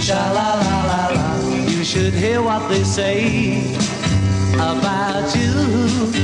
Sha 0.00 0.32
la 0.32 0.54
la 0.54 0.76
la 0.90 1.00
la. 1.14 1.46
You 1.68 1.84
should 1.84 2.14
hear 2.14 2.40
what 2.42 2.68
they 2.70 2.82
say 2.84 3.60
about 4.54 5.28
you. 5.36 5.52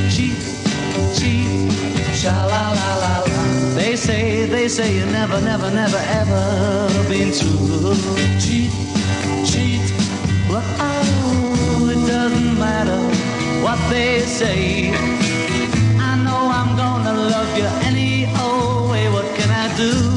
Cheat, 0.09 0.41
cheat. 1.15 1.71
Sha 2.15 2.33
la 2.53 2.63
la 2.79 2.91
la 3.03 3.13
la. 3.21 3.75
They 3.75 3.95
say, 3.95 4.47
they 4.47 4.69
say 4.69 4.97
you 4.97 5.05
never, 5.07 5.43
never, 5.43 5.71
never, 5.71 6.03
ever 6.21 6.89
been 7.11 7.31
true. 7.33 7.93
Cheat, 8.41 8.73
cheat. 9.45 9.85
But 10.49 10.65
oh, 10.81 11.93
it 11.93 12.01
doesn't 12.09 12.59
matter 12.59 13.01
what 13.63 13.79
they 13.91 14.21
say. 14.21 14.91
I 16.01 16.17
know 16.25 16.49
I'm 16.59 16.75
gonna 16.79 17.13
love 17.13 17.59
you 17.59 17.69
any 17.85 18.25
old 18.41 18.91
way. 18.91 19.11
What 19.11 19.27
can 19.37 19.51
I 19.51 19.77
do 19.77 20.16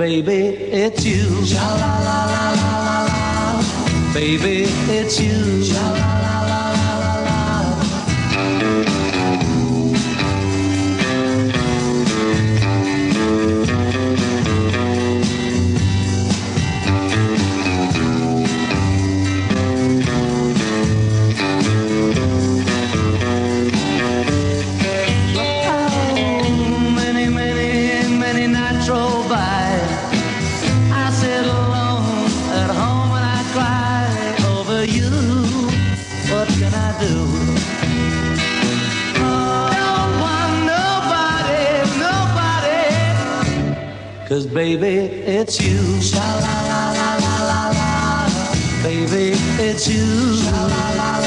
baby, 0.00 0.56
it's 0.72 1.04
you. 1.04 1.44
Sha 1.44 1.66
la 1.82 1.92
la 2.06 2.18
la 2.32 2.42
la 2.60 2.74
la 2.86 2.98
la. 3.04 4.14
Baby, 4.14 4.64
it's 4.88 5.20
you. 5.20 6.29
Cause 44.30 44.46
baby, 44.46 44.94
it's 45.26 45.60
you. 45.60 46.00
Sha 46.00 46.20
la 46.20 46.62
la 46.70 46.92
la 46.92 47.16
la 47.16 47.34
la 47.50 47.62
la. 47.74 48.82
Baby, 48.84 49.34
it's 49.58 49.88
you. 49.88 50.36
Sha 50.36 50.66
la 50.68 50.94
la 50.94 51.19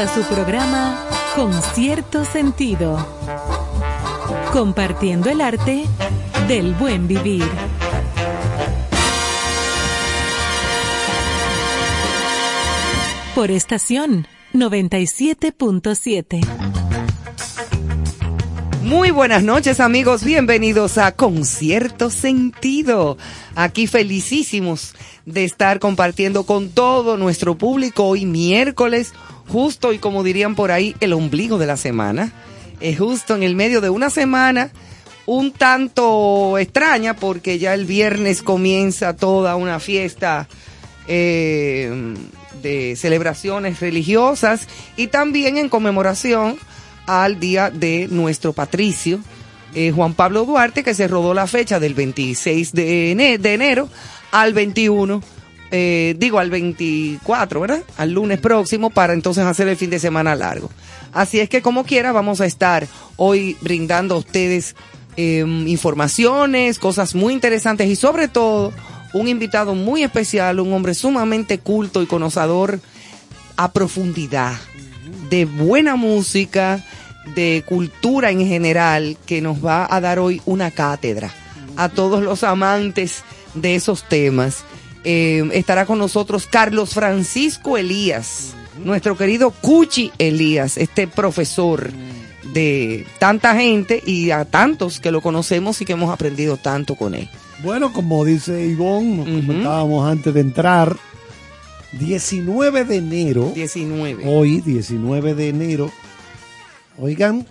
a 0.00 0.08
su 0.08 0.22
programa 0.22 1.06
Con 1.36 1.52
cierto 1.74 2.24
sentido, 2.24 3.06
compartiendo 4.50 5.28
el 5.28 5.42
arte 5.42 5.84
del 6.48 6.72
buen 6.74 7.06
vivir. 7.06 7.44
Por 13.34 13.50
estación 13.50 14.26
97.7. 14.54 16.46
Muy 18.82 19.10
buenas 19.10 19.42
noches 19.42 19.80
amigos, 19.80 20.24
bienvenidos 20.24 20.96
a 20.96 21.12
Concierto 21.12 22.08
Sentido. 22.08 23.18
Aquí 23.54 23.86
felicísimos 23.86 24.94
de 25.26 25.44
estar 25.44 25.78
compartiendo 25.78 26.44
con 26.44 26.70
todo 26.70 27.18
nuestro 27.18 27.56
público 27.56 28.04
hoy 28.04 28.24
miércoles, 28.24 29.12
justo 29.50 29.92
y 29.92 29.98
como 29.98 30.22
dirían 30.22 30.54
por 30.54 30.70
ahí, 30.70 30.94
el 31.00 31.12
ombligo 31.12 31.58
de 31.58 31.66
la 31.66 31.76
semana. 31.76 32.32
Es 32.80 32.98
justo 32.98 33.34
en 33.34 33.42
el 33.42 33.56
medio 33.56 33.80
de 33.80 33.90
una 33.90 34.08
semana 34.08 34.70
un 35.26 35.52
tanto 35.52 36.58
extraña 36.58 37.14
porque 37.14 37.58
ya 37.58 37.74
el 37.74 37.84
viernes 37.84 38.42
comienza 38.42 39.14
toda 39.14 39.56
una 39.56 39.78
fiesta 39.78 40.48
eh, 41.06 42.14
de 42.62 42.96
celebraciones 42.96 43.80
religiosas 43.80 44.66
y 44.96 45.08
también 45.08 45.56
en 45.56 45.68
conmemoración 45.68 46.56
al 47.06 47.40
día 47.40 47.70
de 47.70 48.08
nuestro 48.10 48.52
patricio, 48.52 49.20
eh, 49.74 49.92
Juan 49.92 50.14
Pablo 50.14 50.44
Duarte, 50.44 50.82
que 50.82 50.94
se 50.94 51.08
rodó 51.08 51.34
la 51.34 51.46
fecha 51.46 51.80
del 51.80 51.94
26 51.94 52.72
de, 52.72 53.12
enero 53.12 53.88
al 54.30 54.52
21, 54.52 55.22
eh, 55.70 56.16
digo 56.18 56.38
al 56.38 56.50
24, 56.50 57.60
¿verdad? 57.60 57.82
Al 57.96 58.12
lunes 58.12 58.40
próximo 58.40 58.90
para 58.90 59.12
entonces 59.12 59.44
hacer 59.44 59.68
el 59.68 59.76
fin 59.76 59.90
de 59.90 59.98
semana 59.98 60.34
largo. 60.34 60.70
Así 61.12 61.40
es 61.40 61.48
que 61.48 61.62
como 61.62 61.84
quiera 61.84 62.12
vamos 62.12 62.40
a 62.40 62.46
estar 62.46 62.86
hoy 63.16 63.56
brindando 63.60 64.14
a 64.14 64.18
ustedes 64.18 64.74
em, 65.16 65.68
informaciones, 65.68 66.78
cosas 66.78 67.14
muy 67.14 67.32
interesantes 67.32 67.88
y 67.88 67.96
sobre 67.96 68.28
todo 68.28 68.72
un 69.12 69.28
invitado 69.28 69.74
muy 69.74 70.02
especial, 70.02 70.60
un 70.60 70.72
hombre 70.72 70.94
sumamente 70.94 71.58
culto 71.58 72.02
y 72.02 72.06
conocedor 72.06 72.80
a 73.56 73.72
profundidad 73.72 74.54
de 75.28 75.44
buena 75.44 75.96
música, 75.96 76.84
de 77.34 77.64
cultura 77.66 78.30
en 78.30 78.46
general, 78.46 79.16
que 79.26 79.40
nos 79.40 79.64
va 79.64 79.86
a 79.88 80.00
dar 80.00 80.18
hoy 80.18 80.42
una 80.46 80.70
cátedra 80.70 81.32
a 81.76 81.88
todos 81.88 82.22
los 82.22 82.42
amantes 82.42 83.22
de 83.54 83.74
esos 83.74 84.02
temas. 84.04 84.64
Eh, 85.04 85.48
estará 85.52 85.86
con 85.86 85.98
nosotros 85.98 86.46
Carlos 86.46 86.90
Francisco 86.90 87.78
Elías, 87.78 88.54
nuestro 88.84 89.16
querido 89.16 89.50
Cuchi 89.50 90.12
Elías, 90.18 90.76
este 90.76 91.06
profesor 91.06 91.90
de 92.52 93.06
tanta 93.18 93.54
gente 93.54 94.02
y 94.04 94.30
a 94.30 94.44
tantos 94.44 95.00
que 95.00 95.10
lo 95.10 95.20
conocemos 95.20 95.80
y 95.80 95.84
que 95.84 95.92
hemos 95.92 96.10
aprendido 96.10 96.56
tanto 96.56 96.96
con 96.96 97.14
él. 97.14 97.28
Bueno, 97.62 97.92
como 97.92 98.24
dice 98.24 98.66
Ivonne, 98.66 99.16
nos 99.16 99.26
comentábamos 99.26 100.10
antes 100.10 100.32
de 100.32 100.40
entrar, 100.40 100.96
19 101.92 102.84
de 102.84 102.96
enero. 102.96 103.52
19. 103.54 104.24
Hoy, 104.26 104.60
19 104.60 105.34
de 105.34 105.48
enero. 105.48 105.90
Oigan, 106.98 107.46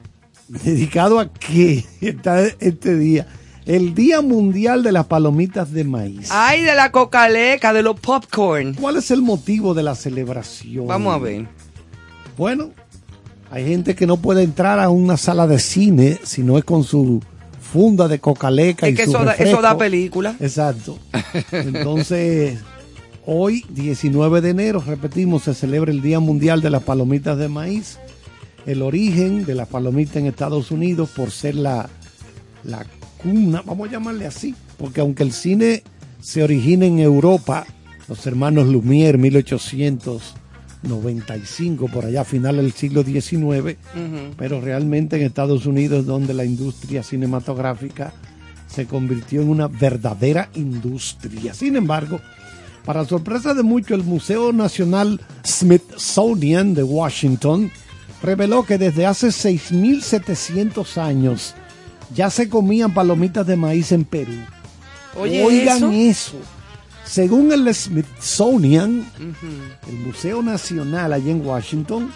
dedicado 0.48 1.18
a 1.18 1.32
qué 1.32 1.84
está 2.00 2.46
este 2.60 2.96
día. 2.96 3.26
El 3.68 3.94
Día 3.94 4.22
Mundial 4.22 4.82
de 4.82 4.92
las 4.92 5.04
Palomitas 5.04 5.70
de 5.74 5.84
Maíz. 5.84 6.30
Ay, 6.32 6.62
de 6.62 6.74
la 6.74 6.90
cocaleca, 6.90 7.74
de 7.74 7.82
los 7.82 8.00
popcorn. 8.00 8.72
¿Cuál 8.72 8.96
es 8.96 9.10
el 9.10 9.20
motivo 9.20 9.74
de 9.74 9.82
la 9.82 9.94
celebración? 9.94 10.86
Vamos 10.86 11.14
a 11.14 11.18
ver. 11.18 11.46
Bueno, 12.38 12.70
hay 13.50 13.66
gente 13.66 13.94
que 13.94 14.06
no 14.06 14.16
puede 14.16 14.42
entrar 14.42 14.80
a 14.80 14.88
una 14.88 15.18
sala 15.18 15.46
de 15.46 15.58
cine 15.58 16.18
si 16.22 16.42
no 16.42 16.56
es 16.56 16.64
con 16.64 16.82
su 16.82 17.20
funda 17.60 18.08
de 18.08 18.20
cocaleca 18.20 18.88
es 18.88 18.96
que 18.96 19.02
eso, 19.02 19.22
da, 19.22 19.34
eso 19.34 19.60
da 19.60 19.76
película. 19.76 20.34
Exacto. 20.40 20.98
Entonces, 21.52 22.58
hoy, 23.26 23.66
19 23.68 24.40
de 24.40 24.48
enero, 24.48 24.82
repetimos, 24.86 25.42
se 25.42 25.52
celebra 25.52 25.90
el 25.90 26.00
Día 26.00 26.20
Mundial 26.20 26.62
de 26.62 26.70
las 26.70 26.84
Palomitas 26.84 27.36
de 27.36 27.50
Maíz. 27.50 27.98
El 28.64 28.80
origen 28.80 29.44
de 29.44 29.54
las 29.54 29.68
palomitas 29.68 30.16
en 30.16 30.24
Estados 30.24 30.70
Unidos 30.70 31.10
por 31.14 31.30
ser 31.30 31.54
la, 31.54 31.90
la 32.64 32.86
cuna, 33.22 33.62
vamos 33.64 33.88
a 33.88 33.92
llamarle 33.92 34.26
así, 34.26 34.54
porque 34.78 35.00
aunque 35.00 35.22
el 35.22 35.32
cine 35.32 35.82
se 36.20 36.42
origina 36.42 36.86
en 36.86 36.98
Europa, 36.98 37.66
los 38.08 38.26
hermanos 38.26 38.66
Lumière, 38.68 39.18
1800 39.18 40.34
95, 40.82 41.88
por 41.88 42.04
allá 42.04 42.22
a 42.22 42.24
final 42.24 42.56
del 42.56 42.72
siglo 42.72 43.02
XIX, 43.02 43.76
pero 44.36 44.60
realmente 44.60 45.16
en 45.16 45.22
Estados 45.22 45.66
Unidos 45.66 46.06
donde 46.06 46.34
la 46.34 46.44
industria 46.44 47.02
cinematográfica 47.02 48.12
se 48.66 48.86
convirtió 48.86 49.42
en 49.42 49.48
una 49.48 49.68
verdadera 49.68 50.50
industria. 50.54 51.54
Sin 51.54 51.76
embargo, 51.76 52.20
para 52.84 53.04
sorpresa 53.04 53.54
de 53.54 53.62
muchos, 53.62 53.98
el 53.98 54.04
Museo 54.04 54.52
Nacional 54.52 55.20
Smithsonian 55.44 56.74
de 56.74 56.82
Washington 56.82 57.70
reveló 58.22 58.64
que 58.64 58.78
desde 58.78 59.06
hace 59.06 59.28
6.700 59.28 60.96
años 60.98 61.54
ya 62.14 62.30
se 62.30 62.48
comían 62.48 62.94
palomitas 62.94 63.46
de 63.46 63.56
maíz 63.56 63.92
en 63.92 64.04
Perú. 64.04 64.32
Oigan 65.16 65.92
eso 65.92 66.36
según 67.08 67.50
el 67.52 67.74
Smithsonian, 67.74 69.04
el 69.88 69.94
Museo 70.06 70.42
Nacional 70.42 71.14
allá 71.14 71.30
en 71.30 71.44
Washington, 71.44 72.12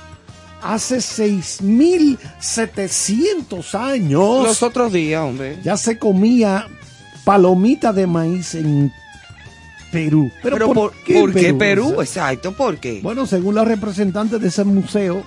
hace 0.62 0.98
6.700 0.98 3.74
años. 3.74 4.44
Los 4.44 4.62
otros 4.62 4.92
días, 4.92 5.22
hombre. 5.22 5.58
Ya 5.64 5.78
se 5.78 5.98
comía 5.98 6.68
palomita 7.24 7.92
de 7.92 8.06
maíz 8.06 8.54
en 8.54 8.92
Perú. 9.90 10.30
Pero, 10.42 10.72
¿por, 10.72 10.92
qué, 10.92 11.54
Perú? 11.54 12.00
Exacto, 12.00 12.52
¿por 12.52 12.78
qué? 12.78 13.00
Bueno, 13.02 13.26
según 13.26 13.54
la 13.54 13.64
representante 13.64 14.38
de 14.38 14.48
ese 14.48 14.64
museo, 14.64 15.24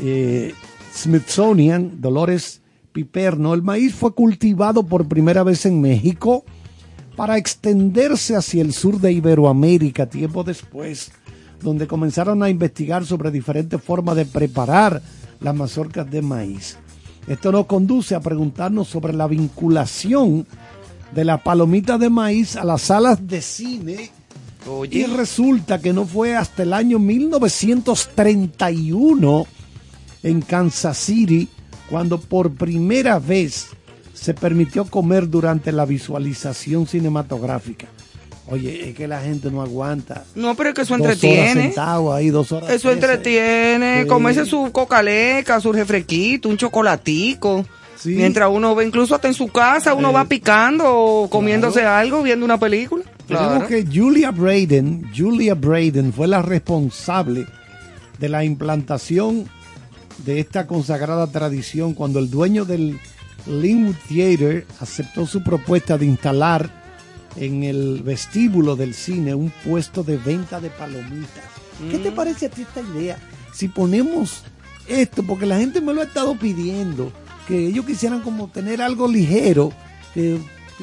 eh, 0.00 0.54
Smithsonian, 0.94 2.00
Dolores 2.00 2.62
Piperno, 2.92 3.54
el 3.54 3.62
maíz 3.62 3.94
fue 3.94 4.14
cultivado 4.14 4.84
por 4.84 5.08
primera 5.08 5.42
vez 5.42 5.66
en 5.66 5.80
México 5.80 6.44
para 7.16 7.36
extenderse 7.36 8.36
hacia 8.36 8.62
el 8.62 8.72
sur 8.72 9.00
de 9.00 9.12
Iberoamérica 9.12 10.06
tiempo 10.06 10.44
después, 10.44 11.10
donde 11.60 11.86
comenzaron 11.86 12.42
a 12.42 12.48
investigar 12.48 13.04
sobre 13.04 13.30
diferentes 13.30 13.82
formas 13.82 14.16
de 14.16 14.24
preparar 14.24 15.02
las 15.40 15.54
mazorcas 15.54 16.10
de 16.10 16.22
maíz. 16.22 16.78
Esto 17.26 17.52
nos 17.52 17.66
conduce 17.66 18.14
a 18.14 18.20
preguntarnos 18.20 18.88
sobre 18.88 19.12
la 19.12 19.26
vinculación 19.26 20.46
de 21.14 21.24
la 21.24 21.42
palomita 21.42 21.96
de 21.98 22.10
maíz 22.10 22.54
a 22.56 22.64
las 22.64 22.82
salas 22.82 23.26
de 23.26 23.40
cine. 23.42 24.10
Y 24.90 25.04
resulta 25.04 25.80
que 25.80 25.92
no 25.92 26.04
fue 26.04 26.36
hasta 26.36 26.62
el 26.62 26.72
año 26.72 26.98
1931 26.98 29.46
en 30.22 30.40
Kansas 30.42 30.98
City 30.98 31.48
cuando 31.88 32.20
por 32.20 32.52
primera 32.52 33.18
vez 33.18 33.68
se 34.12 34.34
permitió 34.34 34.84
comer 34.84 35.28
durante 35.28 35.72
la 35.72 35.84
visualización 35.84 36.86
cinematográfica. 36.86 37.86
Oye, 38.50 38.88
es 38.88 38.96
que 38.96 39.06
la 39.06 39.20
gente 39.20 39.50
no 39.50 39.60
aguanta. 39.60 40.24
No, 40.34 40.54
pero 40.54 40.70
es 40.70 40.74
que 40.74 40.82
eso 40.82 40.94
entretiene. 40.94 41.74
ahí, 42.12 42.30
dos 42.30 42.50
horas 42.50 42.70
eso 42.70 42.90
entretiene. 42.90 44.06
Comerse 44.06 44.46
su 44.46 44.72
cocaleca, 44.72 45.60
su 45.60 45.72
refresquito, 45.72 46.48
un 46.48 46.56
chocolatico. 46.56 47.64
Mientras 48.04 48.48
uno 48.50 48.74
ve, 48.74 48.86
incluso 48.86 49.14
hasta 49.14 49.28
en 49.28 49.34
su 49.34 49.48
casa, 49.48 49.92
uno 49.94 50.12
va 50.12 50.24
picando 50.24 50.84
o 50.86 51.28
comiéndose 51.28 51.84
algo, 51.84 52.22
viendo 52.22 52.44
una 52.44 52.58
película. 52.58 53.04
Claro. 53.26 53.66
que 53.66 53.84
Julia 53.84 54.30
Braden, 54.30 55.10
Julia 55.14 55.54
Braden 55.54 56.14
fue 56.14 56.26
la 56.28 56.40
responsable 56.40 57.46
de 58.18 58.28
la 58.30 58.42
implantación 58.42 59.46
de 60.24 60.40
esta 60.40 60.66
consagrada 60.66 61.26
tradición 61.28 61.94
cuando 61.94 62.18
el 62.18 62.30
dueño 62.30 62.64
del 62.64 62.98
Linwood 63.46 63.96
Theater 64.08 64.66
aceptó 64.80 65.26
su 65.26 65.42
propuesta 65.42 65.96
de 65.96 66.06
instalar 66.06 66.70
en 67.36 67.62
el 67.62 68.02
vestíbulo 68.02 68.76
del 68.76 68.94
cine 68.94 69.34
un 69.34 69.50
puesto 69.64 70.02
de 70.02 70.16
venta 70.16 70.60
de 70.60 70.70
palomitas. 70.70 71.44
¿Qué 71.90 71.98
te 71.98 72.10
mm. 72.10 72.14
parece 72.14 72.46
a 72.46 72.50
ti 72.50 72.62
esta 72.62 72.80
idea? 72.80 73.18
Si 73.52 73.68
ponemos 73.68 74.42
esto, 74.88 75.22
porque 75.22 75.46
la 75.46 75.58
gente 75.58 75.80
me 75.80 75.94
lo 75.94 76.00
ha 76.00 76.04
estado 76.04 76.36
pidiendo, 76.36 77.12
que 77.46 77.66
ellos 77.66 77.86
quisieran 77.86 78.20
como 78.20 78.48
tener 78.48 78.82
algo 78.82 79.06
ligero, 79.06 79.72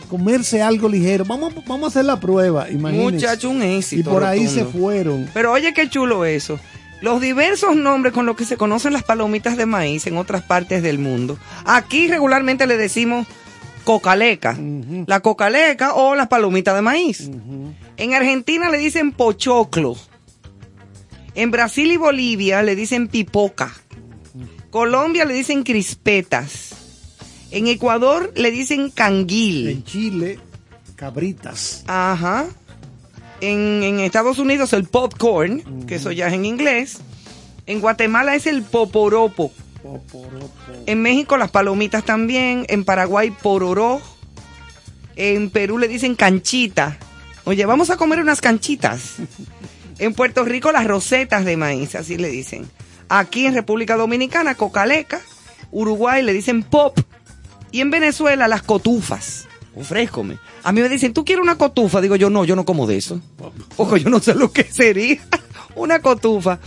comerse 0.10 0.62
algo 0.62 0.88
ligero. 0.88 1.26
Vamos, 1.26 1.54
vamos 1.68 1.84
a 1.84 1.88
hacer 1.88 2.06
la 2.06 2.20
prueba, 2.20 2.70
imagínense. 2.70 3.14
Muchacho, 3.14 3.50
un 3.50 3.62
éxito. 3.62 4.10
Y 4.10 4.14
por 4.14 4.24
ahí 4.24 4.48
se 4.48 4.64
fueron. 4.66 5.30
Pero 5.34 5.52
oye, 5.52 5.74
qué 5.74 5.90
chulo 5.90 6.24
eso 6.24 6.60
los 7.02 7.22
diversos 7.22 7.76
nombres 7.76 8.14
con 8.14 8.26
los 8.26 8.36
que 8.36 8.46
se 8.46 8.58
conocen 8.58 8.94
las 8.94 9.04
palomitas 9.04 9.58
de 9.58 9.66
maíz 9.66 10.08
en 10.08 10.18
otras 10.18 10.42
partes 10.42 10.82
del 10.82 11.00
mundo. 11.00 11.38
Aquí 11.66 12.08
regularmente 12.08 12.68
le 12.68 12.78
decimos 12.78 13.28
cocaleca, 13.84 14.58
la 15.06 15.20
cocaleca 15.20 15.94
o 15.94 16.16
las 16.16 16.28
palomitas 16.28 16.76
de 16.76 16.82
maíz. 16.82 17.30
En 17.98 18.14
Argentina 18.14 18.70
le 18.70 18.78
dicen 18.78 19.12
pochoclo. 19.12 19.96
En 21.36 21.52
Brasil 21.52 21.92
y 21.92 21.98
Bolivia 21.98 22.64
le 22.64 22.76
dicen 22.76 23.08
pipoca. 23.08 23.74
Colombia 24.72 25.26
le 25.26 25.34
dicen 25.34 25.64
crispetas. 25.64 26.76
En 27.52 27.68
Ecuador 27.68 28.34
le 28.36 28.52
dicen 28.52 28.90
canguil. 28.90 29.70
En 29.70 29.84
Chile, 29.84 30.40
cabritas. 30.96 31.84
Ajá. 31.88 32.48
En, 33.42 33.84
en 33.84 34.00
Estados 34.00 34.40
Unidos 34.40 34.74
el 34.74 34.86
popcorn, 34.86 35.86
que 35.88 35.96
eso 35.96 36.12
ya 36.12 36.28
es 36.28 36.34
en 36.34 36.46
inglés. 36.46 37.00
En 37.66 37.82
Guatemala 37.82 38.36
es 38.36 38.48
el 38.48 38.64
poporopo. 38.64 39.52
Poporopo. 39.82 40.50
En 40.86 41.02
México 41.02 41.38
las 41.38 41.52
palomitas 41.52 42.04
también. 42.04 42.66
En 42.70 42.86
Paraguay 42.86 43.32
pororó. 43.32 44.02
En 45.16 45.50
Perú 45.50 45.78
le 45.78 45.88
dicen 45.88 46.16
canchita. 46.16 46.98
Oye, 47.46 47.66
vamos 47.66 47.90
a 47.90 47.98
comer 47.98 48.20
unas 48.20 48.42
canchitas. 48.42 49.16
En 49.98 50.14
Puerto 50.14 50.44
Rico 50.44 50.74
las 50.74 50.86
rosetas 50.86 51.46
de 51.46 51.56
maíz, 51.56 51.96
así 51.96 52.18
le 52.18 52.28
dicen. 52.28 52.70
Aquí 53.08 53.46
en 53.46 53.54
República 53.54 53.96
Dominicana, 53.96 54.56
cocaleca. 54.56 55.22
Uruguay 55.72 56.22
le 56.22 56.34
dicen 56.34 56.64
pop. 56.64 57.00
Y 57.72 57.80
en 57.80 57.92
Venezuela 57.92 58.50
las 58.50 58.62
cotufas. 58.62 59.48
Ofrézcome. 59.74 60.38
A 60.66 60.72
mí 60.72 60.82
me 60.82 60.90
dicen, 60.90 61.14
¿tú 61.14 61.24
quieres 61.24 61.44
una 61.44 61.60
cotufa? 61.60 62.02
Digo 62.02 62.16
yo, 62.16 62.32
no, 62.32 62.44
yo 62.44 62.56
no 62.56 62.66
como 62.66 62.88
de 62.88 62.98
eso. 62.98 63.22
Ojo, 63.78 63.98
yo 63.98 64.10
no 64.10 64.20
sé 64.20 64.34
lo 64.34 64.52
que 64.52 64.64
sería 64.64 65.20
una 65.76 66.00
cotufa. 66.00 66.58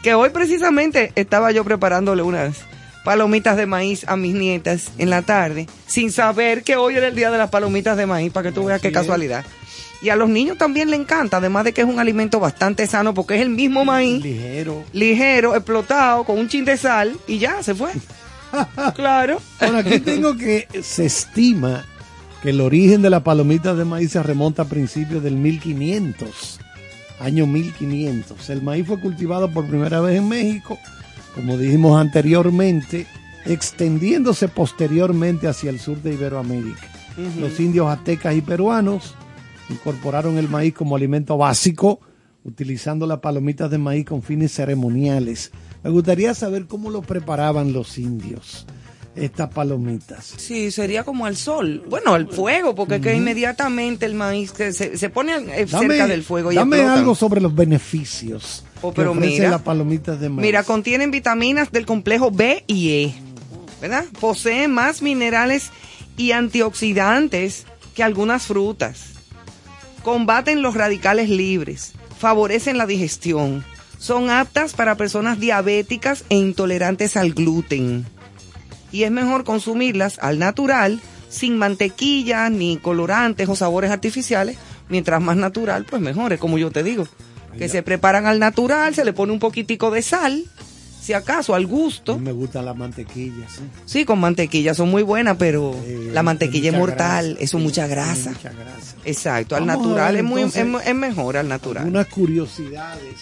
Que 0.00 0.14
hoy 0.14 0.30
precisamente 0.30 1.10
estaba 1.16 1.50
yo 1.50 1.64
preparándole 1.64 2.22
unas 2.22 2.58
palomitas 3.04 3.56
de 3.56 3.66
maíz 3.66 4.04
a 4.06 4.16
mis 4.16 4.32
nietas 4.32 4.92
en 4.98 5.10
la 5.10 5.22
tarde, 5.22 5.66
sin 5.88 6.12
saber 6.12 6.62
que 6.62 6.76
hoy 6.76 6.94
era 6.94 7.08
el 7.08 7.16
día 7.16 7.32
de 7.32 7.38
las 7.38 7.50
palomitas 7.50 7.96
de 7.96 8.06
maíz, 8.06 8.30
para 8.30 8.48
que 8.48 8.54
tú 8.54 8.64
veas 8.64 8.80
qué 8.80 8.92
casualidad. 8.92 9.44
Y 10.02 10.10
a 10.10 10.14
los 10.14 10.28
niños 10.28 10.56
también 10.56 10.90
le 10.90 10.96
encanta, 10.96 11.38
además 11.38 11.64
de 11.64 11.72
que 11.72 11.80
es 11.80 11.86
un 11.88 11.98
alimento 11.98 12.38
bastante 12.38 12.86
sano, 12.86 13.12
porque 13.12 13.34
es 13.34 13.42
el 13.42 13.50
mismo 13.50 13.84
maíz, 13.84 14.22
Ligero. 14.22 14.84
ligero, 14.92 15.56
explotado, 15.56 16.22
con 16.22 16.38
un 16.38 16.46
chin 16.46 16.64
de 16.64 16.76
sal, 16.76 17.18
y 17.26 17.38
ya, 17.38 17.60
se 17.64 17.74
fue. 17.74 17.90
claro. 18.94 19.42
Bueno, 19.58 19.78
aquí 19.78 19.98
tengo 19.98 20.36
que 20.36 20.68
se 20.80 21.06
estima 21.06 21.84
que 22.42 22.50
el 22.50 22.60
origen 22.60 23.02
de 23.02 23.10
la 23.10 23.24
palomita 23.24 23.74
de 23.74 23.84
maíz 23.84 24.12
se 24.12 24.22
remonta 24.22 24.62
a 24.62 24.68
principios 24.68 25.22
del 25.22 25.34
1500, 25.36 26.60
año 27.20 27.46
1500. 27.46 28.50
El 28.50 28.62
maíz 28.62 28.86
fue 28.86 29.00
cultivado 29.00 29.50
por 29.50 29.66
primera 29.66 30.00
vez 30.00 30.18
en 30.18 30.28
México, 30.28 30.78
como 31.34 31.56
dijimos 31.56 32.00
anteriormente, 32.00 33.06
extendiéndose 33.44 34.48
posteriormente 34.48 35.48
hacia 35.48 35.70
el 35.70 35.80
sur 35.80 36.00
de 36.02 36.14
Iberoamérica. 36.14 36.88
Los 37.40 37.58
indios 37.58 37.88
aztecas 37.88 38.36
y 38.36 38.42
peruanos 38.42 39.14
incorporaron 39.70 40.38
el 40.38 40.48
maíz 40.48 40.74
como 40.74 40.94
alimento 40.94 41.36
básico, 41.36 42.00
utilizando 42.44 43.06
las 43.06 43.18
palomitas 43.18 43.70
de 43.70 43.78
maíz 43.78 44.06
con 44.06 44.22
fines 44.22 44.52
ceremoniales. 44.52 45.50
Me 45.82 45.90
gustaría 45.90 46.32
saber 46.34 46.66
cómo 46.66 46.90
lo 46.90 47.02
preparaban 47.02 47.72
los 47.72 47.98
indios, 47.98 48.66
estas 49.24 49.50
palomitas. 49.50 50.34
Sí, 50.36 50.70
sería 50.70 51.04
como 51.04 51.26
al 51.26 51.36
sol. 51.36 51.84
Bueno, 51.88 52.14
al 52.14 52.28
fuego, 52.28 52.74
porque 52.74 53.00
que 53.00 53.14
inmediatamente 53.14 54.06
el 54.06 54.14
maíz 54.14 54.52
que 54.52 54.72
se, 54.72 54.96
se 54.96 55.10
pone 55.10 55.34
eh, 55.60 55.66
cerca 55.66 56.06
del 56.06 56.22
fuego 56.24 56.52
y 56.52 56.54
dame 56.56 56.76
explotan. 56.76 56.98
algo 57.00 57.14
sobre 57.14 57.40
los 57.40 57.54
beneficios 57.54 58.64
Oh, 58.80 58.90
que 58.92 58.96
pero 58.96 59.12
mira. 59.14 59.50
las 59.50 59.62
palomitas 59.62 60.20
de 60.20 60.28
maíz. 60.28 60.46
Mira, 60.46 60.62
contienen 60.62 61.10
vitaminas 61.10 61.72
del 61.72 61.84
complejo 61.84 62.30
B 62.30 62.62
y 62.68 62.90
E, 62.90 63.14
¿verdad? 63.80 64.04
Poseen 64.20 64.70
más 64.72 65.02
minerales 65.02 65.70
y 66.16 66.30
antioxidantes 66.30 67.66
que 67.96 68.02
algunas 68.04 68.44
frutas. 68.46 69.14
Combaten 70.02 70.62
los 70.62 70.74
radicales 70.74 71.28
libres, 71.28 71.92
favorecen 72.18 72.78
la 72.78 72.86
digestión, 72.86 73.64
son 73.98 74.30
aptas 74.30 74.74
para 74.74 74.94
personas 74.96 75.40
diabéticas 75.40 76.24
e 76.28 76.36
intolerantes 76.36 77.16
al 77.16 77.32
gluten. 77.32 78.06
Y 78.92 79.02
es 79.04 79.10
mejor 79.10 79.44
consumirlas 79.44 80.18
al 80.20 80.38
natural, 80.38 81.00
sin 81.28 81.58
mantequilla, 81.58 82.48
ni 82.50 82.76
colorantes 82.78 83.48
o 83.48 83.56
sabores 83.56 83.90
artificiales. 83.90 84.56
Mientras 84.88 85.20
más 85.20 85.36
natural, 85.36 85.84
pues 85.84 86.00
mejor, 86.00 86.32
es 86.32 86.40
como 86.40 86.56
yo 86.58 86.70
te 86.70 86.82
digo. 86.82 87.06
Que 87.58 87.68
se 87.68 87.82
preparan 87.82 88.26
al 88.26 88.38
natural, 88.38 88.94
se 88.94 89.04
le 89.04 89.12
pone 89.12 89.32
un 89.32 89.38
poquitico 89.40 89.90
de 89.90 90.00
sal, 90.02 90.44
si 91.02 91.12
acaso, 91.12 91.54
al 91.54 91.64
A 91.64 91.66
gusto. 91.66 92.16
mí 92.16 92.24
me 92.24 92.32
gustan 92.32 92.64
las 92.64 92.76
mantequillas. 92.76 93.52
¿sí? 93.52 93.60
Sí, 93.84 94.04
con 94.04 94.20
mantequilla 94.20 94.74
son 94.74 94.90
muy 94.90 95.02
buenas, 95.02 95.36
pero 95.38 95.74
Eh, 95.84 96.10
la 96.12 96.22
mantequilla 96.22 96.70
es 96.70 96.76
mortal, 96.76 97.30
grasa. 97.30 97.44
eso 97.44 97.58
es 97.58 97.62
mucha 97.64 97.86
grasa. 97.86 98.30
Mucha 98.30 98.50
grasa. 98.50 98.96
Exacto, 99.04 99.56
al 99.56 99.64
Vamos 99.64 99.86
natural 99.86 100.12
ver, 100.14 100.24
es, 100.24 100.30
muy, 100.30 100.42
entonces, 100.42 100.82
es, 100.82 100.88
es 100.88 100.94
mejor 100.94 101.36
al 101.36 101.48
natural. 101.48 101.86
Unas 101.86 102.06
curiosidades 102.06 103.14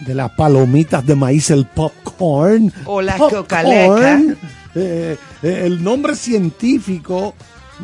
de 0.00 0.14
las 0.14 0.30
palomitas 0.32 1.06
de 1.06 1.14
maíz, 1.14 1.50
el 1.50 1.66
popcorn. 1.66 2.72
O 2.84 3.00
la 3.02 3.16
Popcorn. 3.16 4.36
Eh, 4.74 5.16
eh, 5.42 5.62
el 5.64 5.82
nombre 5.82 6.14
científico 6.14 7.34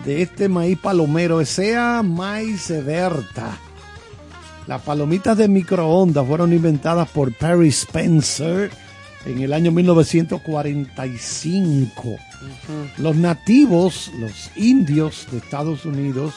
de 0.05 0.21
este 0.23 0.49
maíz 0.49 0.78
palomero 0.78 1.40
es 1.40 1.49
Sea 1.50 2.02
maiceverta. 2.02 3.59
Las 4.66 4.83
palomitas 4.83 5.38
de 5.38 5.47
microondas 5.49 6.26
fueron 6.26 6.52
inventadas 6.52 7.09
por 7.09 7.33
Perry 7.33 7.69
Spencer 7.69 8.71
en 9.25 9.40
el 9.40 9.52
año 9.52 9.71
1945. 9.73 12.16
Los 12.99 13.16
nativos, 13.16 14.11
los 14.19 14.50
indios 14.57 15.26
de 15.31 15.38
Estados 15.38 15.85
Unidos, 15.85 16.35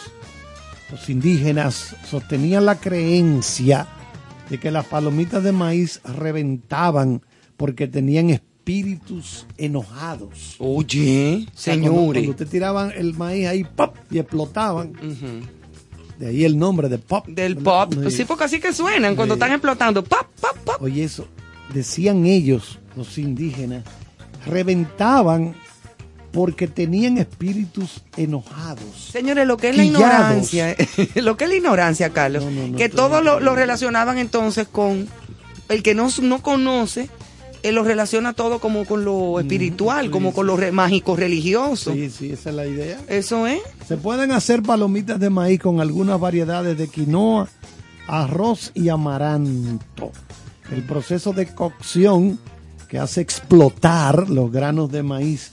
los 0.91 1.09
indígenas, 1.09 1.95
sostenían 2.09 2.65
la 2.65 2.75
creencia 2.75 3.87
de 4.49 4.59
que 4.59 4.71
las 4.71 4.85
palomitas 4.85 5.43
de 5.43 5.51
maíz 5.51 6.01
reventaban 6.03 7.21
porque 7.57 7.87
tenían 7.87 8.41
espíritus 8.73 9.45
enojados. 9.57 10.55
Oye, 10.59 11.47
O 11.47 11.57
sea, 11.57 11.73
cuando- 11.73 11.89
señores. 11.89 12.13
Cuando, 12.23 12.31
usted 12.31 12.47
tiraban 12.47 12.91
el 12.95 13.13
maíz 13.15 13.47
ahí, 13.47 13.63
¡pop! 13.63 13.95
y 14.11 14.19
explotaban. 14.19 14.93
De 16.19 16.27
ahí 16.27 16.43
el 16.45 16.57
nombre 16.57 16.89
de 16.89 16.97
pop. 16.99 17.25
Del 17.27 17.57
pop. 17.57 17.93
Sí, 18.09 18.25
porque 18.25 18.43
así 18.43 18.59
que 18.59 18.73
suenan 18.73 19.15
cuando 19.15 19.35
Sí. 19.35 19.39
están 19.39 19.51
explotando. 19.53 20.03
Pop, 20.03 20.27
pop, 20.39 20.57
pop. 20.65 20.75
Oye, 20.81 21.03
eso, 21.03 21.27
decían 21.73 22.25
ellos, 22.25 22.77
los 22.95 23.17
indígenas, 23.17 23.83
reventaban 24.45 25.55
porque 26.31 26.67
tenían 26.67 27.17
espíritus 27.17 28.03
enojados. 28.17 29.09
Señores, 29.11 29.47
lo 29.47 29.57
que 29.57 29.69
es 29.69 29.77
la 29.77 29.83
ignorancia, 29.85 30.75
lo 31.15 31.37
que 31.37 31.45
es 31.45 31.49
la 31.49 31.55
ignorancia, 31.55 32.09
Carlos, 32.11 32.43
No, 32.45 32.51
no, 32.51 32.67
no, 32.67 32.77
que 32.77 32.87
todo 32.89 33.21
lo, 33.21 33.39
lo 33.39 33.55
relacionaban 33.55 34.19
entonces 34.19 34.67
con 34.67 35.07
el 35.69 35.81
que 35.81 35.95
no, 35.95 36.09
no 36.21 36.41
conoce, 36.43 37.09
él 37.63 37.75
lo 37.75 37.83
relaciona 37.83 38.33
todo 38.33 38.59
como 38.59 38.85
con 38.85 39.03
lo 39.05 39.39
espiritual, 39.39 40.05
sí, 40.05 40.11
como 40.11 40.33
con 40.33 40.47
lo 40.47 40.57
re- 40.57 40.71
mágico 40.71 41.15
religioso. 41.15 41.93
Sí, 41.93 42.09
sí, 42.09 42.31
esa 42.31 42.49
es 42.49 42.55
la 42.55 42.65
idea. 42.67 42.99
Eso 43.07 43.45
es. 43.47 43.59
Se 43.87 43.97
pueden 43.97 44.31
hacer 44.31 44.63
palomitas 44.63 45.19
de 45.19 45.29
maíz 45.29 45.59
con 45.59 45.79
algunas 45.81 46.19
variedades 46.19 46.75
de 46.77 46.87
quinoa, 46.87 47.47
arroz 48.07 48.71
y 48.73 48.89
amaranto. 48.89 50.11
El 50.71 50.83
proceso 50.83 51.33
de 51.33 51.47
cocción 51.47 52.39
que 52.87 52.97
hace 52.99 53.21
explotar 53.21 54.29
los 54.29 54.51
granos 54.51 54.91
de 54.91 55.03
maíz, 55.03 55.51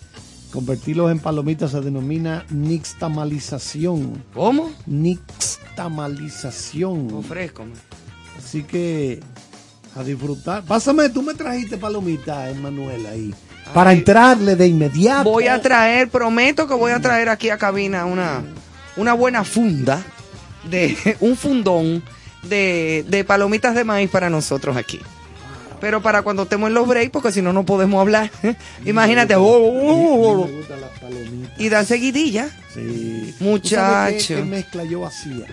convertirlos 0.53 1.11
en 1.11 1.19
palomitas 1.19 1.73
se 1.73 1.81
denomina 1.81 2.45
nixtamalización. 2.51 4.23
¿Cómo? 4.35 4.71
Nixtamalización. 4.87 7.13
Ofrezco. 7.13 7.65
Así 8.39 8.63
que 8.63 9.21
a 9.97 10.05
disfrutar. 10.05 10.63
Pásame, 10.63 11.09
tú 11.09 11.23
me 11.23 11.35
trajiste 11.35 11.79
palomitas, 11.79 12.51
Emanuel, 12.51 13.07
ahí. 13.07 13.35
Para 13.73 13.93
entrarle 13.93 14.55
de 14.55 14.67
inmediato. 14.69 15.31
Voy 15.31 15.49
a 15.49 15.61
traer, 15.61 16.09
prometo 16.09 16.69
que 16.69 16.75
voy 16.75 16.93
a 16.93 17.01
traer 17.01 17.29
aquí 17.29 17.51
a 17.51 17.59
cabina 17.59 18.05
una, 18.05 18.45
una 18.97 19.15
buena 19.15 19.43
funda, 19.43 20.03
de 20.71 21.17
un 21.21 21.37
fundón 21.37 22.03
de, 22.43 23.05
de 23.09 23.25
palomitas 23.25 23.75
de 23.75 23.85
maíz 23.85 24.11
para 24.11 24.31
nosotros 24.31 24.77
aquí. 24.77 25.01
Pero 25.81 26.01
para 26.01 26.23
cuando 26.23 26.45
estemos 26.45 26.69
en 26.69 26.75
los 26.75 26.87
breaks, 26.87 27.11
porque 27.11 27.33
si 27.33 27.43
no, 27.43 27.53
no 27.53 27.65
podemos 27.65 28.01
hablar. 28.01 28.31
Imagínate. 28.85 29.35
oh, 29.35 29.43
oh, 29.43 29.83
oh, 29.83 30.43
oh. 30.43 30.47
Me 30.47 30.57
gustan 30.59 30.81
las 30.81 30.91
palomitas. 30.99 31.61
Y 31.61 31.69
dan 31.69 31.87
seguidilla. 31.87 32.49
Sí. 32.73 33.35
Muchacho. 33.41 33.77
¿Tú 33.77 33.81
sabes 33.81 34.27
qué, 34.27 34.35
qué 34.37 34.43
mezcla 34.43 34.85
yo 34.85 35.05
hacía? 35.05 35.47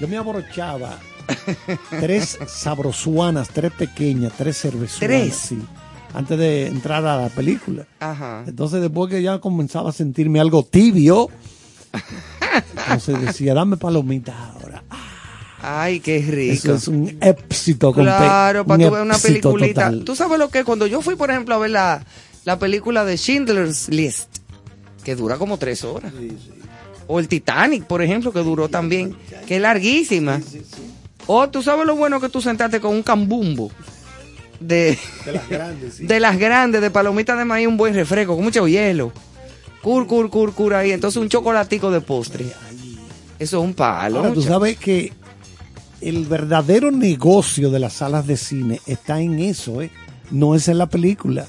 Yo 0.00 0.08
me 0.08 0.16
abrochaba 0.16 0.98
tres 2.00 2.38
sabrosuanas, 2.46 3.48
tres 3.48 3.72
pequeñas, 3.72 4.32
tres 4.36 4.56
cervezuanas. 4.60 4.98
¿Tres? 5.00 5.34
Sí, 5.34 5.58
antes 6.14 6.38
de 6.38 6.66
entrar 6.68 7.04
a 7.06 7.16
la 7.22 7.28
película. 7.28 7.86
Ajá. 8.00 8.44
Entonces 8.46 8.80
después 8.80 9.10
que 9.10 9.22
ya 9.22 9.38
comenzaba 9.40 9.90
a 9.90 9.92
sentirme 9.92 10.40
algo 10.40 10.62
tibio, 10.64 11.28
entonces 12.78 13.20
decía, 13.20 13.54
dame 13.54 13.76
palomitas 13.76 14.34
ahora. 14.34 14.82
Ay, 15.62 16.00
qué 16.00 16.18
rico. 16.20 16.52
Eso 16.54 16.74
es 16.74 16.86
un 16.88 17.16
éxito. 17.20 17.92
con 17.92 18.04
pe- 18.04 18.10
Claro, 18.10 18.60
un 18.62 18.66
para 18.66 18.84
tú 18.84 18.90
ver 18.92 19.02
una 19.02 19.18
peliculita. 19.18 19.86
total. 19.86 20.04
Tú 20.04 20.14
sabes 20.14 20.38
lo 20.38 20.48
que 20.48 20.64
cuando 20.64 20.86
yo 20.86 21.00
fui, 21.02 21.16
por 21.16 21.30
ejemplo, 21.30 21.54
a 21.54 21.58
ver 21.58 21.70
la, 21.70 22.04
la 22.44 22.58
película 22.58 23.04
de 23.04 23.16
Schindler's 23.16 23.88
List, 23.88 24.28
que 25.02 25.16
dura 25.16 25.38
como 25.38 25.58
tres 25.58 25.82
horas. 25.82 26.12
O 27.08 27.18
el 27.20 27.26
Titanic, 27.28 27.84
por 27.84 28.02
ejemplo, 28.02 28.32
que 28.32 28.40
duró 28.40 28.68
también, 28.68 29.16
que 29.46 29.56
es 29.56 29.62
larguísima. 29.62 30.40
O 31.26 31.48
tú 31.48 31.62
sabes 31.62 31.86
lo 31.86 31.96
bueno 31.96 32.20
que 32.20 32.28
tú 32.28 32.40
sentaste 32.40 32.80
con 32.80 32.94
un 32.94 33.02
cambumbo 33.02 33.70
de, 34.60 34.98
De 35.24 35.32
las 35.32 35.48
grandes, 35.48 35.94
sí. 35.94 36.06
de 36.06 36.20
las 36.20 36.38
grandes, 36.38 36.80
de 36.80 36.90
palomitas 36.90 37.36
de 37.38 37.44
maíz, 37.44 37.66
un 37.66 37.76
buen 37.76 37.94
refresco, 37.94 38.34
con 38.36 38.44
mucho 38.44 38.66
hielo. 38.68 39.12
Cur, 39.82 40.06
cur, 40.06 40.30
cur, 40.30 40.52
cur 40.54 40.74
ahí. 40.74 40.92
Entonces 40.92 41.20
un 41.20 41.28
chocolatico 41.28 41.90
de 41.90 42.00
postre. 42.00 42.46
Eso 43.38 43.58
es 43.58 43.64
un 43.64 43.74
palo. 43.74 44.18
Ahora, 44.20 44.32
tú 44.32 44.42
sabes 44.42 44.78
que 44.78 45.12
el 46.00 46.24
verdadero 46.26 46.90
negocio 46.90 47.70
de 47.70 47.78
las 47.80 47.94
salas 47.94 48.26
de 48.26 48.36
cine 48.36 48.80
está 48.86 49.20
en 49.20 49.38
eso, 49.38 49.82
¿eh? 49.82 49.90
No 50.30 50.54
es 50.54 50.68
en 50.68 50.78
la 50.78 50.86
película. 50.88 51.46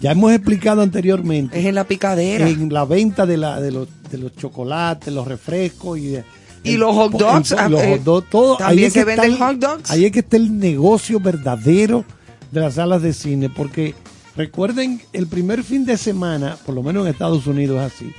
Ya 0.00 0.12
hemos 0.12 0.32
explicado 0.32 0.80
anteriormente 0.80 1.58
Es 1.60 1.66
en 1.66 1.74
la 1.74 1.84
picadera. 1.84 2.48
en 2.48 2.72
la 2.72 2.84
venta 2.86 3.26
de, 3.26 3.36
la, 3.36 3.60
de, 3.60 3.70
los, 3.70 3.86
de 4.10 4.16
los 4.18 4.34
chocolates, 4.34 5.12
los 5.12 5.28
refrescos 5.28 5.98
y, 5.98 6.06
de- 6.08 6.24
Y 6.62 6.74
el- 6.74 6.80
los 6.80 6.94
hot 6.94 7.12
dogs, 7.12 7.52
el- 7.52 7.58
ah, 7.58 7.68
los 7.68 7.80
eh, 7.82 7.90
hot 7.96 8.04
dogs, 8.04 8.30
todo. 8.30 8.56
también 8.56 8.88
es 8.88 8.94
que 8.94 9.04
venden 9.04 9.32
el- 9.32 9.38
hot 9.38 9.56
dogs. 9.56 9.90
Ahí 9.90 10.04
es 10.04 10.12
que 10.12 10.20
está 10.20 10.36
el 10.36 10.58
negocio 10.58 11.18
verdadero 11.20 12.04
de 12.50 12.60
las 12.60 12.74
salas 12.74 13.02
de 13.02 13.12
cine, 13.12 13.48
porque 13.48 13.94
recuerden, 14.36 15.00
el 15.12 15.26
primer 15.26 15.62
fin 15.64 15.84
de 15.86 15.96
semana, 15.96 16.56
por 16.66 16.74
lo 16.74 16.82
menos 16.82 17.04
en 17.06 17.12
Estados 17.12 17.46
Unidos 17.46 17.78
es 17.80 17.92
así, 17.94 18.12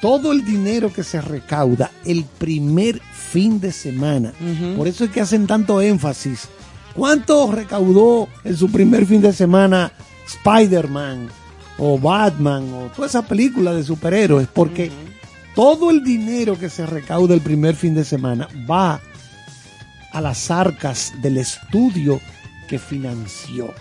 todo 0.00 0.32
el 0.32 0.44
dinero 0.44 0.92
que 0.92 1.04
se 1.04 1.20
recauda 1.20 1.90
el 2.04 2.24
primer 2.24 3.00
fin 3.30 3.60
de 3.60 3.70
semana, 3.72 4.32
por 4.76 4.88
eso 4.88 5.04
es 5.04 5.10
que 5.10 5.20
hacen 5.20 5.46
tanto 5.46 5.80
énfasis. 5.80 6.48
¿Cuánto 6.94 7.50
recaudó 7.50 8.28
en 8.44 8.56
su 8.56 8.70
primer 8.70 9.06
fin 9.06 9.22
de 9.22 9.32
semana 9.32 9.92
Spider-Man 10.26 11.28
o 11.78 11.98
Batman 11.98 12.64
o 12.74 12.90
toda 12.94 13.06
esa 13.08 13.22
película 13.22 13.72
de 13.72 13.82
superhéroes? 13.84 14.48
Porque 14.52 14.90
todo 15.54 15.90
el 15.90 16.02
dinero 16.02 16.58
que 16.58 16.70
se 16.70 16.86
recauda 16.86 17.34
el 17.34 17.40
primer 17.40 17.74
fin 17.74 17.94
de 17.94 18.04
semana 18.04 18.48
va 18.70 19.00
a 20.12 20.20
las 20.20 20.50
arcas 20.50 21.12
del 21.22 21.38
estudio 21.38 22.20
que 22.68 22.78
financió. 22.78 23.72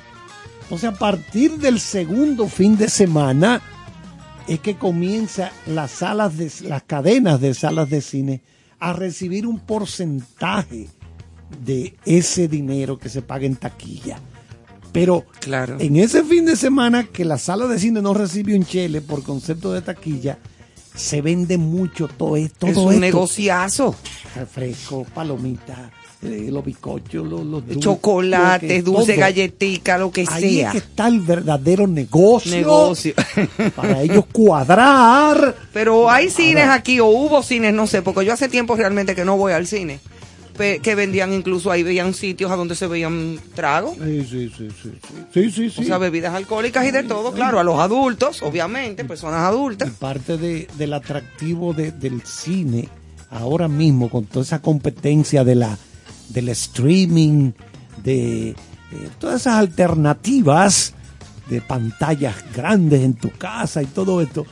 Entonces, 0.63 0.89
a 0.89 0.93
partir 0.97 1.57
del 1.57 1.79
segundo 1.79 2.47
fin 2.47 2.77
de 2.77 2.89
semana 2.89 3.61
es 4.47 4.59
que 4.59 4.75
comienza 4.75 5.51
las 5.67 5.91
salas 5.91 6.37
de 6.37 6.51
las 6.67 6.83
cadenas 6.83 7.39
de 7.41 7.53
salas 7.53 7.89
de 7.89 8.01
cine 8.01 8.41
a 8.79 8.93
recibir 8.93 9.45
un 9.45 9.59
porcentaje 9.59 10.89
de 11.63 11.95
ese 12.05 12.47
dinero 12.47 12.97
que 12.97 13.09
se 13.09 13.21
paga 13.21 13.45
en 13.45 13.55
taquilla. 13.55 14.17
Pero 14.91 15.25
Claro. 15.39 15.77
en 15.79 15.95
ese 15.97 16.23
fin 16.23 16.45
de 16.45 16.55
semana 16.55 17.03
que 17.03 17.23
la 17.23 17.37
sala 17.37 17.67
de 17.67 17.79
cine 17.79 18.01
no 18.01 18.13
recibe 18.13 18.55
un 18.55 18.65
chele 18.65 19.01
por 19.01 19.23
concepto 19.23 19.71
de 19.71 19.81
taquilla, 19.81 20.37
se 20.95 21.21
vende 21.21 21.57
mucho 21.57 22.07
todo 22.07 22.37
esto. 22.37 22.67
es 22.67 22.77
un 22.77 22.89
esto. 22.93 22.99
negociazo. 22.99 23.95
Refresco, 24.35 25.05
palomitas, 25.13 25.77
eh, 26.21 26.49
los 26.51 26.63
bizcochos, 26.63 27.25
los, 27.27 27.43
los 27.45 27.61
dulces, 27.65 27.79
Chocolates, 27.79 28.85
lo 28.85 28.91
dulce, 28.93 29.13
todo. 29.13 29.21
galletica, 29.21 29.97
lo 29.97 30.11
que 30.11 30.25
Ahí 30.29 30.55
sea. 30.57 30.67
es 30.67 30.71
que 30.73 30.77
está 30.79 31.07
el 31.07 31.19
verdadero 31.21 31.87
negocio. 31.87 32.51
Negocio. 32.55 33.13
Para 33.75 34.01
ellos 34.01 34.25
cuadrar. 34.31 35.55
Pero 35.73 36.09
hay 36.09 36.29
cines 36.29 36.67
aquí, 36.69 36.99
o 36.99 37.07
hubo 37.07 37.41
cines, 37.43 37.73
no 37.73 37.87
sé, 37.87 38.01
porque 38.01 38.23
yo 38.25 38.33
hace 38.33 38.49
tiempo 38.49 38.75
realmente 38.75 39.15
que 39.15 39.25
no 39.25 39.37
voy 39.37 39.53
al 39.53 39.65
cine. 39.67 39.99
Que 40.81 40.95
vendían 40.95 41.33
incluso 41.33 41.71
ahí, 41.71 41.83
veían 41.83 42.13
sitios 42.13 42.51
a 42.51 42.55
donde 42.55 42.75
se 42.75 42.87
veían 42.87 43.39
tragos. 43.55 43.95
Sí, 44.03 44.25
sí, 44.29 44.51
sí, 44.57 44.67
sí. 44.81 44.91
Sí, 45.33 45.51
sí, 45.51 45.69
sí. 45.69 45.81
O 45.81 45.83
sea, 45.83 45.97
bebidas 45.97 46.33
alcohólicas 46.33 46.85
y 46.85 46.91
de 46.91 47.03
todo, 47.03 47.33
claro, 47.33 47.59
a 47.59 47.63
los 47.63 47.79
adultos, 47.79 48.41
obviamente, 48.43 49.03
personas 49.05 49.41
adultas. 49.41 49.87
Y 49.89 49.91
parte 49.91 50.37
de- 50.37 50.67
del 50.77 50.93
atractivo 50.93 51.73
de- 51.73 51.91
del 51.91 52.21
cine 52.23 52.87
ahora 53.29 53.67
mismo 53.67 54.09
con 54.09 54.25
toda 54.25 54.43
esa 54.45 54.61
competencia 54.61 55.43
de 55.43 55.55
la 55.55 55.77
del 56.29 56.49
streaming 56.49 57.51
de 58.03 58.49
eh, 58.49 58.55
todas 59.19 59.41
esas 59.41 59.55
alternativas 59.55 60.93
de 61.49 61.61
pantallas 61.61 62.35
grandes 62.55 63.01
en 63.01 63.13
tu 63.13 63.29
casa 63.31 63.81
y 63.81 63.85
todo 63.85 64.21
esto 64.21 64.45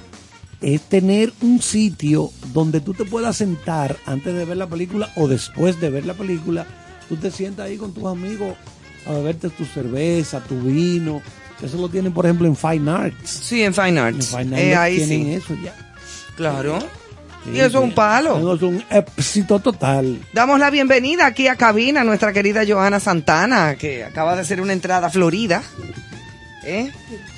es 0.62 0.82
tener 0.82 1.32
un 1.42 1.62
sitio 1.62 2.32
donde 2.54 2.82
tú 2.82 2.94
te 2.94 3.06
puedas 3.06 3.38
sentar 3.38 3.96
antes 4.06 4.34
de 4.34 4.46
ver 4.46 4.58
la 4.58 4.68
película 4.68 5.10
o 5.16 5.28
después 5.28 5.80
de 5.80 5.90
ver 5.90 6.06
la 6.06 6.14
película 6.14 6.66
tú 7.08 7.16
te 7.16 7.32
sientas 7.32 7.68
ahí 7.68 7.78
con 7.78 7.94
tus 7.94 8.06
amigos 8.06 8.56
a 9.08 9.12
beberte 9.14 9.50
tu 9.50 9.64
cerveza 9.66 10.42
tu 10.42 10.60
vino 10.60 11.22
eso 11.64 11.78
lo 11.78 11.88
tienen 11.90 12.12
por 12.14 12.26
ejemplo 12.26 12.48
en 12.48 12.56
Fine 12.56 12.92
Arts 12.92 13.30
Sí, 13.30 13.64
en 13.64 13.74
Fine 13.74 13.90
en 13.90 13.98
Arts. 14.00 14.28
Fine 14.38 14.62
Eh, 14.62 14.76
Arts 14.76 14.80
ahí 14.82 14.96
tienen 14.98 15.24
sí. 15.26 15.34
eso 15.34 15.56
ya 15.64 15.74
Claro. 16.36 16.80
Sí, 17.46 17.52
y 17.54 17.60
eso 17.60 17.68
es 17.80 17.84
un 17.84 17.90
sí. 17.90 17.96
palo. 17.96 18.56
Es 18.56 18.62
un 18.62 18.84
éxito 18.90 19.60
total. 19.60 20.20
Damos 20.34 20.60
la 20.60 20.70
bienvenida 20.70 21.26
aquí 21.26 21.48
a 21.48 21.56
cabina 21.56 22.02
a 22.02 22.04
nuestra 22.04 22.32
querida 22.34 22.64
Johanna 22.68 23.00
Santana, 23.00 23.76
que 23.76 24.04
acaba 24.04 24.36
de 24.36 24.42
hacer 24.42 24.60
una 24.62 24.74
entrada 24.74 25.08
a 25.08 25.10
Florida. 25.10 25.62
¿Eh? 26.66 26.92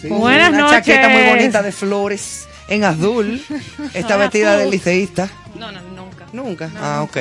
Buenas 0.10 0.50
una 0.50 0.58
noches. 0.62 0.78
chaqueta 0.78 1.10
muy 1.10 1.24
bonita 1.30 1.62
de 1.64 1.72
flores 1.72 2.48
en 2.67 2.84
azul. 2.84 3.41
Está 3.93 4.17
vestida 4.17 4.58
de 4.58 4.69
liceísta. 4.69 5.30
No, 5.58 5.71
no, 5.71 5.82
nunca. 5.82 6.26
Nunca. 6.34 6.67
No, 6.67 6.80
ah, 6.82 7.04
ok. 7.04 7.17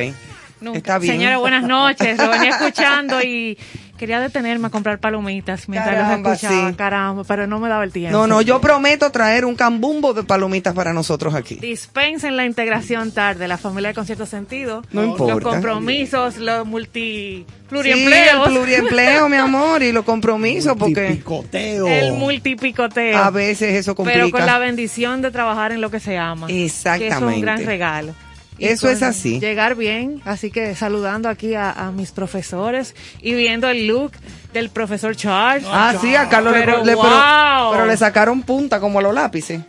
Nunca. 0.61 0.79
Está 0.79 0.99
bien. 0.99 1.15
Señora, 1.15 1.39
buenas 1.39 1.65
noches. 1.65 2.19
Lo 2.19 2.29
venía 2.29 2.51
escuchando 2.51 3.23
y 3.23 3.57
quería 4.01 4.19
detenerme 4.19 4.69
a 4.69 4.71
comprar 4.71 4.99
palomitas 4.99 5.69
mientras 5.69 5.95
Caramba, 5.95 6.31
los 6.31 6.43
escuchaba. 6.43 6.71
sí. 6.71 6.75
Caramba, 6.75 7.25
pero 7.25 7.47
no 7.47 7.61
me 7.61 7.69
daba 7.69 7.85
el 7.85 7.93
tiempo. 7.93 8.17
No, 8.17 8.27
no, 8.27 8.41
yo 8.41 8.59
prometo 8.61 9.13
traer 9.13 9.45
un 9.45 9.55
cambumbo 9.55 10.15
de 10.15 10.23
palomitas 10.23 10.73
para 10.75 10.95
nosotros 10.95 11.35
aquí. 11.35 11.57
Dispensen 11.57 12.37
la 12.39 12.47
integración 12.47 13.13
tarde, 13.13 13.47
la 13.47 13.59
familia 13.59 13.89
de 13.91 13.95
concierto 13.95 14.25
sentido. 14.25 14.83
No 14.91 15.05
importa. 15.05 15.35
Los 15.35 15.45
compromisos, 15.45 16.39
los 16.39 16.67
multi 16.67 17.45
Sí, 17.71 17.77
el 17.93 18.41
pluriempleo, 18.47 19.29
mi 19.29 19.37
amor, 19.37 19.83
y 19.83 19.93
los 19.93 20.05
compromisos, 20.05 20.77
porque 20.77 21.11
Picoteo. 21.11 21.87
el 21.87 22.15
multipicoteo. 22.15 23.17
a 23.17 23.31
veces 23.31 23.75
eso 23.75 23.95
complica. 23.95 24.19
Pero 24.19 24.31
con 24.33 24.45
la 24.45 24.59
bendición 24.59 25.23
de 25.23 25.31
trabajar 25.31 25.71
en 25.71 25.81
lo 25.81 25.89
que 25.91 26.01
se 26.01 26.19
ama. 26.19 26.49
Que 26.49 26.65
eso 26.65 26.75
es 26.91 27.03
Exactamente. 27.03 27.37
un 27.37 27.41
gran 27.43 27.65
regalo. 27.65 28.15
Eso 28.61 28.89
es 28.91 29.03
así. 29.03 29.41
Llegar 29.41 29.75
bien, 29.75 30.21
así 30.25 30.51
que 30.51 30.75
saludando 30.75 31.29
aquí 31.29 31.55
a, 31.55 31.71
a 31.73 31.91
mis 31.93 32.13
profesores 32.13 32.95
y 33.23 33.35
viendo 33.35 33.69
el 33.69 33.87
look 33.87 34.13
del 34.53 34.69
profesor 34.71 35.17
Charles. 35.17 35.65
Ah, 35.71 35.95
sí, 36.01 36.15
a 36.15 36.29
Carlos 36.29 36.53
le, 36.53 36.61
Pero 36.61 36.79
le- 36.85 36.97
pero- 36.97 36.97
wow. 36.99 37.73
pero 37.73 37.87
le 37.87 37.97
sacaron 37.97 38.43
punta 38.43 38.79
como 38.81 38.99
a 38.99 39.03
los 39.03 39.15
lápices. 39.15 39.61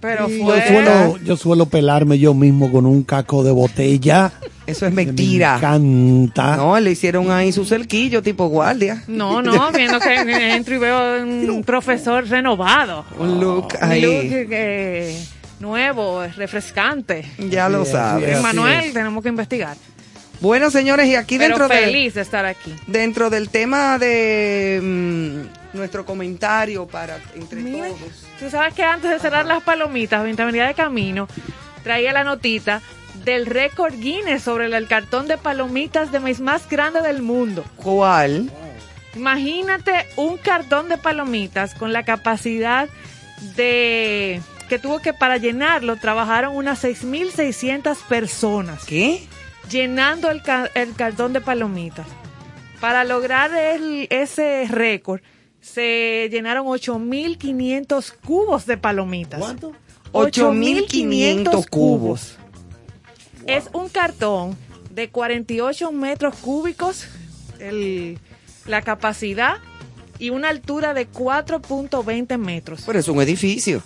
pero 0.00 0.28
Sí, 0.28 0.40
fue... 0.44 0.58
yo, 0.60 0.66
suelo, 0.68 1.18
yo 1.24 1.36
suelo 1.36 1.66
pelarme 1.66 2.18
yo 2.18 2.34
mismo 2.34 2.70
con 2.70 2.84
un 2.86 3.02
caco 3.04 3.42
de 3.42 3.52
botella. 3.52 4.32
Eso 4.66 4.86
es 4.86 4.92
mentira. 4.94 5.52
Me 5.52 5.58
encanta. 5.58 6.56
No, 6.56 6.78
le 6.80 6.90
hicieron 6.92 7.30
ahí 7.30 7.52
su 7.52 7.64
cerquillo 7.66 8.22
tipo 8.22 8.46
guardia. 8.48 9.02
No, 9.08 9.42
no, 9.42 9.70
viendo 9.72 10.00
que 10.00 10.14
entro 10.54 10.74
y 10.74 10.78
veo 10.78 11.22
un 11.22 11.62
profesor 11.66 12.26
renovado. 12.26 13.04
Un 13.18 13.40
look 13.40 13.68
Un 13.80 13.90
ahí. 13.90 14.00
look 14.02 14.48
eh, 14.52 15.22
nuevo, 15.60 16.24
refrescante. 16.36 17.24
Ya 17.38 17.68
lo 17.68 17.84
Sí, 17.84 17.92
sabes. 17.92 18.28
es. 18.36 18.42
Manuel, 18.42 18.92
tenemos 18.92 19.22
que 19.22 19.28
investigar. 19.28 19.76
Bueno, 20.40 20.70
señores, 20.70 21.06
y 21.06 21.14
aquí 21.14 21.38
Pero 21.38 21.56
dentro 21.56 21.68
de, 21.68 21.84
feliz 21.84 22.14
de 22.14 22.20
estar 22.20 22.44
aquí. 22.44 22.74
dentro 22.86 23.30
del 23.30 23.48
tema 23.48 23.98
de 23.98 24.80
mm, 24.82 25.76
nuestro 25.76 26.04
comentario 26.04 26.86
para 26.86 27.18
entre 27.34 27.60
Mira, 27.60 27.86
todos. 27.88 28.26
Tú 28.40 28.50
sabes 28.50 28.74
que 28.74 28.82
antes 28.82 29.10
de 29.10 29.18
cerrar 29.20 29.46
las 29.46 29.62
palomitas, 29.62 30.22
mientras 30.24 30.46
venía 30.46 30.66
de 30.66 30.74
camino, 30.74 31.28
traía 31.82 32.12
la 32.12 32.24
notita 32.24 32.82
del 33.24 33.46
récord 33.46 33.94
Guinness 33.94 34.42
sobre 34.42 34.66
el, 34.66 34.74
el 34.74 34.86
cartón 34.88 35.28
de 35.28 35.38
palomitas 35.38 36.10
de 36.12 36.18
maíz 36.20 36.40
más 36.40 36.68
grande 36.68 37.00
del 37.00 37.22
mundo. 37.22 37.64
¿Cuál? 37.76 38.50
Imagínate 39.14 40.06
un 40.16 40.36
cartón 40.36 40.88
de 40.88 40.98
palomitas 40.98 41.74
con 41.74 41.92
la 41.92 42.02
capacidad 42.02 42.88
de 43.56 44.42
que 44.74 44.80
tuvo 44.80 44.98
que 44.98 45.12
para 45.12 45.36
llenarlo 45.36 45.94
trabajaron 45.96 46.56
unas 46.56 46.82
6.600 46.82 47.96
personas 48.08 48.84
¿Qué? 48.84 49.22
llenando 49.70 50.30
el, 50.32 50.42
ca- 50.42 50.68
el 50.74 50.94
cartón 50.94 51.32
de 51.32 51.40
palomitas. 51.40 52.06
Para 52.80 53.04
lograr 53.04 53.54
el- 53.54 54.08
ese 54.10 54.66
récord 54.68 55.20
se 55.60 56.28
llenaron 56.32 56.66
8.500 56.66 58.12
cubos 58.26 58.66
de 58.66 58.76
palomitas. 58.76 59.38
¿Cuánto? 59.38 59.72
8.500 60.12 61.66
cubos. 61.70 62.36
Es 63.46 63.70
un 63.72 63.88
cartón 63.88 64.56
de 64.90 65.08
48 65.08 65.92
metros 65.92 66.34
cúbicos, 66.36 67.06
el- 67.60 68.18
la 68.66 68.82
capacidad, 68.82 69.58
y 70.18 70.30
una 70.30 70.48
altura 70.48 70.94
de 70.94 71.06
4.20 71.08 72.38
metros. 72.38 72.82
Pero 72.86 72.98
es 72.98 73.06
un 73.06 73.20
edificio. 73.22 73.82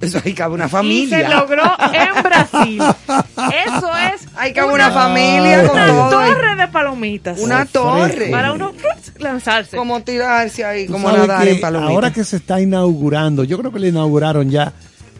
Eso 0.00 0.20
ahí 0.24 0.32
cabe 0.32 0.54
una 0.54 0.66
Y 0.66 0.68
se 0.68 0.72
familia. 0.72 1.28
logró 1.28 1.62
en 1.92 2.22
Brasil. 2.22 2.82
Eso 3.66 3.90
es 4.14 4.26
Ahí 4.36 4.52
cabe 4.52 4.72
una 4.72 4.90
familia 4.90 5.66
con 5.66 5.76
una 5.76 5.86
todo. 5.88 6.10
torre 6.10 6.56
de 6.56 6.68
palomitas. 6.68 7.38
Una 7.40 7.64
torre. 7.66 8.30
para 8.30 8.52
uno 8.52 8.72
¡fruts! 8.72 9.20
lanzarse. 9.20 9.76
Como 9.76 10.00
tirarse 10.02 10.64
ahí, 10.64 10.86
como 10.86 11.10
nadar 11.10 11.48
en 11.48 11.60
palomitas. 11.60 11.92
Ahora 11.94 12.12
que 12.12 12.22
se 12.24 12.36
está 12.36 12.60
inaugurando, 12.60 13.42
yo 13.44 13.58
creo 13.58 13.72
que 13.72 13.80
le 13.80 13.88
inauguraron 13.88 14.50
ya 14.50 14.72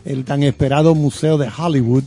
el 0.04 0.24
tan 0.24 0.42
esperado 0.44 0.94
museo 0.94 1.36
de 1.38 1.48
Hollywood. 1.56 2.04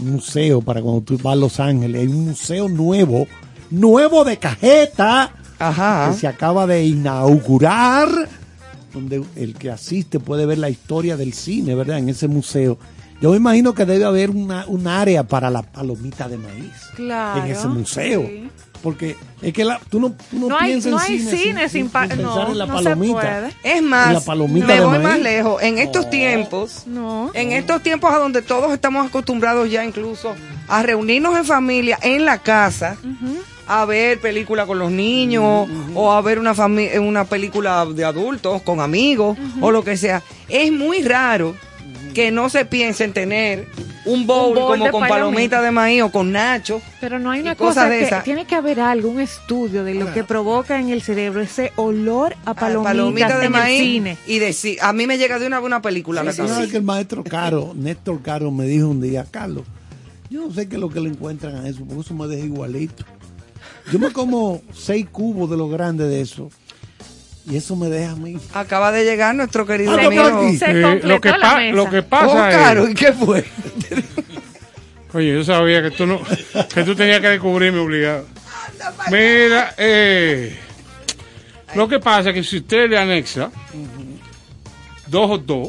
Un 0.00 0.12
museo 0.14 0.60
para 0.60 0.82
cuando 0.82 1.02
tú 1.02 1.16
vas 1.22 1.34
a 1.34 1.36
Los 1.36 1.60
Ángeles. 1.60 2.00
Hay 2.02 2.08
un 2.08 2.24
museo 2.26 2.68
nuevo, 2.68 3.28
nuevo 3.70 4.24
de 4.24 4.36
cajeta, 4.38 5.30
Ajá. 5.60 6.10
que 6.10 6.18
se 6.18 6.26
acaba 6.26 6.66
de 6.66 6.82
inaugurar, 6.84 8.08
donde 8.94 9.22
el 9.36 9.54
que 9.54 9.70
asiste 9.70 10.20
puede 10.20 10.46
ver 10.46 10.58
la 10.58 10.70
historia 10.70 11.16
del 11.16 11.32
cine, 11.34 11.74
¿verdad? 11.74 11.98
En 11.98 12.08
ese 12.08 12.28
museo. 12.28 12.78
Yo 13.20 13.30
me 13.30 13.36
imagino 13.36 13.74
que 13.74 13.84
debe 13.84 14.04
haber 14.04 14.30
una, 14.30 14.64
un 14.66 14.86
área 14.86 15.22
para 15.24 15.50
la 15.50 15.62
palomita 15.62 16.28
de 16.28 16.36
maíz 16.36 16.72
Claro, 16.96 17.44
en 17.44 17.50
ese 17.52 17.66
museo. 17.68 18.22
sí. 18.26 18.48
Porque 18.82 19.16
es 19.40 19.54
que 19.54 19.64
la, 19.64 19.80
tú 19.88 19.98
no, 19.98 20.10
tú 20.30 20.38
no, 20.40 20.48
No 20.48 20.58
hay, 20.58 20.72
piensas 20.72 20.92
no 20.92 20.98
en 20.98 21.04
hay 21.04 21.18
cine, 21.18 21.36
cine 21.38 21.68
sin, 21.70 21.88
pensar 21.88 22.18
no, 22.18 22.48
en 22.50 22.58
la 22.58 22.66
no 22.66 22.78
se 22.78 22.84
palomita. 22.84 23.14
puede. 23.14 23.76
Es 23.76 23.82
más, 23.82 24.12
la 24.12 24.20
palomita 24.20 24.66
me 24.66 24.74
de 24.74 24.80
voy 24.80 24.90
maíz. 24.98 25.02
más 25.04 25.18
lejos. 25.20 25.62
En 25.62 25.78
estos 25.78 26.10
tiempos, 26.10 26.82
No. 26.86 27.30
en 27.32 27.52
estos 27.52 27.82
tiempos 27.82 28.12
a 28.12 28.18
donde 28.18 28.42
todos 28.42 28.70
estamos 28.74 29.06
acostumbrados 29.06 29.70
ya 29.70 29.82
incluso 29.86 30.34
a 30.68 30.82
reunirnos 30.82 31.34
en 31.38 31.46
familia 31.46 31.98
en 32.02 32.26
la 32.26 32.36
casa, 32.40 32.98
a 33.66 33.84
ver 33.84 34.20
película 34.20 34.66
con 34.66 34.78
los 34.78 34.90
niños 34.90 35.68
o 35.94 36.12
a 36.12 36.20
ver 36.20 36.38
una 36.38 36.54
fami- 36.54 36.98
una 37.00 37.24
película 37.24 37.86
de 37.86 38.04
adultos 38.04 38.62
con 38.62 38.80
amigos 38.80 39.36
o 39.60 39.70
lo 39.70 39.82
que 39.84 39.96
sea. 39.96 40.22
Es 40.48 40.70
muy 40.72 41.02
raro 41.02 41.54
que 42.14 42.30
no 42.30 42.48
se 42.48 42.64
piense 42.64 43.04
en 43.04 43.12
tener 43.12 43.66
un 44.04 44.26
bowl, 44.26 44.50
Un 44.50 44.54
bowl 44.54 44.66
como 44.78 44.90
con 44.90 45.00
palomita. 45.00 45.08
palomita 45.08 45.62
de 45.62 45.70
maíz 45.70 46.02
o 46.02 46.12
con 46.12 46.30
nacho. 46.30 46.80
Pero 47.00 47.18
no 47.18 47.30
hay 47.30 47.40
una 47.40 47.54
cosa 47.56 47.88
de 47.88 47.98
que 48.00 48.04
esas. 48.04 48.22
tiene 48.22 48.44
que 48.44 48.54
haber 48.54 48.78
algo, 48.78 49.08
un 49.08 49.18
estudio 49.20 49.82
de 49.82 49.94
lo 49.94 50.12
que 50.12 50.22
provoca 50.22 50.78
en 50.78 50.90
el 50.90 51.00
cerebro 51.02 51.40
ese 51.40 51.72
olor 51.76 52.34
a 52.44 52.50
Ah, 52.50 52.54
palomitas 52.54 52.92
palomita 52.92 53.38
de 53.38 53.46
en 53.46 53.52
maíz 53.52 53.80
el 53.80 53.86
cine. 53.86 54.16
y 54.28 54.38
de 54.38 54.52
sí, 54.52 54.76
a 54.80 54.92
mí 54.92 55.06
me 55.06 55.16
llega 55.18 55.38
de 55.38 55.46
una 55.46 55.58
buena 55.58 55.80
película 55.82 56.20
a 56.20 56.24
la 56.24 56.32
Sí, 56.32 56.36
¿sabes 56.36 56.52
cabeza. 56.52 56.70
que 56.70 56.76
el 56.76 56.82
maestro 56.84 57.24
Caro, 57.24 57.72
Néstor 57.76 58.20
Caro, 58.22 58.50
me 58.52 58.66
dijo 58.66 58.86
un 58.88 59.00
día, 59.00 59.26
Carlos, 59.30 59.64
yo 60.30 60.46
no 60.46 60.52
sé 60.52 60.68
qué 60.68 60.74
es 60.76 60.80
lo 60.80 60.90
que 60.90 61.00
le 61.00 61.08
encuentran 61.08 61.56
a 61.64 61.68
eso, 61.68 61.80
porque 61.84 62.02
eso 62.02 62.14
me 62.14 62.26
deja 62.28 62.44
igualito. 62.44 63.04
Yo 63.92 63.98
me 63.98 64.10
como 64.12 64.62
seis 64.72 65.06
cubos 65.10 65.50
de 65.50 65.56
lo 65.56 65.68
grande 65.68 66.06
de 66.08 66.20
eso, 66.20 66.50
y 67.46 67.56
eso 67.56 67.76
me 67.76 67.88
deja 67.88 68.12
a 68.12 68.16
mí. 68.16 68.36
Acaba 68.54 68.90
de 68.92 69.04
llegar 69.04 69.34
nuestro 69.34 69.66
querido 69.66 69.92
Ah, 69.98 70.06
amigo. 70.06 70.50
Se 70.58 70.70
Eh, 70.70 71.00
lo, 71.02 71.20
que 71.20 71.30
la 71.30 71.56
mesa. 71.56 71.76
lo 71.76 71.90
que 71.90 71.98
Oh, 71.98 72.08
pasa 72.08 72.50
Caro, 72.50 72.84
es. 72.86 72.90
¿y 72.92 72.94
qué 72.94 73.12
fue? 73.12 73.44
Oye, 75.12 75.32
yo 75.34 75.44
sabía 75.44 75.82
que 75.82 75.90
tú 75.92 76.06
no, 76.06 76.20
que 76.74 76.82
tú 76.82 76.94
tenías 76.96 77.20
que 77.20 77.28
descubrirme 77.28 77.78
obligado. 77.78 78.26
Mira, 79.10 79.74
eh, 79.76 80.58
lo 81.74 81.86
que 81.86 82.00
pasa 82.00 82.30
es 82.30 82.34
que 82.34 82.42
si 82.42 82.56
usted 82.58 82.88
le 82.90 82.98
anexa 82.98 83.50
dos 85.06 85.30
o 85.30 85.38
dos 85.38 85.68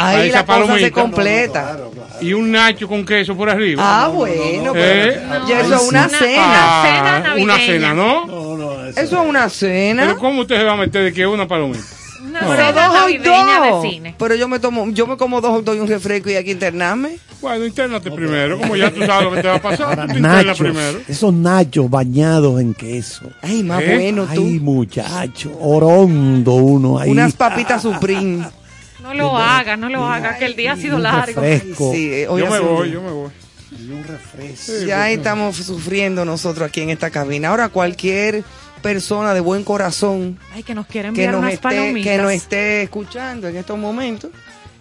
Ahí 0.00 0.16
Ahí 0.22 0.30
la 0.30 0.46
cosa 0.46 0.78
se 0.78 0.92
completa. 0.92 1.76
y 2.20 2.32
un 2.32 2.52
nacho 2.52 2.86
con 2.86 3.04
queso 3.04 3.36
por 3.36 3.50
arriba. 3.50 3.82
Ah, 3.84 4.06
bueno, 4.08 4.72
Eh, 4.76 5.20
ya 5.48 5.60
eso 5.60 5.74
es 5.74 5.82
una 5.88 6.06
Una- 6.06 6.18
cena. 6.18 6.42
ah, 6.44 7.22
cena 7.32 7.42
una 7.42 7.56
cena, 7.56 7.94
¿no? 7.94 8.26
No, 8.26 8.56
no, 8.56 8.84
eso, 8.86 9.00
Eso 9.00 9.22
es 9.22 9.28
una 9.28 9.48
cena. 9.48 10.02
Pero 10.06 10.18
¿cómo 10.18 10.42
usted 10.42 10.56
se 10.56 10.62
va 10.62 10.74
a 10.74 10.76
meter 10.76 11.02
de 11.02 11.12
que 11.12 11.26
una 11.26 11.48
palomita? 11.48 11.82
Una 12.24 12.40
Pero 12.40 12.72
dos 12.72 12.84
hot 13.00 13.08
de 13.08 13.90
cine. 13.90 14.14
Pero 14.16 14.34
yo 14.36 14.46
me 14.46 14.60
tomo, 14.60 14.86
yo 14.90 15.06
me 15.08 15.16
como 15.16 15.40
dos 15.40 15.50
hot 15.50 15.64
dogs 15.64 15.78
y 15.78 15.80
un 15.80 15.88
refresco 15.88 16.30
y 16.30 16.34
hay 16.34 16.44
que 16.44 16.52
internarme. 16.52 17.18
Bueno, 17.40 17.64
internate 17.64 18.10
primero, 18.12 18.58
como 18.58 18.76
ya 18.76 18.90
tú 18.92 19.00
sabes 19.04 19.24
lo 19.24 19.32
que 19.32 19.42
te 19.42 19.48
va 19.48 19.54
a 19.56 19.62
pasar. 19.62 19.98
Ahora, 19.98 20.06
nachos, 20.06 20.58
primero. 20.58 21.00
esos 21.08 21.32
nachos 21.32 21.88
bañados 21.90 22.60
en 22.60 22.74
queso. 22.74 23.30
Ay, 23.42 23.62
más 23.64 23.82
¿Eh? 23.82 23.94
bueno 23.98 24.26
tú. 24.32 24.42
Ay, 24.44 24.60
muchacho, 24.60 25.50
orondo 25.60 26.52
uno 26.54 26.98
ahí. 27.00 27.10
Unas 27.10 27.32
papitas 27.34 27.82
Supreme. 27.82 28.44
No 29.02 29.14
lo 29.14 29.36
haga, 29.36 29.76
no 29.76 29.88
lo 29.88 30.04
haga, 30.06 30.38
que 30.38 30.44
el 30.46 30.56
día 30.56 30.72
ha 30.72 30.76
sido 30.76 30.98
largo. 30.98 31.40
refresco. 31.40 31.92
Sí, 31.92 32.12
eh, 32.12 32.28
hoy 32.28 32.42
Yo 32.42 32.50
me 32.50 32.58
voy, 32.58 32.86
día. 32.88 32.94
yo 32.94 33.02
me 33.02 33.10
voy. 33.12 33.30
y 33.78 33.90
un 33.90 34.04
refresco. 34.04 34.72
Ya 34.86 35.10
estamos 35.10 35.56
sufriendo 35.56 36.24
nosotros 36.24 36.68
aquí 36.68 36.80
en 36.80 36.90
esta 36.90 37.10
cabina. 37.10 37.48
Ahora 37.50 37.68
cualquier 37.68 38.42
persona 38.82 39.34
de 39.34 39.40
buen 39.40 39.64
corazón 39.64 40.38
Ay, 40.54 40.62
que 40.62 40.74
nos 40.74 40.86
quieren 40.86 41.12
que 41.14 41.22
enviar 41.24 41.32
nos, 41.32 41.40
unas 41.42 41.54
esté, 41.54 41.62
palomitas. 41.62 42.12
que 42.12 42.18
nos 42.22 42.32
esté 42.32 42.82
escuchando 42.82 43.48
en 43.48 43.56
estos 43.56 43.78
momentos, 43.78 44.30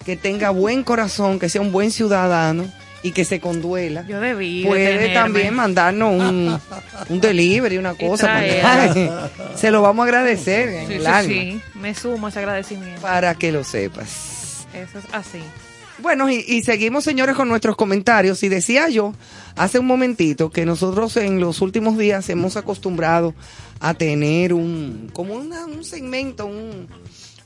que 0.05 0.15
tenga 0.15 0.51
buen 0.51 0.83
corazón, 0.83 1.39
que 1.39 1.49
sea 1.49 1.61
un 1.61 1.71
buen 1.71 1.91
ciudadano 1.91 2.65
y 3.07 3.11
que 3.11 3.25
se 3.25 3.39
conduela. 3.39 4.05
Yo 4.07 4.19
debí 4.19 4.63
Puede 4.65 5.13
también 5.13 5.53
mandarnos 5.53 6.13
un, 6.21 6.59
un 7.09 7.21
delivery, 7.21 7.77
una 7.77 7.93
cosa. 7.95 8.39
se 9.55 9.71
lo 9.71 9.81
vamos 9.81 10.03
a 10.03 10.07
agradecer 10.07 10.69
en 10.69 10.87
Sí, 10.87 10.93
el 10.93 11.01
sí, 11.01 11.07
alma 11.07 11.33
sí, 11.33 11.61
me 11.75 11.95
sumo 11.95 12.27
a 12.27 12.29
ese 12.29 12.39
agradecimiento. 12.39 13.01
para 13.01 13.35
que 13.35 13.51
lo 13.51 13.63
sepas. 13.63 14.65
Eso 14.73 14.99
es 14.99 15.05
así. 15.13 15.39
Bueno, 15.99 16.29
y, 16.29 16.43
y 16.47 16.61
seguimos, 16.61 17.03
señores, 17.03 17.35
con 17.35 17.47
nuestros 17.49 17.75
comentarios. 17.75 18.43
Y 18.43 18.49
decía 18.49 18.87
yo 18.89 19.13
hace 19.55 19.79
un 19.79 19.87
momentito 19.87 20.51
que 20.51 20.63
nosotros 20.65 21.17
en 21.17 21.39
los 21.39 21.61
últimos 21.61 21.97
días 21.97 22.29
hemos 22.29 22.55
acostumbrado 22.55 23.33
a 23.79 23.93
tener 23.95 24.53
un, 24.53 25.09
como 25.13 25.33
una- 25.35 25.65
un 25.65 25.83
segmento, 25.83 26.45
un, 26.45 26.87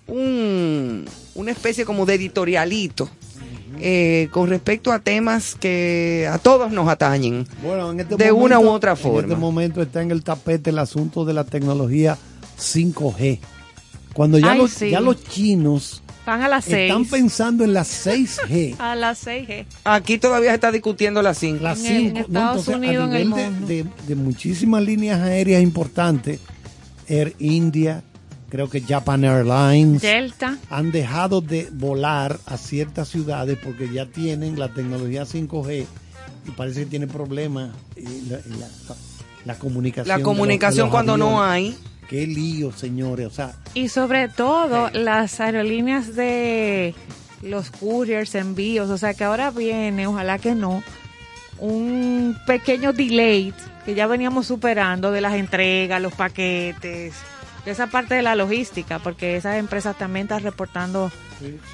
un- 0.07 1.05
una 1.35 1.51
especie 1.51 1.85
como 1.85 2.05
de 2.05 2.15
editorialito 2.15 3.09
eh, 3.79 4.27
con 4.31 4.49
respecto 4.49 4.91
a 4.91 4.99
temas 4.99 5.55
que 5.55 6.27
a 6.31 6.37
todos 6.37 6.71
nos 6.71 6.87
atañen. 6.89 7.47
Bueno, 7.63 7.91
en 7.91 7.99
este 8.01 8.15
De 8.15 8.31
momento- 8.31 8.45
una 8.45 8.59
u 8.59 8.69
otra 8.69 8.91
En 8.91 8.97
forma. 8.97 9.21
este 9.21 9.35
momento 9.35 9.81
está 9.81 10.01
en 10.01 10.11
el 10.11 10.23
tapete 10.23 10.69
el 10.71 10.79
asunto 10.79 11.25
de 11.25 11.33
la 11.33 11.43
tecnología 11.43 12.17
5G. 12.59 13.39
Cuando 14.13 14.37
ya, 14.39 14.51
Ay, 14.51 14.57
los, 14.57 14.71
sí. 14.71 14.89
ya 14.89 14.99
los 14.99 15.23
chinos 15.23 16.03
Van 16.25 16.41
a 16.43 16.47
las 16.47 16.67
están 16.67 17.05
pensando 17.05 17.63
en 17.63 17.73
la 17.73 17.83
6G. 17.83 18.75
A 18.79 18.95
las 18.95 19.17
seis, 19.17 19.49
eh. 19.49 19.65
Aquí 19.83 20.19
todavía 20.19 20.49
se 20.51 20.55
está 20.55 20.71
discutiendo 20.71 21.21
la 21.23 21.33
5. 21.33 21.63
La 21.63 21.71
En- 21.71 21.77
5, 21.77 22.09
en 22.09 22.17
Estados 22.17 22.67
Unidos, 22.67 23.09
en 23.09 23.15
el 23.15 23.29
nivel 23.29 23.29
de, 23.43 23.49
mundo. 23.49 23.67
de- 23.67 23.85
de 24.07 24.15
muchísimas 24.15 24.83
líneas 24.83 25.19
aéreas 25.21 25.63
importantes, 25.63 26.39
Air 27.07 27.33
India, 27.39 28.03
creo 28.51 28.69
que 28.69 28.81
Japan 28.81 29.23
Airlines, 29.23 30.01
Delta. 30.03 30.57
han 30.69 30.91
dejado 30.91 31.41
de 31.41 31.69
volar 31.71 32.37
a 32.45 32.57
ciertas 32.57 33.07
ciudades 33.07 33.57
porque 33.63 33.89
ya 33.91 34.05
tienen 34.05 34.59
la 34.59 34.69
tecnología 34.73 35.23
5G 35.23 35.85
y 36.47 36.51
parece 36.51 36.81
que 36.81 36.85
tiene 36.87 37.07
problemas 37.07 37.71
la, 38.29 38.37
la- 38.59 38.95
la 39.45 39.55
comunicación. 39.57 40.07
La 40.09 40.17
de 40.17 40.21
los- 40.23 40.27
comunicación 40.27 40.77
de 40.77 40.83
los 40.83 40.91
cuando 40.91 41.17
no 41.17 41.41
hay. 41.43 41.75
Qué 42.09 42.27
lío, 42.27 42.71
señores. 42.73 43.25
O 43.27 43.31
sea, 43.31 43.53
Y 43.73 43.87
sobre 43.87 44.27
todo 44.27 44.89
las 44.91 45.39
aerolíneas 45.39 46.13
de 46.15 46.93
los 47.41 47.71
couriers, 47.71 48.35
envíos, 48.35 48.89
o 48.91 48.97
sea 48.99 49.13
que 49.15 49.23
ahora 49.23 49.49
viene, 49.49 50.05
ojalá 50.07 50.37
que 50.37 50.53
no, 50.53 50.83
un 51.57 52.35
pequeño 52.45 52.91
delay 52.93 53.53
que 53.85 53.95
ya 53.95 54.05
veníamos 54.07 54.45
superando 54.45 55.09
de 55.11 55.21
las 55.21 55.33
entregas, 55.35 56.01
los 56.01 56.13
paquetes, 56.13 57.13
esa 57.65 57.87
parte 57.87 58.15
de 58.15 58.21
la 58.21 58.35
logística, 58.35 58.99
porque 58.99 59.35
esas 59.35 59.57
empresas 59.57 59.97
también 59.97 60.25
están 60.25 60.43
reportando 60.43 61.11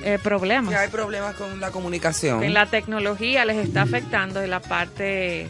eh, 0.04 0.19
problemas. 0.21 0.73
Que 0.73 0.80
hay 0.80 0.89
problemas 0.89 1.36
con 1.36 1.60
la 1.60 1.71
comunicación. 1.71 2.43
En 2.43 2.54
la 2.54 2.65
tecnología 2.65 3.45
les 3.45 3.58
está 3.58 3.84
afectando 3.84 4.45
la 4.45 4.62
parte, 4.62 5.50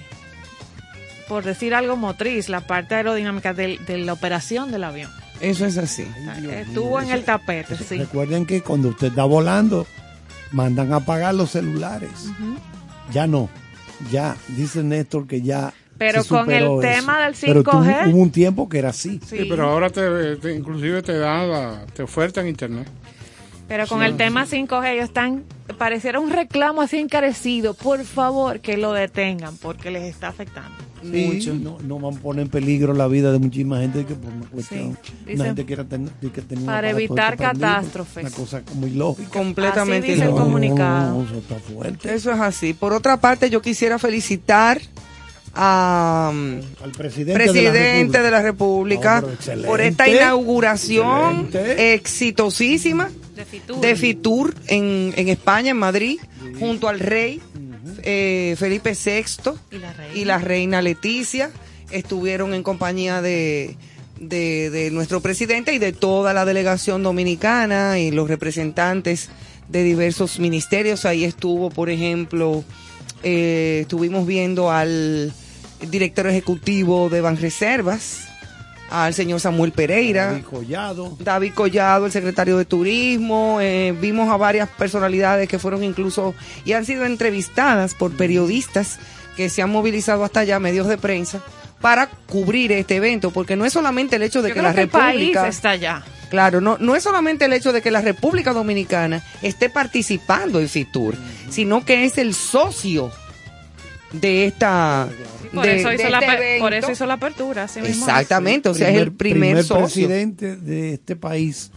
por 1.28 1.44
decir 1.44 1.74
algo 1.74 1.96
motriz, 1.96 2.50
la 2.50 2.62
parte 2.62 2.96
aerodinámica 2.96 3.54
de, 3.54 3.80
la 3.88 4.14
operación 4.14 4.72
del 4.72 4.84
avión. 4.84 5.12
Eso 5.40 5.66
es 5.66 5.78
así. 5.78 6.08
Estuvo 6.50 7.00
en 7.00 7.12
el 7.12 7.24
tapete, 7.24 7.76
sí. 7.76 8.00
recuerden 8.00 8.46
que 8.46 8.62
cuando 8.62 8.90
usted 8.90 9.08
está 9.08 9.24
volando, 9.24 9.86
mandan 10.52 10.94
a 10.94 10.98
apagar 10.98 11.36
los 11.36 11.52
celulares. 11.52 12.30
Ya 13.12 13.28
no. 13.28 13.50
Ya, 14.12 14.36
dice 14.50 14.84
Néstor 14.84 15.28
que 15.28 15.42
ya. 15.42 15.74
Pero 15.98 16.24
con 16.26 16.52
el 16.52 16.68
tema 16.82 17.22
del 17.26 17.36
Pero 17.40 17.64
tuvo- 17.64 17.84
5G. 17.84 18.12
hubo 18.12 18.22
un 18.22 18.32
tiempo 18.32 18.70
que 18.70 18.80
era 18.80 18.90
así. 18.90 19.20
Sí. 19.28 19.38
Sí, 19.40 19.46
pero 19.50 19.68
ahora 19.70 19.90
te, 19.90 20.36
te- 20.38 20.56
inclusive 20.56 21.02
te 21.02 21.18
dan 21.18 21.50
la, 21.50 21.86
te 21.94 22.04
ofertan 22.04 22.48
internet. 22.48 22.88
Pero 23.68 23.86
con 23.88 24.02
el 24.02 24.16
tema 24.16 24.46
5G 24.46 24.94
ellos 24.94 25.06
están, 25.06 25.44
pareciera 25.78 26.22
un 26.22 26.30
reclamo 26.30 26.82
así 26.82 27.00
encarecido, 27.00 27.74
por 27.74 28.02
favor 28.06 28.62
que 28.62 28.78
lo 28.78 28.94
detengan 28.94 29.58
porque 29.58 29.92
les 29.92 30.04
está 30.04 30.30
afectando. 30.30 30.74
Sí, 31.04 31.30
Mucho. 31.34 31.54
No, 31.54 31.78
no 31.84 32.00
van 32.00 32.18
a 32.18 32.20
poner 32.22 32.44
en 32.46 32.50
peligro 32.50 32.94
la 32.94 33.08
vida 33.08 33.32
de 33.34 33.40
muchísima 33.40 33.80
gente 33.80 34.06
que 34.06 34.16
por 34.16 34.32
una 34.34 34.46
cuestión. 34.48 34.98
Sí, 35.04 35.12
una 35.24 35.32
dicen, 35.32 35.46
gente 35.48 35.66
quiera 35.66 35.84
tener, 35.84 36.10
que 36.14 36.42
tener 36.42 36.60
un 36.60 36.66
para 36.66 36.90
evitar 36.90 37.36
catástrofes. 37.38 38.24
Una 38.24 38.32
cosa 38.34 38.62
muy 38.76 38.92
lógica. 38.92 39.30
Completamente 39.30 40.08
Así 40.08 40.14
dice 40.16 40.26
el 40.30 40.32
comunicado. 40.36 41.14
No, 41.20 41.24
eso 41.26 41.36
está 41.36 41.56
fuerte. 41.56 42.14
Eso 42.16 42.32
es 42.32 42.40
así. 42.40 42.74
Por 42.74 42.94
otra 42.94 43.18
parte, 43.18 43.50
yo 43.50 43.62
quisiera 43.62 44.00
felicitar 44.00 44.80
a 45.58 46.30
Al 46.84 46.92
presidente, 46.92 47.34
presidente 47.34 48.22
de 48.22 48.32
la 48.32 48.42
República. 48.42 49.24
Por 49.66 49.82
esta 49.82 50.08
inauguración 50.08 51.46
Excelente. 51.52 51.94
exitosísima 51.94 53.10
De 53.36 53.46
Fitur. 53.46 53.82
de 53.82 53.96
Fitur 53.96 54.56
en, 54.68 55.14
en 55.16 55.28
España, 55.30 55.72
en 55.72 55.78
Madrid, 55.78 56.20
junto 56.60 56.88
al 56.88 57.00
rey 57.00 57.42
eh, 58.04 58.56
Felipe 58.58 58.94
VI 58.94 59.52
Y 59.72 59.78
la 59.80 59.94
reina. 59.94 60.14
y 60.16 60.26
la 60.26 60.38
reina 60.38 60.82
Leticia. 60.82 61.52
Estuvieron 61.90 62.54
en 62.54 62.64
compañía 62.64 63.22
de, 63.22 63.76
de, 64.20 64.70
de 64.70 64.92
nuestro 64.92 65.22
presidente 65.22 65.74
y 65.74 65.80
de 65.80 65.94
toda 65.94 66.34
la 66.34 66.44
delegación 66.46 67.02
dominicana 67.02 67.98
y 68.00 68.12
los 68.12 68.28
representantes 68.28 69.30
de 69.70 69.84
diversos 69.84 70.40
ministerios. 70.40 71.06
Ahí 71.06 71.24
estuvo, 71.24 71.70
por 71.70 71.90
ejemplo, 71.90 72.64
eh, 73.24 73.80
estuvimos 73.84 74.28
viendo 74.28 74.70
al 74.72 75.32
director 75.90 76.28
ejecutivo 76.28 77.10
de 77.10 77.22
Banreservas, 77.22 78.28
al 78.90 79.14
señor 79.14 79.40
Samuel 79.40 79.72
Pereira. 79.72 80.28
David 80.28 80.46
Collado. 80.46 81.18
David 81.20 81.54
Collado, 81.54 82.06
el 82.06 82.12
secretario 82.12 82.58
de 82.58 82.66
Turismo, 82.66 83.60
eh, 83.62 83.96
vimos 84.00 84.30
a 84.30 84.38
varias 84.38 84.70
personalidades 84.70 85.50
que 85.50 85.60
fueron 85.60 85.84
incluso 85.84 86.34
y 86.66 86.74
han 86.74 86.86
sido 86.86 87.06
entrevistadas 87.06 87.94
por 87.94 88.16
periodistas 88.16 89.00
que 89.36 89.50
se 89.50 89.62
han 89.62 89.70
movilizado 89.70 90.24
hasta 90.24 90.42
allá, 90.42 90.60
medios 90.60 90.88
de 90.88 90.98
prensa, 90.98 91.42
para 91.82 92.08
cubrir 92.08 92.72
este 92.72 92.96
evento, 92.96 93.32
porque 93.32 93.56
no 93.56 93.66
es 93.66 93.74
solamente 93.74 94.16
el 94.16 94.24
hecho 94.24 94.42
de 94.42 94.50
Yo 94.50 94.56
que 94.56 94.60
creo 94.62 94.70
la 94.70 94.76
que 94.76 94.82
el 94.82 94.90
país 94.90 95.20
República... 95.20 95.48
está 95.48 95.72
allá. 95.72 96.04
Claro, 96.30 96.60
no, 96.60 96.78
no 96.80 96.96
es 96.96 97.04
solamente 97.04 97.46
el 97.46 97.54
hecho 97.54 97.72
de 97.72 97.82
que 97.82 97.92
la 97.92 98.02
República 98.02 98.52
Dominicana 98.52 99.24
esté 99.42 99.70
participando 99.70 100.60
en 100.60 100.68
FITUR, 100.68 101.16
sino 101.50 101.86
que 101.86 102.06
es 102.06 102.18
el 102.18 102.34
socio 102.34 103.12
de 104.12 104.46
esta... 104.46 105.08
Por, 105.54 105.66
de- 105.66 105.78
eso, 105.80 105.90
de 105.90 105.96
hizo 105.96 106.10
la, 106.10 106.20
este 106.20 106.60
por 106.60 106.74
eso 106.74 106.92
hizo 106.92 107.06
la 107.06 107.14
apertura. 107.16 107.64
así 107.64 107.80
mismo 107.82 107.96
es. 107.96 108.02
Exactamente, 108.02 108.70
o 108.70 108.74
sea, 108.74 108.90
es 108.90 108.98
el 109.02 109.12
primer, 109.12 109.64
socio 109.64 109.78
presidente 109.86 110.56
de 110.56 110.94
este 110.94 111.16
país 111.16 111.72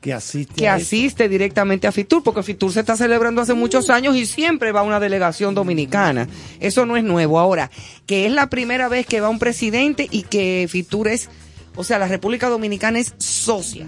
que 0.00 0.12
asiste 0.12 0.54
que 0.54 0.66
esto. 0.66 0.76
asiste 0.76 1.28
directamente 1.28 1.86
a 1.88 1.92
FITUR, 1.92 2.22
porque 2.22 2.42
FITUR 2.42 2.72
se 2.72 2.80
está 2.80 2.96
celebrando 2.96 3.40
hace 3.42 3.54
muchos 3.54 3.90
años 3.90 4.14
y 4.14 4.24
siempre 4.26 4.70
va 4.70 4.82
una 4.82 5.00
delegación 5.00 5.54
dominicana. 5.54 6.28
Eso 6.60 6.86
no 6.86 6.96
es 6.96 7.02
nuevo. 7.02 7.40
Ahora, 7.40 7.70
que 8.06 8.26
es 8.26 8.32
la 8.32 8.48
primera 8.48 8.88
vez 8.88 9.06
que 9.06 9.20
va 9.20 9.28
un 9.28 9.40
presidente 9.40 10.06
y 10.10 10.22
que 10.22 10.66
FITUR 10.70 11.08
es, 11.08 11.28
o 11.74 11.82
sea, 11.82 11.98
la 11.98 12.06
República 12.06 12.48
Dominicana 12.48 13.00
es 13.00 13.14
socia 13.18 13.86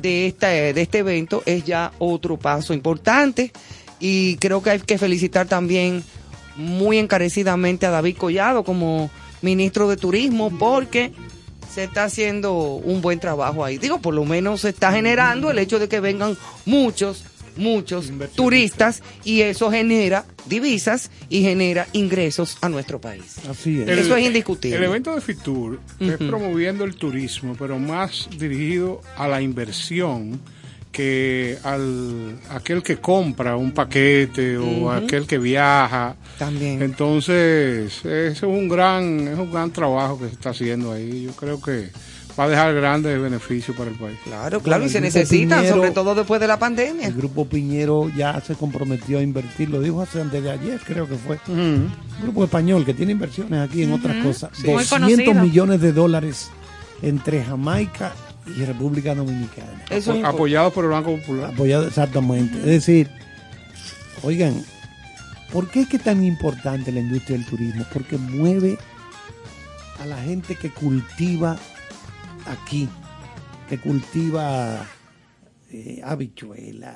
de, 0.00 0.26
esta, 0.28 0.48
de 0.48 0.80
este 0.80 0.98
evento, 0.98 1.42
es 1.44 1.64
ya 1.64 1.92
otro 1.98 2.38
paso 2.38 2.72
importante. 2.72 3.52
Y 4.00 4.36
creo 4.36 4.62
que 4.62 4.70
hay 4.70 4.80
que 4.80 4.98
felicitar 4.98 5.46
también 5.46 6.02
muy 6.56 6.98
encarecidamente 6.98 7.86
a 7.86 7.90
David 7.90 8.16
Collado 8.16 8.64
como 8.64 9.10
ministro 9.42 9.88
de 9.88 9.96
Turismo, 9.96 10.50
porque 10.58 11.12
se 11.72 11.84
está 11.84 12.04
haciendo 12.04 12.54
un 12.76 13.00
buen 13.00 13.18
trabajo 13.20 13.64
ahí. 13.64 13.78
Digo, 13.78 13.98
por 14.00 14.14
lo 14.14 14.24
menos 14.24 14.60
se 14.62 14.68
está 14.70 14.92
generando 14.92 15.50
el 15.50 15.58
hecho 15.58 15.78
de 15.78 15.88
que 15.88 15.98
vengan 16.00 16.36
muchos, 16.66 17.24
muchos 17.56 18.10
turistas 18.34 19.02
y 19.24 19.40
eso 19.42 19.70
genera 19.70 20.24
divisas 20.46 21.10
y 21.28 21.42
genera 21.42 21.86
ingresos 21.92 22.58
a 22.60 22.68
nuestro 22.68 23.00
país. 23.00 23.36
Así 23.50 23.80
es. 23.80 23.88
El- 23.88 23.98
Eso 23.98 24.16
es 24.16 24.24
indiscutible. 24.26 24.76
El 24.76 24.84
evento 24.84 25.14
de 25.14 25.20
Fitur 25.20 25.80
es 26.00 26.16
promoviendo 26.16 26.84
el 26.84 26.94
turismo, 26.96 27.54
pero 27.58 27.78
más 27.78 28.28
dirigido 28.38 29.00
a 29.16 29.26
la 29.28 29.40
inversión 29.42 30.40
que 30.94 31.58
al 31.64 32.36
aquel 32.50 32.80
que 32.82 32.98
compra 32.98 33.56
un 33.56 33.72
paquete 33.72 34.56
o 34.56 34.90
aquel 34.92 35.26
que 35.26 35.38
viaja. 35.38 36.14
También. 36.38 36.80
Entonces, 36.82 38.04
es 38.04 38.42
un 38.44 38.68
gran 38.68 39.26
es 39.28 39.36
un 39.38 39.50
gran 39.52 39.70
trabajo 39.72 40.18
que 40.20 40.26
se 40.28 40.32
está 40.34 40.50
haciendo 40.50 40.92
ahí. 40.92 41.24
Yo 41.24 41.32
creo 41.32 41.60
que 41.60 41.90
va 42.38 42.44
a 42.44 42.48
dejar 42.48 42.74
grandes 42.74 43.20
beneficios 43.20 43.76
para 43.76 43.90
el 43.90 43.96
país. 43.96 44.16
Claro, 44.24 44.60
claro, 44.60 44.80
Bueno, 44.82 44.86
y 44.86 44.88
se 44.88 45.00
necesitan, 45.00 45.64
Piñero- 45.64 45.74
sobre 45.76 45.90
todo 45.90 46.14
después 46.14 46.40
de 46.40 46.46
la 46.46 46.58
pandemia. 46.58 47.06
El 47.08 47.14
grupo 47.14 47.44
Piñero 47.46 48.08
ya 48.16 48.40
se 48.40 48.54
comprometió 48.54 49.18
a 49.18 49.22
invertir, 49.22 49.70
lo 49.70 49.80
dijo 49.80 50.00
hace 50.00 50.20
antes 50.20 50.42
de 50.42 50.50
ayer, 50.50 50.80
creo 50.84 51.08
que 51.08 51.16
fue. 51.16 51.38
Un 51.48 51.90
grupo 52.22 52.44
español 52.44 52.84
que 52.84 52.94
tiene 52.94 53.12
inversiones 53.12 53.60
aquí 53.60 53.82
en 53.82 53.92
otras 53.92 54.16
cosas. 54.24 54.50
Sí. 54.52 54.62
Muy 54.68 54.84
200 54.84 54.98
conocido. 55.24 55.34
millones 55.42 55.80
de 55.80 55.92
dólares 55.92 56.50
entre 57.02 57.44
Jamaica 57.44 58.12
y 58.46 58.64
República 58.64 59.14
Dominicana. 59.14 59.84
Eso 59.90 60.12
es 60.12 60.20
Apo- 60.22 60.34
apoyados 60.34 60.72
por 60.72 60.84
el 60.84 60.90
Banco 60.90 61.16
Popular. 61.16 61.52
Apoyado 61.52 61.86
exactamente. 61.86 62.58
Es 62.58 62.64
decir, 62.64 63.10
oigan, 64.22 64.64
¿por 65.52 65.70
qué 65.70 65.80
es 65.82 65.88
que 65.88 65.96
es 65.96 66.02
tan 66.02 66.24
importante 66.24 66.92
la 66.92 67.00
industria 67.00 67.38
del 67.38 67.46
turismo? 67.46 67.84
Porque 67.92 68.16
mueve 68.18 68.78
a 70.00 70.06
la 70.06 70.16
gente 70.18 70.56
que 70.56 70.70
cultiva 70.70 71.56
aquí, 72.46 72.88
que 73.68 73.78
cultiva 73.78 74.86
eh, 75.72 76.00
habichuela, 76.04 76.94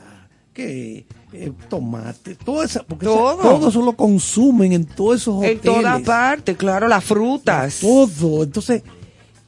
que 0.52 1.06
eh, 1.32 1.52
tomate, 1.68 2.34
todo 2.34 2.62
eso, 2.62 2.84
porque 2.86 3.06
Todo. 3.06 3.32
esa- 3.40 3.42
todo 3.42 3.68
eso 3.68 3.82
lo 3.82 3.92
consumen 3.96 4.72
en 4.72 4.84
todos 4.84 5.20
esos 5.22 5.42
En 5.44 5.58
hoteles. 5.58 5.62
todas 5.62 6.02
partes, 6.02 6.56
claro, 6.56 6.88
las 6.88 7.04
frutas. 7.04 7.78
Todo. 7.80 8.42
Entonces, 8.44 8.82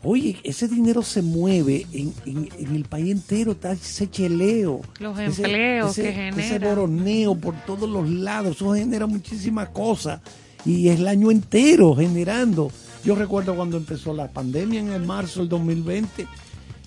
oye, 0.03 0.39
ese 0.45 0.67
dinero 0.69 1.03
se 1.03 1.23
mueve 1.23 1.87
en, 1.93 2.13
en- 2.27 2.49
en 2.59 2.75
el 2.77 2.85
país 2.85 3.11
entero, 3.13 3.53
está 3.53 3.73
ese 3.73 4.09
cheleo. 4.11 4.81
Los 4.99 5.19
ese- 5.19 5.43
empleos 5.43 5.91
ese- 5.99 6.03
que 6.15 6.29
Ese 6.29 6.43
genera. 6.43 6.69
boroneo 6.69 7.35
por 7.35 7.55
todos 7.67 7.89
los 7.89 8.09
lados, 8.09 8.57
eso 8.57 8.73
genera 8.75 9.07
muchísimas 9.07 9.69
cosas. 9.71 10.21
Y 10.65 10.89
es 10.89 11.01
el 11.01 11.09
año 11.09 11.31
entero 11.31 11.95
generando. 11.97 12.71
Yo 13.05 13.15
recuerdo 13.15 13.55
cuando 13.55 13.77
empezó 13.79 14.13
la 14.13 14.29
pandemia 14.29 14.81
en 14.81 14.93
el 14.93 15.03
marzo 15.05 15.41
del 15.41 15.49
2020, 15.49 16.27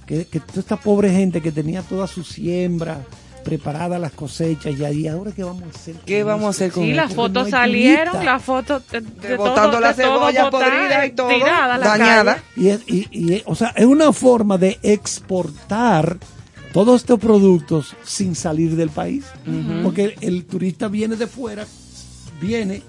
que, 0.05 0.25
que 0.25 0.39
toda 0.39 0.59
esta 0.59 0.77
pobre 0.77 1.09
gente 1.11 1.41
que 1.41 1.51
tenía 1.51 1.81
toda 1.81 2.05
su 2.07 2.23
siembra 2.23 3.03
preparada 3.43 3.99
las 3.99 4.11
cosechas 4.13 4.73
y 4.79 4.83
ahí 4.85 5.07
ahora 5.07 5.31
qué 5.31 5.43
vamos 5.43 5.63
a 5.63 5.69
hacer 5.69 5.95
con 5.95 6.05
¿Qué 6.05 6.23
vamos 6.23 6.45
a 6.45 6.49
hacer 6.49 6.67
eso? 6.67 6.75
con 6.75 6.83
Sí, 6.85 6.93
las 6.93 7.13
fotos 7.13 7.43
no 7.45 7.49
salieron, 7.49 8.25
las 8.25 8.41
fotos 8.43 8.81
de, 8.91 9.01
de 9.01 9.37
botando 9.37 9.71
todo, 9.71 9.79
la 9.81 9.93
de 9.93 10.03
todo 10.03 10.13
cebolla 10.19 10.43
botar, 10.45 10.69
podrida 10.71 11.05
y 11.05 11.11
todo, 11.11 11.27
tirada 11.29 11.75
a 11.75 11.77
la 11.77 11.85
dañada. 11.85 12.35
calle. 12.35 12.45
Y 12.55 12.67
es, 12.69 12.81
y- 12.87 13.07
y 13.11 13.33
es- 13.33 13.43
o 13.45 13.55
sea, 13.55 13.69
es 13.75 13.85
una 13.85 14.11
forma 14.13 14.57
de 14.57 14.79
exportar 14.83 16.17
todos 16.73 17.01
estos 17.01 17.19
productos 17.19 17.95
sin 18.03 18.35
salir 18.35 18.75
del 18.75 18.89
país. 18.89 19.25
Porque 19.83 20.05
el, 20.05 20.15
el 20.21 20.45
turista 20.45 20.87
viene 20.87 21.15
de 21.15 21.27
fuera, 21.27 21.65
viene, 22.41 22.81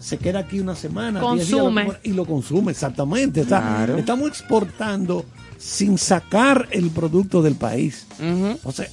se 0.00 0.18
queda 0.18 0.40
aquí 0.40 0.58
una 0.60 0.74
semana, 0.74 1.20
días, 1.20 1.30
Consume. 1.50 1.92
y 2.02 2.12
lo 2.12 2.24
consume, 2.24 2.72
exactamente. 2.72 3.42
O 3.42 3.44
sea, 3.44 3.60
Claro. 3.60 3.96
estamos 3.98 4.28
exportando 4.28 5.24
sin 5.58 5.98
sacar 5.98 6.68
el 6.70 6.90
producto 6.90 7.42
del 7.42 7.54
país. 7.56 8.06
Ujú. 8.20 8.58
O 8.62 8.72
sea, 8.72 8.86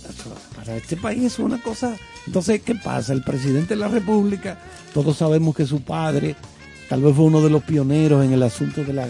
para 0.56 0.76
este 0.78 0.98
país 0.98 1.24
es 1.24 1.40
una 1.40 1.62
cosa. 1.62 1.96
Entonces, 2.28 2.62
¿qué 2.64 2.76
pasa? 2.76 3.14
El 3.14 3.22
presidente 3.24 3.76
de 3.76 3.80
la 3.80 3.88
República, 3.88 4.58
todos 4.94 5.18
sabemos 5.18 5.56
que 5.56 5.66
su 5.66 5.82
padre 5.82 6.36
tal 6.90 7.02
vez 7.02 7.16
fue 7.16 7.26
uno 7.26 7.42
de 7.42 7.50
los 7.50 7.64
pioneros 7.64 8.24
en 8.26 8.34
el 8.34 8.42
asunto 8.44 8.84
de 8.84 8.94
la 8.94 9.08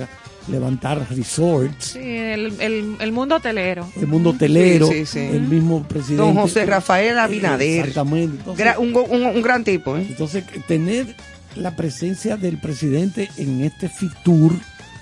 levantar 0.47 1.07
resorts, 1.09 1.93
Sí, 1.93 1.99
el, 1.99 2.53
el, 2.61 2.97
el 2.99 3.11
mundo 3.11 3.37
hotelero. 3.37 3.89
el 3.99 4.05
mundo 4.05 4.29
hotelero, 4.29 4.85
Sí, 4.87 4.99
sí, 4.99 5.05
sí. 5.07 5.19
el 5.19 5.41
mismo 5.41 5.81
presidente. 5.87 6.21
Don 6.23 6.35
José 6.35 6.65
Rafael 6.67 7.17
Abinader. 7.17 7.79
Exactamente. 7.79 8.37
Entonces, 8.39 8.63
Gra- 8.65 8.77
un, 8.77 8.93
go- 8.93 9.05
un- 9.05 9.23
un 9.25 9.41
gran 9.41 9.63
tipo, 9.63 9.97
¿eh? 9.97 10.05
entonces, 10.07 10.43
tener 10.67 11.15
la 11.55 11.75
presencia 11.75 12.37
del 12.37 12.59
presidente 12.59 13.29
en 13.37 13.63
este 13.63 13.89
FITUR 13.89 14.51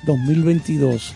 2022, 0.06 1.14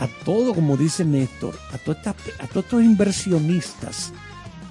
a 0.00 0.08
todo, 0.24 0.54
como 0.54 0.76
dice 0.76 1.04
Néstor, 1.04 1.54
a, 1.72 1.78
todas 1.78 1.98
estas- 1.98 2.16
a 2.40 2.46
todos 2.46 2.64
estos 2.64 2.82
inversionistas 2.82 4.12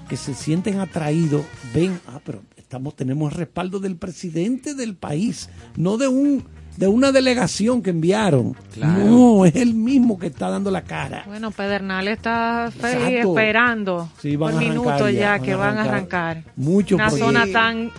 que 0.10 0.18
se 0.18 0.34
sienten 0.34 0.80
atraídos, 0.80 1.46
ven, 1.74 2.00
ah, 2.08 2.20
pero 2.26 2.42
estamos, 2.58 2.96
tenemos 2.96 3.32
el 3.32 3.38
respaldo 3.38 3.80
del 3.80 3.96
presidente 3.96 4.74
del 4.74 4.96
país, 4.96 5.50
no 5.76 5.98
de 5.98 6.08
un 6.08 6.46
de 6.78 6.88
una 6.88 7.12
delegación 7.12 7.82
que 7.82 7.90
enviaron. 7.90 8.56
Claro. 8.74 9.04
No, 9.04 9.46
es 9.46 9.54
el 9.58 9.74
mismo 9.74 10.18
que 10.18 10.28
está 10.28 10.50
dando 10.50 10.72
la 10.72 10.84
cara. 10.84 11.24
Bueno, 11.28 11.52
Pedernal 11.52 12.08
está 12.08 12.72
feliz 12.72 12.96
Exacto. 13.10 13.30
esperando 13.38 14.10
Sí, 14.22 14.38
van 14.38 14.54
por 14.54 14.62
minutos 14.64 15.12
ya, 15.12 15.12
ya, 15.12 15.30
van 15.32 15.42
que 15.42 15.56
van 15.56 15.78
a 15.78 15.82
arrancar. 15.82 16.38
arrancar. 16.38 16.54
Muchos 16.56 16.96
Una 16.96 17.10
zona 17.10 17.48
tan 17.52 17.92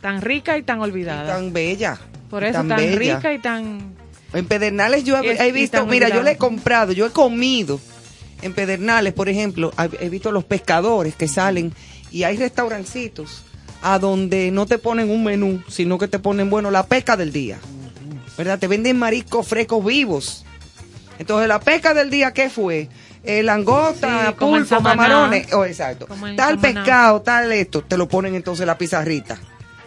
tan 0.00 0.20
rica 0.20 0.58
y 0.58 0.62
tan 0.64 0.80
olvidada. 0.80 1.32
Tan 1.32 1.52
bella. 1.52 1.96
por 2.28 2.42
eso 2.42 2.54
tan 2.54 2.68
tan, 2.68 2.78
bella. 2.78 2.98
rica 2.98 3.32
y 3.34 3.38
tan 3.38 3.94
En 4.34 4.46
Pedernales 4.46 5.04
yo 5.04 5.16
he, 5.16 5.52
visto, 5.52 5.86
mira, 5.86 6.08
yo 6.08 6.22
le 6.22 6.32
he 6.32 6.36
comprado, 6.36 6.92
yo 6.92 7.06
he 7.06 7.10
comido 7.10 7.80
en 8.42 8.52
Pedernales, 8.52 9.12
por 9.12 9.28
ejemplo, 9.28 9.72
he 10.00 10.08
visto 10.08 10.32
los 10.32 10.44
pescadores 10.44 11.14
que 11.14 11.28
salen 11.28 11.72
y 12.10 12.24
hay 12.24 12.36
restaurancitos 12.36 13.42
a 13.82 13.98
donde 13.98 14.50
no 14.50 14.66
te 14.66 14.78
ponen 14.78 15.10
un 15.10 15.24
menú, 15.24 15.62
sino 15.68 15.98
que 15.98 16.08
te 16.08 16.18
ponen, 16.18 16.50
bueno, 16.50 16.70
la 16.70 16.86
pesca 16.86 17.16
del 17.16 17.32
día. 17.32 17.58
¿Verdad? 18.36 18.58
Te 18.58 18.66
venden 18.66 18.98
mariscos 18.98 19.46
frescos 19.46 19.84
vivos. 19.84 20.44
Entonces, 21.18 21.46
la 21.46 21.60
pesca 21.60 21.94
del 21.94 22.10
día, 22.10 22.32
¿qué 22.32 22.50
fue? 22.50 22.88
Eh, 23.24 23.42
Sí, 23.42 24.06
en 24.28 24.34
pulpo, 24.34 24.82
camarones. 24.82 25.52
Oh, 25.52 25.64
exacto. 25.64 26.06
Tal 26.36 26.58
pescado, 26.58 27.22
tal 27.22 27.52
esto, 27.52 27.82
te 27.82 27.96
lo 27.96 28.08
ponen 28.08 28.34
entonces 28.34 28.62
en 28.62 28.66
la 28.66 28.76
pizarrita. 28.78 29.38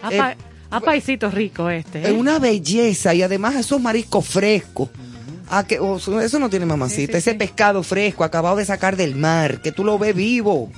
apa, 0.02 0.32
Eh, 0.32 0.38
apaisito 0.70 1.30
rico 1.30 1.70
este. 1.70 2.02
es 2.02 2.10
¿eh? 2.10 2.12
una 2.12 2.40
belleza 2.40 3.14
y 3.14 3.22
además 3.22 3.56
esos 3.56 3.82
mariscos 3.82 4.28
frescos. 4.28 4.90
Ah, 5.50 5.66
que, 5.66 5.80
oh, 5.80 5.98
eso 5.98 6.40
no 6.40 6.50
tiene 6.50 6.66
mamacita. 6.66 7.14
Sí, 7.14 7.14
sí, 7.14 7.18
Ese 7.18 7.32
sí. 7.32 7.38
pescado 7.38 7.82
fresco 7.82 8.24
acabado 8.24 8.58
de 8.58 8.66
sacar 8.66 8.98
del 8.98 9.16
mar, 9.16 9.62
que 9.62 9.72
tú 9.72 9.86
lo 9.86 9.98
ves 9.98 10.14
vivo. 10.14 10.70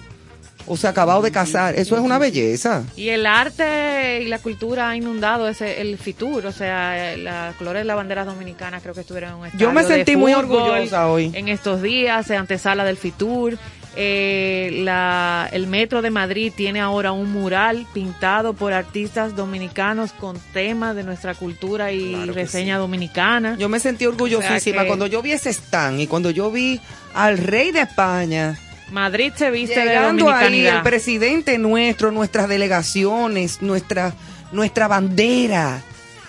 O 0.67 0.77
sea, 0.77 0.91
acabado 0.91 1.23
de 1.23 1.31
cazar. 1.31 1.73
Eso 1.73 1.95
es 1.95 2.01
una 2.01 2.19
belleza. 2.19 2.83
Y 2.95 3.09
el 3.09 3.25
arte 3.25 4.21
y 4.21 4.27
la 4.27 4.37
cultura 4.37 4.89
ha 4.89 4.95
inundado 4.95 5.49
ese 5.49 5.81
el 5.81 5.97
Fitur, 5.97 6.45
o 6.45 6.51
sea, 6.51 7.17
la 7.17 7.55
colores 7.57 7.81
de 7.81 7.85
la 7.85 7.95
bandera 7.95 8.23
dominicana 8.23 8.79
creo 8.79 8.93
que 8.93 9.01
estuvieron 9.01 9.31
en 9.31 9.35
un 9.37 9.57
Yo 9.57 9.71
me 9.71 9.83
sentí 9.83 10.15
muy 10.15 10.33
orgullosa 10.33 11.07
hoy. 11.07 11.31
En 11.33 11.47
estos 11.47 11.81
días, 11.81 12.29
en 12.29 12.37
antesala 12.37 12.83
del 12.83 12.97
Fitur, 12.97 13.57
Eh, 13.95 14.81
la, 14.83 15.49
el 15.51 15.67
Metro 15.67 16.01
de 16.01 16.09
Madrid 16.11 16.53
tiene 16.55 16.79
ahora 16.79 17.11
un 17.11 17.31
mural 17.31 17.85
pintado 17.93 18.53
por 18.53 18.71
artistas 18.71 19.35
dominicanos 19.35 20.11
con 20.13 20.37
temas 20.53 20.95
de 20.95 21.03
nuestra 21.03 21.33
cultura 21.33 21.91
y 21.91 22.13
Claro 22.13 22.33
reseña 22.33 22.77
dominicana. 22.77 23.55
Yo 23.57 23.67
me 23.67 23.79
sentí 23.79 24.05
orgullosísima 24.05 24.55
O 24.57 24.59
sea 24.59 24.81
que- 24.83 24.87
cuando 24.87 25.07
yo 25.07 25.21
vi 25.21 25.31
ese 25.31 25.49
stand 25.49 25.99
y 26.01 26.07
cuando 26.07 26.29
yo 26.29 26.51
vi 26.51 26.79
al 27.13 27.37
rey 27.37 27.71
de 27.71 27.81
España 27.81 28.57
Madrid 28.91 29.33
se 29.35 29.51
viste 29.51 29.79
de 29.79 29.85
llegando 29.85 30.29
ahí, 30.31 30.65
el 30.65 30.81
presidente 30.81 31.57
nuestro, 31.57 32.11
nuestras 32.11 32.47
delegaciones, 32.47 33.61
nuestra, 33.61 34.13
nuestra 34.51 34.87
bandera. 34.87 35.81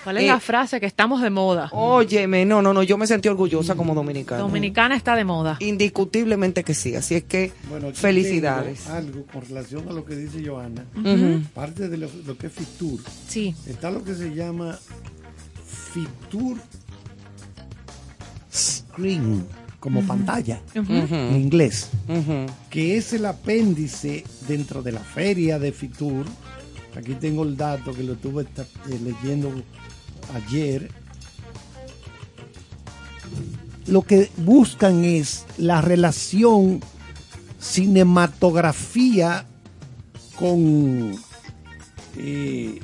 ¿Cuál 0.05 0.17
es 0.19 0.25
eh, 0.25 0.27
la 0.29 0.41
frase? 0.41 0.81
Que 0.81 0.87
estamos 0.87 1.21
de 1.23 1.31
moda. 1.31 1.69
Óyeme, 1.73 2.45
no, 2.45 2.63
no, 2.63 2.73
no, 2.73 2.83
yo 2.83 2.97
me 2.97 3.07
sentí 3.07 3.29
orgullosa 3.29 3.75
como 3.75 3.95
dominicana. 3.95 4.41
Dominicana 4.41 4.97
está 4.97 5.15
de 5.15 5.25
moda. 5.25 5.57
Indiscutiblemente 5.61 6.65
que 6.65 6.75
sí, 6.75 6.95
así 6.95 7.17
es 7.17 7.25
que 7.25 7.53
Bueno, 7.69 7.93
felicidades. 7.93 8.85
tengo 8.85 8.97
Algo 8.97 9.27
con 9.27 9.43
relación 9.43 9.89
a 9.89 9.93
lo 9.93 10.05
que 10.05 10.17
dice 10.17 10.47
Joana. 10.47 10.85
Parte 11.55 11.89
de 11.89 11.97
lo, 11.97 12.09
lo 12.27 12.37
que 12.39 12.47
es 12.47 12.53
Fitur. 12.53 13.01
Sí. 13.29 13.55
Está 13.67 13.91
lo 13.91 14.03
que 14.03 14.15
se 14.15 14.35
llama 14.35 14.79
Fitur 15.93 16.59
Screen, 18.53 19.47
como 19.79 20.03
pantalla 20.03 20.61
en 20.75 21.37
inglés, 21.37 21.89
que 22.69 22.97
es 22.97 23.13
el 23.13 23.27
apéndice 23.27 24.25
dentro 24.49 24.83
de 24.83 24.93
la 24.93 25.01
feria 25.01 25.59
de 25.59 25.73
Fitur. 25.73 26.27
Aquí 26.97 27.15
tengo 27.15 27.45
el 27.45 27.57
dato 27.57 27.95
que 27.95 28.03
lo 28.03 28.15
estuve 28.15 28.43
eh, 28.43 29.01
leyendo 29.03 29.53
ayer. 30.35 30.91
Lo 33.87 34.03
que 34.03 34.31
buscan 34.37 35.05
es 35.05 35.45
la 35.59 35.81
relación 35.81 36.81
cinematografía 37.59 39.47
con, 40.39 41.15
eh, 42.17 42.81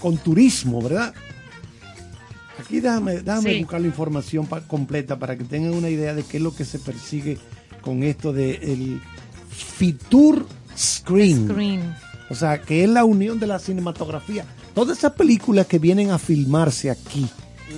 con 0.00 0.16
turismo, 0.18 0.80
¿verdad? 0.80 1.12
Aquí 2.58 2.80
déjame, 2.80 3.20
déjame 3.20 3.52
Sí. 3.54 3.58
buscar 3.60 3.80
la 3.80 3.86
información 3.88 4.46
pa- 4.46 4.60
completa 4.62 5.18
para 5.18 5.36
que 5.36 5.44
tengan 5.44 5.74
una 5.74 5.88
idea 5.90 6.14
de 6.14 6.22
qué 6.22 6.38
es 6.38 6.42
lo 6.42 6.54
que 6.54 6.64
se 6.64 6.78
persigue 6.78 7.38
con 7.80 8.02
esto 8.02 8.32
de 8.32 8.54
el 8.56 9.00
Fitur 9.50 10.46
Screen. 10.76 11.48
Screen. 11.48 11.94
O 12.30 12.34
sea, 12.34 12.60
que 12.62 12.82
es 12.84 12.90
la 12.90 13.04
unión 13.04 13.38
de 13.38 13.46
la 13.46 13.58
cinematografía. 13.58 14.44
Todas 14.76 14.98
esas 14.98 15.12
películas 15.12 15.66
que 15.66 15.78
vienen 15.80 16.10
a 16.10 16.18
filmarse 16.18 16.90
aquí, 16.90 17.26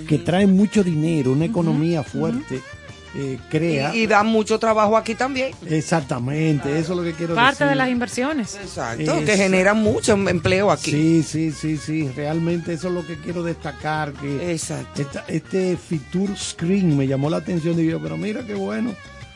que 0.08 0.18
traen 0.18 0.54
mucho 0.54 0.82
dinero, 0.82 1.30
una 1.32 1.44
economía 1.44 2.02
fuerte, 2.02 2.60
eh, 3.14 3.38
crea. 3.48 3.94
Y, 3.94 4.00
y 4.02 4.06
da 4.08 4.24
mucho 4.24 4.58
trabajo 4.58 4.96
aquí 4.96 5.14
también. 5.14 5.52
Exactamente, 5.64 6.76
eso 6.78 6.92
es 6.92 6.98
lo 6.98 7.04
que 7.04 7.12
quiero 7.12 7.34
Parte 7.36 7.64
decir. 7.64 7.68
de 7.68 7.74
las 7.76 7.88
inversiones. 7.88 8.54
Exacto, 8.56 9.00
Esa- 9.02 9.24
que 9.24 9.36
generan 9.36 9.80
mucho 9.80 10.12
em- 10.14 10.28
empleo 10.28 10.70
aquí. 10.72 10.90
Sí, 10.90 11.22
sí, 11.22 11.52
sí, 11.52 11.76
sí, 11.76 12.08
realmente 12.16 12.72
eso 12.72 12.88
es 12.88 12.94
lo 12.94 13.06
que 13.06 13.16
quiero 13.16 13.44
destacar, 13.44 14.12
que 14.14 14.50
Exacto. 14.52 15.00
esta- 15.00 15.24
este 15.28 15.76
Fitur 15.76 16.36
Screen 16.36 16.96
me 16.98 17.06
llamó 17.06 17.30
la 17.30 17.36
atención 17.38 17.78
y 17.80 17.86
yo, 17.86 18.02
pero 18.02 18.16
mira 18.16 18.44
qué 18.44 18.54
bueno, 18.54 18.92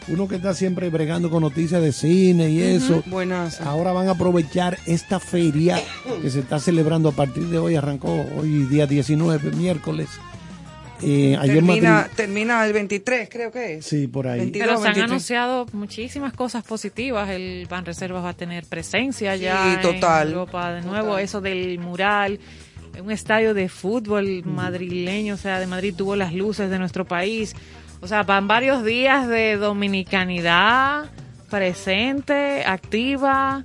uno 0.09 0.27
que 0.29 0.37
está 0.37 0.55
siempre 0.55 0.91
bregando 0.91 1.31
con 1.31 1.43
noticias 1.43 1.81
de 1.83 1.93
cine 1.93 2.51
y 2.51 2.61
eso, 2.61 3.03
Buenas. 3.07 3.61
ahora 3.61 3.93
van 3.93 4.09
a 4.09 4.13
aprovechar 4.13 4.79
esta 4.87 5.21
feria 5.21 5.81
que 6.21 6.31
se 6.31 6.41
está 6.41 6.59
celebrando 6.59 7.09
a 7.11 7.13
partir 7.13 7.45
de 7.45 7.59
hoy, 7.59 7.77
arrancó 7.77 8.27
hoy 8.37 8.65
día 8.67 8.87
19, 8.87 9.53
miércoles. 9.53 10.09
Eh, 11.05 11.37
Termina, 11.45 11.91
Madrid- 11.93 12.13
termina 12.15 12.65
el 12.65 12.73
23, 12.73 13.29
creo 13.29 13.51
que 13.51 13.75
es. 13.75 13.87
Sí, 13.87 14.07
por 14.07 14.29
ahí. 14.29 14.39
22, 14.39 14.67
Pero 14.69 14.79
se 14.81 14.87
han 14.87 14.95
23. 14.95 15.11
anunciado 15.11 15.67
muchísimas 15.73 16.33
cosas 16.33 16.63
positivas. 16.63 17.29
El 17.29 17.67
Ban 17.69 17.85
Reservas 17.85 18.25
va 18.25 18.29
a 18.31 18.35
tener 18.35 18.65
presencia 18.67 19.35
ya 19.35 19.81
total, 19.83 20.29
en 20.29 20.35
Europa 20.35 20.73
de 20.75 20.83
nuevo. 20.83 21.09
total. 21.09 21.25
Eso 21.25 21.41
del 21.41 21.81
mural, 21.81 22.39
un 23.03 23.11
estadio 23.11 23.53
de 23.53 23.69
fútbol 23.69 24.45
madrileño, 24.45 25.35
o 25.35 25.39
sea, 25.39 25.59
de 25.59 25.67
Madrid 25.67 25.93
tuvo 25.97 26.15
las 26.15 26.33
luces 26.35 26.71
de 26.71 26.79
nuestro 26.79 27.05
país. 27.05 27.57
O 28.03 28.09
sea, 28.09 28.25
van 28.25 28.49
varios 28.49 28.85
días 28.85 29.29
de 29.29 29.57
dominicanidad 29.57 31.05
presente, 31.49 32.65
activa, 32.65 33.65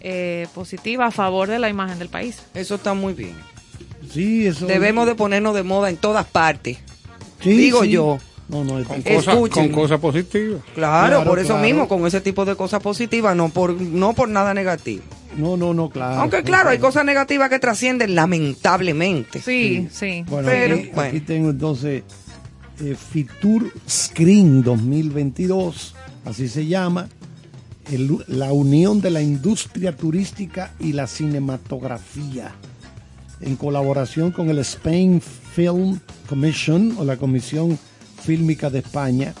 eh, 0.00 0.46
positiva, 0.54 1.06
a 1.06 1.10
favor 1.10 1.48
de 1.48 1.58
la 1.58 1.68
imagen 1.68 1.98
del 1.98 2.08
país. 2.08 2.42
Eso 2.54 2.76
está 2.76 2.94
muy 2.94 3.12
bien. 3.12 3.34
Sí, 4.08 4.46
eso. 4.46 4.66
Debemos 4.66 5.06
de 5.06 5.14
ponernos 5.16 5.54
de 5.54 5.64
moda 5.64 5.90
en 5.90 5.96
todas 5.96 6.24
partes. 6.26 6.78
Sí, 7.40 7.50
digo 7.56 7.82
sí. 7.82 7.90
yo. 7.90 8.18
No, 8.48 8.62
no, 8.64 8.84
Con 8.84 9.00
cosas 9.02 9.34
con 9.34 9.68
cosas 9.70 9.98
positivas. 9.98 10.60
Claro, 10.74 11.16
Claro, 11.16 11.24
por 11.30 11.38
eso 11.38 11.48
claro. 11.54 11.62
mismo, 11.62 11.88
con 11.88 12.06
ese 12.06 12.20
tipo 12.20 12.44
de 12.44 12.54
cosas 12.54 12.82
positivas, 12.82 13.34
no 13.34 13.48
por, 13.48 13.72
no 13.80 14.12
por 14.12 14.28
nada 14.28 14.52
negativo. 14.52 15.02
no, 15.36 15.56
no, 15.56 15.72
no, 15.72 15.88
claro. 15.88 16.20
Aunque 16.20 16.42
claro, 16.42 16.68
hay 16.68 16.78
cosas 16.78 17.04
negativas 17.04 17.48
que 17.48 17.58
trascienden 17.58 18.14
lamentablemente. 18.14 19.40
Sí, 19.40 19.88
sí. 19.90 20.24
Bueno, 20.28 20.48
Pero, 20.48 20.74
aquí, 20.74 20.90
bueno. 20.94 21.08
aquí 21.08 21.20
tengo 21.20 21.50
entonces 21.50 22.02
eh, 22.82 22.96
Fitur 22.96 23.72
Screen 23.88 24.62
2022, 24.62 25.94
así 26.24 26.48
se 26.48 26.66
llama, 26.66 27.08
la 28.26 28.52
unión 28.52 29.00
de 29.00 29.10
la 29.10 29.22
industria 29.22 29.96
turística 29.96 30.74
y 30.80 30.92
la 30.92 31.06
cinematografía, 31.06 32.52
en 33.40 33.56
colaboración 33.56 34.32
con 34.32 34.50
el 34.50 34.58
Spain 34.58 35.20
Film 35.20 36.00
Commission 36.28 36.96
o 36.98 37.04
la 37.04 37.16
Comisión 37.16 37.78
Fílmica 38.22 38.68
de 38.68 38.80
España, 38.80 39.32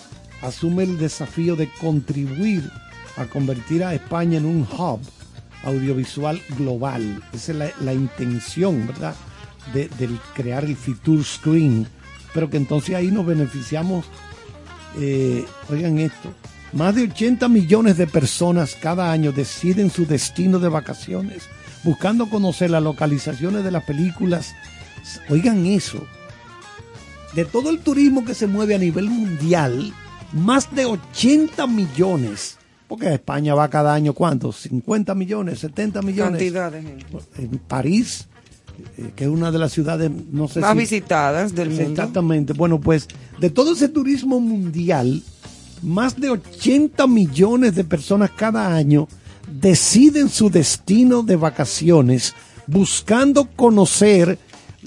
asume 0.42 0.84
el 0.84 0.98
desafío 0.98 1.56
de 1.56 1.68
contribuir 1.80 2.70
a 3.16 3.26
convertir 3.26 3.82
a 3.82 3.94
España 3.94 4.38
en 4.38 4.44
un 4.44 4.62
hub 4.62 5.00
audiovisual 5.64 6.40
global. 6.58 7.22
Esa 7.32 7.52
es 7.52 7.58
la, 7.58 7.70
la 7.80 7.92
intención, 7.92 8.86
¿verdad? 8.86 9.14
De, 9.72 9.88
del 9.98 10.18
crear 10.34 10.64
el 10.64 10.76
Fitur 10.76 11.24
Screen. 11.24 11.86
Pero 12.34 12.50
que 12.50 12.56
entonces 12.56 12.94
ahí 12.94 13.10
nos 13.10 13.26
beneficiamos, 13.26 14.06
eh, 14.98 15.44
oigan 15.68 15.98
esto, 15.98 16.32
más 16.72 16.94
de 16.94 17.02
80 17.02 17.48
millones 17.48 17.98
de 17.98 18.06
personas 18.06 18.74
cada 18.74 19.12
año 19.12 19.32
deciden 19.32 19.90
su 19.90 20.06
destino 20.06 20.58
de 20.58 20.68
vacaciones, 20.68 21.48
buscando 21.84 22.30
conocer 22.30 22.70
las 22.70 22.82
localizaciones 22.82 23.62
de 23.62 23.70
las 23.70 23.84
películas. 23.84 24.54
Oigan 25.28 25.66
eso, 25.66 26.06
de 27.34 27.44
todo 27.44 27.70
el 27.70 27.80
turismo 27.80 28.24
que 28.24 28.34
se 28.34 28.46
mueve 28.46 28.74
a 28.74 28.78
nivel 28.78 29.10
mundial, 29.10 29.92
más 30.32 30.74
de 30.74 30.86
80 30.86 31.66
millones. 31.66 32.58
Porque 32.88 33.12
España 33.14 33.54
va 33.54 33.68
cada 33.68 33.94
año, 33.94 34.12
¿cuántos? 34.12 34.56
50 34.60 35.14
millones, 35.14 35.58
70 35.60 36.02
millones. 36.02 36.32
Cantidad 36.32 36.72
de 36.72 36.82
gente. 36.82 37.06
En 37.36 37.58
París, 37.58 38.28
eh, 38.98 39.12
que 39.14 39.24
es 39.24 39.30
una 39.30 39.50
de 39.50 39.58
las 39.58 39.72
ciudades, 39.72 40.10
no 40.30 40.48
sé 40.48 40.60
Más 40.60 40.72
si... 40.72 40.78
visitadas 40.78 41.54
del 41.54 41.70
mundo. 41.70 41.84
Exactamente. 41.84 42.52
Bueno, 42.52 42.80
pues 42.80 43.08
de 43.38 43.50
todo 43.50 43.72
ese 43.72 43.88
turismo 43.88 44.40
mundial, 44.40 45.22
más 45.82 46.18
de 46.18 46.30
80 46.30 47.06
millones 47.06 47.74
de 47.74 47.84
personas 47.84 48.30
cada 48.30 48.74
año 48.74 49.08
deciden 49.50 50.28
su 50.28 50.50
destino 50.50 51.22
de 51.22 51.36
vacaciones 51.36 52.34
buscando 52.66 53.48
conocer 53.56 54.38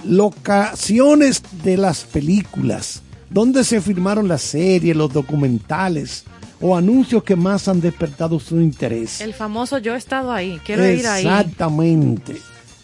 locaciones 0.04 1.42
de 1.64 1.78
las 1.78 2.04
películas, 2.04 3.02
donde 3.30 3.64
se 3.64 3.82
filmaron 3.82 4.28
las 4.28 4.42
series, 4.42 4.96
los 4.96 5.12
documentales 5.12 6.24
o 6.62 6.76
anuncios 6.76 7.24
que 7.24 7.36
más 7.36 7.68
han 7.68 7.82
despertado 7.82 8.40
su 8.40 8.60
interés. 8.60 9.22
El 9.22 9.34
famoso 9.34 9.78
yo 9.78 9.94
he 9.94 9.98
estado 9.98 10.32
ahí, 10.32 10.60
quiero 10.66 10.86
ir 10.86 11.06
ahí. 11.08 11.26
Exactamente. 11.26 12.38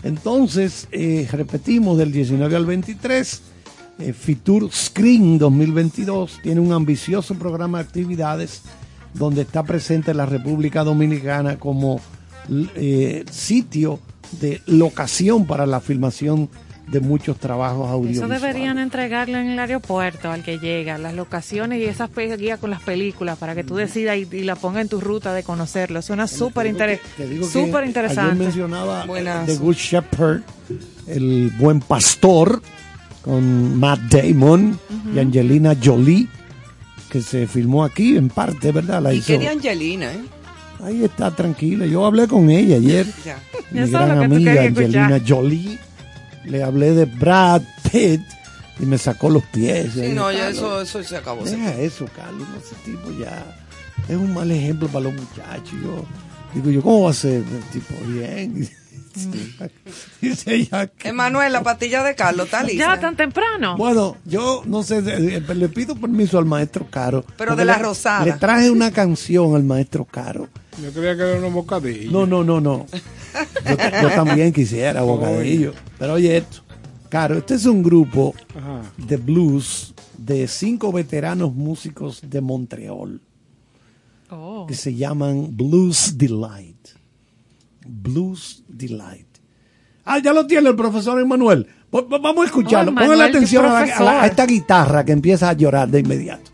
Entonces, 0.04 0.88
eh, 0.92 1.28
repetimos, 1.32 1.98
del 1.98 2.12
19 2.12 2.56
al 2.56 2.66
23, 2.66 3.42
eh, 4.00 4.14
Fitur 4.14 4.72
Screen 4.72 5.38
2022 5.38 6.40
tiene 6.42 6.60
un 6.60 6.72
ambicioso 6.72 7.36
programa 7.36 7.78
de 7.78 7.84
actividades 7.84 8.64
donde 9.14 9.42
está 9.42 9.64
presente 9.64 10.14
la 10.14 10.26
República 10.26 10.84
Dominicana 10.84 11.60
como 11.60 12.00
eh, 12.76 13.26
sitio 13.30 14.00
de 14.40 14.62
locación 14.66 15.46
para 15.46 15.66
la 15.66 15.82
filmación 15.82 16.50
de 16.88 17.00
muchos 17.00 17.38
trabajos 17.38 17.86
Eso 17.86 17.94
audiovisuales. 17.94 18.42
deberían 18.42 18.78
entregarle 18.78 19.40
en 19.40 19.52
el 19.52 19.60
aeropuerto 19.60 20.30
al 20.32 20.44
que 20.44 20.60
llega, 20.60 20.98
las 20.98 21.14
locaciones 21.14 21.80
y 21.80 21.86
esas 21.86 22.10
guías 22.38 22.60
con 22.60 22.70
las 22.70 22.82
películas 22.82 23.38
para 23.38 23.56
que 23.56 23.64
tú 23.64 23.76
decidas 23.76 24.18
y, 24.18 24.28
y 24.36 24.44
la 24.44 24.56
pongas 24.56 24.82
en 24.82 24.90
tu 24.90 25.00
ruta 25.00 25.34
de 25.34 25.44
conocerlo. 25.44 26.02
Suena 26.02 26.28
súper 26.28 26.68
inter- 26.68 27.00
Te 27.16 27.28
digo 27.28 27.46
que 27.48 27.52
súper 27.54 27.76
Ayer 27.84 27.88
interesante. 27.88 28.36
mencionaba 28.44 29.06
Buenas. 29.06 29.46
The 29.46 29.56
Good 29.56 29.76
Shepherd, 29.76 30.42
el 31.08 31.52
buen 31.58 31.80
pastor, 31.80 32.62
con 33.22 33.80
Matt 33.80 34.00
Damon 34.10 34.78
y 35.16 35.20
Angelina 35.20 35.76
Jolie, 35.82 36.28
que 37.10 37.22
se 37.22 37.48
filmó 37.48 37.84
aquí 37.86 38.18
en 38.18 38.30
parte, 38.30 38.72
¿verdad? 38.72 39.02
La 39.02 39.14
Y 39.14 39.18
hizo. 39.18 39.28
qué 39.28 39.40
de 39.40 39.48
Angelina, 39.50 40.12
¿eh? 40.12 40.20
Ahí 40.84 41.04
está, 41.06 41.30
tranquila. 41.30 41.86
Yo 41.86 42.06
hablé 42.06 42.28
con 42.28 42.50
ella 42.50 42.78
ayer. 42.78 43.06
Ya. 43.24 43.38
Mi 43.70 43.82
Eso 43.82 43.92
gran 43.92 44.10
lo 44.16 44.22
que 44.24 44.28
tú 44.30 44.34
amiga 44.36 44.54
escuchar. 44.66 44.86
Angelina 44.86 45.22
Jolie. 45.28 45.80
Le 46.46 46.64
hablé 46.64 46.94
de 46.94 47.06
Brad 47.06 47.62
Pitt 47.92 48.22
y 48.80 48.86
me 48.86 48.98
sacó 48.98 49.30
los 49.30 49.44
pies. 49.44 49.94
Sí, 49.94 50.10
no, 50.14 50.32
ya 50.32 50.50
eso, 50.50 50.82
eso 50.82 51.04
se 51.04 51.18
acabó. 51.18 51.44
Deja 51.44 51.74
eso, 51.76 52.08
Carlos. 52.16 52.48
Ese 52.64 52.76
tipo 52.86 53.12
ya. 53.20 53.46
es 54.10 54.16
un 54.16 54.34
mal 54.34 54.50
ejemplo 54.52 54.88
para 54.88 55.06
los 55.06 55.14
muchachos. 55.14 55.74
Yo 55.82 56.06
digo 56.56 56.70
yo, 56.72 56.82
¿cómo 56.82 57.04
va 57.04 57.12
a 57.12 57.14
ser? 57.14 57.44
El 57.44 57.64
tipo, 57.72 57.94
bien. 58.08 58.70
Dice 60.22 60.56
ella 60.56 60.88
que- 60.88 61.10
Emanuel, 61.10 61.52
la 61.52 61.62
patilla 61.64 62.02
de 62.04 62.16
Carlos, 62.16 62.46
¿está 62.46 62.64
lista? 62.64 62.96
Ya 62.96 63.00
tan 63.00 63.16
temprano. 63.18 63.76
Bueno, 63.78 64.16
yo 64.26 64.64
no 64.66 64.84
sé, 64.84 65.02
le 65.02 65.70
pido 65.70 65.96
permiso 65.96 66.38
al 66.38 66.46
maestro 66.46 66.88
Caro. 66.90 67.26
Pero 67.38 67.56
de 67.56 67.66
la 67.66 67.76
le- 67.78 67.84
rosada. 67.84 68.24
Le 68.26 68.34
traje 68.34 68.70
una 68.72 68.92
canción 68.92 69.56
al 69.56 69.64
maestro 69.64 70.06
Caro. 70.06 70.48
Yo 70.82 70.92
creía 70.92 71.16
que 71.16 71.22
era 71.24 71.38
una 71.40 71.48
bocadilla. 71.50 72.12
No, 72.12 72.26
no, 72.26 72.44
no, 72.44 72.62
no. 72.62 72.86
Yo, 73.66 74.02
yo 74.02 74.10
también 74.10 74.54
quisiera 74.54 75.02
bocadillo. 75.02 75.74
Pero 76.00 76.14
oye 76.14 76.38
esto. 76.38 76.62
Caro, 77.10 77.38
este 77.38 77.56
es 77.56 77.66
un 77.66 77.84
grupo 77.84 78.34
Ajá. 78.56 78.82
de 78.98 79.18
blues 79.18 79.94
de 80.18 80.48
cinco 80.48 80.92
veteranos 80.94 81.54
músicos 81.54 82.22
de 82.24 82.40
Montreal 82.42 83.20
Oh. 84.30 84.66
que 84.66 84.76
se 84.76 84.96
llaman 84.96 85.50
Blues 85.58 86.18
Delight. 86.18 86.88
Blues 87.86 88.64
Delight. 88.68 89.28
Ah, 90.06 90.20
ya 90.20 90.32
lo 90.34 90.48
tiene 90.48 90.70
el 90.70 90.76
profesor 90.76 91.20
Emanuel. 91.20 91.68
Va- 91.94 92.02
va- 92.02 92.18
Vamos 92.18 92.44
a 92.44 92.46
escucharlo. 92.46 92.92
Oh, 92.92 92.94
Emanuel, 92.94 93.22
atención 93.22 93.66
a, 93.66 93.70
la- 93.70 93.80
a 93.80 93.86
la- 93.86 93.92
a 93.94 93.98
profesor. 93.98 94.26
esta 94.26 94.46
guitarra 94.46 95.04
que 95.06 95.12
empieza 95.12 95.50
a 95.50 95.54
llorar 95.54 95.90
de 95.90 96.00
inmediato. 96.00 96.50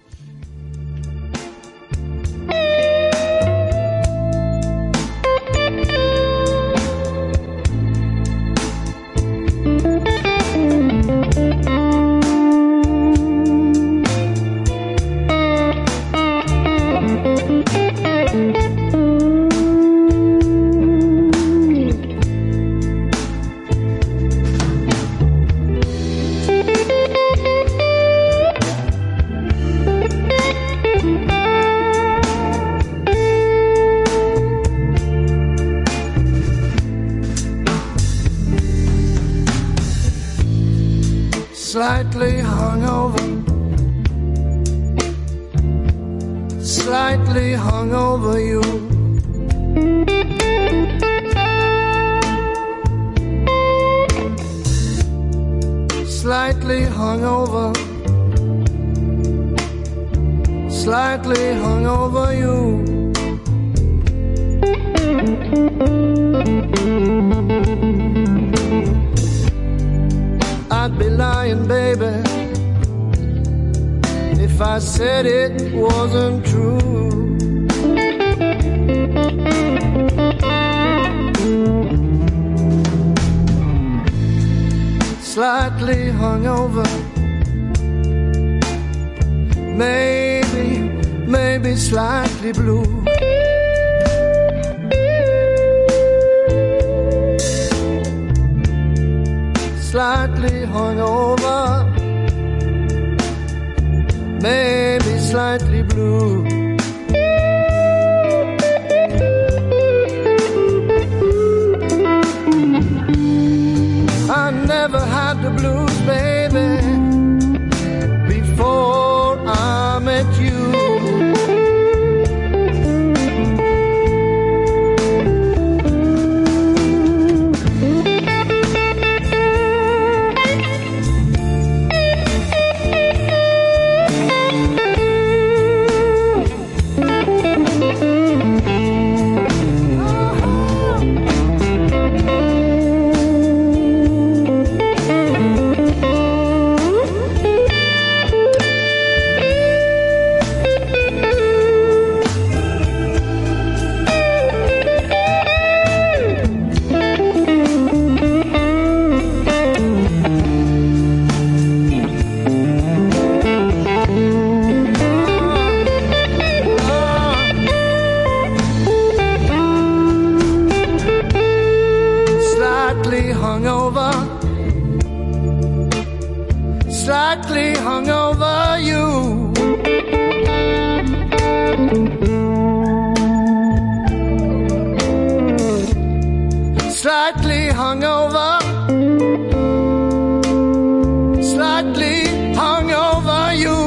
Slightly 191.41 192.23
hungover 192.55 193.55
you. 193.63 193.77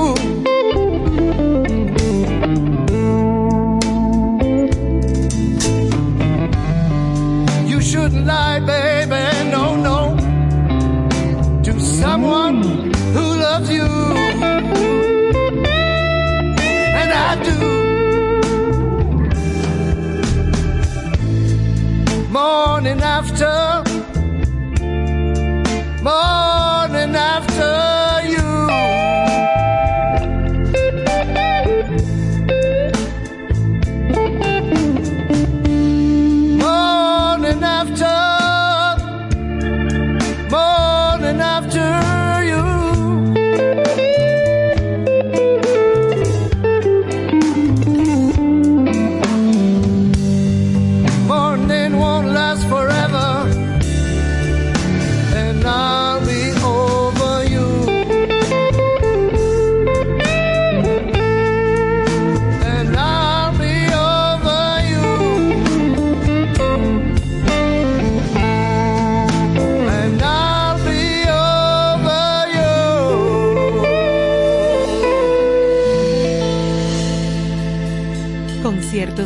You 7.70 7.80
shouldn't 7.80 8.26
lie, 8.26 8.60
baby, 8.60 9.50
no, 9.50 9.76
no, 9.76 10.16
to 11.62 11.80
someone 11.80 12.62
who 13.14 13.24
loves 13.46 13.70
you. 13.70 13.88
And 17.00 17.10
I 17.28 17.30
do. 17.48 17.58
Morning 22.30 23.00
after, 23.00 23.79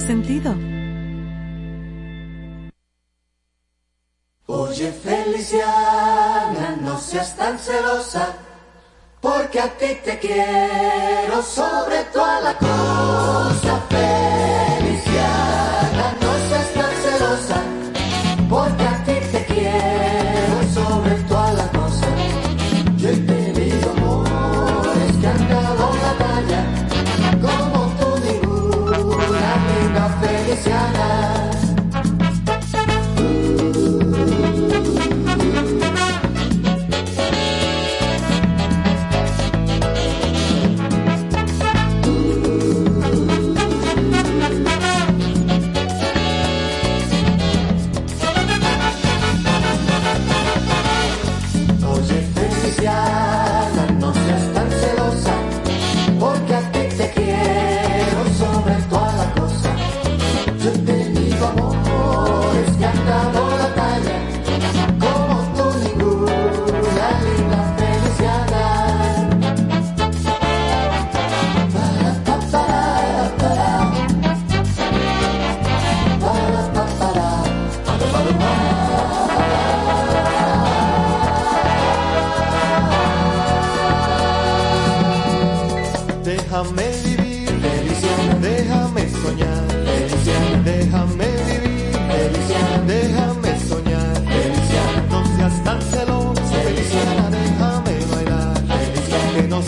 sentido. 0.05 0.55
Oye 4.46 4.92
Feliciana, 4.92 6.76
no 6.80 6.98
seas 6.98 7.34
tan 7.36 7.59
celosa, 7.59 8.34
porque 9.20 9.61
a 9.61 9.68
ti 9.78 9.98
te 10.05 10.18
quiero 10.18 11.42
sobre 11.42 12.05
toda 12.12 12.40
la 12.40 12.55
cosa. 12.59 13.82
Feliciana, 13.88 14.23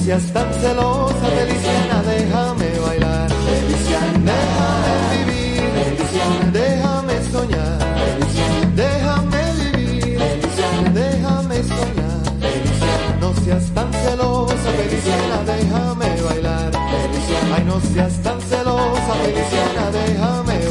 Seas 0.07 0.33
tan 0.33 0.49
celosa, 0.61 1.27
Feliciana, 1.37 2.01
déjame 2.07 2.69
bailar, 2.79 3.29
déjame 4.25 4.95
vivir, 5.11 5.63
déjame 6.53 7.15
soñar, 7.33 7.79
déjame 8.77 9.43
vivir, 9.75 10.21
déjame 10.95 11.57
soñar, 11.65 12.23
no 13.21 13.35
seas 13.43 13.67
tan 13.75 13.93
celosa, 13.93 14.71
Feliciana, 14.79 15.39
déjame 15.45 16.09
bailar, 16.23 16.71
ay 17.57 17.65
no 17.65 17.81
seas 17.81 18.17
tan 18.23 18.41
celosa, 18.43 19.13
Feliciana, 19.25 19.91
déjame 19.91 20.66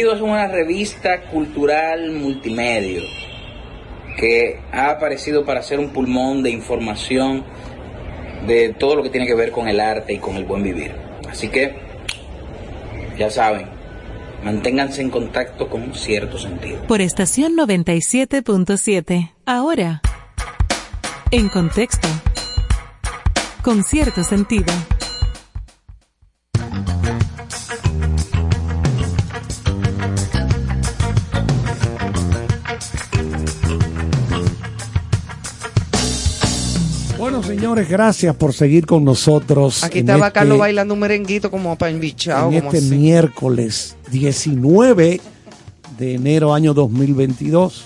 Es 0.00 0.20
una 0.20 0.48
revista 0.48 1.22
cultural 1.22 2.10
multimedia 2.12 3.02
que 4.16 4.58
ha 4.72 4.90
aparecido 4.90 5.44
para 5.44 5.62
ser 5.62 5.78
un 5.78 5.90
pulmón 5.90 6.42
de 6.42 6.50
información 6.50 7.44
de 8.46 8.74
todo 8.74 8.96
lo 8.96 9.02
que 9.02 9.10
tiene 9.10 9.26
que 9.26 9.34
ver 9.34 9.50
con 9.50 9.68
el 9.68 9.78
arte 9.78 10.14
y 10.14 10.18
con 10.18 10.36
el 10.36 10.44
buen 10.44 10.62
vivir. 10.62 10.92
Así 11.28 11.48
que, 11.48 11.74
ya 13.18 13.30
saben, 13.30 13.80
Manténganse 14.44 15.02
en 15.02 15.10
contacto 15.10 15.68
con 15.68 15.94
cierto 15.94 16.38
sentido. 16.38 16.80
Por 16.86 17.02
estación 17.02 17.56
97.7. 17.56 19.32
Ahora. 19.44 20.00
En 21.30 21.48
contexto. 21.48 22.08
Con 23.62 23.84
cierto 23.84 24.24
sentido. 24.24 24.72
Señores, 37.60 37.88
gracias 37.88 38.34
por 38.36 38.52
seguir 38.54 38.86
con 38.86 39.04
nosotros. 39.04 39.84
Aquí 39.84 40.00
estaba 40.00 40.28
este- 40.28 40.38
Carlos 40.40 40.58
bailando 40.58 40.94
un 40.94 41.00
merenguito 41.00 41.50
como 41.50 41.76
para 41.76 41.90
embichado, 41.92 42.50
en 42.50 42.60
como 42.60 42.72
este 42.72 42.78
así. 42.86 42.96
miércoles 42.96 43.96
19 44.10 45.20
de 45.98 46.14
enero 46.14 46.54
año 46.54 46.72
2022. 46.74 47.84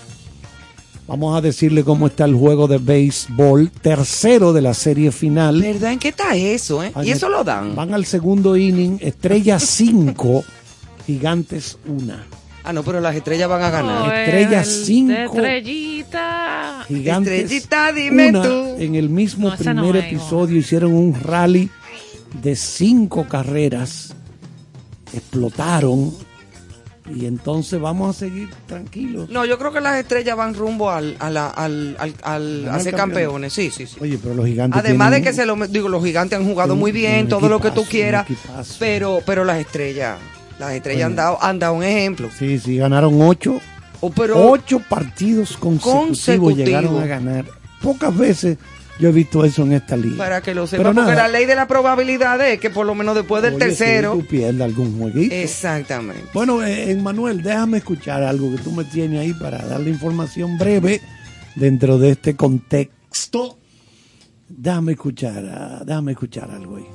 Vamos 1.07 1.37
a 1.37 1.43
decirle 1.43 1.85
cómo 1.85 2.07
está 2.07 2.25
el 2.25 2.35
juego 2.35 2.67
de 2.67 2.79
béisbol, 2.79 3.71
tercero 3.71 4.53
de 4.55 4.63
la 4.63 4.73
serie 4.73 5.13
final. 5.13 5.61
¿Verdad? 5.61 5.93
¿En 5.93 5.99
qué 5.99 6.09
está 6.09 6.35
eso, 6.35 6.83
eh? 6.83 6.93
Van- 6.95 7.07
¿Y 7.07 7.11
eso 7.11 7.29
lo 7.29 7.45
dan? 7.45 7.75
Van 7.75 7.93
al 7.93 8.07
segundo 8.07 8.57
inning, 8.57 8.97
estrella 9.01 9.59
5, 9.59 10.45
gigantes 11.07 11.77
1. 11.87 12.15
Ah, 12.67 12.73
no, 12.73 12.83
pero 12.83 12.99
las 13.03 13.15
estrellas 13.15 13.47
van 13.51 13.63
a 13.63 13.69
ganar. 13.69 14.09
Oh, 14.09 14.13
Estrella 14.13 14.61
el 14.61 14.65
cinco. 14.67 15.13
de 15.13 15.25
Estrellita. 15.25 15.94
Gigantes 16.89 17.33
Estrellita, 17.51 17.93
dime 17.93 18.29
una. 18.31 18.43
tú. 18.43 18.77
En 18.79 18.95
el 18.95 19.09
mismo 19.09 19.49
No, 19.49 19.55
esa 19.55 19.73
no 19.75 19.83
primer 19.83 20.05
episodio 20.05 20.59
hicieron 20.59 20.93
un 20.95 21.15
rally 21.21 21.71
de 22.43 22.57
cinco 22.57 23.27
carreras, 23.29 24.15
explotaron 25.13 26.13
y 27.15 27.27
entonces 27.27 27.79
vamos 27.81 28.17
a 28.17 28.19
seguir 28.19 28.49
tranquilos. 28.67 29.29
No, 29.29 29.45
yo 29.45 29.59
creo 29.59 29.73
que 29.73 29.81
las 29.81 29.99
estrellas 30.01 30.37
van 30.37 30.55
rumbo 30.55 30.91
al, 30.91 31.17
al, 31.21 31.37
al, 31.37 31.97
al- 32.23 32.69
a 32.69 32.81
ser 32.81 32.95
campeones. 32.95 33.53
Sí, 33.53 33.71
sí, 33.71 33.87
sí. 33.87 33.97
Oye, 34.01 34.19
pero 34.23 34.35
los 34.35 34.47
gigantes 34.47 34.81
Además 34.81 35.11
de 35.11 35.21
que 35.23 35.33
se 35.35 35.45
lo 35.45 35.55
digo, 35.67 35.89
los 35.91 36.03
gigantes 36.03 36.39
han 36.39 36.47
jugado 36.47 36.73
un- 36.75 36.81
muy 36.81 36.93
bien, 36.93 37.29
todo 37.29 37.49
lo 37.49 37.61
que 37.61 37.71
tú 37.71 37.85
quieras, 37.85 38.27
pero 38.79 39.21
pero 39.27 39.45
las 39.45 39.59
estrellas, 39.59 40.19
las 40.59 40.73
estrellas 40.73 41.07
han 41.07 41.17
dado 41.17 41.39
han 41.43 41.59
dado 41.59 41.75
un 41.75 41.83
ejemplo. 41.85 42.31
Sí, 42.39 42.59
sí, 42.59 42.77
ganaron 42.79 43.21
ocho, 43.21 43.61
Oh, 44.07 44.11
pero 44.15 44.51
ocho 44.51 44.81
partidos 44.81 45.57
consecutivos, 45.57 46.07
Consecutivo. 46.07 46.51
llegaron 46.57 47.03
a 47.03 47.07
ganar. 47.07 47.45
Pocas 47.83 48.17
veces 48.17 48.59
yo 49.01 49.09
he 49.09 49.13
visto 49.13 49.45
eso 49.45 49.63
en 49.65 49.73
esta 49.73 49.97
liga. 49.97 50.17
para 50.17 50.41
que 50.41 50.55
lo 50.55 50.63
Pero 50.67 50.79
sepan, 50.83 50.95
porque 50.95 51.11
nada. 51.11 51.23
la 51.27 51.29
ley 51.29 51.47
de 51.47 51.55
la 51.55 51.67
probabilidad 51.67 52.41
es 52.49 52.61
que 52.61 52.71
por 52.71 52.87
lo 52.87 52.95
menos 52.95 53.15
después 53.15 53.43
del 53.43 53.55
Oye, 53.55 53.65
tercero, 53.67 54.13
tú 54.13 54.25
pierdes 54.27 54.61
algún 54.61 54.99
jueguito. 54.99 55.35
exactamente. 55.35 56.23
Bueno, 56.33 56.63
eh, 56.65 56.95
Manuel, 56.97 57.43
déjame 57.43 57.79
escuchar 57.79 58.23
algo 58.23 58.51
que 58.53 58.59
tú 58.63 58.71
me 58.73 58.85
tienes 58.85 59.21
ahí 59.21 59.33
para 59.35 59.59
darle 59.67 59.91
información 59.91 60.57
breve 60.59 61.01
dentro 61.57 61.99
de 61.99 62.11
este 62.11 62.37
contexto. 62.37 63.59
Déjame 64.49 64.93
escuchar, 64.93 65.85
déjame 65.85 66.13
escuchar 66.13 66.51
algo 66.51 66.77
ahí. 66.77 66.87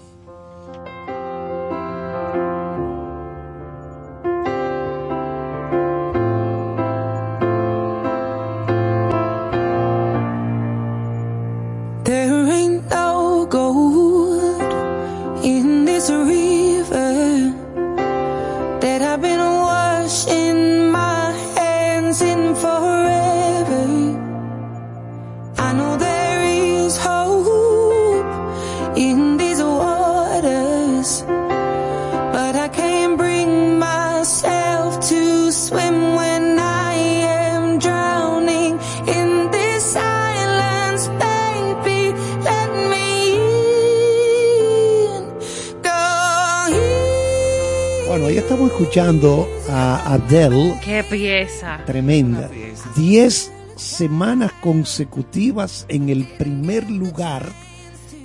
Adele, 50.29 50.79
Qué 50.85 51.03
pieza. 51.09 51.79
tremenda. 51.87 52.51
Diez 52.95 53.51
semanas 53.75 54.51
consecutivas 54.61 55.87
en 55.89 56.09
el 56.09 56.27
primer 56.37 56.87
lugar 56.91 57.51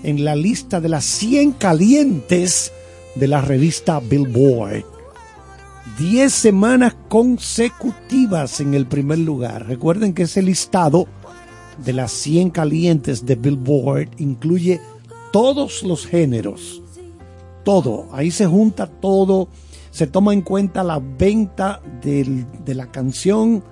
en 0.02 0.22
la 0.22 0.36
lista 0.36 0.82
de 0.82 0.90
las 0.90 1.06
100 1.06 1.52
calientes 1.52 2.72
de 3.14 3.26
la 3.26 3.40
revista 3.40 4.00
Billboard. 4.00 4.84
10 5.98 6.30
semanas 6.30 6.94
consecutivas 7.08 8.60
en 8.60 8.74
el 8.74 8.86
primer 8.86 9.20
lugar. 9.20 9.66
Recuerden 9.66 10.12
que 10.12 10.24
ese 10.24 10.42
listado 10.42 11.06
de 11.82 11.94
las 11.94 12.12
100 12.12 12.50
calientes 12.50 13.24
de 13.24 13.36
Billboard 13.36 14.10
incluye 14.18 14.78
todos 15.32 15.82
los 15.82 16.06
géneros. 16.06 16.82
Todo. 17.64 18.08
Ahí 18.12 18.30
se 18.30 18.44
junta 18.44 18.86
todo. 18.86 19.48
Se 19.94 20.08
toma 20.08 20.32
en 20.32 20.42
cuenta 20.42 20.82
la 20.82 20.98
venta 21.00 21.80
del- 22.02 22.44
de 22.64 22.74
la 22.74 22.86
canción, 22.90 23.62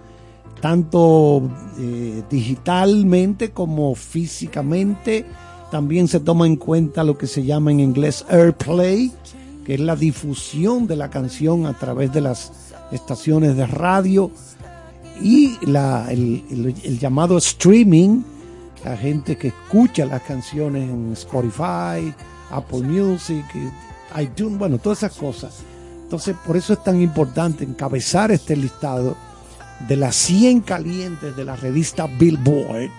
tanto 0.60 1.42
eh, 1.80 2.22
digitalmente 2.30 3.50
como 3.50 3.96
físicamente. 3.96 5.26
También 5.72 6.06
se 6.06 6.20
toma 6.20 6.46
en 6.46 6.54
cuenta 6.54 7.02
lo 7.02 7.18
que 7.18 7.26
se 7.26 7.42
llama 7.42 7.72
en 7.72 7.80
inglés 7.80 8.24
airplay, 8.28 9.10
que 9.66 9.74
es 9.74 9.80
la 9.80 9.96
difusión 9.96 10.86
de 10.86 10.94
la 10.94 11.10
canción 11.10 11.66
a 11.66 11.76
través 11.76 12.12
de 12.12 12.20
las 12.20 12.52
estaciones 12.92 13.56
de 13.56 13.66
radio 13.66 14.30
y 15.20 15.56
la- 15.66 16.06
el, 16.12 16.98
llamado 17.00 17.36
streaming, 17.38 18.22
la 18.84 18.96
gente 18.96 19.36
que 19.36 19.48
escucha 19.48 20.06
las 20.06 20.22
canciones 20.22 20.88
en 20.88 21.12
Spotify, 21.14 22.14
Apple 22.52 22.82
Music, 22.82 23.44
eh, 23.56 24.22
iTunes, 24.22 24.56
bueno, 24.56 24.78
todas 24.78 24.98
esas 25.02 25.16
cosas. 25.16 25.64
Entonces, 26.12 26.36
por 26.46 26.58
eso 26.58 26.74
es 26.74 26.84
tan 26.84 27.00
importante 27.00 27.64
encabezar 27.64 28.30
este 28.32 28.54
listado 28.54 29.16
de 29.88 29.96
las 29.96 30.14
100 30.14 30.60
calientes 30.60 31.34
de 31.34 31.42
la 31.42 31.56
revista 31.56 32.06
Billboard, 32.06 32.90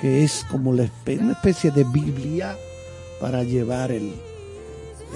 que 0.00 0.24
es 0.24 0.44
como 0.50 0.72
la 0.72 0.88
una 1.20 1.32
especie 1.34 1.70
de 1.70 1.84
Biblia 1.84 2.56
para 3.20 3.44
llevar 3.44 3.92
el, 3.92 4.12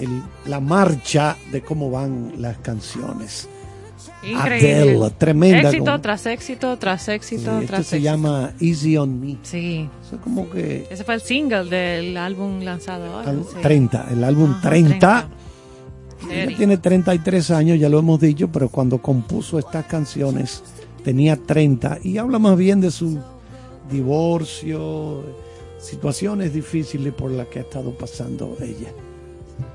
el- 0.00 0.22
la 0.44 0.60
marcha 0.60 1.36
de 1.50 1.62
cómo 1.62 1.90
van 1.90 2.34
las 2.38 2.58
canciones. 2.58 3.48
Increíble. 4.22 4.76
Adele, 4.92 5.10
tremenda. 5.18 5.68
Éxito 5.70 5.84
como- 5.84 6.00
tras 6.00 6.26
éxito, 6.26 6.76
tras 6.78 7.08
éxito, 7.08 7.42
Sí, 7.42 7.64
esto 7.64 7.66
tras 7.66 7.86
se 7.88 7.96
éxito. 7.96 8.04
llama 8.12 8.52
Easy 8.60 8.96
on 8.96 9.20
Me. 9.20 9.36
Sí. 9.42 9.88
Eso 10.06 10.14
es 10.14 10.22
como 10.22 10.48
que 10.48 10.86
Ese 10.88 11.02
fue 11.02 11.14
el 11.16 11.22
single 11.22 11.64
del 11.64 12.16
álbum 12.16 12.60
lanzado 12.62 13.04
ahora. 13.12 13.30
al- 13.30 13.42
sí. 13.42 13.56
30, 13.62 14.06
el 14.12 14.22
álbum 14.22 14.52
Ajá, 14.52 14.68
30. 14.68 15.28
Ella 16.30 16.56
tiene 16.56 16.76
33 16.76 17.50
años, 17.50 17.78
ya 17.78 17.88
lo 17.88 17.98
hemos 17.98 18.20
dicho, 18.20 18.48
pero 18.48 18.68
cuando 18.68 18.98
compuso 18.98 19.58
estas 19.58 19.86
canciones 19.86 20.62
tenía 21.04 21.36
30 21.36 21.98
y 22.02 22.18
habla 22.18 22.38
más 22.38 22.56
bien 22.56 22.80
de 22.80 22.90
su 22.90 23.18
divorcio, 23.90 25.22
situaciones 25.78 26.52
difíciles 26.52 27.12
por 27.12 27.30
las 27.30 27.46
que 27.48 27.60
ha 27.60 27.62
estado 27.62 27.92
pasando 27.92 28.56
ella. 28.60 28.90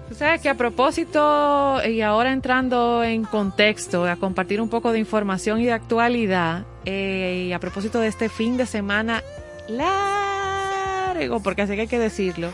Tú 0.10 0.16
sabes 0.16 0.41
que 0.41 0.49
a 0.49 0.56
propósito, 0.56 1.80
y 1.88 2.02
ahora 2.02 2.34
entrando 2.34 3.02
en 3.04 3.24
contexto, 3.24 4.06
a 4.06 4.18
compartir 4.18 4.60
un 4.62 4.68
poco 4.68 4.91
de 4.91 4.99
información 4.99 5.62
y 5.62 5.66
de 5.66 5.72
actualidad, 5.72 6.66
eh, 6.84 7.45
y 7.47 7.54
a 7.54 7.60
propósito 7.60 7.99
de 7.99 8.08
este 8.08 8.28
fin 8.28 8.58
de 8.58 8.66
semana 8.66 9.24
largo, 9.70 11.39
porque 11.39 11.62
así 11.62 11.76
que 11.76 11.82
hay 11.82 11.88
que 11.88 11.99
decirlo, 11.99 12.49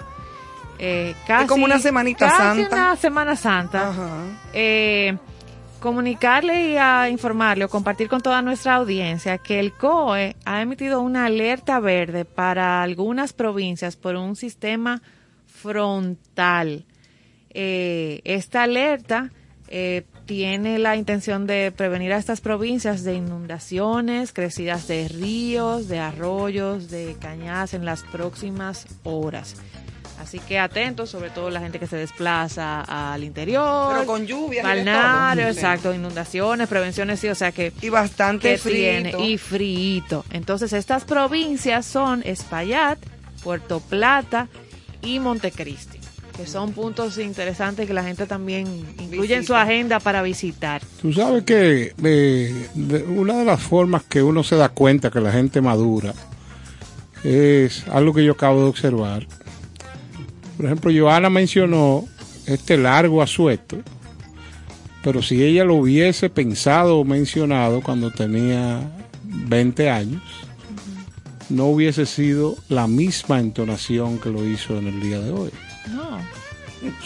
eh, 0.80 1.16
casi, 1.26 1.48
como 1.48 1.66
una 1.66 1.80
semanita 1.80 2.30
casi 2.30 2.62
santa. 2.62 2.76
una 2.76 2.96
semana 2.96 3.36
santa. 3.36 3.94
eh, 4.54 5.18
comunicarle 5.80 6.72
y 6.72 6.78
a 6.78 7.10
informarle 7.10 7.66
o 7.66 7.70
compartir 7.70 8.08
con 8.08 8.22
toda 8.22 8.42
nuestra 8.42 8.76
audiencia 8.76 9.38
que 9.38 9.60
el 9.60 9.74
COE 9.74 10.36
ha 10.46 10.62
emitido 10.62 11.02
una 11.02 11.26
alerta 11.26 11.80
verde 11.80 12.26
para 12.26 12.82
algunas 12.82 13.34
provincias 13.34 13.96
por 13.96 14.16
un 14.16 14.36
sistema 14.36 15.02
frontal. 15.46 16.86
Eh, 17.50 18.22
esta 18.24 18.64
alerta 18.64 19.32
tiene 20.26 20.80
la 20.80 20.96
intención 20.96 21.48
de 21.48 21.74
prevenir 21.76 22.14
a 22.14 22.18
estas 22.18 22.40
provincias 22.42 23.04
de 23.04 23.16
inundaciones, 23.16 24.32
crecidas 24.32 24.88
de 24.88 25.08
ríos, 25.08 25.88
de 25.88 26.00
arroyos, 26.00 26.90
de 26.90 27.16
cañadas 27.20 27.74
en 27.74 27.84
las 27.84 28.04
próximas 28.04 28.86
horas. 29.04 29.56
Así 30.28 30.40
que 30.40 30.60
atentos, 30.60 31.10
sobre 31.10 31.30
todo 31.30 31.50
la 31.50 31.62
gente 31.62 31.80
que 31.80 31.88
se 31.88 31.96
desplaza 31.96 32.82
al 32.82 33.24
interior. 33.24 33.94
Pero 33.94 34.06
con 34.06 34.28
lluvias 34.28 34.66
y 34.66 34.68
de 34.68 34.76
Balneario, 34.84 35.48
exacto, 35.48 35.94
inundaciones, 35.94 36.68
prevenciones, 36.68 37.22
sí, 37.22 37.30
o 37.30 37.36
sea 37.36 37.54
que... 37.54 37.72
Y 37.82 37.88
bastante 37.88 38.52
que 38.52 38.58
frío. 38.58 38.76
tiene, 38.76 39.26
y 39.26 39.38
frío. 39.38 40.26
Entonces 40.32 40.74
estas 40.74 41.06
provincias 41.06 41.86
son 41.86 42.24
Espaillat, 42.26 43.00
Puerto 43.42 43.80
Plata 43.80 44.50
y 45.02 45.20
Montecristi, 45.20 46.00
que 46.36 46.46
son 46.46 46.74
puntos 46.74 47.18
interesantes 47.20 47.88
que 47.88 47.94
la 47.94 48.04
gente 48.04 48.26
también 48.26 48.68
incluye 49.00 49.34
en 49.34 49.46
su 49.46 49.56
agenda 49.56 50.02
para 50.02 50.24
visitar. 50.24 50.82
Tú 51.02 51.14
sabes 51.14 51.44
que 51.46 51.94
eh, 52.04 52.68
una 53.08 53.38
de 53.38 53.46
las 53.46 53.62
formas 53.62 54.04
que 54.04 54.22
uno 54.22 54.44
se 54.44 54.58
da 54.58 54.68
cuenta 54.68 55.10
que 55.10 55.22
la 55.22 55.32
gente 55.32 55.62
madura 55.62 56.14
es 57.24 57.88
algo 57.88 58.14
que 58.14 58.26
yo 58.26 58.34
acabo 58.34 58.60
de 58.64 58.68
observar. 58.68 59.26
Por 60.58 60.66
ejemplo, 60.66 60.92
Joana 60.96 61.30
mencionó 61.30 62.06
este 62.46 62.78
largo 62.78 63.22
asueto, 63.22 63.78
pero 65.04 65.22
si 65.22 65.44
ella 65.44 65.64
lo 65.64 65.76
hubiese 65.76 66.30
pensado 66.30 66.98
o 67.00 67.06
mencionado 67.06 67.82
cuando 67.82 68.12
tenía 68.12 68.82
20 69.24 69.90
años, 69.90 70.22
no 71.50 71.66
hubiese 71.66 72.06
sido 72.06 72.56
la 72.70 72.88
misma 72.88 73.40
entonación 73.40 74.18
que 74.20 74.30
lo 74.30 74.44
hizo 74.46 74.78
en 74.78 74.88
el 74.88 75.00
día 75.00 75.20
de 75.20 75.32
hoy. 75.32 75.52
No. 75.94 76.18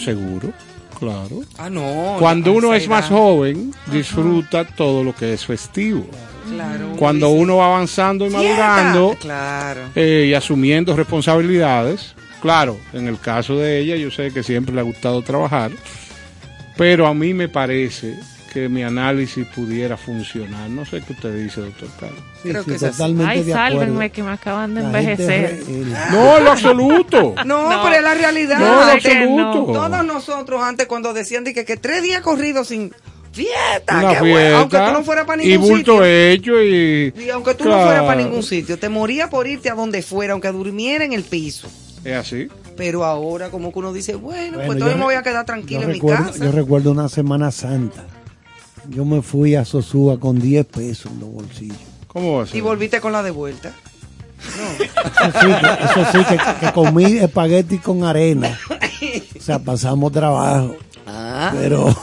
Seguro, 0.03 0.51
claro. 0.99 1.41
Ah, 1.57 1.69
no. 1.69 2.15
Cuando 2.19 2.53
uno 2.53 2.73
es 2.73 2.87
más 2.87 3.07
joven, 3.09 3.73
disfruta 3.91 4.65
todo 4.65 5.03
lo 5.03 5.13
que 5.13 5.33
es 5.33 5.45
festivo. 5.45 6.05
Claro. 6.49 6.93
Cuando 6.97 7.29
uno 7.29 7.57
va 7.57 7.67
avanzando 7.67 8.25
y 8.25 8.29
madurando 8.31 9.15
Claro. 9.19 9.81
eh, 9.95 10.25
y 10.29 10.33
asumiendo 10.33 10.95
responsabilidades, 10.95 12.15
claro, 12.41 12.77
en 12.93 13.07
el 13.07 13.19
caso 13.19 13.57
de 13.57 13.79
ella 13.79 13.95
yo 13.95 14.11
sé 14.11 14.31
que 14.31 14.43
siempre 14.43 14.73
le 14.73 14.81
ha 14.81 14.83
gustado 14.83 15.21
trabajar, 15.21 15.71
pero 16.77 17.07
a 17.07 17.13
mí 17.13 17.33
me 17.33 17.47
parece 17.49 18.17
que 18.51 18.67
mi 18.67 18.83
análisis 18.83 19.45
pudiera 19.55 19.95
funcionar. 19.95 20.69
No 20.69 20.85
sé 20.85 21.01
qué 21.07 21.13
usted 21.13 21.33
dice, 21.41 21.61
doctor 21.61 21.87
Carlos. 21.99 22.19
Sí, 22.43 22.49
Creo 22.49 22.63
sí, 22.63 22.69
que 22.71 22.75
es 22.75 22.83
así. 22.83 22.91
totalmente 22.97 23.31
Ay, 23.31 23.43
de 23.43 23.53
sálvenme 23.53 24.09
que 24.09 24.23
me 24.23 24.31
acaban 24.31 24.73
de 24.75 24.81
La 24.81 24.87
envejecer. 24.87 25.63
re- 25.65 25.73
el- 25.73 25.91
No, 26.11 26.37
en 26.37 26.43
lo 26.43 26.51
absoluto. 26.51 27.35
No, 27.45 27.69
No. 27.69 27.83
pero 27.83 27.95
es 27.95 28.01
la 28.03 28.13
realidad. 28.13 28.59
No, 28.59 28.65
en 28.65 28.71
lo 28.73 28.85
no. 28.85 28.91
absoluto. 28.91 29.73
Todos 29.73 30.05
nosotros 30.05 30.61
antes 30.61 30.85
cuando 30.87 31.13
decían 31.13 31.45
de 31.45 31.53
que, 31.53 31.63
que 31.63 31.77
tres 31.77 32.03
días 32.03 32.19
corridos 32.21 32.67
sin 32.67 32.91
fiesta, 33.31 33.99
Una 33.99 34.13
qué 34.15 34.19
bueno, 34.19 34.35
fiesta 34.35 34.57
aunque 34.59 34.77
tú 34.77 34.91
no 34.99 35.03
fueras 35.05 35.25
para 35.25 35.43
y 35.43 35.47
ningún 35.47 35.69
bulto 35.69 35.91
sitio. 35.93 36.05
hecho 36.05 36.61
y... 36.61 37.13
Y 37.25 37.29
aunque 37.29 37.53
tú 37.53 37.63
no 37.63 37.81
fueras 37.83 38.03
para 38.03 38.21
ningún 38.21 38.43
sitio, 38.43 38.77
te 38.77 38.89
moría 38.89 39.29
por 39.29 39.47
irte 39.47 39.69
a 39.69 39.75
donde 39.75 40.01
fuera, 40.01 40.33
aunque 40.33 40.49
durmiera 40.51 41.05
en 41.05 41.13
el 41.13 41.23
piso. 41.23 41.69
Es 42.03 42.15
así. 42.15 42.47
Pero 42.77 43.03
ahora 43.05 43.49
como 43.49 43.71
que 43.71 43.79
uno 43.79 43.93
dice, 43.93 44.15
bueno, 44.15 44.53
Bueno, 44.53 44.65
pues 44.65 44.69
yo 44.69 44.79
todavía 44.79 44.97
me 44.97 45.03
voy 45.03 45.15
a 45.15 45.21
quedar 45.23 45.45
tranquilo 45.45 45.81
en 45.83 45.89
recuerdo, 45.93 46.23
mi 46.25 46.31
casa. 46.31 46.45
Yo 46.45 46.51
recuerdo 46.51 46.91
una 46.91 47.09
Semana 47.09 47.51
Santa. 47.51 48.03
Yo 48.89 49.05
me 49.05 49.21
fui 49.21 49.55
a 49.55 49.65
Sosúa 49.65 50.19
con 50.19 50.39
10 50.39 50.65
pesos 50.65 51.11
en 51.11 51.19
los 51.19 51.29
bolsillos. 51.31 51.77
¿Cómo 52.07 52.37
va 52.37 52.43
a 52.43 52.47
ser? 52.47 52.55
Y 52.57 52.61
volviste 52.61 52.99
con 52.99 53.11
la 53.11 53.21
de 53.21 53.31
vuelta. 53.31 53.71
Eso 54.41 55.39
sí, 55.39 55.47
que, 55.47 55.85
eso 55.85 56.11
sí, 56.11 56.25
que, 56.25 56.65
que 56.65 56.71
comí 56.73 57.17
espagueti 57.17 57.77
con 57.77 58.03
arena. 58.03 58.57
O 59.37 59.41
sea, 59.41 59.59
pasamos 59.59 60.11
trabajo. 60.11 60.75
Ah. 61.05 61.51
Pero 61.53 61.95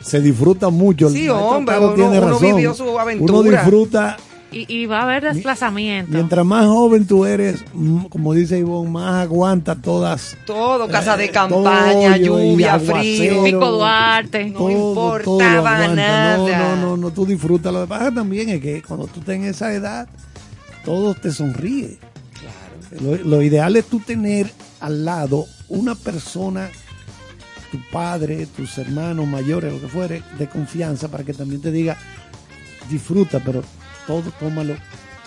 se 0.00 0.20
disfruta 0.20 0.68
mucho. 0.68 1.08
El 1.08 1.14
Sí, 1.14 1.28
hombre, 1.28 1.78
uno- 1.78 1.94
tiene 1.94 2.18
uno 2.18 2.28
razón. 2.32 2.54
vivió 2.56 2.74
su 2.74 2.98
aventura. 2.98 3.32
Uno 3.32 3.42
disfruta. 3.50 4.16
Y, 4.52 4.66
y 4.68 4.86
va 4.86 5.00
a 5.00 5.02
haber 5.04 5.24
desplazamiento. 5.32 6.12
Mientras 6.12 6.44
más 6.44 6.66
joven 6.66 7.06
tú 7.06 7.24
eres, 7.24 7.64
como 8.10 8.34
dice 8.34 8.58
Ivonne, 8.58 8.90
más 8.90 9.22
aguanta 9.22 9.74
todas. 9.74 10.36
Todo, 10.46 10.88
casa 10.88 11.16
de 11.16 11.24
Eh, 11.24 11.30
campaña, 11.30 12.16
todo, 12.16 12.38
lluvia, 12.40 12.78
frío. 12.78 13.44
Pico 13.44 13.70
Duarte. 13.70 14.50
No 14.50 14.58
todo, 14.58 14.70
importaba 14.70 15.84
todo 15.86 15.94
nada. 15.96 16.36
No, 16.36 16.48
no, 16.48 16.76
no, 16.76 16.96
no, 16.96 17.10
tú 17.12 17.24
disfrutas. 17.24 17.72
Lo 17.72 17.82
que 17.82 17.88
pasa 17.88 18.12
también 18.12 18.48
es 18.50 18.60
que 18.60 18.82
cuando 18.82 19.06
tú 19.06 19.20
estás 19.20 19.36
en 19.36 19.44
esa 19.44 19.72
edad, 19.72 20.08
todo 20.84 21.14
te 21.14 21.30
sonríe. 21.30 21.98
Lo, 23.00 23.16
lo 23.16 23.42
ideal 23.42 23.74
es 23.76 23.86
tú 23.86 24.00
tener 24.00 24.50
al 24.80 25.04
lado 25.04 25.46
una 25.68 25.94
persona, 25.94 26.68
tu 27.70 27.78
padre, 27.90 28.46
tus 28.46 28.76
hermanos 28.76 29.26
mayores, 29.26 29.72
lo 29.72 29.80
que 29.80 29.88
fuere, 29.88 30.22
de 30.38 30.46
confianza 30.48 31.08
para 31.08 31.24
que 31.24 31.32
también 31.32 31.62
te 31.62 31.70
diga, 31.70 31.96
disfruta, 32.90 33.40
pero 33.42 33.62
todo 34.06 34.30
tómalo 34.40 34.76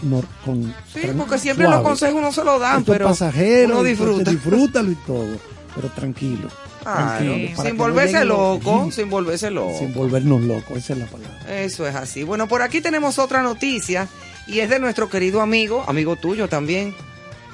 nor- 0.04 0.26
con 0.44 0.64
Sí, 0.94 1.02
porque 1.18 1.38
siempre 1.38 1.66
suave. 1.66 1.82
los 1.82 1.88
consejos 1.90 2.22
no 2.22 2.32
se 2.32 2.44
lo 2.44 2.60
dan, 2.60 2.80
Esto 2.80 2.92
pero 2.92 3.08
pasajero, 3.08 3.74
uno 3.76 3.84
disfruta. 3.84 4.32
disfrútalo 4.32 4.92
y 4.92 4.96
todo, 4.96 5.38
pero 5.76 5.90
tranquilo. 5.90 6.50
Para 6.84 7.18
sin 7.20 7.56
no 7.58 7.76
volverse 7.84 8.24
loco, 8.26 8.92
sin 8.92 9.10
volverse 9.10 9.50
loco. 9.50 9.76
sin 9.80 9.92
volvernos 9.94 10.42
locos, 10.44 10.78
esa 10.78 10.94
es 10.94 11.00
la 11.00 11.06
palabra. 11.08 11.40
Eso 11.64 11.88
es 11.88 11.96
así. 11.96 12.22
Bueno, 12.24 12.48
por 12.48 12.62
aquí 12.62 12.80
tenemos 12.80 13.18
otra 13.18 13.42
noticia 13.42 14.08
y 14.46 14.60
es 14.60 14.70
de 14.70 14.80
nuestro 14.80 15.10
querido 15.10 15.42
amigo, 15.42 15.84
amigo 15.88 16.16
tuyo 16.16 16.48
también, 16.48 16.94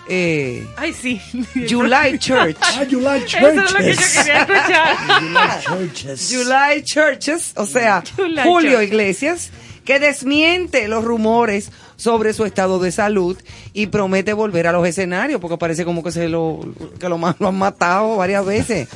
eh, 0.09 0.67
Ay, 0.75 0.91
sí. 0.93 1.21
July 1.69 2.19
Church. 2.19 2.57
Ah, 2.59 2.83
you 2.83 2.99
like 2.99 3.25
Eso 3.37 3.47
es 3.47 3.55
lo 3.55 3.77
que 3.77 3.85
yo 3.85 3.93
churches. 3.93 4.13
quería 4.17 4.41
escuchar. 4.41 4.97
Like 5.31 5.63
churches. 5.93 6.29
July 6.33 6.83
Churches, 6.83 7.53
o 7.55 7.65
sea, 7.65 8.03
July 8.17 8.41
Julio 8.43 8.71
Church. 8.73 8.83
Iglesias, 8.87 9.49
que 9.85 9.99
desmiente 9.99 10.87
los 10.87 11.03
rumores 11.03 11.71
sobre 11.95 12.33
su 12.33 12.45
estado 12.45 12.79
de 12.79 12.91
salud 12.91 13.37
y 13.73 13.87
promete 13.87 14.33
volver 14.33 14.67
a 14.67 14.71
los 14.71 14.87
escenarios, 14.87 15.39
porque 15.41 15.57
parece 15.57 15.85
como 15.85 16.03
que 16.03 16.11
se 16.11 16.29
lo, 16.29 16.59
que 16.99 17.09
lo, 17.09 17.17
lo 17.17 17.47
han 17.47 17.57
matado 17.57 18.15
varias 18.17 18.45
veces. 18.45 18.87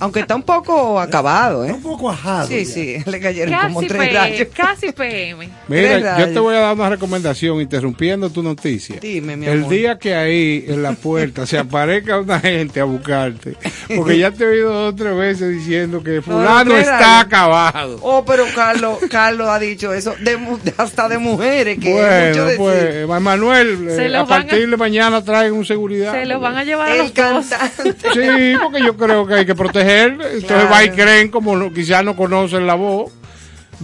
Aunque 0.00 0.20
está 0.20 0.34
un 0.36 0.42
poco 0.42 1.00
acabado, 1.00 1.64
¿eh? 1.64 1.72
Un 1.72 1.82
poco 1.82 2.10
ajado. 2.10 2.48
Sí, 2.48 2.64
ya. 2.64 2.72
sí, 2.72 2.96
le 3.10 3.20
cayeron 3.20 3.54
como 3.60 3.80
Casi, 3.80 3.88
tres 3.88 4.00
PM, 4.08 4.18
rayos. 4.18 4.48
casi 4.54 4.92
PM. 4.92 5.48
Mira, 5.68 6.18
yo 6.20 6.32
te 6.32 6.38
voy 6.38 6.54
a 6.56 6.60
dar 6.60 6.74
una 6.74 6.88
recomendación 6.90 7.60
interrumpiendo 7.60 8.30
tu 8.30 8.42
noticia. 8.42 8.96
Dime, 9.00 9.36
mi 9.36 9.46
El 9.46 9.58
amor. 9.60 9.70
día 9.70 9.98
que 9.98 10.14
ahí 10.14 10.64
en 10.68 10.82
la 10.82 10.92
puerta 10.92 11.46
se 11.46 11.58
aparezca 11.58 12.18
una 12.20 12.40
gente 12.40 12.80
a 12.80 12.84
buscarte, 12.84 13.56
porque 13.96 14.18
ya 14.18 14.30
te 14.30 14.44
he 14.44 14.46
oído 14.48 14.72
dos 14.72 14.92
o 14.92 14.96
tres 14.96 15.16
veces 15.16 15.50
diciendo 15.56 16.02
que 16.02 16.22
fulano 16.22 16.76
está 16.76 16.98
rayos. 16.98 17.24
acabado. 17.26 17.98
Oh, 18.02 18.24
pero 18.24 18.44
Carlos, 18.54 18.98
Carlos 19.10 19.48
ha 19.48 19.58
dicho 19.58 19.92
eso, 19.92 20.14
de, 20.20 20.38
hasta 20.76 21.08
de 21.08 21.18
mujeres, 21.18 21.78
que 21.78 21.92
Bueno, 21.92 22.28
mucho 22.28 22.44
decir. 22.44 23.06
pues, 23.06 23.20
Manuel, 23.22 23.88
Se 23.96 24.06
eh, 24.06 24.16
a 24.16 24.24
partir 24.24 24.70
de 24.70 24.76
mañana 24.76 25.22
traen 25.24 25.52
un 25.52 25.64
seguridad. 25.64 26.12
Se 26.12 26.24
los 26.26 26.40
van 26.40 26.56
a 26.56 26.64
llevar 26.64 26.88
a 26.88 26.92
El 26.92 26.98
los 26.98 27.14
dos. 27.14 27.24
cantante. 27.48 27.94
Sí, 28.14 28.56
porque 28.62 28.80
yo 28.82 28.96
creo 28.96 29.26
que 29.26 29.34
hay 29.34 29.46
que 29.46 29.54
proteger. 29.54 29.87
Entonces 29.90 30.44
Claro. 30.44 30.70
va 30.70 30.84
y 30.84 30.90
creen, 30.90 31.28
como 31.30 31.56
no- 31.56 31.72
quizás 31.72 32.04
no 32.04 32.16
conocen 32.16 32.66
la 32.66 32.74
voz, 32.74 33.12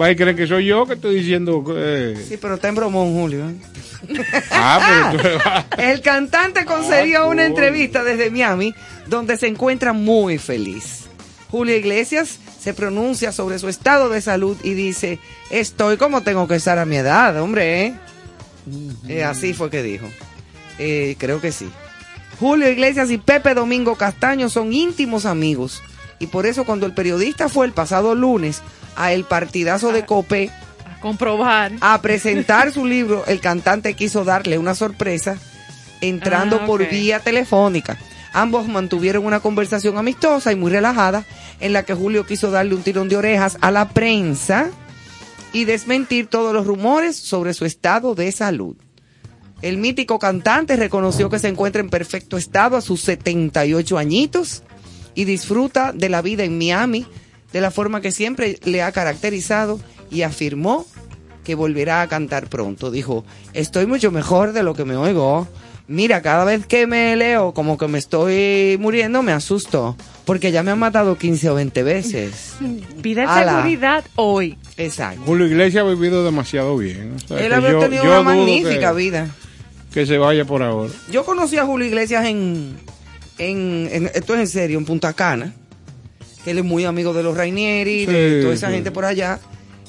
va 0.00 0.10
y 0.10 0.16
creen 0.16 0.36
que 0.36 0.46
soy 0.46 0.66
yo 0.66 0.86
que 0.86 0.94
estoy 0.94 1.16
diciendo. 1.16 1.64
eh, 1.76 2.22
Sí, 2.28 2.36
pero 2.36 2.54
está 2.54 2.68
en 2.68 2.74
bromón, 2.74 3.12
Julio. 3.14 3.48
¿eh? 3.48 3.54
ah, 4.50 5.12
pero 5.18 5.22
tú- 5.22 5.38
El 5.82 6.00
cantante 6.02 6.64
concedió 6.64 7.20
Ah, 7.22 7.26
una 7.26 7.44
entrevista 7.46 8.02
desde 8.04 8.30
Miami 8.30 8.74
donde 9.06 9.36
se 9.36 9.46
encuentra 9.46 9.92
muy 9.92 10.38
feliz. 10.38 11.04
Julio 11.50 11.76
Iglesias 11.76 12.38
se 12.60 12.74
pronuncia 12.74 13.30
sobre 13.30 13.58
su 13.58 13.68
estado 13.68 14.08
de 14.08 14.20
salud 14.20 14.56
y 14.64 14.74
dice, 14.74 15.18
estoy 15.50 15.96
como 15.98 16.22
tengo 16.22 16.48
que 16.48 16.56
estar 16.56 16.78
a 16.78 16.84
mi 16.84 16.96
edad, 16.96 17.40
hombre. 17.40 17.86
¿eh?". 17.86 17.94
Eh, 19.08 19.22
así 19.24 19.52
fue 19.52 19.70
que 19.70 19.82
dijo. 19.82 20.06
Eh, 20.78 21.16
creo 21.18 21.40
que 21.40 21.52
sí. 21.52 21.68
Julio 22.40 22.68
Iglesias 22.68 23.10
y 23.10 23.18
Pepe 23.18 23.54
Domingo 23.54 23.94
Castaño 23.94 24.48
son 24.48 24.72
íntimos 24.72 25.24
amigos 25.26 25.82
y 26.18 26.26
por 26.28 26.46
eso 26.46 26.64
cuando 26.64 26.86
el 26.86 26.92
periodista 26.94 27.48
fue 27.48 27.66
el 27.66 27.72
pasado 27.72 28.14
lunes 28.14 28.62
a 28.96 29.12
el 29.12 29.24
partidazo 29.24 29.92
de 29.92 30.04
Copé 30.06 30.50
A 30.84 31.00
comprobar. 31.00 31.72
a 31.80 32.00
presentar 32.00 32.72
su 32.72 32.86
libro, 32.86 33.24
el 33.26 33.40
cantante 33.40 33.94
quiso 33.94 34.24
darle 34.24 34.58
una 34.58 34.74
sorpresa 34.74 35.36
entrando 36.00 36.60
Ah, 36.62 36.66
por 36.66 36.88
vía 36.88 37.20
telefónica. 37.20 37.96
Ambos 38.32 38.66
mantuvieron 38.66 39.24
una 39.24 39.38
conversación 39.40 39.96
amistosa 39.96 40.50
y 40.50 40.56
muy 40.56 40.70
relajada 40.72 41.24
en 41.60 41.72
la 41.72 41.84
que 41.84 41.94
Julio 41.94 42.26
quiso 42.26 42.50
darle 42.50 42.74
un 42.74 42.82
tirón 42.82 43.08
de 43.08 43.16
orejas 43.16 43.56
a 43.60 43.70
la 43.70 43.88
prensa 43.90 44.70
y 45.52 45.64
desmentir 45.66 46.26
todos 46.26 46.52
los 46.52 46.66
rumores 46.66 47.14
sobre 47.16 47.54
su 47.54 47.64
estado 47.64 48.16
de 48.16 48.32
salud. 48.32 48.74
El 49.62 49.78
mítico 49.78 50.18
cantante 50.18 50.74
reconoció 50.74 51.30
que 51.30 51.38
se 51.38 51.46
encuentra 51.46 51.80
en 51.80 51.90
perfecto 51.90 52.36
estado 52.36 52.76
a 52.76 52.80
sus 52.80 53.02
78 53.02 53.96
añitos 53.98 54.63
y 55.14 55.24
disfruta 55.24 55.92
de 55.92 56.08
la 56.08 56.22
vida 56.22 56.44
en 56.44 56.58
Miami 56.58 57.06
de 57.52 57.60
la 57.60 57.70
forma 57.70 58.00
que 58.00 58.10
siempre 58.12 58.58
le 58.64 58.82
ha 58.82 58.92
caracterizado 58.92 59.80
y 60.10 60.22
afirmó 60.22 60.86
que 61.44 61.54
volverá 61.54 62.02
a 62.02 62.08
cantar 62.08 62.48
pronto. 62.48 62.90
Dijo, 62.90 63.24
estoy 63.52 63.86
mucho 63.86 64.10
mejor 64.10 64.52
de 64.52 64.62
lo 64.62 64.74
que 64.74 64.84
me 64.84 64.96
oigo. 64.96 65.46
Mira, 65.86 66.22
cada 66.22 66.44
vez 66.46 66.66
que 66.66 66.86
me 66.86 67.14
leo 67.14 67.52
como 67.52 67.76
que 67.76 67.86
me 67.88 67.98
estoy 67.98 68.78
muriendo, 68.80 69.22
me 69.22 69.32
asusto, 69.32 69.96
porque 70.24 70.50
ya 70.50 70.62
me 70.62 70.70
han 70.70 70.78
matado 70.78 71.18
15 71.18 71.50
o 71.50 71.54
20 71.56 71.82
veces. 71.82 72.54
Pide 73.02 73.22
Ala. 73.22 73.56
seguridad 73.56 74.04
hoy. 74.16 74.56
Exacto. 74.78 75.20
Julio 75.26 75.46
Iglesias 75.46 75.84
ha 75.84 75.88
vivido 75.88 76.24
demasiado 76.24 76.76
bien. 76.78 77.16
O 77.16 77.28
sea, 77.28 77.38
Él 77.38 77.52
yo- 77.52 77.78
tenido 77.80 78.02
yo 78.04 78.10
una 78.12 78.22
magnífica 78.22 78.90
que- 78.92 78.96
vida. 78.96 79.28
Que 79.92 80.06
se 80.06 80.16
vaya 80.18 80.44
por 80.46 80.62
ahora. 80.62 80.90
Yo 81.12 81.24
conocí 81.24 81.58
a 81.58 81.66
Julio 81.66 81.86
Iglesias 81.86 82.24
en 82.24 82.74
en, 83.38 83.88
en- 83.90 84.10
esto 84.14 84.34
es 84.34 84.40
en 84.40 84.48
serio, 84.48 84.78
en 84.78 84.84
Punta 84.84 85.12
Cana, 85.12 85.54
que 86.44 86.50
él 86.52 86.58
es 86.58 86.64
muy 86.64 86.84
amigo 86.84 87.12
de 87.12 87.22
los 87.22 87.36
Rainieri, 87.36 88.06
Sí, 88.06 88.12
de 88.12 88.42
toda 88.42 88.54
esa 88.54 88.68
sí. 88.68 88.74
gente 88.74 88.90
por 88.90 89.04
allá, 89.04 89.40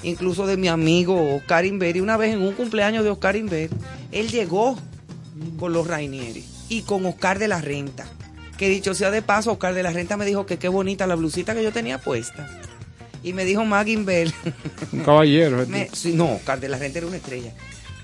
incluso 0.04 0.46
de 0.48 0.58
mi 0.58 0.68
amigo 0.68 1.36
Oscar 1.36 1.66
Inver. 1.66 1.98
Y 1.98 2.02
una 2.02 2.18
vez 2.18 2.34
en 2.34 2.42
un 2.42 2.54
cumpleaños 2.54 3.04
de 3.04 3.10
Oscar 3.10 3.36
Inver, 3.36 3.70
él 4.12 4.30
llegó 4.30 4.78
con 5.60 5.74
los 5.74 5.86
Rainieri 5.88 6.44
y 6.70 6.82
con 6.84 7.06
Oscar 7.06 7.40
de 7.40 7.48
la 7.48 7.62
Renta. 7.62 8.06
Que 8.58 8.70
dicho 8.70 8.94
sea 8.96 9.12
de 9.12 9.22
paso, 9.22 9.52
Oscar 9.52 9.74
de 9.74 9.84
la 9.84 9.92
Renta 9.92 10.16
me 10.16 10.26
dijo 10.26 10.46
que 10.46 10.58
qué 10.58 10.70
bonita 10.70 11.06
la 11.08 11.16
blusita 11.16 11.54
que 11.54 11.62
yo 11.64 11.74
tenía 11.74 11.98
puesta. 11.98 12.48
Y 13.22 13.34
me 13.34 13.44
dijo 13.44 13.66
Maggie 13.66 13.94
Inver, 13.94 14.32
Un 14.94 15.00
caballero. 15.04 15.60
este. 15.64 15.72
me- 15.72 15.90
sí, 15.92 16.14
no, 16.14 16.36
Oscar 16.36 16.60
de 16.62 16.70
la 16.70 16.78
Renta 16.78 17.00
era 17.00 17.08
una 17.08 17.18
estrella. 17.18 17.52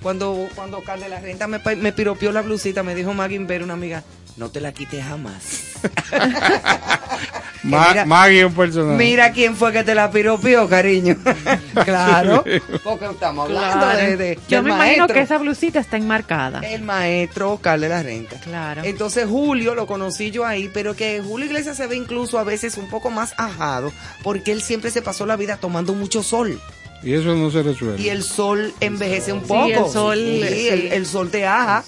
Cuando, 0.02 0.48
cuando 0.56 0.80
Oscar 0.80 1.00
de 1.00 1.08
la 1.08 1.20
Renta 1.22 1.48
me, 1.48 1.60
me 1.78 1.94
piropió 1.94 2.32
la 2.32 2.42
blusita, 2.42 2.82
me 2.84 2.96
dijo 2.96 3.14
Maggie 3.14 3.36
Inver, 3.38 3.64
una 3.64 3.74
amiga, 3.76 4.04
no 4.38 4.49
te 4.49 4.61
la 4.61 4.71
quites 4.71 5.03
jamás. 5.03 5.43
Ma- 7.63 7.89
mira- 7.89 8.05
Maggie 8.05 8.45
un 8.45 8.53
personaje. 8.55 8.97
Mira 8.97 9.32
quién 9.32 9.55
fue 9.55 9.71
que 9.71 9.84
te 9.84 9.93
la 9.93 10.09
piropió, 10.09 10.67
cariño. 10.67 11.15
claro, 11.86 12.43
porque 12.84 13.05
estamos 13.05 13.45
hablando 13.45 13.77
Claro. 13.86 13.97
de, 13.99 14.17
de- 14.17 14.39
Yo 14.47 14.63
me 14.63 14.71
imagino 14.71 15.05
que 15.07 15.19
esa 15.21 15.38
blusita 15.38 15.79
está 15.79 15.97
enmarcada. 15.97 16.61
El 16.61 16.82
maestro 16.82 17.53
Oscar 17.53 17.79
de 17.79 17.89
la 17.89 18.01
Renta. 18.01 18.38
Claro. 18.39 18.82
Entonces 18.84 19.27
Julio 19.29 19.75
lo 19.75 19.86
conocí 19.86 20.32
yo 20.32 20.43
ahí, 20.45 20.71
pero 20.73 20.95
que 20.95 21.21
Julio 21.23 21.45
Iglesias 21.45 21.77
se 21.77 21.86
ve 21.86 21.95
incluso 21.95 22.39
a 22.39 22.43
veces 22.43 22.77
un 22.77 22.89
poco 22.89 23.11
más 23.11 23.36
ajado, 23.38 23.91
porque 24.23 24.51
él 24.51 24.61
siempre 24.63 24.89
se 24.89 25.03
pasó 25.03 25.27
la 25.27 25.36
vida 25.36 25.57
tomando 25.57 25.93
mucho 25.93 26.23
sol. 26.23 26.59
Y 27.04 27.14
eso 27.14 27.34
no 27.36 27.49
se 27.49 27.64
resuelve. 27.64 28.02
Y 28.02 28.10
el 28.10 28.22
sol 28.24 28.74
envejece 28.80 29.34
un 29.34 29.41
Sí, 29.41 29.47
poco. 29.47 29.66
el 29.68 29.91
sol, 29.91 30.18
Sí, 30.18 30.43
sí. 30.47 30.68
el, 30.70 30.80
el 30.93 31.06
sol 31.06 31.30
te 31.32 31.45
aja, 31.45 31.84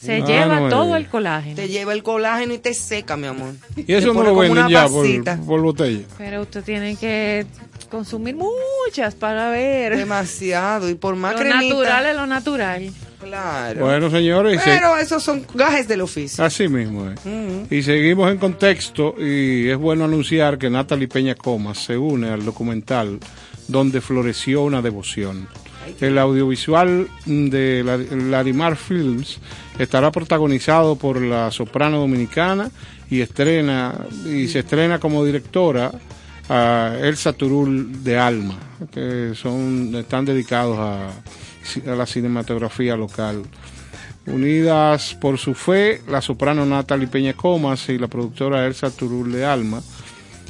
Se 0.00 0.16
Ah, 0.16 0.26
lleva 0.26 0.60
no, 0.60 0.68
todo 0.68 0.94
eh. 0.94 0.98
el 0.98 1.06
colágeno. 1.08 1.56
te 1.56 1.68
lleva 1.68 1.92
el 1.94 2.02
colágeno 2.02 2.52
y 2.54 2.58
te 2.58 2.74
seca, 2.74 3.16
mi 3.16 3.26
amor. 3.28 3.54
Y 3.76 3.92
eso 3.94 4.12
no 4.12 4.22
lo 4.22 4.34
venden 4.36 4.68
ya 4.68 4.86
por, 4.88 5.60
botella. 5.62 6.04
Pero 6.18 6.42
usted 6.42 6.62
tiene 6.64 6.96
que 6.96 7.46
consumir 7.90 8.36
muchas 8.36 9.14
para 9.14 9.50
ver. 9.50 9.96
Demasiado. 9.96 10.88
Y 10.90 10.94
por 10.94 11.16
más 11.16 11.32
Lo 11.32 11.38
cremita. 11.40 11.62
natural 11.62 12.06
es 12.06 12.16
lo 12.16 12.26
natural. 12.26 12.90
Claro. 13.20 13.84
Bueno, 13.84 14.10
señores, 14.10 14.62
se- 14.62 14.70
Pero 14.70 14.96
esos 14.96 15.22
son 15.22 15.44
gajes 15.54 15.88
del 15.88 16.02
oficio. 16.02 16.44
así 16.44 16.68
mismo 16.68 17.10
es. 17.10 17.18
Ujú. 17.20 17.66
Y 17.74 17.82
seguimos 17.82 18.30
en 18.30 18.38
contexto 18.38 19.14
y 19.18 19.68
es 19.68 19.76
bueno 19.76 20.04
anunciar 20.04 20.56
que 20.56 20.70
Natalie 20.70 21.08
Peña 21.08 21.34
Comas 21.34 21.78
se 21.78 21.96
une 21.98 22.28
al 22.30 22.44
documental 22.44 23.18
donde 23.68 24.00
floreció 24.00 24.62
una 24.62 24.82
devoción. 24.82 25.46
El 26.00 26.18
audiovisual 26.18 27.08
de 27.26 27.82
la- 27.84 27.96
Larimar 27.96 28.76
Films 28.76 29.38
estará 29.78 30.10
protagonizado 30.10 30.96
por 30.96 31.20
la 31.20 31.50
soprano 31.50 31.98
dominicana 32.00 32.70
y 33.08 33.20
estrena 33.20 33.94
y 34.26 34.48
se 34.48 34.58
estrena 34.58 34.98
como 34.98 35.24
directora 35.24 35.92
a 36.50 36.94
Elsa 37.00 37.32
Turul 37.32 38.02
de 38.04 38.18
Alma, 38.18 38.58
que 38.92 39.32
son 39.34 39.94
están 39.94 40.24
dedicados 40.24 40.78
a, 40.78 41.08
a 41.10 41.94
la 41.96 42.06
cinematografía 42.06 42.96
local. 42.96 43.42
Unidas 44.26 45.14
por 45.14 45.38
su 45.38 45.54
fe, 45.54 46.02
la 46.08 46.20
soprano 46.20 46.66
Natalie 46.66 47.06
Peña 47.06 47.32
Comas 47.32 47.88
y 47.88 47.96
la 47.98 48.08
productora 48.08 48.66
Elsa 48.66 48.90
Turul 48.90 49.32
de 49.32 49.44
Alma 49.46 49.80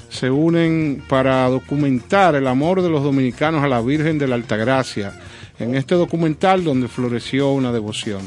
se 0.09 0.31
unen 0.31 1.03
para 1.09 1.49
documentar 1.49 2.35
el 2.35 2.47
amor 2.47 2.83
de 2.83 2.89
los 2.89 3.03
dominicanos 3.03 3.63
a 3.63 3.69
la 3.69 3.81
Virgen 3.81 4.19
de 4.19 4.29
la 4.29 4.35
Altagracia 4.37 5.13
en 5.59 5.75
este 5.75 5.95
documental 5.95 6.65
donde 6.65 6.89
floreció 6.89 7.51
una 7.53 7.73
devoción. 7.73 8.23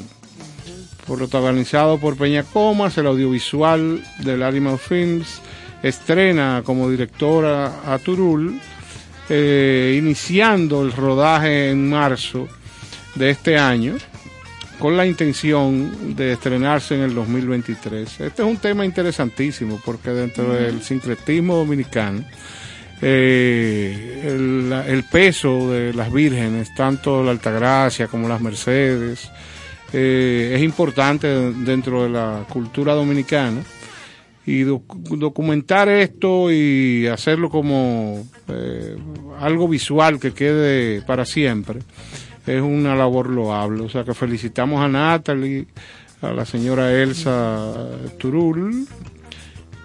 Protagonizado 1.08 1.98
por 1.98 2.18
Peña 2.18 2.44
Comas, 2.44 2.98
el 2.98 3.08
audiovisual 3.08 4.04
del 4.20 4.44
Animal 4.44 4.78
Films 4.78 5.42
estrena 5.82 6.62
como 6.64 6.90
directora 6.90 7.82
a 7.86 7.98
Turul, 7.98 8.60
eh, 9.30 9.98
iniciando 9.98 10.84
el 10.84 10.92
rodaje 10.92 11.72
en 11.72 11.90
marzo 11.90 12.48
de 13.16 13.32
este 13.32 13.58
año 13.58 13.96
con 14.82 14.98
la 14.98 15.06
intención 15.06 16.16
de 16.16 16.34
estrenarse 16.34 16.96
en 16.96 17.02
el 17.02 17.14
2023. 17.16 18.20
Este 18.20 18.42
es 18.42 18.48
un 18.48 18.58
tema 18.58 18.84
interesantísimo 18.84 19.80
porque 19.86 20.10
dentro 20.10 20.52
del 20.54 20.82
sincretismo 20.82 21.56
dominicano, 21.56 22.24
eh, 23.02 24.24
el, 24.26 24.74
el 24.88 25.04
peso 25.04 25.70
de 25.72 25.94
las 25.94 26.12
vírgenes, 26.12 26.74
tanto 26.76 27.24
la 27.24 27.32
Altagracia 27.32 28.08
como 28.08 28.28
las 28.28 28.42
Mercedes, 28.42 29.30
eh, 29.94 30.54
es 30.56 30.62
importante 30.64 31.28
dentro 31.28 32.04
de 32.04 32.10
la 32.10 32.46
cultura 32.50 32.94
dominicana 32.94 33.62
y 34.46 34.62
doc- 34.62 34.96
documentar 35.18 35.90
esto 35.90 36.52
y 36.52 37.06
hacerlo 37.08 37.50
como 37.50 38.26
eh, 38.48 38.96
algo 39.40 39.68
visual 39.68 40.20
que 40.20 40.34
quede 40.34 41.02
para 41.04 41.26
siempre 41.26 41.80
es 42.48 42.62
una 42.62 42.96
labor 42.96 43.30
loable. 43.30 43.84
O 43.84 43.90
sea 43.90 44.04
que 44.04 44.14
felicitamos 44.14 44.82
a 44.84 44.88
Natalie, 44.88 45.68
a 46.22 46.32
la 46.32 46.46
señora 46.46 46.92
Elsa 46.92 47.74
Turul, 48.18 48.88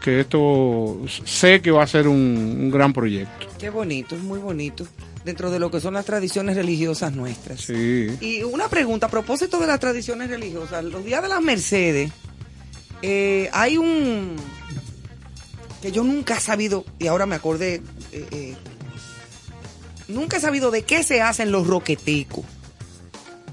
que 0.02 0.20
esto 0.20 1.00
sé 1.24 1.60
que 1.60 1.70
va 1.70 1.82
a 1.82 1.86
ser 1.86 2.08
un, 2.08 2.16
un 2.60 2.70
gran 2.70 2.92
proyecto. 2.92 3.46
Qué 3.58 3.70
bonito, 3.70 4.14
es 4.14 4.22
muy 4.22 4.38
bonito. 4.38 4.86
Dentro 5.24 5.50
de 5.50 5.58
lo 5.58 5.72
que 5.72 5.80
son 5.80 5.94
las 5.94 6.04
tradiciones 6.04 6.54
religiosas 6.54 7.12
nuestras. 7.12 7.60
Sí. 7.62 8.06
Y 8.20 8.44
una 8.44 8.68
pregunta 8.68 9.06
a 9.06 9.10
propósito 9.10 9.58
de 9.58 9.66
las 9.66 9.80
tradiciones 9.80 10.30
religiosas. 10.30 10.84
Los 10.84 11.04
días 11.04 11.20
de 11.20 11.28
las 11.28 11.42
Mercedes, 11.42 12.12
eh, 13.02 13.50
hay 13.52 13.76
un. 13.76 14.36
que 15.82 15.90
yo 15.90 16.04
nunca 16.04 16.36
he 16.36 16.40
sabido, 16.40 16.84
y 17.00 17.08
ahora 17.08 17.26
me 17.26 17.34
acordé. 17.34 17.82
eh, 18.12 18.26
eh, 18.30 18.54
nunca 20.08 20.36
he 20.36 20.40
sabido 20.40 20.70
de 20.70 20.82
qué 20.82 21.02
se 21.02 21.22
hacen 21.22 21.52
los 21.52 21.66
roqueticos. 21.66 22.44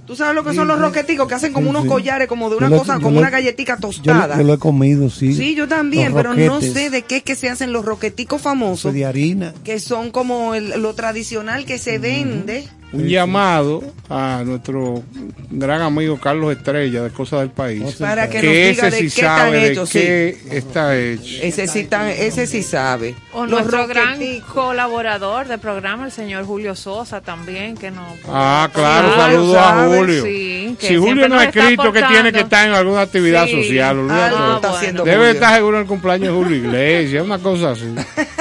¿Tú 0.05 0.17
sabes 0.17 0.35
lo 0.35 0.43
que 0.43 0.53
son 0.53 0.67
los 0.67 0.79
roqueticos? 0.79 1.29
Que 1.29 1.35
hacen 1.35 1.53
como 1.53 1.67
Sí, 1.67 1.69
unos 1.69 1.83
sí. 1.83 1.87
collares, 1.89 2.27
como 2.27 2.49
de 2.49 2.57
una 2.57 2.67
lo- 2.67 2.77
cosa, 2.77 2.95
como 2.95 3.11
lo- 3.11 3.19
una 3.19 3.31
lo- 3.31 3.79
tostada. 3.79 4.37
yo 4.37 4.43
lo 4.43 4.53
he 4.55 4.59
comido, 4.59 5.09
sí. 5.09 5.33
Sí, 5.33 5.55
yo 5.55 5.65
también, 5.69 6.13
pero 6.13 6.33
no 6.33 6.59
sé 6.59 6.89
de 6.89 7.03
qué 7.03 7.17
es 7.17 7.23
que 7.23 7.35
se 7.35 7.49
hacen 7.49 7.71
los 7.71 7.85
roqueticos 7.85 8.41
famosos, 8.41 8.93
de 8.93 9.05
harina. 9.05 9.53
que 9.63 9.79
son 9.79 10.11
como 10.11 10.55
el- 10.55 10.81
lo 10.81 10.93
tradicional 10.93 11.65
que 11.65 11.77
se 11.79 11.99
vende. 11.99 12.67
Un 12.93 13.07
llamado 13.07 13.83
a 14.07 14.43
nuestro 14.45 15.01
gran 15.49 15.81
amigo 15.81 16.19
Carlos 16.19 16.55
Estrella 16.55 17.01
de 17.03 17.09
Cosas 17.09 17.39
del 17.39 17.49
País. 17.49 17.95
Para 17.99 18.29
que 18.29 18.39
que 18.39 18.45
nos 18.47 18.53
diga 18.55 18.87
ese 18.87 18.91
de 18.91 18.91
sí 18.91 19.15
qué 19.15 19.21
están 19.21 19.37
sabe 19.39 19.69
de 19.69 19.85
qué 19.91 20.37
está 20.51 20.97
hecho. 20.99 21.23
Ese 21.41 21.67
sí, 21.67 21.83
tan- 21.85 22.07
ese 22.09 22.45
sí 22.45 22.61
sabe. 22.61 23.15
O 23.33 23.41
Los 23.47 23.61
nuestro 23.61 23.87
gran 23.87 24.19
colaborador 24.41 25.47
del 25.47 25.59
programa, 25.59 26.05
el 26.05 26.11
señor 26.11 26.45
Julio 26.45 26.75
Sosa, 26.75 27.21
también, 27.21 27.75
que 27.75 27.89
nos... 27.89 28.05
Ah, 28.27 28.69
claro, 28.71 29.13
Claro, 29.13 29.21
saludos 29.33 29.57
a 29.57 29.63
sabe, 29.63 29.97
Julio. 29.97 30.23
sí, 30.23 30.77
que 30.79 30.87
si 30.89 30.95
Julio 30.95 31.27
no 31.27 31.39
ha 31.39 31.45
escrito 31.45 31.91
que 31.91 32.03
tiene 32.03 32.31
que 32.31 32.41
estar 32.41 32.67
en 32.67 32.73
alguna 32.75 33.01
actividad 33.01 33.45
Sí. 33.47 33.63
social, 33.63 34.07
Ah, 34.09 34.57
está 34.57 34.69
bueno. 34.71 35.03
Debe 35.03 35.17
Julio. 35.17 35.31
estar 35.31 35.55
seguro 35.55 35.77
en 35.77 35.81
el 35.81 35.87
cumpleaños 35.87 36.27
de 36.27 36.33
Julio 36.43 36.57
Iglesias, 36.57 37.25
una 37.25 37.39
cosa 37.39 37.71
así. 37.71 37.85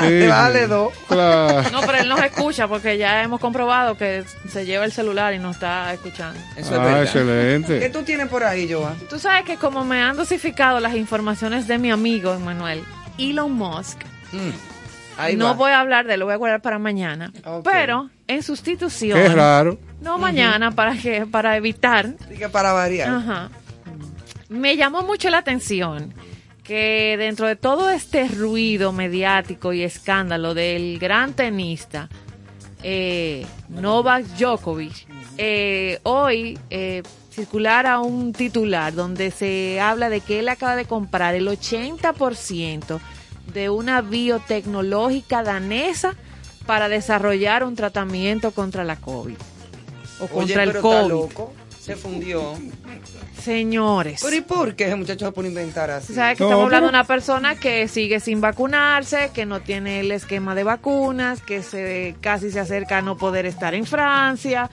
Sí, 0.00 0.26
vale 0.28 0.62
sí. 0.62 0.66
dos. 0.68 0.92
Claro. 1.08 1.70
No, 1.70 1.80
pero 1.82 1.98
él 1.98 2.08
nos 2.08 2.20
escucha 2.22 2.66
porque 2.68 2.98
ya 2.98 3.22
hemos 3.22 3.40
comprobado 3.40 3.96
que 3.96 4.24
se 4.48 4.64
lleva 4.66 4.84
el 4.84 4.92
celular 4.92 5.34
y 5.34 5.38
nos 5.38 5.56
está 5.56 5.92
escuchando. 5.92 6.38
Eso 6.56 6.72
es 6.74 6.78
Ah, 6.78 6.82
verdad. 6.84 7.02
excelente. 7.02 7.78
¿Qué 7.80 7.90
tú 7.90 8.02
tienes 8.02 8.28
por 8.28 8.44
ahí, 8.44 8.70
Joan? 8.72 8.94
Tú 9.08 9.18
sabes 9.18 9.44
que 9.44 9.56
como 9.56 9.84
me 9.84 10.02
han 10.02 10.16
dosificado 10.16 10.80
las 10.80 10.94
informaciones 10.94 11.66
de 11.66 11.78
mi 11.78 11.90
amigo 11.90 12.34
Emanuel, 12.34 12.82
Elon 13.18 13.52
Musk, 13.52 13.98
Ahí 15.18 15.34
no 15.34 15.46
va. 15.46 15.52
voy 15.54 15.70
a 15.70 15.80
hablar 15.80 16.06
de 16.06 16.14
él, 16.14 16.20
lo 16.20 16.26
voy 16.26 16.34
a 16.34 16.36
guardar 16.36 16.60
para 16.60 16.78
mañana. 16.78 17.32
Pero 17.64 18.10
en 18.28 18.42
sustitución, 18.42 19.18
Qué 19.18 19.28
raro. 19.30 19.78
no 20.02 20.18
mañana, 20.18 20.72
para 20.72 20.94
que 20.94 21.24
para 21.24 21.56
evitar 21.56 22.10
Así 22.22 22.36
que 22.36 22.48
para 22.50 22.72
variar. 22.72 23.08
Ajá. 23.08 23.48
Me 24.50 24.76
llamó 24.76 25.02
mucho 25.02 25.30
la 25.30 25.38
atención 25.38 26.12
que 26.66 27.16
dentro 27.18 27.46
de 27.46 27.56
todo 27.56 27.90
este 27.90 28.26
ruido 28.28 28.92
mediático 28.92 29.72
y 29.72 29.82
escándalo 29.82 30.52
del 30.54 30.98
gran 30.98 31.32
tenista 31.34 32.08
eh, 32.82 33.46
Novak 33.68 34.24
Djokovic, 34.36 35.06
eh, 35.38 36.00
hoy 36.02 36.58
eh, 36.70 37.02
circulara 37.30 38.00
un 38.00 38.32
titular 38.32 38.94
donde 38.94 39.30
se 39.30 39.80
habla 39.80 40.08
de 40.08 40.20
que 40.20 40.40
él 40.40 40.48
acaba 40.48 40.76
de 40.76 40.84
comprar 40.84 41.34
el 41.34 41.48
80% 41.48 43.00
de 43.52 43.70
una 43.70 44.02
biotecnológica 44.02 45.42
danesa 45.42 46.14
para 46.66 46.88
desarrollar 46.88 47.64
un 47.64 47.76
tratamiento 47.76 48.50
contra 48.50 48.84
la 48.84 48.96
COVID. 48.96 49.36
O 50.20 50.24
Oye, 50.24 50.32
contra 50.32 50.62
el 50.64 50.68
está 50.70 50.80
COVID. 50.80 51.08
loco. 51.08 51.52
Se 51.80 51.94
fundió. 51.94 52.54
Señores. 53.46 54.22
Pero 54.24 54.34
¿y 54.34 54.40
por 54.40 54.74
qué 54.74 54.86
ese 54.86 54.96
muchacho 54.96 55.24
se 55.26 55.30
pone 55.30 55.46
a 55.46 55.50
inventar 55.50 55.88
así? 55.88 56.10
O 56.12 56.14
sea, 56.16 56.34
que 56.34 56.40
No, 56.42 56.48
estamos 56.48 56.64
hablando 56.64 56.86
de 56.88 56.90
una 56.90 57.04
persona 57.04 57.54
que 57.54 57.86
sigue 57.86 58.18
sin 58.18 58.40
vacunarse, 58.40 59.30
que 59.32 59.46
no 59.46 59.60
tiene 59.60 60.00
el 60.00 60.10
esquema 60.10 60.56
de 60.56 60.64
vacunas, 60.64 61.40
que 61.42 61.62
se 61.62 62.16
casi 62.20 62.50
se 62.50 62.58
acerca 62.58 62.98
a 62.98 63.02
no 63.02 63.16
poder 63.16 63.46
estar 63.46 63.72
en 63.74 63.86
Francia. 63.86 64.68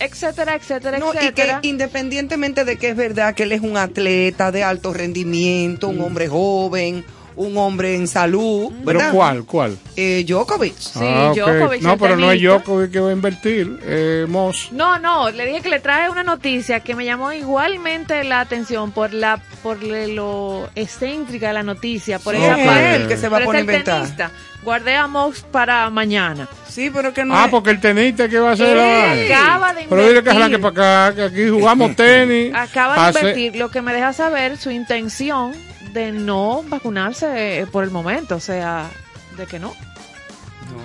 etcétera, 0.00 0.56
etcétera, 0.56 0.98
No, 0.98 1.10
y 1.10 1.12
que 1.12 1.18
etcétera. 1.28 1.60
independientemente 1.62 2.64
de 2.64 2.76
que 2.76 2.88
es 2.88 2.96
verdad 2.96 3.34
que 3.36 3.44
él 3.44 3.52
es 3.52 3.60
un 3.60 3.76
atleta 3.76 4.50
de 4.50 4.64
alto 4.64 4.92
rendimiento, 4.92 5.86
un 5.88 6.00
hombre 6.00 6.26
joven, 6.26 7.04
un 7.36 7.56
hombre 7.56 7.94
en 7.94 8.06
salud, 8.08 8.72
¿Pero 8.84 8.98
¿verdad? 8.98 9.12
cuál? 9.14 9.44
¿Cuál? 9.44 9.78
Eh, 9.96 10.24
Djokovic. 10.26 10.76
Sí, 10.78 11.00
Ah, 11.02 11.30
ok. 11.30 11.36
Djokovic, 11.36 11.82
No, 11.82 11.92
el 11.94 11.98
pero 11.98 12.16
no 12.16 12.30
es. 12.32 12.40
Djokovic 12.42 12.90
que 12.90 13.00
va 13.00 13.08
a 13.08 13.12
invertir. 13.12 13.78
Eh, 13.84 14.26
Moss. 14.28 14.68
No, 14.72 14.98
no, 14.98 15.30
le 15.30 15.46
dije 15.46 15.60
que 15.62 15.68
le 15.68 15.80
traje 15.80 16.10
una 16.10 16.22
noticia 16.22 16.80
que 16.80 16.94
me 16.94 17.04
llamó 17.04 17.32
igualmente 17.32 18.22
la 18.24 18.40
atención 18.40 18.92
por 18.92 19.12
la 19.14 19.40
por 19.62 19.82
lo 19.82 20.68
excéntrica 20.74 21.48
de 21.48 21.52
la 21.54 21.62
noticia, 21.62 22.18
por 22.18 22.34
Sí, 22.34 22.42
esa 22.42 22.58
es 22.60 22.66
parte. 22.66 22.94
él 22.96 23.08
que 23.08 23.16
se 23.16 23.28
va 23.28 23.36
a 23.36 23.40
Pero 23.40 23.42
es 23.42 23.46
poner 23.46 23.56
a 23.56 23.60
el 23.60 23.68
inventar. 23.80 24.02
tenista. 24.02 24.30
Guardé 24.64 24.94
a 24.96 25.06
Mox 25.08 25.42
para 25.50 25.88
mañana. 25.90 26.48
Sí, 26.68 26.90
pero 26.92 27.12
que 27.12 27.24
no 27.24 27.34
Ah, 27.36 27.44
es- 27.46 27.50
porque 27.50 27.70
el 27.70 27.80
tenista 27.80 28.28
que 28.28 28.38
va 28.38 28.50
a 28.50 28.52
hacer 28.52 28.76
vaina. 28.76 29.36
acaba 29.36 29.72
de 29.74 29.86
Pero 29.88 30.08
dile 30.08 30.22
que 30.22 30.30
arranque 30.30 30.56
invertir. 30.56 30.74
para 30.74 31.06
acá, 31.08 31.14
que 31.16 31.22
aquí 31.22 31.48
jugamos 31.48 31.96
tenis. 31.96 32.54
Acaba 32.54 32.94
de 32.94 33.00
hace- 33.00 33.18
invertir, 33.20 33.56
lo 33.56 33.70
que 33.70 33.82
me 33.82 33.92
deja 33.92 34.12
saber 34.12 34.56
su 34.56 34.70
intención 34.70 35.52
de 35.92 36.12
no 36.12 36.62
vacunarse 36.66 37.60
eh, 37.60 37.66
por 37.66 37.84
el 37.84 37.90
momento, 37.90 38.36
o 38.36 38.40
sea, 38.40 38.90
de 39.36 39.46
que 39.46 39.58
no. 39.58 39.74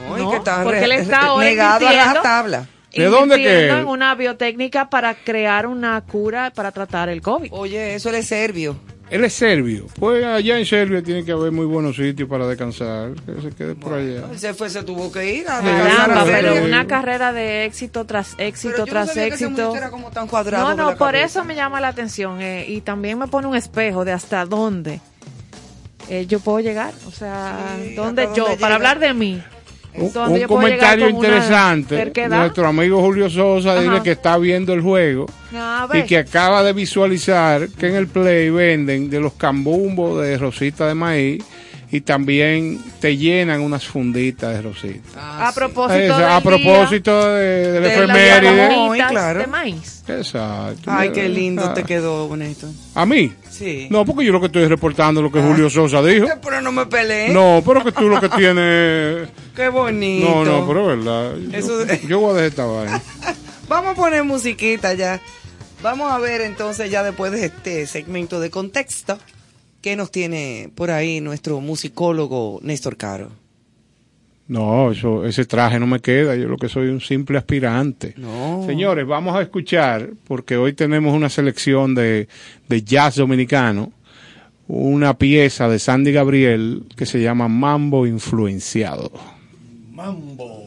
No, 0.10 0.18
y 0.18 0.30
que 0.30 0.38
está 0.38 0.64
porque 0.64 0.84
él 0.84 0.92
está 0.92 1.28
ahora 1.28 1.46
negado 1.46 1.88
a 1.88 1.92
invirtiendo. 1.92 2.14
rajatabla. 2.14 2.68
¿De 2.94 3.06
dónde 3.06 3.36
que 3.36 3.70
en 3.70 3.86
una 3.86 4.16
biotécnica 4.16 4.90
para 4.90 5.14
crear 5.14 5.68
una 5.68 6.02
cura 6.02 6.52
para 6.54 6.72
tratar 6.72 7.10
el 7.10 7.22
COVID. 7.22 7.50
Oye, 7.52 7.96
eso 7.96 8.10
es 8.10 8.28
serbio. 8.28 8.76
Él 9.10 9.24
es 9.24 9.34
serbio. 9.34 9.86
Pues 10.00 10.24
allá 10.26 10.60
en 10.60 10.66
Serbia 10.66 11.02
tiene 11.02 11.24
que 11.24 11.32
haber 11.32 11.52
muy 11.54 11.66
buenos 11.66 11.96
sitios 11.96 12.28
para 12.28 12.46
descansar. 12.46 13.12
Que 13.26 13.42
se 13.42 13.50
quede 13.56 13.74
por 13.76 13.94
allá. 13.94 14.24
Se 14.36 14.54
fue, 14.54 14.70
se 14.70 14.84
tuvo 14.84 15.10
que 15.12 15.34
ir 15.34 15.48
a 15.48 15.62
Caramba, 15.62 16.26
pero 16.26 16.66
una 16.66 16.86
carrera 16.88 17.32
de 17.32 17.64
éxito 17.66 18.06
tras 18.06 18.36
éxito 18.38 18.74
Pero 18.74 18.86
yo 18.86 18.86
no 18.86 18.92
tras 18.92 19.08
sabía 19.08 19.30
que 19.30 19.36
ese 19.36 19.46
éxito. 19.46 19.62
muchacho 19.68 19.78
era 19.78 19.90
como 19.92 20.12
tan 20.12 20.28
cuadrado 20.28 20.68
No, 20.68 20.76
no, 20.76 20.92
la 20.92 20.98
por 20.98 21.12
cabeza. 21.14 21.26
eso 21.26 21.46
me 21.46 21.56
llama 21.56 21.80
la 21.80 21.88
atención 21.88 22.42
eh, 22.42 22.66
y 22.68 22.82
también 22.82 23.18
me 23.18 23.28
pone 23.28 23.48
un 23.48 23.56
espejo 23.56 24.04
de 24.04 24.12
hasta 24.12 24.46
dónde 24.46 25.00
eh, 26.10 26.26
yo 26.26 26.40
puedo 26.40 26.60
llegar, 26.62 26.94
o 27.06 27.12
sea, 27.12 27.78
Sí, 27.84 27.94
dónde 27.96 28.30
yo, 28.36 28.44
dónde 28.44 28.58
para 28.58 28.76
llega. 28.76 28.76
hablar 28.76 29.00
de 29.00 29.14
mí. 29.14 29.44
Un, 29.96 30.14
¿Dónde 30.14 30.34
un 30.36 30.40
yo 30.42 30.48
puedo 30.48 30.68
llegar 30.68 31.00
comentario 31.00 31.10
interesante. 31.10 32.28
Nuestro 32.30 32.68
amigo 32.68 33.02
Julio 33.02 33.30
Sosa 33.30 33.74
Ajá. 33.74 33.82
dice 33.82 34.04
que 34.04 34.12
está 34.12 34.38
viendo 34.38 34.74
el 34.74 34.82
juego 34.82 35.26
A 35.56 35.88
y 35.94 36.04
que 36.04 36.20
acaba 36.20 36.62
de 36.62 36.74
visualizar 36.74 37.68
que 37.70 37.88
en 37.88 37.96
el 37.96 38.08
Play 38.08 38.50
venden 38.50 39.10
de 39.10 39.20
los 39.20 39.34
cambumbos 39.34 40.22
de 40.22 40.38
rosita 40.38 40.88
de 40.88 40.94
maíz 40.94 41.44
y 41.90 42.02
también 42.02 42.82
te 43.00 43.16
llenan 43.16 43.62
unas 43.62 43.86
funditas 43.86 44.54
de 44.56 44.62
rosita. 44.62 45.10
Ah, 45.16 45.48
a 45.50 45.54
propósito 45.54 46.00
Esa, 46.04 46.18
del 46.18 46.30
a 46.30 46.42
propósito 46.42 47.28
de, 47.34 47.72
de 47.72 47.80
la 47.80 47.88
de 47.88 48.08
la 48.08 48.28
efeméride. 48.28 48.76
bolitas 48.76 49.12
claro. 49.12 49.40
de 49.40 49.48
maíz. 49.48 50.04
Exacto. 50.08 50.92
Ay, 50.92 51.12
qué 51.12 51.30
lindo 51.30 51.64
Ah. 51.66 51.74
te 51.74 51.84
quedó, 51.84 52.28
bonito. 52.28 52.68
¿A 52.96 53.06
mí? 53.06 53.32
Sí. 53.50 53.88
No, 53.90 54.06
porque 54.06 54.26
yo 54.26 54.32
lo 54.34 54.40
que 54.40 54.48
estoy 54.48 54.66
reportando 54.68 55.22
lo 55.22 55.32
que 55.32 55.40
Ah. 55.40 55.44
Julio 55.48 55.70
Sosa 55.70 56.02
dijo. 56.04 56.28
Pero 56.44 56.62
no 56.62 56.72
me 56.72 56.86
peleé. 56.88 57.30
No, 57.30 57.62
pero 57.66 57.84
que 57.84 57.92
tú 57.92 58.08
lo 58.10 58.20
que 58.20 58.30
tienes... 58.30 59.30
Qué 59.56 59.70
bonito. 59.70 60.30
No, 60.30 60.46
no, 60.46 60.68
pero 60.68 60.92
es 60.92 60.98
verdad. 60.98 61.34
Yo, 61.52 61.58
Eso- 61.58 61.86
yo 62.08 62.20
voy 62.20 62.32
a 62.32 62.34
dejar 62.42 62.48
esta 62.50 62.66
vaina. 62.66 63.02
Vamos 63.70 63.92
a 63.94 63.96
poner 63.96 64.24
musiquita 64.24 64.94
ya. 64.94 65.20
Vamos 65.82 66.12
a 66.12 66.18
ver 66.20 66.42
entonces 66.42 66.90
ya 66.92 67.02
después 67.04 67.32
de 67.32 67.46
este 67.46 67.86
segmento 67.88 68.40
de 68.40 68.50
contexto 68.50 69.18
qué 69.88 69.96
nos 69.96 70.12
tiene 70.12 70.70
por 70.76 70.92
ahí 70.92 71.22
nuestro 71.22 71.62
musicólogo 71.62 72.60
Néstor 72.62 72.98
Caro. 72.98 73.32
No, 74.50 74.92
eso, 74.92 75.26
ese 75.26 75.46
traje 75.46 75.80
no 75.80 75.88
me 75.88 76.02
queda. 76.02 76.36
Yo 76.36 76.50
lo 76.50 76.58
que 76.58 76.68
soy 76.68 76.90
un 76.90 77.00
simple 77.00 77.38
aspirante. 77.38 78.14
No. 78.18 78.66
Señores, 78.66 79.08
vamos 79.08 79.34
a 79.34 79.42
escuchar, 79.42 80.10
porque 80.28 80.58
hoy 80.58 80.74
tenemos 80.74 81.14
una 81.16 81.30
selección 81.30 81.96
de, 81.96 82.28
de 82.68 82.82
jazz 82.84 83.16
dominicano, 83.16 83.94
una 84.68 85.18
pieza 85.18 85.70
de 85.70 85.80
Sandy 85.80 86.12
Gabriel 86.12 86.84
que 86.98 87.06
se 87.06 87.22
llama 87.22 87.48
Mambo 87.48 88.06
Influenciado. 88.06 89.10
Mambo. 89.94 90.36
Mambo 90.36 90.67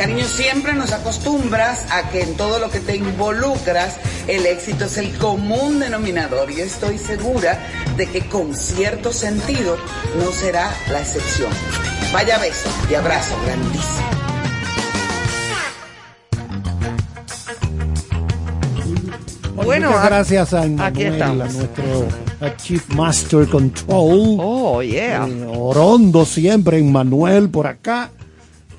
Cariño, 0.00 0.24
siempre 0.24 0.72
nos 0.72 0.92
acostumbras 0.92 1.84
a 1.92 2.08
que 2.08 2.22
en 2.22 2.34
todo 2.34 2.58
lo 2.58 2.70
que 2.70 2.80
te 2.80 2.96
involucras, 2.96 3.98
el 4.28 4.46
éxito 4.46 4.86
es 4.86 4.96
el 4.96 5.14
común 5.18 5.78
denominador 5.78 6.50
y 6.50 6.62
estoy 6.62 6.96
segura 6.96 7.58
de 7.98 8.06
que 8.06 8.26
con 8.26 8.54
cierto 8.54 9.12
sentido 9.12 9.76
no 10.16 10.32
será 10.32 10.72
la 10.90 11.00
excepción. 11.00 11.52
Vaya 12.14 12.38
beso 12.38 12.70
y 12.90 12.94
abrazo 12.94 13.34
grandísimo. 13.44 14.10
Bueno, 19.56 19.90
Muchas 19.90 20.04
gracias 20.06 20.54
a 20.54 20.62
aquí 20.62 21.02
Emmanuel, 21.02 21.42
a 21.42 21.44
nuestro 21.44 22.08
a 22.40 22.56
Chief 22.56 22.88
Master 22.88 23.46
Control. 23.48 24.38
Oh, 24.40 24.80
yeah. 24.82 25.26
Eh, 25.26 25.46
Orondo 25.46 26.24
siempre, 26.24 26.78
Emmanuel 26.78 27.50
por 27.50 27.66
acá, 27.66 28.10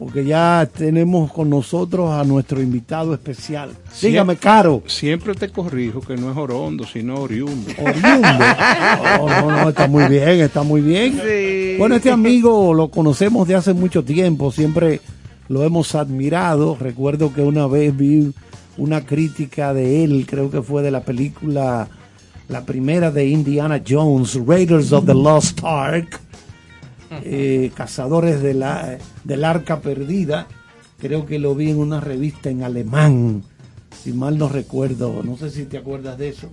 porque 0.02 0.26
ya 0.26 0.68
tenemos 0.76 1.32
con 1.32 1.48
nosotros 1.48 2.10
a 2.10 2.24
nuestro 2.24 2.60
invitado 2.60 3.14
especial. 3.14 3.70
Dígame, 4.02 4.36
Caro. 4.36 4.82
Siempre 4.88 5.36
te 5.36 5.50
corrijo 5.50 6.02
que 6.02 6.18
no 6.18 6.32
es 6.32 6.38
Orondo, 6.38 6.88
sino 6.88 7.20
Oriundo. 7.20 7.72
Oriundo. 7.78 8.28
No, 8.32 9.28
no, 9.28 9.52
no, 9.52 9.70
está 9.70 9.86
muy 9.86 10.06
bien, 10.06 10.42
está 10.42 10.64
muy 10.64 10.82
bien. 10.82 11.22
Sí. 11.24 11.76
Bueno, 11.78 11.98
este 11.98 12.10
amigo 12.10 12.74
lo 12.74 12.90
conocemos 12.90 13.48
de 13.48 13.54
hace 13.54 13.76
mucho 13.76 14.04
tiempo, 14.04 14.52
siempre 14.52 15.02
lo 15.50 15.64
hemos 15.64 15.94
admirado. 15.94 16.76
Recuerdo 16.80 17.32
que 17.32 17.44
una 17.44 17.68
vez 17.68 17.96
vi 17.96 18.34
una 18.78 19.06
crítica 19.06 19.72
de 19.72 20.04
él, 20.04 20.26
creo 20.28 20.50
que 20.50 20.64
fue 20.64 20.82
de 20.82 20.90
la 20.90 21.02
película, 21.02 21.90
la 22.48 22.66
primera 22.66 23.12
de 23.12 23.28
Indiana 23.28 23.80
Jones, 23.88 24.34
Raiders 24.48 24.94
of 24.94 25.06
the 25.06 25.14
Lost 25.14 25.60
Ark, 25.64 26.20
eh, 27.24 27.72
Cazadores 27.76 28.42
de 28.42 28.54
la, 28.54 28.98
del 29.24 29.44
Arca 29.44 29.82
Perdida. 29.82 30.48
Creo 31.00 31.26
que 31.26 31.40
lo 31.40 31.56
vi 31.56 31.72
en 31.72 31.80
una 31.80 32.00
revista 32.00 32.50
en 32.50 32.64
alemán, 32.64 33.44
si 34.04 34.14
mal 34.14 34.38
no 34.38 34.50
recuerdo, 34.50 35.22
no 35.24 35.36
sé 35.36 35.50
si 35.50 35.66
te 35.66 35.78
acuerdas 35.78 36.18
de 36.18 36.30
eso. 36.30 36.50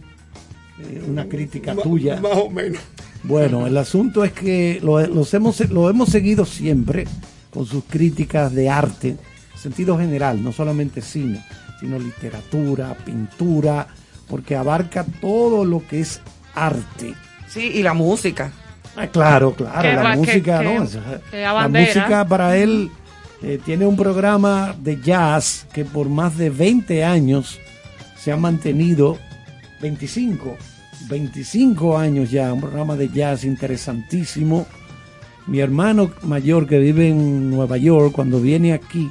Eh, 0.81 1.03
una 1.07 1.29
crítica 1.29 1.75
tuya. 1.75 2.21
Más 2.21 2.37
o 2.37 2.49
menos. 2.49 2.81
Bueno, 3.25 3.67
el 3.67 3.77
asunto 3.77 4.25
es 4.25 4.33
que 4.33 4.81
lo, 4.83 5.05
los 5.07 5.35
hemos, 5.35 5.69
lo 5.71 5.91
hemos 5.91 6.09
seguido 6.09 6.47
siempre 6.47 7.07
con 7.51 7.67
sus 7.67 7.85
críticas 7.85 8.55
de 8.55 8.69
arte, 8.71 9.17
sentido 9.57 9.99
general, 9.99 10.43
no 10.43 10.53
solamente 10.53 11.03
cine, 11.03 11.45
sino 11.81 11.99
literatura, 11.99 12.97
pintura, 13.05 13.89
porque 14.29 14.57
abarca 14.57 15.05
todo 15.21 15.65
lo 15.65 15.87
que 15.87 16.01
es 16.01 16.21
arte. 16.55 17.15
Sí, 17.49 17.73
y 17.75 17.83
la 17.83 17.95
música. 17.95 18.53
Ah, 19.01 19.07
claro, 19.07 19.53
claro, 19.55 19.83
Que 19.83 19.95
la 19.95 20.11
que- 20.13 20.17
música, 20.19 20.59
que- 20.59 20.65
¿no? 20.65 20.85
La 21.33 21.69
música 21.69 22.27
para 22.29 22.57
él 22.57 22.91
eh, 23.43 23.59
tiene 23.65 23.87
un 23.87 23.97
programa 23.97 24.75
de 24.81 25.01
jazz 25.01 25.67
que 25.73 25.85
por 25.85 26.09
más 26.09 26.37
de 26.37 26.51
20 26.51 27.05
años 27.05 27.59
se 28.19 28.33
ha 28.33 28.37
mantenido 28.37 29.17
25, 29.81 30.57
25 31.09 31.97
años 31.97 32.31
ya, 32.33 32.53
un 32.53 32.61
programa 32.61 32.97
de 32.97 33.09
jazz 33.09 33.45
interesantísimo. 33.45 34.67
Mi 35.47 35.61
hermano 35.61 36.11
mayor 36.25 36.67
que 36.67 36.79
vive 36.79 37.09
en 37.09 37.51
Nueva 37.51 37.77
York, 37.77 38.13
cuando 38.13 38.41
viene 38.41 38.73
aquí 38.73 39.09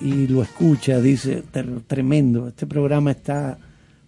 y 0.00 0.26
lo 0.26 0.42
escucha, 0.42 0.98
dice, 1.00 1.42
"Ter- 1.52 1.80
tremendo, 1.86 2.48
este 2.48 2.66
programa 2.66 3.10
está 3.10 3.58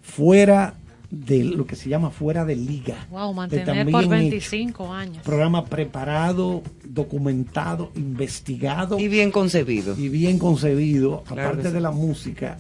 fuera 0.03 0.75
de 1.11 1.43
lo 1.43 1.67
que 1.67 1.75
se 1.75 1.89
llama 1.89 2.11
fuera 2.11 2.45
de 2.45 2.55
liga. 2.57 3.07
Wow, 3.11 3.33
mantener 3.33 3.91
por 3.91 4.03
hecho. 4.03 4.11
25 4.11 4.93
años. 4.93 5.23
Programa 5.23 5.65
preparado, 5.65 6.63
documentado, 6.85 7.91
investigado. 7.95 8.99
Y 8.99 9.09
bien 9.09 9.31
concebido. 9.31 9.97
Y 9.99 10.09
bien 10.09 10.39
concebido, 10.39 11.23
Claro 11.27 11.49
aparte 11.49 11.69
sí. 11.69 11.75
de 11.75 11.81
la 11.81 11.91
música, 11.91 12.59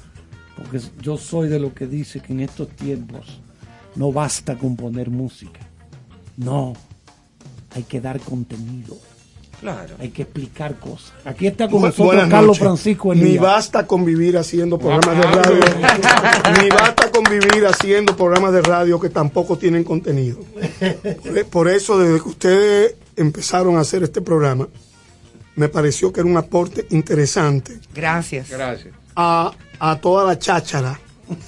porque 0.56 0.80
yo 1.02 1.18
soy 1.18 1.48
de 1.48 1.60
lo 1.60 1.74
que 1.74 1.86
dice 1.86 2.20
que 2.20 2.32
en 2.32 2.40
estos 2.40 2.68
tiempos 2.70 3.40
no 3.96 4.12
basta 4.12 4.56
con 4.56 4.76
poner 4.76 5.10
música. 5.10 5.60
No, 6.36 6.72
hay 7.74 7.82
que 7.82 8.00
dar 8.00 8.18
contenido. 8.20 8.96
Claro. 9.60 9.96
Hay 9.98 10.10
que 10.10 10.22
explicar 10.22 10.76
cosas. 10.78 11.12
Aquí 11.24 11.46
está 11.48 11.68
con 11.68 11.80
Bu- 11.80 11.86
nosotros 11.86 12.06
buenas 12.06 12.28
Carlos 12.30 12.48
noches. 12.60 12.62
Francisco 12.62 13.14
Ni 13.14 13.20
Elías. 13.22 13.42
basta 13.42 13.86
convivir 13.86 14.38
haciendo 14.38 14.78
programas 14.78 15.16
de 15.16 15.22
radio. 15.22 15.60
Ni 16.62 16.68
basta 16.68 17.10
convivir 17.10 17.66
haciendo 17.66 18.16
programas 18.16 18.52
de 18.52 18.62
radio 18.62 19.00
que 19.00 19.10
tampoco 19.10 19.58
tienen 19.58 19.82
contenido. 19.84 20.38
Por- 21.24 21.44
Por 21.46 21.68
eso, 21.68 21.98
desde 21.98 22.22
que 22.22 22.28
ustedes 22.28 22.94
empezaron 23.16 23.76
a 23.76 23.80
hacer 23.80 24.02
este 24.04 24.20
programa, 24.20 24.68
me 25.56 25.68
pareció 25.68 26.12
que 26.12 26.20
era 26.20 26.28
un 26.28 26.36
aporte 26.36 26.86
interesante 26.90 27.78
Gracias. 27.92 28.48
Gracias. 28.50 28.94
a, 29.16 29.50
a 29.80 29.96
toda 30.00 30.24
la 30.24 30.38
cháchara 30.38 31.00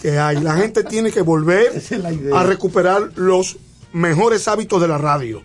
que 0.02 0.18
hay. 0.18 0.40
La 0.40 0.56
gente 0.56 0.82
tiene 0.82 1.12
que 1.12 1.22
volver 1.22 1.80
a 2.34 2.42
recuperar 2.42 3.12
los 3.14 3.56
mejores 3.92 4.48
hábitos 4.48 4.80
de 4.82 4.88
la 4.88 4.98
radio. 4.98 5.42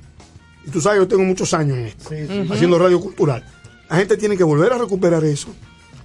Y 0.65 0.71
tú 0.71 0.81
sabes, 0.81 0.99
yo 0.99 1.07
tengo 1.07 1.23
muchos 1.23 1.53
años 1.53 1.77
en 1.77 1.85
esto, 1.87 2.09
Sí, 2.09 2.27
sí. 2.27 2.47
haciendo 2.51 2.79
radio 2.79 2.99
cultural. 2.99 3.43
La 3.89 3.97
gente 3.97 4.17
tiene 4.17 4.35
que 4.35 4.43
volver 4.43 4.73
a 4.73 4.77
recuperar 4.77 5.23
eso. 5.23 5.49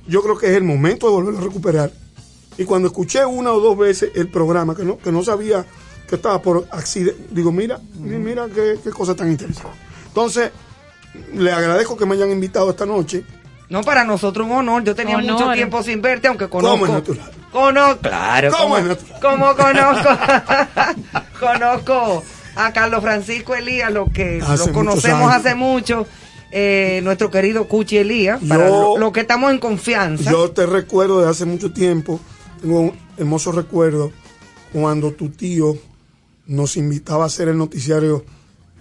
Yo 0.07 0.23
creo 0.23 0.37
que 0.37 0.47
es 0.49 0.53
el 0.57 0.65
momento 0.65 1.07
de 1.07 1.12
volverlo 1.12 1.39
a 1.39 1.43
recuperar. 1.43 1.91
Y 2.59 2.65
cuando 2.65 2.89
escuché 2.89 3.24
una 3.24 3.53
o 3.53 3.61
dos 3.61 3.78
veces 3.78 4.11
el 4.15 4.28
programa, 4.28 4.74
que 4.74 4.85
no, 4.85 4.99
que 4.99 5.11
no 5.12 5.23
sabía 5.24 5.65
que 6.09 6.16
estaba 6.16 6.43
por 6.43 6.66
accidente, 6.73 7.16
digo, 7.31 7.53
mira, 7.53 7.81
mira 7.99 8.49
qué, 8.55 8.78
qué 8.82 8.91
cosa 8.91 9.15
tan 9.15 9.31
interesante. 9.31 9.70
Entonces, 10.09 10.51
le 11.35 11.53
agradezco 11.53 11.97
que 11.97 12.05
me 12.05 12.15
hayan 12.16 12.31
invitado 12.31 12.69
esta 12.70 12.85
noche. 12.85 13.24
No, 13.70 13.82
para 13.82 14.03
nosotros 14.05 14.47
un 14.47 14.53
honor. 14.53 14.82
Yo 14.85 14.95
tenía 14.97 15.16
Honor. 15.16 15.32
mucho 15.32 15.53
tiempo 15.53 15.82
sin 15.82 16.03
verte, 16.03 16.27
aunque 16.28 16.49
conozco. 16.49 16.73
¿Cómo 16.73 16.87
es 16.87 16.93
natural? 16.93 17.31
Conozco, 17.53 18.01
claro. 18.01 18.51
¿Cómo 18.51 18.62
como- 18.65 18.77
es 18.78 18.85
natural? 18.89 19.20
Como 19.20 19.55
conozco. 19.57 20.09
conozco 21.39 22.24
a 22.66 22.73
Carlos 22.73 23.03
Francisco 23.03 23.55
Elías, 23.55 23.93
lo 23.93 24.07
que 24.07 24.41
Hace 24.43 24.66
lo 24.69 24.73
conocemos 24.73 25.32
hace 25.32 25.55
mucho. 25.55 26.07
eh, 26.53 27.01
nuestro 27.05 27.31
querido 27.31 27.69
Cuchi 27.69 27.99
Elías, 27.99 28.41
para 28.49 28.69
Yo- 28.69 28.95
lo, 28.95 28.99
lo 28.99 29.12
que 29.12 29.20
estamos 29.20 29.53
en 29.53 29.59
confianza. 29.59 30.31
Yo 30.32 30.51
te 30.51 30.66
recuerdo 30.66 31.20
de 31.23 31.28
hace 31.28 31.45
mucho 31.45 31.73
tiempo, 31.73 32.19
tengo 32.61 32.81
un 32.81 32.93
hermoso 33.16 33.53
recuerdo 33.53 34.11
cuando 34.73 35.12
tu 35.12 35.28
tío 35.28 35.77
nos 36.47 36.77
invitaba 36.77 37.23
a 37.23 37.27
hacer 37.28 37.47
el 37.49 37.57
noticiario 37.57 38.24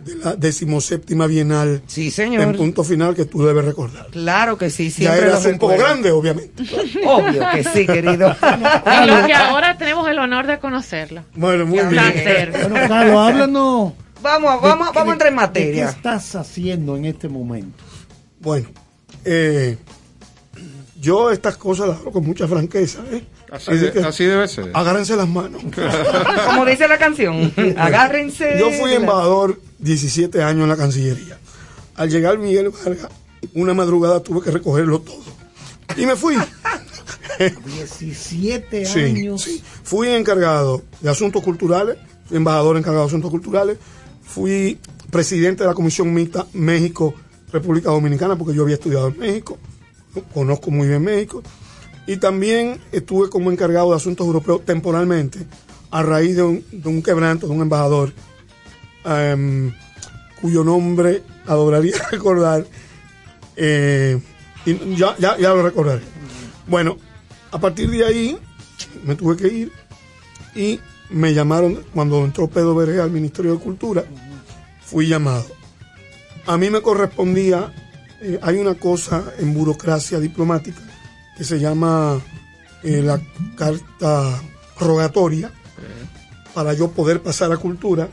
de 0.04 0.16
la 0.16 0.36
decimoséptima 0.36 1.28
Bienal 1.28 1.82
sí, 1.88 2.10
señor. 2.12 2.42
en 2.44 2.56
punto 2.56 2.84
final 2.84 3.16
que 3.16 3.26
tú 3.26 3.46
debes 3.46 3.66
recordar. 3.66 4.08
Claro 4.12 4.58
que 4.58 4.70
sí, 4.70 4.90
Ya 4.90 4.96
siempre 5.12 5.28
eras 5.28 5.44
lo 5.46 5.52
un 5.52 5.60
poco 5.60 5.78
grande, 5.78 6.12
obviamente. 6.12 6.64
Obvio 7.06 7.44
que 7.54 7.64
sí, 7.64 7.86
querido. 7.86 8.36
Y 9.04 9.08
lo 9.08 9.26
que 9.28 9.34
ahora 9.34 9.78
tenemos 9.78 10.08
el 10.10 10.20
honor 10.20 10.48
de 10.48 10.60
conocerla. 10.60 11.24
Bueno, 11.36 11.66
muy 11.66 11.80
Un 11.80 11.90
bien. 11.90 12.02
placer. 12.12 12.52
Bueno, 12.52 12.76
Carlos, 12.88 13.18
háblanos. 13.18 13.94
Vamos, 14.22 14.62
vamos, 14.62 14.88
de- 14.88 14.94
vamos 14.94 15.10
a 15.10 15.12
entrar 15.14 15.30
en 15.30 15.36
materia. 15.36 15.86
¿Qué 15.86 15.92
estás 15.92 16.36
haciendo 16.36 16.98
en 16.98 17.06
este 17.06 17.28
momento? 17.30 17.84
Bueno, 18.40 18.68
eh, 19.26 19.78
yo 21.00 21.32
estas 21.32 21.56
cosas 21.58 21.88
las 21.90 21.98
hago 22.00 22.12
con 22.12 22.26
mucha 22.26 22.48
franqueza. 22.48 23.00
¿eh? 23.12 23.24
Así, 23.52 23.76
de- 23.76 23.92
que 23.92 24.00
así 24.00 24.26
debe 24.26 24.48
ser. 24.48 24.70
agárrense 24.74 25.16
las 25.16 25.28
manos. 25.28 25.62
Como 26.46 26.66
dice 26.66 26.88
la 26.88 26.98
canción, 26.98 27.52
agárrense. 27.78 28.58
Yo 28.60 28.70
fui 28.72 28.94
embajador 28.94 29.60
17 29.80 30.42
años 30.44 30.64
en 30.64 30.70
la 30.70 30.78
Cancillería. 30.78 31.40
Al 31.96 32.10
llegar 32.10 32.38
Miguel 32.38 32.70
Vargas, 32.70 33.10
una 33.54 33.74
madrugada 33.74 34.22
tuve 34.22 34.42
que 34.42 34.52
recogerlo 34.52 35.00
todo. 35.02 35.24
Y 35.98 36.06
me 36.06 36.16
fui. 36.16 36.36
17 37.40 38.86
Sí, 38.86 39.00
años. 39.00 39.42
sí. 39.44 39.64
Fui 39.84 40.10
encargado 40.10 40.82
de 41.02 41.10
asuntos 41.10 41.42
culturales 41.44 41.98
fui 42.28 42.38
embajador 42.38 42.78
encargado 42.78 43.06
de 43.06 43.08
asuntos 43.08 43.32
culturales, 43.32 43.78
fui 44.22 44.78
presidente 45.10 45.64
de 45.64 45.70
la 45.70 45.74
Comisión 45.74 46.14
Mixta 46.14 46.46
México-República 46.54 47.90
Dominicana, 47.90 48.38
porque 48.38 48.54
yo 48.54 48.62
había 48.62 48.76
estudiado 48.76 49.08
en 49.08 49.18
México, 49.18 49.58
conozco 50.32 50.70
muy 50.70 50.88
bien 50.88 51.02
México, 51.04 51.42
y 52.06 52.18
también 52.18 52.80
estuve 52.92 53.30
como 53.30 53.52
encargado 53.52 53.90
de 53.90 53.96
asuntos 53.96 54.28
europeos 54.28 54.64
temporalmente, 54.64 55.40
a 55.90 56.04
raíz 56.04 56.36
de 56.36 56.44
un, 56.44 56.64
de 56.72 56.88
un 56.88 57.02
quebranto 57.02 57.48
de 57.48 57.54
un 57.54 57.62
embajador, 57.64 58.14
em, 59.10 59.74
cuyo 60.42 60.64
nombre 60.64 61.24
adoraría 61.46 61.98
recordar, 62.12 62.66
eh, 63.56 64.20
y 64.66 64.96
ya, 64.96 65.16
ya, 65.18 65.38
ya 65.38 65.50
lo 65.50 65.64
recordaré. 65.64 66.02
Bueno, 66.68 66.98
a 67.52 67.60
partir 67.60 67.90
de 67.90 68.06
ahí 68.06 68.38
me 69.04 69.16
tuve 69.16 69.36
que 69.36 69.48
ir 69.48 69.72
y 70.56 70.80
me 71.10 71.34
llamaron 71.34 71.84
cuando 71.94 72.24
entró 72.24 72.48
Pedro 72.48 72.76
Berger 72.76 73.02
al 73.02 73.12
Ministerio 73.12 73.54
de 73.54 73.60
Cultura, 73.60 74.04
fui 74.82 75.08
llamado. 75.08 75.46
A 76.46 76.58
mí 76.58 76.70
me 76.70 76.82
correspondía, 76.82 77.74
eh, 78.22 78.40
hay 78.42 78.58
una 78.58 78.76
cosa 78.76 79.34
en 79.40 79.54
burocracia 79.54 80.20
diplomática 80.20 80.82
que 81.38 81.44
se 81.44 81.60
llama 81.60 82.20
eh, 82.84 83.02
la 83.02 83.20
carta 83.56 84.42
rogatoria 84.80 85.52
para 86.54 86.74
yo 86.74 86.92
poder 86.92 87.22
pasar 87.22 87.52
a 87.52 87.58
cultura. 87.58 88.10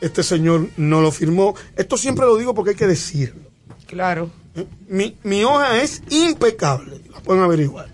Este 0.00 0.22
señor 0.22 0.68
no 0.76 1.00
lo 1.00 1.10
firmó. 1.12 1.54
Esto 1.76 1.96
siempre 1.96 2.24
lo 2.26 2.36
digo 2.36 2.54
porque 2.54 2.70
hay 2.70 2.76
que 2.76 2.86
decirlo. 2.86 3.42
Claro. 3.86 4.30
Eh, 4.54 4.66
Mi, 4.88 5.16
mi 5.24 5.44
hoja 5.44 5.82
es 5.82 6.02
impecable, 6.10 7.00
la 7.10 7.20
pueden 7.20 7.42
averiguar. 7.42 7.88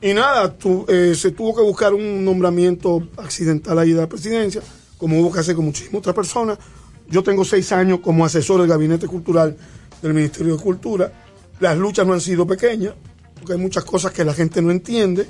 Y 0.00 0.12
nada, 0.12 0.52
tu- 0.56 0.84
eh, 0.88 1.14
se 1.16 1.30
tuvo 1.30 1.54
que 1.56 1.62
buscar 1.62 1.94
un 1.94 2.24
nombramiento 2.24 3.08
accidental 3.16 3.78
ahí 3.78 3.92
de 3.92 4.00
la 4.00 4.08
presidencia, 4.08 4.60
como 4.98 5.18
hubo 5.20 5.32
que 5.32 5.40
hacer 5.40 5.56
con 5.56 5.64
muchísimas 5.64 6.00
otras 6.00 6.14
personas. 6.14 6.58
Yo 7.08 7.22
tengo 7.22 7.44
seis 7.44 7.72
años 7.72 8.00
como 8.00 8.24
asesor 8.24 8.60
del 8.60 8.68
Gabinete 8.68 9.06
Cultural 9.06 9.56
del 10.02 10.12
Ministerio 10.12 10.56
de 10.56 10.62
Cultura. 10.62 11.12
Las 11.60 11.78
luchas 11.78 12.06
no 12.06 12.12
han 12.12 12.20
sido 12.20 12.46
pequeñas, 12.46 12.94
porque 13.38 13.54
hay 13.54 13.58
muchas 13.58 13.84
cosas 13.84 14.12
que 14.12 14.24
la 14.24 14.34
gente 14.34 14.60
no 14.60 14.70
entiende. 14.70 15.26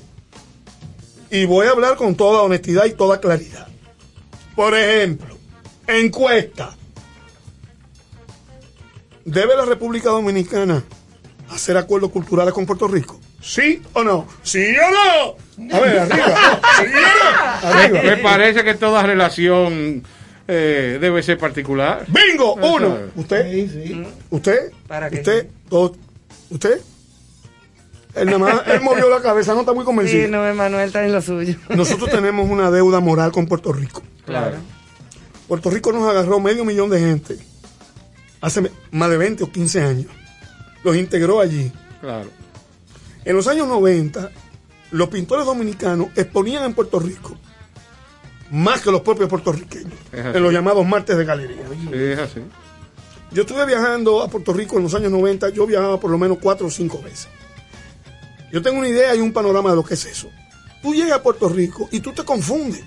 Y 1.30 1.44
voy 1.44 1.66
a 1.66 1.70
hablar 1.70 1.96
con 1.96 2.14
toda 2.14 2.42
honestidad 2.42 2.86
y 2.86 2.92
toda 2.94 3.20
claridad. 3.20 3.68
Por 4.54 4.74
ejemplo, 4.76 5.35
encuesta. 5.86 6.74
¿Debe 9.24 9.56
la 9.56 9.64
República 9.64 10.10
Dominicana 10.10 10.84
hacer 11.50 11.76
acuerdos 11.76 12.10
culturales 12.10 12.54
con 12.54 12.66
Puerto 12.66 12.86
Rico? 12.86 13.18
¿Sí 13.40 13.82
o 13.92 14.02
no? 14.02 14.26
¿Sí 14.42 14.74
o 14.76 14.90
no? 14.90 15.76
A 15.76 15.80
ver, 15.80 15.98
arriba. 15.98 16.60
¿Sí 16.78 16.84
o 16.84 17.64
no? 17.64 17.68
Arriba. 17.68 18.02
Me 18.02 18.16
parece 18.18 18.64
que 18.64 18.74
toda 18.74 19.02
relación 19.02 20.02
eh, 20.48 20.98
debe 21.00 21.22
ser 21.22 21.38
particular. 21.38 22.04
¡Bingo! 22.08 22.54
Uno. 22.54 22.98
¿Usted? 23.16 24.06
¿Usted? 24.30 24.72
¿Para 24.86 25.10
qué? 25.10 25.16
¿Usted? 25.16 25.48
¿Todo? 25.68 25.96
¿Usted? 26.50 26.80
Él, 28.14 28.26
nada 28.26 28.38
más, 28.38 28.62
él 28.66 28.80
movió 28.80 29.10
la 29.10 29.20
cabeza, 29.20 29.52
no 29.52 29.60
está 29.60 29.74
muy 29.74 29.84
convencido. 29.84 30.24
Sí, 30.24 30.30
no, 30.30 30.46
Emanuel 30.46 30.86
está 30.86 31.04
en 31.04 31.12
lo 31.12 31.20
suyo. 31.20 31.56
Nosotros 31.68 32.08
tenemos 32.10 32.48
una 32.48 32.70
deuda 32.70 33.00
moral 33.00 33.30
con 33.30 33.46
Puerto 33.46 33.72
Rico. 33.72 34.02
Claro. 34.24 34.56
Puerto 35.48 35.70
Rico 35.70 35.92
nos 35.92 36.08
agarró 36.08 36.40
medio 36.40 36.64
millón 36.64 36.90
de 36.90 37.00
gente 37.00 37.38
hace 38.40 38.70
más 38.90 39.10
de 39.10 39.16
20 39.16 39.44
o 39.44 39.52
15 39.52 39.80
años. 39.82 40.06
Los 40.84 40.96
integró 40.96 41.40
allí. 41.40 41.72
Claro. 42.00 42.30
En 43.24 43.34
los 43.34 43.48
años 43.48 43.66
90, 43.66 44.30
los 44.92 45.08
pintores 45.08 45.46
dominicanos 45.46 46.08
exponían 46.16 46.64
en 46.64 46.74
Puerto 46.74 46.98
Rico 46.98 47.36
más 48.50 48.80
que 48.80 48.90
los 48.90 49.00
propios 49.00 49.28
puertorriqueños, 49.28 49.98
en 50.12 50.42
los 50.42 50.52
llamados 50.52 50.86
martes 50.86 51.16
de 51.16 51.24
galería. 51.24 51.64
Sí, 51.68 51.90
es 51.92 52.18
así. 52.18 52.40
Yo 53.32 53.42
estuve 53.42 53.66
viajando 53.66 54.22
a 54.22 54.28
Puerto 54.28 54.52
Rico 54.52 54.76
en 54.76 54.84
los 54.84 54.94
años 54.94 55.10
90, 55.10 55.48
yo 55.50 55.66
viajaba 55.66 55.98
por 55.98 56.10
lo 56.10 56.18
menos 56.18 56.38
cuatro 56.40 56.68
o 56.68 56.70
cinco 56.70 57.02
veces. 57.02 57.28
Yo 58.52 58.62
tengo 58.62 58.78
una 58.78 58.88
idea 58.88 59.14
y 59.14 59.18
un 59.18 59.32
panorama 59.32 59.70
de 59.70 59.76
lo 59.76 59.84
que 59.84 59.94
es 59.94 60.04
eso. 60.04 60.30
Tú 60.80 60.94
llegas 60.94 61.18
a 61.18 61.22
Puerto 61.22 61.48
Rico 61.48 61.88
y 61.90 62.00
tú 62.00 62.12
te 62.12 62.24
confundes. 62.24 62.84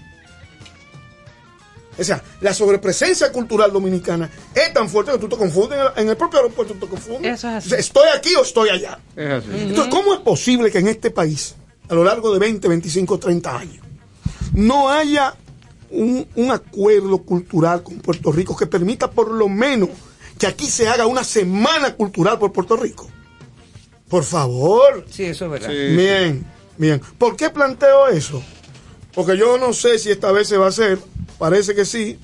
O 1.99 2.03
sea, 2.03 2.23
la 2.41 2.53
sobrepresencia 2.53 3.31
cultural 3.31 3.71
dominicana 3.71 4.29
es 4.55 4.73
tan 4.73 4.89
fuerte 4.89 5.11
que 5.11 5.17
tú 5.17 5.27
te 5.27 5.37
confundes. 5.37 5.79
En 5.79 5.85
el, 5.85 5.91
en 6.03 6.09
el 6.09 6.17
propio 6.17 6.39
aeropuerto 6.39 6.73
tú 6.73 6.85
te 6.85 6.87
confundes. 6.87 7.33
Eso 7.33 7.49
es 7.49 7.55
así. 7.55 7.67
O 7.67 7.69
sea, 7.69 7.79
estoy 7.79 8.07
aquí 8.15 8.35
o 8.35 8.43
estoy 8.43 8.69
allá. 8.69 8.99
Es 9.15 9.29
así. 9.29 9.49
Entonces, 9.51 9.93
¿cómo 9.93 10.13
es 10.13 10.19
posible 10.21 10.71
que 10.71 10.79
en 10.79 10.87
este 10.87 11.11
país, 11.11 11.55
a 11.89 11.95
lo 11.95 12.03
largo 12.03 12.31
de 12.33 12.39
20, 12.39 12.67
25, 12.67 13.19
30 13.19 13.57
años, 13.57 13.85
no 14.53 14.89
haya 14.89 15.35
un, 15.91 16.27
un 16.35 16.51
acuerdo 16.51 17.19
cultural 17.19 17.83
con 17.83 17.99
Puerto 17.99 18.31
Rico 18.31 18.55
que 18.55 18.67
permita 18.67 19.09
por 19.09 19.31
lo 19.31 19.49
menos 19.49 19.89
que 20.37 20.47
aquí 20.47 20.65
se 20.67 20.87
haga 20.87 21.05
una 21.05 21.23
semana 21.23 21.95
cultural 21.95 22.39
por 22.39 22.53
Puerto 22.53 22.77
Rico? 22.77 23.07
Por 24.07 24.23
favor. 24.23 25.05
Sí, 25.09 25.25
eso 25.25 25.45
es 25.45 25.51
verdad. 25.51 25.69
Bien, 25.69 26.45
bien. 26.77 27.01
¿Por 27.17 27.35
qué 27.35 27.49
planteo 27.49 28.07
eso? 28.07 28.41
Porque 29.13 29.37
yo 29.37 29.57
no 29.57 29.73
sé 29.73 29.99
si 29.99 30.09
esta 30.09 30.31
vez 30.31 30.47
se 30.47 30.57
va 30.57 30.67
a 30.67 30.69
hacer, 30.69 30.97
parece 31.39 31.73
que 31.73 31.85
sí, 31.85 32.19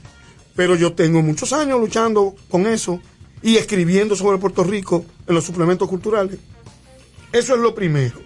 pero 0.56 0.76
yo 0.76 0.94
tengo 0.94 1.24
muchos 1.24 1.52
años 1.54 1.80
luchando 1.80 2.36
con 2.50 2.68
eso 2.68 3.02
y 3.42 3.58
escribiendo 3.58 4.16
sobre 4.16 4.38
Puerto 4.38 4.64
Rico 4.64 5.06
en 5.28 5.34
los 5.34 5.46
suplementos 5.46 5.90
culturales. 5.90 6.38
Eso 7.32 7.56
es 7.56 7.60
lo 7.60 7.74
primero. 7.74 8.20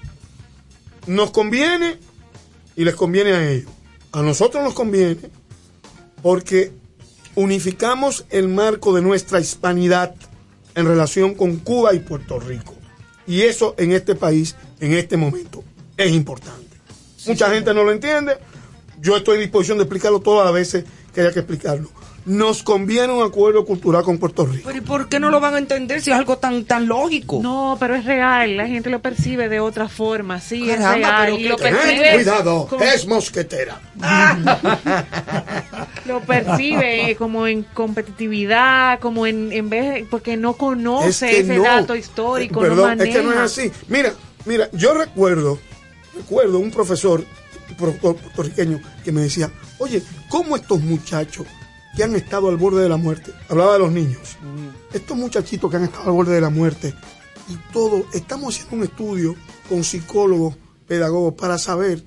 Nos 1.07 1.31
conviene 1.31 1.97
y 2.75 2.83
les 2.83 2.95
conviene 2.95 3.31
a 3.33 3.49
ellos. 3.49 3.71
A 4.11 4.21
nosotros 4.21 4.63
nos 4.63 4.73
conviene 4.73 5.29
porque 6.21 6.71
unificamos 7.35 8.25
el 8.29 8.47
marco 8.47 8.93
de 8.93 9.01
nuestra 9.01 9.39
hispanidad 9.39 10.15
en 10.75 10.85
relación 10.85 11.35
con 11.35 11.57
Cuba 11.57 11.93
y 11.93 11.99
Puerto 11.99 12.39
Rico. 12.39 12.75
Y 13.27 13.41
eso 13.41 13.75
en 13.77 13.91
este 13.91 14.15
país, 14.15 14.55
en 14.79 14.93
este 14.93 15.17
momento, 15.17 15.63
es 15.97 16.11
importante. 16.11 16.77
Mucha 17.27 17.51
gente 17.51 17.73
no 17.73 17.83
lo 17.83 17.91
entiende. 17.91 18.37
Yo 19.01 19.15
estoy 19.17 19.37
a 19.37 19.41
disposición 19.41 19.77
de 19.77 19.83
explicarlo 19.85 20.19
todas 20.19 20.45
las 20.45 20.53
veces 20.53 20.83
que 21.13 21.21
haya 21.21 21.31
que 21.31 21.39
explicarlo. 21.39 21.89
Nos 22.25 22.61
conviene 22.63 23.11
un 23.13 23.23
acuerdo 23.23 23.65
cultural 23.65 24.03
con 24.03 24.17
Puerto 24.19 24.45
Rico. 24.45 24.63
Pero 24.67 24.77
¿y 24.77 24.81
por 24.81 25.07
qué 25.09 25.19
no 25.19 25.31
lo 25.31 25.39
van 25.39 25.55
a 25.55 25.57
entender 25.57 26.01
si 26.01 26.11
es 26.11 26.17
algo 26.17 26.37
tan 26.37 26.65
tan 26.65 26.85
lógico? 26.87 27.39
No, 27.41 27.77
pero 27.79 27.95
es 27.95 28.03
real, 28.05 28.57
la 28.57 28.67
gente 28.67 28.89
lo 28.89 29.01
percibe 29.01 29.47
de 29.49 29.59
otra 29.61 29.87
forma, 29.87 30.39
sí, 30.41 30.67
Caramba, 30.67 30.91
es 30.93 30.97
real. 30.99 31.25
pero 31.25 31.37
y 31.37 31.43
qué- 31.43 31.49
lo 31.49 31.55
Ten 31.55 31.75
percibe, 31.75 32.13
Cuidado, 32.15 32.67
como- 32.69 32.83
es 32.83 33.07
mosquetera. 33.07 33.81
lo 36.05 36.21
percibe 36.21 37.15
como 37.17 37.47
en 37.47 37.63
competitividad, 37.63 38.99
como 38.99 39.25
en, 39.25 39.51
en 39.51 39.69
vez 39.69 39.93
de, 39.93 40.07
porque 40.09 40.37
no 40.37 40.53
conoce 40.53 41.29
Es 41.29 41.35
que 41.35 41.39
ese 41.41 41.57
no. 41.57 41.63
dato 41.63 41.95
histórico, 41.95 42.59
Perdón, 42.59 42.77
no 42.77 42.83
maneja. 42.87 43.09
es 43.09 43.15
que 43.15 43.23
no 43.23 43.31
es 43.31 43.37
así. 43.39 43.71
Mira, 43.87 44.13
mira, 44.45 44.69
yo 44.73 44.93
recuerdo, 44.93 45.59
recuerdo 46.15 46.59
un 46.59 46.71
profesor 46.71 47.23
productor 47.79 48.15
puertorriqueño 48.17 48.79
que 49.03 49.11
me 49.11 49.21
decía, 49.21 49.51
oye, 49.79 50.03
¿cómo 50.29 50.55
estos 50.55 50.81
muchachos 50.81 51.47
que 51.95 52.03
han 52.03 52.15
estado 52.15 52.49
al 52.49 52.57
borde 52.57 52.83
de 52.83 52.89
la 52.89 52.97
muerte, 52.97 53.33
hablaba 53.49 53.73
de 53.73 53.79
los 53.79 53.91
niños, 53.91 54.37
estos 54.93 55.17
muchachitos 55.17 55.69
que 55.69 55.77
han 55.77 55.85
estado 55.85 56.05
al 56.05 56.11
borde 56.11 56.35
de 56.35 56.41
la 56.41 56.49
muerte 56.49 56.93
y 57.49 57.73
todo, 57.73 58.05
estamos 58.13 58.55
haciendo 58.55 58.77
un 58.77 58.83
estudio 58.83 59.35
con 59.67 59.83
psicólogos, 59.83 60.55
pedagogos 60.87 61.33
para 61.33 61.57
saber 61.57 62.03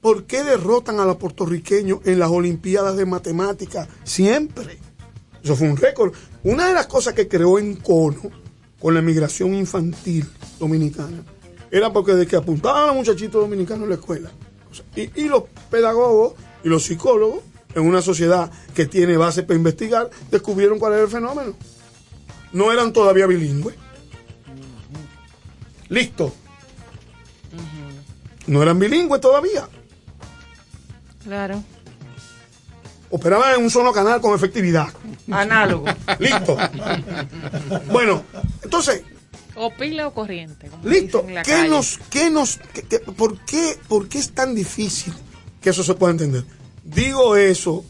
por 0.00 0.24
qué 0.24 0.42
derrotan 0.42 1.00
a 1.00 1.04
los 1.04 1.16
puertorriqueños 1.16 2.00
en 2.04 2.18
las 2.18 2.30
Olimpiadas 2.30 2.96
de 2.96 3.06
Matemáticas 3.06 3.88
siempre. 4.04 4.78
Eso 5.42 5.56
fue 5.56 5.68
un 5.68 5.76
récord. 5.76 6.12
Una 6.44 6.68
de 6.68 6.74
las 6.74 6.86
cosas 6.86 7.14
que 7.14 7.28
creó 7.28 7.58
en 7.58 7.76
cono 7.76 8.30
con 8.80 8.94
la 8.94 9.00
emigración 9.00 9.54
infantil 9.54 10.28
dominicana 10.58 11.24
era 11.70 11.92
porque 11.92 12.14
de 12.14 12.26
que 12.26 12.36
apuntaban 12.36 12.84
a 12.84 12.86
los 12.88 12.96
muchachitos 12.96 13.40
dominicanos 13.40 13.84
en 13.84 13.88
la 13.88 13.94
escuela. 13.94 14.30
O 14.72 14.74
sea, 14.74 14.84
y, 14.96 15.20
y 15.20 15.28
los 15.28 15.44
pedagogos 15.70 16.34
y 16.64 16.68
los 16.68 16.84
psicólogos, 16.84 17.42
en 17.74 17.86
una 17.86 18.02
sociedad 18.02 18.50
que 18.74 18.86
tiene 18.86 19.16
base 19.16 19.42
para 19.42 19.56
investigar, 19.56 20.10
descubrieron 20.30 20.78
cuál 20.78 20.94
era 20.94 21.02
el 21.02 21.08
fenómeno. 21.08 21.54
No 22.52 22.72
eran 22.72 22.92
todavía 22.92 23.26
bilingües. 23.26 23.76
Listo. 25.88 26.34
No 28.46 28.62
eran 28.62 28.78
bilingües 28.78 29.20
todavía. 29.20 29.68
Claro. 31.22 31.62
Operaban 33.10 33.54
en 33.54 33.62
un 33.62 33.70
solo 33.70 33.92
canal 33.92 34.20
con 34.20 34.34
efectividad. 34.34 34.88
Análogo. 35.30 35.84
Listo. 36.18 36.56
bueno, 37.92 38.24
entonces, 38.62 39.02
O 39.56 39.70
pila 39.74 40.08
o 40.08 40.14
corriente. 40.14 40.68
como 40.68 40.88
listo. 40.88 41.18
dicen 41.18 41.28
en 41.30 41.34
la 41.36 41.42
¿Qué 41.42 41.50
calle. 41.52 41.68
nos, 41.68 41.98
qué 42.10 42.30
nos, 42.30 42.58
qué- 42.88 42.98
por, 43.00 43.38
qué, 43.40 43.78
¿Por 43.88 44.08
qué 44.08 44.18
es 44.18 44.30
tan 44.32 44.54
difícil 44.54 45.12
que 45.60 45.70
eso 45.70 45.82
se 45.84 45.94
pueda 45.94 46.12
entender? 46.12 46.44
Digo 46.84 47.36
eso, 47.36 47.84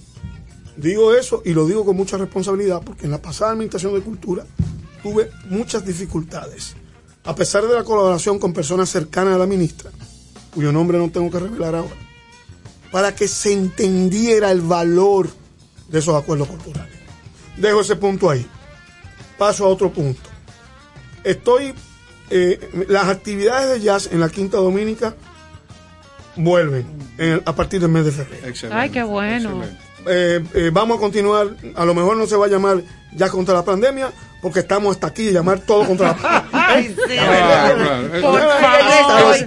digo 0.77 1.15
eso 1.15 1.43
y 1.45 1.53
lo 1.55 1.67
digo 1.67 1.85
con 1.85 1.97
mucha 1.97 2.17
responsabilidad 2.19 2.83
porque 2.85 3.05
en 3.07 3.13
la 3.13 3.23
pasada 3.23 3.53
administración 3.53 3.95
de 3.95 4.01
cultura 4.01 4.45
tuve 5.03 5.31
muchas 5.47 5.85
dificultades. 5.87 6.75
A 7.25 7.35
pesar 7.35 7.67
de 7.67 7.75
la 7.75 7.85
colaboración 7.85 8.39
con 8.41 8.53
personas 8.53 8.91
cercanas 8.91 9.37
a 9.37 9.39
la 9.39 9.47
ministra, 9.47 9.91
cuyo 10.53 10.73
nombre 10.73 10.99
no 10.99 11.11
tengo 11.11 11.31
que 11.31 11.39
revelar 11.39 11.75
ahora, 11.77 11.95
para 12.91 13.15
que 13.15 13.29
se 13.29 13.53
entendiera 13.53 14.51
el 14.51 14.61
valor 14.61 15.31
de 15.89 16.01
esos 16.01 16.15
acuerdos 16.21 16.49
culturales. 16.49 16.95
Dejo 17.57 17.81
ese 17.81 17.97
punto 17.97 18.29
ahí. 18.29 18.45
Paso 19.39 19.65
a 19.65 19.69
otro 19.69 19.93
punto. 19.93 20.21
Estoy, 21.25 21.75
eh, 22.31 22.59
las 22.89 23.09
actividades 23.09 23.71
de 23.71 23.81
jazz 23.81 24.09
en 24.13 24.21
la 24.21 24.29
Quinta 24.29 24.57
Dominica 24.59 25.15
vuelven 26.37 26.87
en- 27.19 27.43
a 27.45 27.55
partir 27.55 27.81
del 27.81 27.91
mes 27.91 28.05
de 28.07 28.13
febrero. 28.13 28.47
Ay, 28.73 28.91
qué 28.91 29.03
bueno. 29.03 29.63
Eh, 30.07 30.43
eh, 30.55 30.71
vamos 30.73 30.97
a 30.97 31.01
continuar, 31.01 31.49
a 31.77 31.85
lo 31.85 31.95
mejor 31.95 32.17
no 32.17 32.27
se 32.27 32.35
va 32.37 32.47
a 32.47 32.49
llamar 32.49 32.83
ya 33.15 33.29
contra 33.29 33.55
la 33.55 33.65
pandemia, 33.65 34.11
porque 34.41 34.61
estamos 34.61 34.97
hasta 34.97 35.07
aquí 35.09 35.27
de 35.27 35.33
llamar 35.33 35.61
todo 35.61 35.87
contra 35.87 36.09
la 36.09 36.17
pandemia. 36.51 38.21
Por 38.21 38.41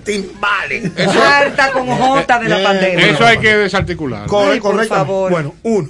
timbales. 0.04 0.92
Harta 1.18 1.72
con 1.74 1.88
J 1.88 2.40
de 2.40 2.50
la 2.50 2.64
pandemia. 2.64 3.08
Eso 3.10 3.26
hay 3.26 3.38
que 3.40 3.58
desarticular. 3.58 4.28
Corre- 4.28 4.54
Ay, 4.54 4.60
por 4.62 4.86
favor. 4.88 5.32
Bueno, 5.32 5.56
uno. 5.64 5.90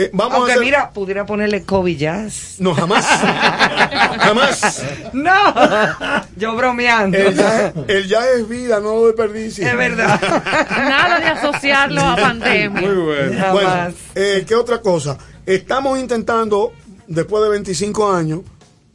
Eh, 0.00 0.10
vamos 0.12 0.36
Aunque 0.36 0.52
a 0.52 0.54
hacer... 0.54 0.64
mira, 0.64 0.90
pudiera 0.90 1.26
ponerle 1.26 1.64
COVID 1.64 1.98
Jazz. 1.98 2.54
No, 2.60 2.72
jamás. 2.72 3.04
jamás. 4.20 4.84
No, 5.12 5.32
yo 6.36 6.54
bromeando. 6.54 7.18
El 7.18 8.06
ya 8.06 8.30
es 8.30 8.48
vida, 8.48 8.78
no 8.78 8.94
lo 8.94 9.06
desperdicie. 9.08 9.68
Es 9.68 9.76
verdad. 9.76 10.20
Nada 10.70 11.18
de 11.18 11.26
asociarlo 11.26 12.00
a 12.00 12.14
pandemia. 12.14 12.80
Muy 12.80 12.94
bueno. 12.94 13.40
Jamás. 13.40 13.52
Bueno, 13.52 13.94
eh, 14.14 14.44
¿qué 14.46 14.54
otra 14.54 14.80
cosa? 14.80 15.18
Estamos 15.44 15.98
intentando, 15.98 16.72
después 17.08 17.42
de 17.42 17.48
25 17.48 18.12
años, 18.12 18.42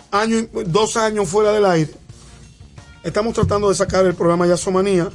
año, 0.10 0.48
dos 0.68 0.96
años 0.96 1.28
fuera 1.28 1.52
del 1.52 1.66
aire, 1.66 1.92
estamos 3.04 3.34
tratando 3.34 3.68
de 3.68 3.76
sacar 3.76 4.06
el 4.06 4.16
programa 4.16 4.48
Yasomanía, 4.48 5.10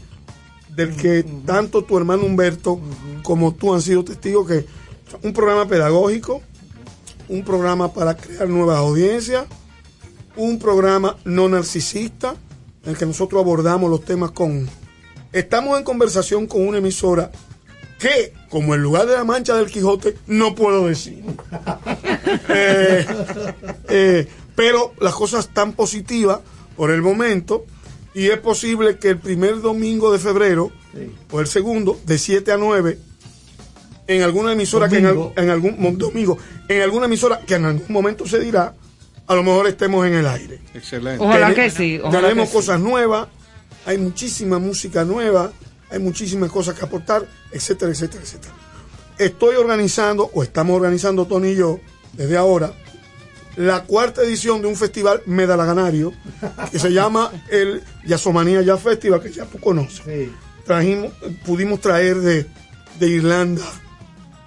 del 0.69 0.95
que 0.97 1.25
tanto 1.47 1.83
tu 1.83 1.97
hermano 1.97 2.25
Humberto 2.25 2.79
como 3.23 3.55
tú 3.55 3.73
han 3.73 3.81
sido 3.81 4.05
testigos 4.05 4.47
que 4.47 4.67
un 5.23 5.33
programa 5.33 5.67
pedagógico, 5.67 6.43
un 7.29 7.45
programa 7.45 7.93
para 7.93 8.17
crear 8.17 8.49
nuevas 8.49 8.79
audiencias, 8.79 9.47
un 10.37 10.59
programa 10.59 11.17
no 11.25 11.49
narcisista, 11.49 12.35
en 12.85 12.91
el 12.91 12.97
que 12.99 13.07
nosotros 13.07 13.41
abordamos 13.41 13.91
los 13.91 14.05
temas 14.05 14.31
con... 14.31 14.69
Estamos 15.33 15.79
en 15.79 15.85
conversación 15.85 16.47
con 16.47 16.67
una 16.67 16.79
emisora 16.79 17.31
que, 17.99 18.33
como 18.49 18.75
el 18.75 18.81
lugar 18.81 19.07
de 19.07 19.15
la 19.15 19.25
mancha 19.25 19.57
del 19.57 19.67
Quijote, 19.67 20.17
no 20.27 20.55
puedo 20.55 20.87
decir. 20.87 21.25
Eh, 22.51 23.07
eh, 23.89 24.29
pero 24.55 24.93
las 25.01 25.15
cosas 25.15 25.47
están 25.47 25.73
positivas 25.73 26.41
por 26.77 26.91
el 26.91 27.01
momento 27.01 27.65
y 28.13 28.29
es 28.29 28.39
posible 28.39 28.99
que 28.99 29.11
el 29.11 29.19
primer 29.19 29.63
domingo 29.63 30.13
de 30.13 30.19
febrero 30.19 30.71
o 31.31 31.41
el 31.41 31.47
segundo, 31.47 31.99
de 32.05 32.19
7 32.19 32.53
a 32.53 32.57
9, 32.59 32.99
en 34.09 34.23
alguna 34.23 34.53
emisora 34.53 34.89
que 34.89 34.97
en, 34.99 35.07
en 35.37 35.51
algún 35.51 35.97
domingo, 35.99 36.37
en 36.67 36.83
alguna 36.83 37.07
emisora 37.07 37.41
que 37.47 37.55
en 37.55 37.67
algún 37.67 37.85
momento 37.93 38.27
se 38.27 38.41
dirá, 38.41 38.75
a 39.27 39.35
lo 39.35 39.43
mejor 39.43 39.69
estemos 39.69 40.05
en 40.07 40.15
el 40.15 40.27
aire. 40.27 40.61
Excelente. 40.75 41.23
Ojalá 41.23 41.49
Tene- 41.51 41.55
que 41.55 41.71
sí. 41.71 42.01
Ojalá 42.03 42.23
tenemos 42.29 42.47
que 42.47 42.51
sí. 42.51 42.57
cosas 42.57 42.81
nuevas, 42.81 43.29
hay 43.85 43.99
muchísima 43.99 44.59
música 44.59 45.05
nueva, 45.05 45.53
hay 45.91 45.99
muchísimas 45.99 46.51
cosas 46.51 46.75
que 46.79 46.85
aportar, 46.85 47.27
etcétera, 47.53 47.93
etcétera, 47.93 48.23
etcétera. 48.23 48.55
Estoy 49.19 49.57
organizando, 49.57 50.31
o 50.33 50.43
estamos 50.43 50.75
organizando 50.77 51.27
Tony 51.27 51.49
y 51.51 51.57
yo, 51.57 51.79
desde 52.15 52.37
ahora, 52.39 52.73
la 53.57 53.83
cuarta 53.85 54.23
edición 54.23 54.63
de 54.63 54.69
un 54.69 54.77
festival 54.77 55.21
medalaganario 55.27 56.13
que 56.71 56.79
se 56.79 56.93
llama 56.93 57.31
el 57.51 57.83
Yasomanía 58.07 58.63
Jazz 58.63 58.81
Festival, 58.81 59.21
que 59.21 59.33
ya 59.33 59.45
tú 59.45 59.59
conoces. 59.59 60.03
Sí. 60.05 60.33
Trajimos, 60.65 61.13
pudimos 61.45 61.81
traer 61.81 62.17
de, 62.21 62.47
de 63.01 63.09
Irlanda 63.09 63.63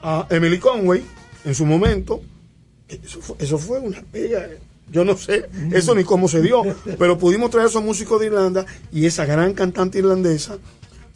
a 0.02 0.28
Emily 0.30 0.60
Conway 0.60 1.04
en 1.46 1.56
su 1.56 1.66
momento. 1.66 2.22
Eso 2.88 3.22
fue, 3.22 3.36
eso 3.40 3.58
fue 3.58 3.80
una 3.80 4.02
pega. 4.02 4.48
Yo 4.92 5.06
no 5.06 5.16
sé 5.16 5.46
eso 5.72 5.96
ni 5.96 6.04
cómo 6.04 6.28
se 6.28 6.42
dio, 6.42 6.64
pero 7.00 7.18
pudimos 7.18 7.50
traer 7.50 7.68
esos 7.70 7.82
músicos 7.84 8.20
de 8.20 8.26
Irlanda 8.28 8.66
y 8.92 9.06
esa 9.06 9.26
gran 9.26 9.54
cantante 9.54 10.00
irlandesa. 10.00 10.58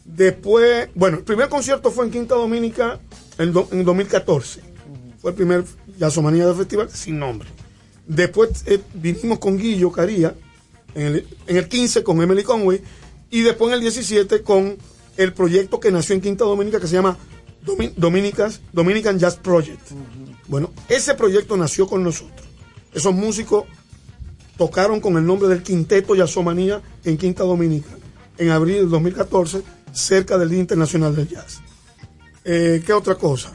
Después, 0.04 0.88
bueno, 0.94 1.18
el 1.18 1.24
primer 1.24 1.48
concierto 1.48 1.90
fue 1.90 2.06
en 2.06 2.12
Quinta 2.12 2.34
Dominica 2.36 3.00
en, 3.38 3.52
do- 3.52 3.68
en 3.72 3.84
2014. 3.84 4.60
Fue 5.20 5.30
el 5.32 5.36
primer 5.36 5.64
Yasomanía 5.98 6.46
del 6.46 6.54
festival 6.56 6.88
sin 6.90 7.18
nombre. 7.18 7.48
Después 8.06 8.62
eh, 8.66 8.80
vinimos 8.94 9.38
con 9.40 9.58
Guillo 9.58 9.90
Caría 9.90 10.34
en 10.94 11.02
el, 11.08 11.26
en 11.46 11.56
el 11.56 11.68
15 11.68 12.04
con 12.04 12.22
Emily 12.22 12.44
Conway 12.44 12.80
y 13.30 13.42
después 13.42 13.68
en 13.70 13.74
el 13.74 13.80
17 13.80 14.42
con 14.42 14.76
el 15.16 15.32
proyecto 15.32 15.80
que 15.80 15.90
nació 15.90 16.14
en 16.14 16.20
Quinta 16.20 16.44
Dominica 16.44 16.78
que 16.78 16.86
se 16.86 16.94
llama 16.94 17.18
Dominicas, 17.96 18.60
Dominican 18.72 19.18
Jazz 19.18 19.36
Project. 19.36 19.90
Bueno, 20.48 20.70
ese 20.88 21.14
proyecto 21.14 21.56
nació 21.56 21.86
con 21.86 22.02
nosotros. 22.02 22.46
Esos 22.92 23.14
músicos 23.14 23.64
tocaron 24.56 25.00
con 25.00 25.16
el 25.16 25.26
nombre 25.26 25.48
del 25.48 25.62
Quinteto 25.62 26.14
Jazzomanía 26.14 26.80
en 27.04 27.18
Quinta 27.18 27.44
Dominica 27.44 27.90
en 28.38 28.50
abril 28.50 28.76
del 28.76 28.90
2014, 28.90 29.62
cerca 29.92 30.38
del 30.38 30.50
Día 30.50 30.60
Internacional 30.60 31.14
del 31.14 31.28
Jazz. 31.28 31.60
Eh, 32.44 32.82
¿Qué 32.84 32.92
otra 32.92 33.14
cosa? 33.14 33.52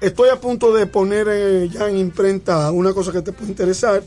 Estoy 0.00 0.28
a 0.28 0.40
punto 0.40 0.72
de 0.72 0.86
poner 0.86 1.26
eh, 1.30 1.68
ya 1.68 1.88
en 1.88 1.96
imprenta 1.96 2.70
una 2.70 2.92
cosa 2.92 3.10
que 3.10 3.22
te 3.22 3.32
puede 3.32 3.50
interesar, 3.50 4.02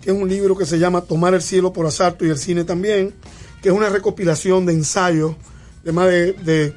que 0.00 0.10
es 0.10 0.16
un 0.16 0.28
libro 0.28 0.56
que 0.56 0.64
se 0.64 0.78
llama 0.78 1.02
Tomar 1.02 1.34
el 1.34 1.42
cielo 1.42 1.72
por 1.72 1.86
asalto 1.86 2.24
y 2.24 2.30
el 2.30 2.38
cine 2.38 2.64
también, 2.64 3.12
que 3.60 3.68
es 3.68 3.74
una 3.74 3.90
recopilación 3.90 4.64
de 4.66 4.72
ensayos 4.72 5.34
de 5.82 5.92
más 5.92 6.06
de, 6.06 6.32
de 6.32 6.74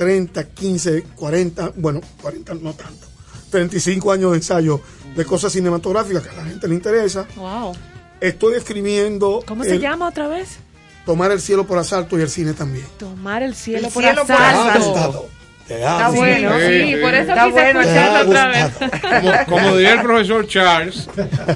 30, 0.00 0.44
15, 0.54 1.02
40, 1.14 1.72
bueno, 1.76 2.00
40 2.22 2.54
no 2.54 2.72
tanto, 2.72 3.06
35 3.50 4.12
años 4.12 4.30
de 4.30 4.38
ensayo 4.38 4.80
de 5.14 5.26
cosas 5.26 5.52
cinematográficas 5.52 6.22
que 6.22 6.30
a 6.30 6.32
la 6.42 6.44
gente 6.46 6.66
le 6.68 6.74
interesa. 6.74 7.26
Wow. 7.36 7.76
Estoy 8.18 8.54
escribiendo 8.54 9.42
¿Cómo 9.46 9.62
se 9.62 9.72
el 9.72 9.80
llama 9.80 10.08
otra 10.08 10.26
vez? 10.26 10.56
Tomar 11.04 11.32
el 11.32 11.40
cielo 11.42 11.66
por 11.66 11.76
asalto 11.76 12.18
y 12.18 12.22
el 12.22 12.30
cine 12.30 12.54
también. 12.54 12.86
Tomar 12.98 13.42
el 13.42 13.54
cielo 13.54 13.88
El 13.88 13.92
por 13.92 14.02
cielo 14.02 14.22
por 14.22 14.36
asalto. 14.36 14.90
asalto. 14.94 15.28
Te 15.68 15.74
Está 15.74 16.08
bueno. 16.08 16.50
Sí, 16.58 16.64
Sí, 16.94 16.96
por 17.02 17.14
eso 17.14 17.30
Está 17.32 17.44
quise 17.44 17.50
bueno, 17.60 17.80
escucharlo 17.82 18.30
otra 18.30 18.46
vez. 18.48 18.72
Como, 19.46 19.60
como 19.60 19.76
diría 19.76 19.92
el 19.92 20.00
profesor 20.00 20.46
Charles, 20.48 21.08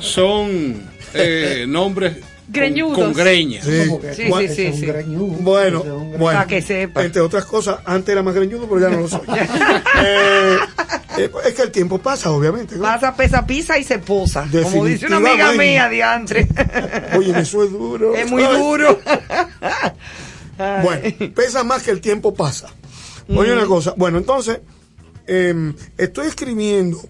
son 0.03 0.83
eh, 1.15 1.65
nombres 1.67 2.19
Greñudos. 2.49 2.99
con. 2.99 3.15
Sí. 3.15 3.89
Como 3.89 4.01
que 4.01 4.15
Sí, 4.15 4.23
sí, 4.25 4.33
es 4.45 4.55
sí, 4.55 4.67
un 4.67 4.75
sí. 4.75 4.87
greñudo, 4.87 5.27
Bueno, 5.41 5.79
es 5.79 5.85
un 5.85 5.91
greñudo. 5.91 6.19
bueno. 6.19 6.39
Para 6.39 6.47
que 6.47 6.63
sepa. 6.63 7.05
Entre 7.05 7.21
otras 7.23 7.45
cosas, 7.47 7.79
antes 7.85 8.13
era 8.13 8.23
más 8.23 8.35
greñudo, 8.35 8.69
pero 8.69 8.81
ya 8.81 8.89
no 8.91 9.01
lo 9.03 9.09
soy. 9.09 9.21
Eh, 10.07 10.57
eh, 11.17 11.31
es 11.47 11.55
que 11.55 11.63
el 11.63 11.71
tiempo 11.71 11.99
pasa, 11.99 12.31
obviamente. 12.33 12.75
¿no? 12.77 12.83
Pasa, 12.83 13.15
pesa, 13.15 13.47
pisa 13.47 13.79
y 13.79 13.85
se 13.85 13.99
posa. 14.01 14.47
Como 14.65 14.85
dice 14.85 15.07
una 15.07 15.17
amiga 15.19 15.53
mía, 15.53 15.89
diantre. 15.89 16.49
Oye, 17.17 17.39
eso 17.39 17.63
es 17.65 17.71
duro. 17.71 18.15
es 18.15 18.29
muy 18.31 18.43
duro. 18.43 18.99
Bueno, 20.57 21.03
pesa 21.35 21.65
más 21.65 21.83
que 21.83 21.91
el 21.91 22.01
tiempo 22.01 22.33
pasa. 22.35 22.69
Oye, 23.29 23.53
una 23.53 23.67
cosa. 23.67 23.95
Bueno, 23.97 24.19
entonces, 24.19 24.61
eh, 25.27 25.73
estoy 25.99 26.29
escribiendo 26.29 27.01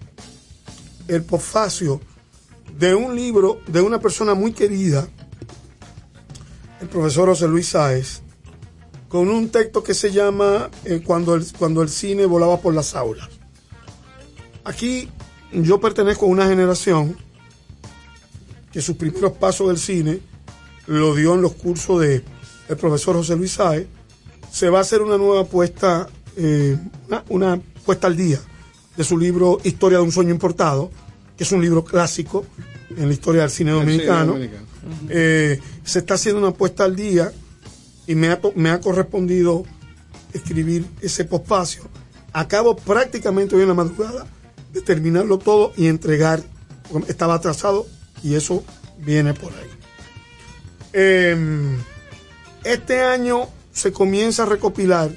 el 1.09 1.23
posfacio 1.25 2.01
de 2.79 2.95
un 2.95 3.15
libro 3.15 3.61
de 3.67 3.83
una 3.83 4.01
persona 4.01 4.33
muy 4.35 4.53
querida, 4.53 5.07
el 6.85 6.91
profesor 6.91 7.29
José 7.31 7.49
Luis 7.49 7.69
Sáez, 7.69 8.21
con 9.09 9.31
un 9.31 9.49
texto 9.49 9.83
que 9.83 9.95
se 9.95 10.13
llama 10.13 10.71
eh, 10.85 11.03
cuando, 11.05 11.35
el, 11.35 11.45
cuando 11.59 11.83
el 11.83 11.89
cine 11.89 12.27
volaba 12.27 12.61
por 12.61 12.75
las 12.75 12.95
aulas. 12.95 13.29
Aquí 14.65 15.09
yo 15.53 15.81
pertenezco 15.81 16.27
a 16.27 16.29
una 16.29 16.47
generación 16.47 17.17
que 18.71 18.83
sus 18.83 18.97
primeros 18.97 19.33
pasos 19.33 19.69
del 19.69 19.79
cine 19.79 20.21
lo 20.87 21.15
dio 21.15 21.35
en 21.35 21.43
los 21.43 21.55
cursos 21.55 22.01
de 22.03 22.23
el 22.69 22.77
profesor 22.77 23.17
José 23.17 23.37
Luis 23.37 23.53
Sáez. 23.53 23.87
Se 24.51 24.69
va 24.69 24.79
a 24.79 24.83
hacer 24.83 25.01
una 25.01 25.17
nueva 25.17 25.45
puesta, 25.45 26.09
eh, 26.37 26.77
una, 27.09 27.25
una 27.31 27.61
puesta 27.85 28.09
al 28.09 28.17
día 28.17 28.41
de 28.97 29.05
su 29.05 29.17
libro 29.17 29.59
Historia 29.65 29.99
de 29.99 30.05
un 30.05 30.13
sueño 30.13 30.31
importado, 30.31 30.91
que 31.37 31.45
es 31.45 31.53
un 31.53 31.63
libro 31.63 31.83
clásico 31.83 32.45
en 32.91 33.09
la 33.09 33.15
historia 33.15 33.43
del 33.43 33.51
cine 33.51 33.71
cine 33.71 33.81
dominicano. 33.81 34.37
Eh, 35.09 35.61
se 35.85 35.99
está 35.99 36.15
haciendo 36.15 36.41
una 36.41 36.53
puesta 36.53 36.85
al 36.85 36.97
día 36.97 37.33
y 38.07 38.15
me 38.15 38.29
ha, 38.29 38.41
me 38.55 38.71
ha 38.71 38.81
correspondido 38.81 39.65
escribir 40.33 40.87
ese 41.01 41.25
pospacio. 41.25 41.89
Acabo 42.33 42.77
prácticamente 42.77 43.55
hoy 43.55 43.63
en 43.63 43.69
la 43.69 43.75
madrugada 43.75 44.27
de 44.73 44.81
terminarlo 44.83 45.39
todo 45.39 45.73
y 45.77 45.87
entregar. 45.87 46.43
Estaba 47.09 47.35
atrasado 47.35 47.87
y 48.23 48.35
eso 48.35 48.65
viene 48.99 49.35
por 49.35 49.53
ahí. 49.53 49.71
Eh, 50.93 51.77
este 52.65 53.03
año 53.03 53.49
se 53.73 53.93
comienza 53.93 54.45
a 54.45 54.47
recopilar, 54.47 55.11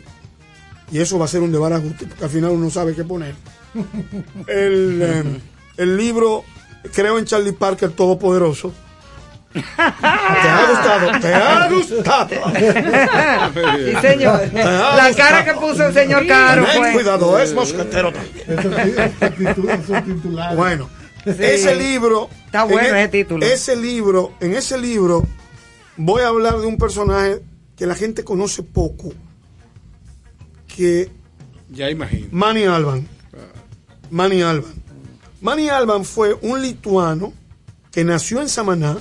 y 0.91 0.99
eso 0.99 1.19
va 1.19 1.25
a 1.25 1.27
ser 1.27 1.41
un 1.41 1.51
debarajuste, 1.51 2.07
porque 2.07 2.23
al 2.23 2.29
final 2.29 2.51
uno 2.51 2.69
sabe 2.69 2.95
qué 2.95 3.03
poner. 3.03 3.35
El, 4.47 4.99
eh, 5.01 5.41
el 5.77 5.97
libro 5.97 6.43
Creo 6.93 7.19
en 7.19 7.25
Charlie 7.25 7.51
Parker 7.51 7.91
Todopoderoso, 7.91 8.73
Te 9.75 10.47
ha 10.49 10.67
gustado, 10.69 11.19
te 11.19 11.33
ha 11.33 11.69
gustado. 11.69 12.29
Sí, 13.77 13.93
señor. 14.01 14.53
La 14.53 15.07
gustado. 15.09 15.15
cara 15.15 15.45
que 15.45 15.53
puso 15.53 15.85
el 15.87 15.93
señor 15.93 16.25
Caro 16.27 16.65
Ten 16.65 16.93
cuidado, 16.93 17.39
es 17.39 17.53
mosquetero 17.53 18.11
también. 18.13 19.55
Bueno, 20.55 20.89
Sí. 21.25 21.33
ese 21.39 21.75
libro. 21.75 22.29
Está 22.45 22.63
bueno 22.63 22.87
en 22.87 22.95
e- 22.95 22.99
ese 23.01 23.09
título. 23.09 23.45
Ese 23.45 23.75
libro, 23.75 24.33
en 24.39 24.53
ese 24.55 24.77
libro, 24.77 25.25
voy 25.97 26.21
a 26.21 26.27
hablar 26.29 26.57
de 26.59 26.67
un 26.67 26.77
personaje 26.77 27.41
que 27.75 27.85
la 27.85 27.95
gente 27.95 28.23
conoce 28.23 28.63
poco. 28.63 29.11
Que 30.73 31.09
Ya 31.69 31.89
imagino. 31.89 32.27
Manny 32.31 32.63
Alban. 32.63 33.07
Manny 34.09 34.41
Alban. 34.41 34.73
Manny 35.41 35.67
Alban 35.69 36.05
fue 36.05 36.33
un 36.41 36.61
lituano 36.61 37.33
que 37.91 38.03
nació 38.05 38.41
en 38.41 38.47
Samaná, 38.47 38.97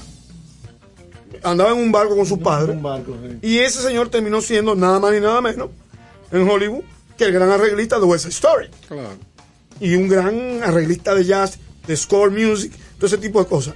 andaba 1.42 1.70
en 1.72 1.78
un 1.78 1.92
barco 1.92 2.16
con 2.16 2.26
su 2.26 2.38
padre, 2.40 2.72
Un 2.72 2.82
barco, 2.82 3.16
sí. 3.22 3.38
y 3.42 3.58
ese 3.58 3.82
señor 3.82 4.08
terminó 4.08 4.40
siendo 4.40 4.74
nada 4.74 4.98
más 5.00 5.12
ni 5.12 5.20
nada 5.20 5.40
menos 5.40 5.70
en 6.30 6.48
Hollywood 6.48 6.82
que 7.16 7.24
el 7.24 7.32
gran 7.32 7.50
arreglista 7.50 7.98
de 7.98 8.04
West 8.04 8.26
Story. 8.26 8.68
Claro. 8.88 9.10
Y 9.80 9.94
un 9.94 10.08
gran 10.08 10.62
arreglista 10.62 11.14
de 11.14 11.24
jazz, 11.24 11.58
de 11.86 11.96
score 11.96 12.30
music, 12.30 12.72
todo 12.96 13.06
ese 13.06 13.18
tipo 13.18 13.42
de 13.42 13.48
cosas. 13.48 13.74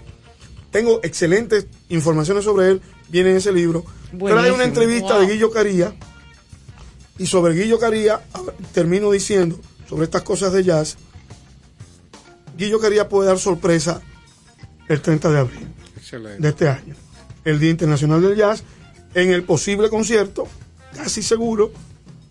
Tengo 0.70 1.00
excelentes 1.02 1.66
informaciones 1.88 2.44
sobre 2.44 2.70
él, 2.70 2.82
viene 3.08 3.30
en 3.30 3.36
ese 3.36 3.52
libro. 3.52 3.84
Trae 4.18 4.50
una 4.52 4.64
entrevista 4.64 5.14
Wow. 5.18 5.26
de 5.26 5.32
Guillo 5.32 5.50
Caría, 5.50 5.94
y 7.18 7.26
sobre 7.26 7.54
Guillo 7.54 7.78
Caría 7.78 8.20
termino 8.72 9.10
diciendo 9.10 9.58
sobre 9.88 10.04
estas 10.04 10.22
cosas 10.22 10.52
de 10.52 10.64
jazz. 10.64 10.96
Guillo 12.56 12.78
Caría 12.80 13.08
puede 13.08 13.28
dar 13.28 13.38
sorpresa 13.38 14.00
el 14.88 15.00
30 15.00 15.30
de 15.30 15.38
abril 15.38 15.68
Excelente. 15.96 16.42
de 16.42 16.48
este 16.48 16.68
año, 16.68 16.94
el 17.44 17.58
Día 17.58 17.70
Internacional 17.70 18.22
del 18.22 18.36
Jazz, 18.36 18.64
en 19.14 19.32
el 19.32 19.42
posible 19.42 19.88
concierto, 19.88 20.46
casi 20.96 21.22
seguro, 21.22 21.72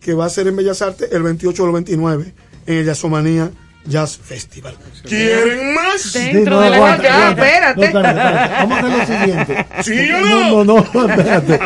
que 0.02 0.14
va 0.14 0.26
a 0.26 0.30
ser 0.30 0.48
en 0.48 0.56
Bellas 0.56 0.82
Artes 0.82 1.12
el 1.12 1.24
28 1.24 1.64
o 1.64 1.68
el 1.68 1.74
29 1.74 2.34
en 2.68 2.78
el 2.78 2.86
Jazzomanía 2.86 3.52
Jazz 3.86 4.18
Festival. 4.18 4.76
¿Quieren 5.04 5.74
más? 5.74 6.14
Dentro 6.14 6.56
no, 6.56 6.62
de 6.62 6.70
la 6.70 6.76
aguanta, 6.76 7.04
ya, 7.04 7.30
aguanta. 7.30 7.48
espérate. 7.48 7.80
No, 7.80 7.86
espérate, 7.86 8.20
espérate. 8.20 8.54
Vamos 8.54 8.78
a 8.78 8.80
hacer 8.80 8.98
lo 9.00 9.20
siguiente. 9.20 9.66
¿Sí 9.84 10.12
o 10.12 10.20
No, 10.22 10.64
no, 10.64 10.88
no, 10.94 11.10
espérate. 11.10 11.60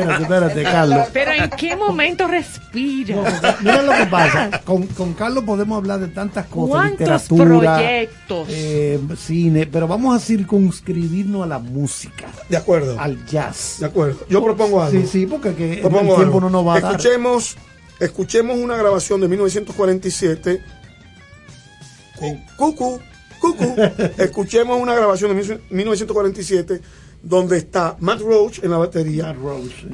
Espérate, 0.00 0.22
espérate, 0.22 0.62
Carlos. 0.62 1.06
Pero 1.12 1.32
¿en 1.32 1.50
qué 1.50 1.76
momento 1.76 2.26
respira? 2.28 3.16
Mira 3.60 3.82
lo 3.82 3.92
que 3.92 4.06
pasa. 4.06 4.60
Con, 4.64 4.86
con 4.88 5.14
Carlos 5.14 5.44
podemos 5.44 5.76
hablar 5.78 6.00
de 6.00 6.08
tantas 6.08 6.46
cosas. 6.46 6.70
¿Cuántos 6.70 7.00
literatura, 7.30 7.74
proyectos? 7.76 8.48
eh, 8.50 9.00
cine, 9.16 9.66
pero 9.66 9.86
vamos 9.88 10.16
a 10.16 10.24
circunscribirnos 10.24 11.42
a 11.42 11.46
la 11.46 11.58
música, 11.58 12.26
De 12.48 12.56
acuerdo. 12.56 12.98
al 12.98 13.24
jazz. 13.26 13.76
De 13.80 13.86
acuerdo. 13.86 14.18
Yo 14.28 14.42
propongo 14.42 14.82
algo. 14.82 15.00
Sí, 15.00 15.06
sí, 15.06 15.26
porque 15.26 15.54
que 15.54 15.72
el 15.74 15.80
tiempo 15.88 16.16
algo. 16.20 16.40
no 16.40 16.50
nos 16.50 16.66
va 16.66 16.76
a 16.76 16.80
dar. 16.80 16.92
escuchemos, 16.92 17.56
escuchemos 18.00 18.56
una 18.58 18.76
grabación 18.76 19.20
de 19.20 19.28
1947. 19.28 20.62
Cu- 22.18 22.38
Cucu, 22.56 23.00
cucu. 23.40 23.74
escuchemos 24.18 24.80
una 24.80 24.94
grabación 24.94 25.36
de 25.36 25.58
1947 25.70 26.80
donde 27.28 27.58
está 27.58 27.96
Matt 28.00 28.20
Roach 28.20 28.60
en 28.62 28.70
la 28.70 28.78
batería, 28.78 29.32
Matt 29.34 29.62
sí. 29.80 29.88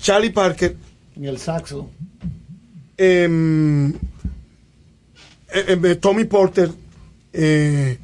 Charlie 0.00 0.30
Parker, 0.30 0.76
en 1.16 1.24
el 1.24 1.38
saxo. 1.38 1.90
em, 2.96 3.90
eh, 3.90 5.78
eh, 5.82 5.94
Tommy 5.96 6.24
Porter 6.24 6.70
eh, 7.32 7.98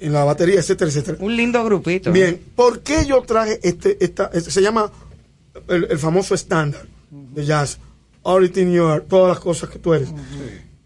en 0.00 0.12
la 0.12 0.24
batería, 0.24 0.60
etcétera, 0.60 0.90
etcétera. 0.90 1.18
Un 1.20 1.36
lindo 1.36 1.62
grupito. 1.64 2.10
Bien, 2.12 2.40
¿por 2.56 2.80
qué 2.80 3.04
yo 3.06 3.20
traje 3.22 3.60
este, 3.62 4.02
esta, 4.02 4.30
este- 4.32 4.50
se 4.50 4.62
llama 4.62 4.90
el, 5.68 5.84
el 5.90 5.98
famoso 5.98 6.34
estándar 6.34 6.86
de 7.10 7.44
jazz, 7.44 7.78
Everything 8.24 8.72
You 8.72 8.84
Are, 8.86 9.02
todas 9.02 9.28
las 9.28 9.40
cosas 9.40 9.68
que 9.70 9.78
tú 9.78 9.92
eres? 9.94 10.08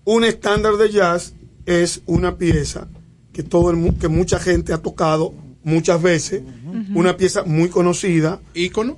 Un 0.04 0.24
estándar 0.24 0.74
de 0.76 0.90
jazz 0.90 1.32
es 1.64 2.02
una 2.06 2.36
pieza 2.36 2.88
que 3.32 3.42
todo 3.42 3.70
el 3.70 3.76
mu- 3.76 3.96
que 3.98 4.08
mucha 4.08 4.38
gente 4.38 4.72
ha 4.72 4.78
tocado 4.78 5.32
muchas 5.64 6.00
veces, 6.00 6.42
una 6.94 7.16
pieza 7.16 7.42
muy 7.44 7.68
conocida, 7.68 8.40
ícono, 8.54 8.96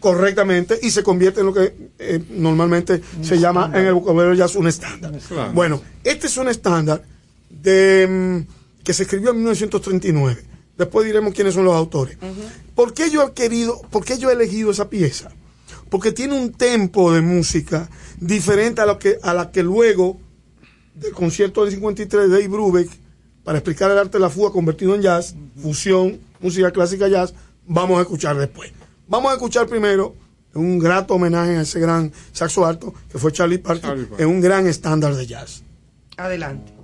correctamente 0.00 0.78
y 0.80 0.90
se 0.90 1.02
convierte 1.02 1.40
en 1.40 1.46
lo 1.46 1.54
que 1.54 1.74
eh, 1.98 2.22
normalmente 2.30 3.00
se 3.22 3.38
llama 3.38 3.70
en 3.74 3.86
el 3.86 3.94
vocabulario 3.94 4.34
jazz 4.34 4.56
un 4.56 4.68
estándar. 4.68 5.12
Claro. 5.26 5.52
Bueno, 5.52 5.82
este 6.04 6.26
es 6.26 6.36
un 6.36 6.48
estándar 6.48 7.02
de 7.50 8.06
mm, 8.08 8.82
que 8.84 8.92
se 8.92 9.04
escribió 9.04 9.30
en 9.30 9.36
1939. 9.36 10.44
Después 10.76 11.06
diremos 11.06 11.34
quiénes 11.34 11.54
son 11.54 11.64
los 11.64 11.74
autores. 11.74 12.16
¿Por 12.74 12.94
qué 12.94 13.10
yo 13.10 13.26
he 13.26 13.32
querido, 13.32 13.80
por 13.90 14.04
qué 14.04 14.16
yo 14.18 14.30
he 14.30 14.34
elegido 14.34 14.70
esa 14.70 14.88
pieza? 14.88 15.30
Porque 15.90 16.12
tiene 16.12 16.34
un 16.34 16.52
tempo 16.52 17.12
de 17.12 17.20
música 17.20 17.90
diferente 18.20 18.80
a 18.80 18.86
lo 18.86 18.98
que 18.98 19.18
a 19.22 19.34
la 19.34 19.50
que 19.50 19.62
luego 19.64 20.20
del 20.94 21.12
concierto 21.12 21.64
del 21.64 21.72
53 21.72 22.24
de 22.24 22.28
Dave 22.28 22.48
Brubeck 22.48 22.90
para 23.48 23.60
explicar 23.60 23.90
el 23.90 23.96
arte 23.96 24.18
de 24.18 24.20
la 24.20 24.28
fuga 24.28 24.50
convertido 24.52 24.94
en 24.94 25.00
jazz, 25.00 25.34
fusión, 25.56 26.20
música 26.38 26.70
clásica 26.70 27.08
jazz, 27.08 27.32
vamos 27.66 27.98
a 27.98 28.02
escuchar 28.02 28.36
después. 28.36 28.70
Vamos 29.06 29.30
a 29.30 29.36
escuchar 29.36 29.66
primero 29.66 30.14
un 30.52 30.78
grato 30.78 31.14
homenaje 31.14 31.56
a 31.56 31.62
ese 31.62 31.80
gran 31.80 32.12
saxo 32.32 32.66
alto 32.66 32.92
que 33.10 33.16
fue 33.16 33.32
Charlie 33.32 33.56
Parker, 33.56 33.88
Charlie 33.88 34.04
Parker. 34.04 34.26
en 34.26 34.34
un 34.34 34.42
gran 34.42 34.66
estándar 34.66 35.14
de 35.14 35.26
jazz. 35.26 35.62
Adelante. 36.18 36.74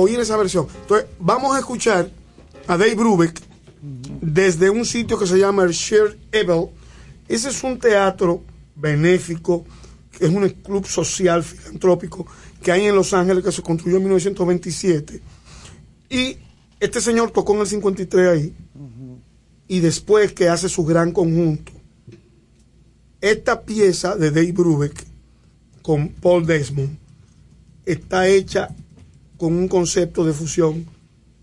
Oír 0.00 0.18
esa 0.20 0.36
versión. 0.36 0.66
Entonces, 0.82 1.08
vamos 1.18 1.54
a 1.54 1.58
escuchar 1.58 2.10
a 2.66 2.76
Dave 2.76 2.94
Brubeck 2.94 3.40
desde 4.20 4.70
un 4.70 4.84
sitio 4.84 5.18
que 5.18 5.26
se 5.26 5.38
llama 5.38 5.64
el 5.64 5.70
Shared 5.70 6.16
Evil. 6.32 6.68
Ese 7.28 7.48
es 7.48 7.62
un 7.62 7.78
teatro 7.78 8.42
benéfico, 8.74 9.64
es 10.18 10.28
un 10.28 10.48
club 10.48 10.86
social 10.86 11.42
filantrópico 11.42 12.26
que 12.62 12.72
hay 12.72 12.86
en 12.86 12.94
Los 12.94 13.14
Ángeles 13.14 13.44
que 13.44 13.52
se 13.52 13.62
construyó 13.62 13.96
en 13.96 14.02
1927. 14.02 15.22
Y 16.10 16.36
este 16.78 17.00
señor 17.00 17.30
tocó 17.30 17.54
en 17.54 17.60
el 17.60 17.66
53 17.66 18.28
ahí. 18.28 18.54
Y 19.68 19.80
después 19.80 20.32
que 20.32 20.48
hace 20.48 20.68
su 20.68 20.84
gran 20.84 21.12
conjunto, 21.12 21.72
esta 23.20 23.62
pieza 23.62 24.16
de 24.16 24.30
Dave 24.30 24.52
Brubeck 24.52 25.06
con 25.82 26.08
Paul 26.08 26.46
Desmond 26.46 26.98
está 27.84 28.26
hecha 28.28 28.74
con 29.40 29.54
un 29.54 29.68
concepto 29.68 30.22
de 30.22 30.34
fusión 30.34 30.84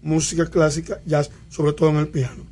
música 0.04 0.46
clásica, 0.46 1.02
jazz, 1.04 1.32
sobre 1.50 1.74
todo 1.74 1.90
en 1.90 1.96
el 1.98 2.08
piano. 2.10 2.44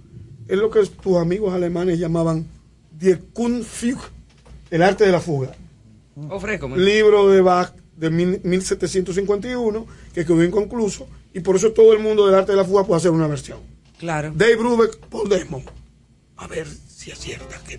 Es 0.48 0.58
lo 0.58 0.72
que 0.72 0.84
tus 0.88 1.18
amigos 1.18 1.54
alemanes 1.54 2.00
llamaban 2.00 2.48
Die 2.92 3.20
Kunstfuge, 3.32 4.02
el 4.72 4.82
arte 4.82 5.06
de 5.06 5.12
la 5.12 5.20
fuga. 5.20 5.52
Ofrécome. 6.30 6.78
Libro 6.78 7.30
de 7.30 7.42
Bach 7.42 7.74
de 7.96 8.10
mil- 8.10 8.42
1751 8.44 9.86
que 10.16 10.26
quedó 10.26 10.44
inconcluso 10.44 11.08
y 11.32 11.42
por 11.42 11.56
eso 11.58 11.72
todo 11.74 11.94
el 11.94 12.00
mundo 12.00 12.26
del 12.26 12.34
arte 12.36 12.54
de 12.54 12.58
la 12.58 12.66
fuga 12.66 12.84
puede 12.84 12.98
hacer 12.98 13.12
una 13.12 13.28
versión. 13.28 13.60
Claro. 14.00 14.32
Dave 14.36 14.56
Brubeck, 14.56 14.98
Paul 15.12 15.30
Desmond. 15.30 15.66
A 16.38 16.48
ver 16.48 16.68
si 16.88 17.12
acierta. 17.12 17.56
que- 17.68 17.78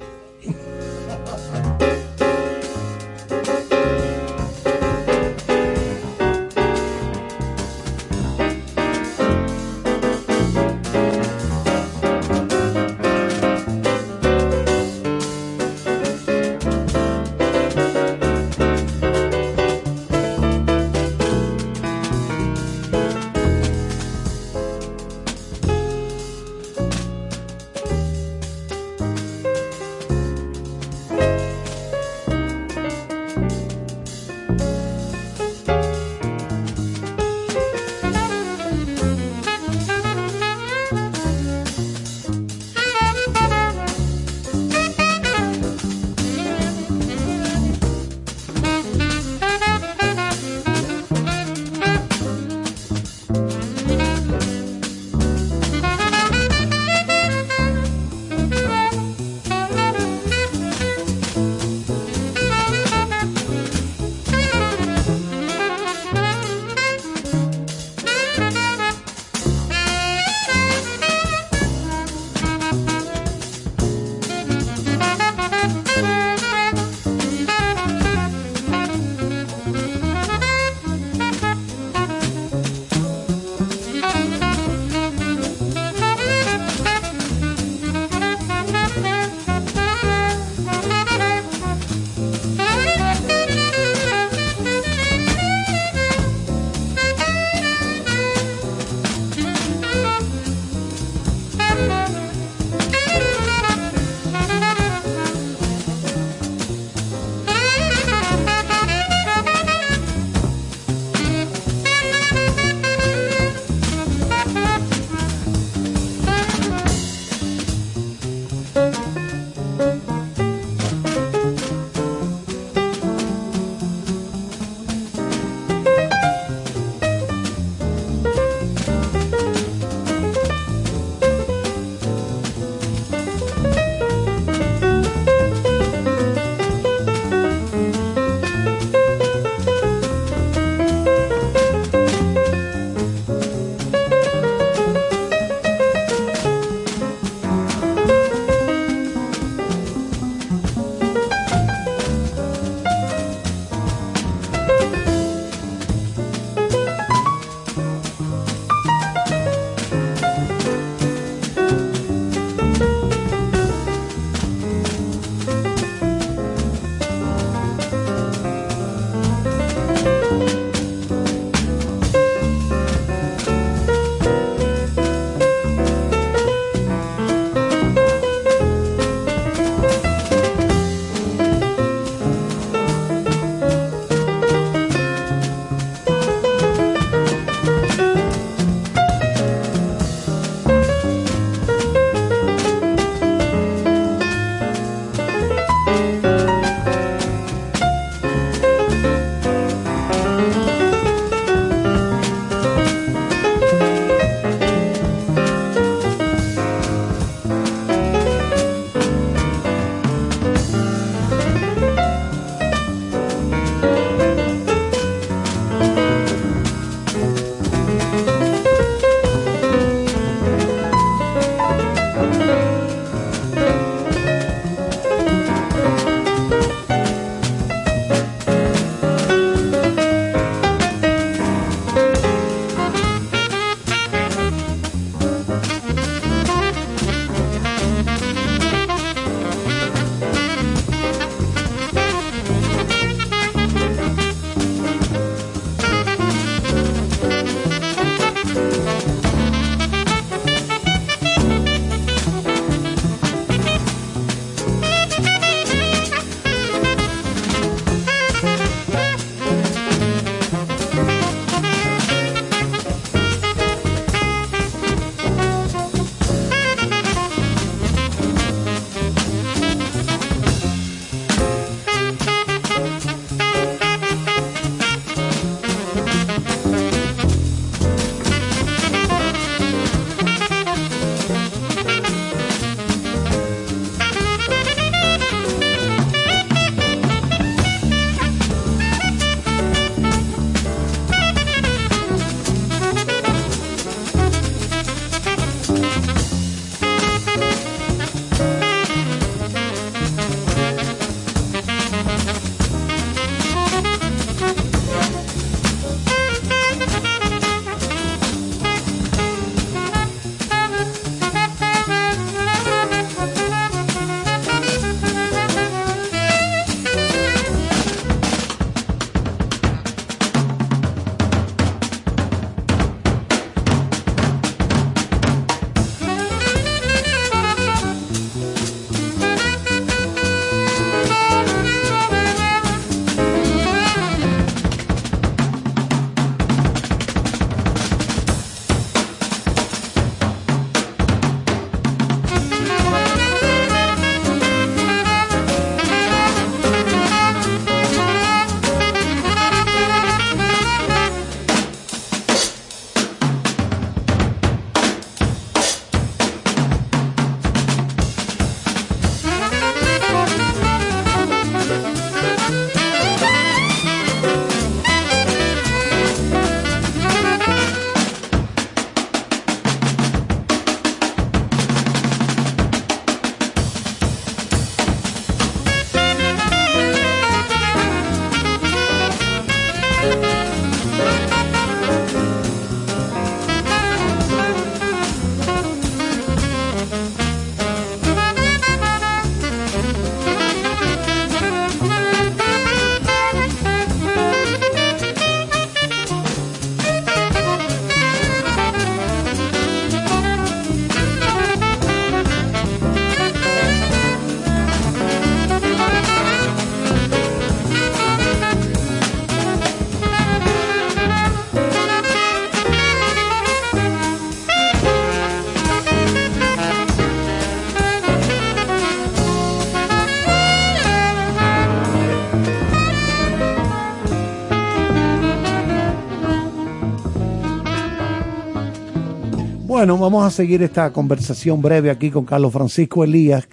Bueno, 429.87 430.01
vamos 430.03 430.27
a 430.27 430.31
seguir 430.33 430.65
esta 430.65 430.93
conversación 430.93 431.63
breve 431.63 431.91
aquí 431.93 432.11
con 432.11 432.25
Carlos 432.25 432.53
Francisco 432.53 433.05
Elías. 433.05 433.47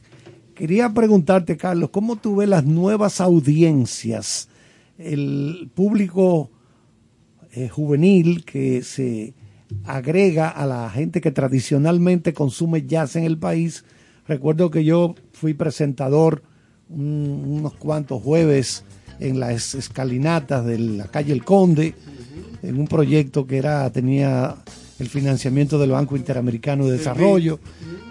Quería 0.56 0.90
preguntarte, 0.92 1.58
Carlos, 1.58 1.92
¿cómo 1.92 2.16
tú 2.16 2.38
ves 2.38 2.50
las 2.50 2.66
nuevas 2.66 3.22
audiencias? 3.22 4.50
El 4.98 5.70
público 5.76 6.50
eh, 7.52 7.70
juvenil 7.70 8.44
que 8.46 8.82
se 8.82 9.36
agrega 9.86 10.50
a 10.50 10.66
la 10.66 10.90
gente 10.90 11.22
que 11.22 11.30
tradicionalmente 11.32 12.34
consume 12.34 12.88
jazz 12.88 13.16
en 13.16 13.26
el 13.26 13.38
país. 13.38 13.86
Recuerdo 14.28 14.72
que 14.72 14.84
yo 14.84 15.14
fui 15.34 15.54
presentador 15.54 16.42
un- 16.90 17.44
unos 17.48 17.76
cuantos 17.76 18.24
jueves 18.24 18.84
en 19.20 19.40
las 19.40 19.76
escalinatas 19.76 20.66
de 20.66 20.80
la 20.80 21.06
calle 21.10 21.32
El 21.32 21.44
Conde, 21.44 21.94
en 22.64 22.80
un 22.80 22.88
proyecto 22.88 23.46
que 23.46 23.58
era 23.58 23.88
tenía 23.92 24.56
el 25.00 25.10
financiamiento 25.10 25.78
del 25.80 25.92
Banco 25.92 26.16
Interamericano 26.16 26.86
de 26.88 26.98
Desarrollo, 26.98 27.60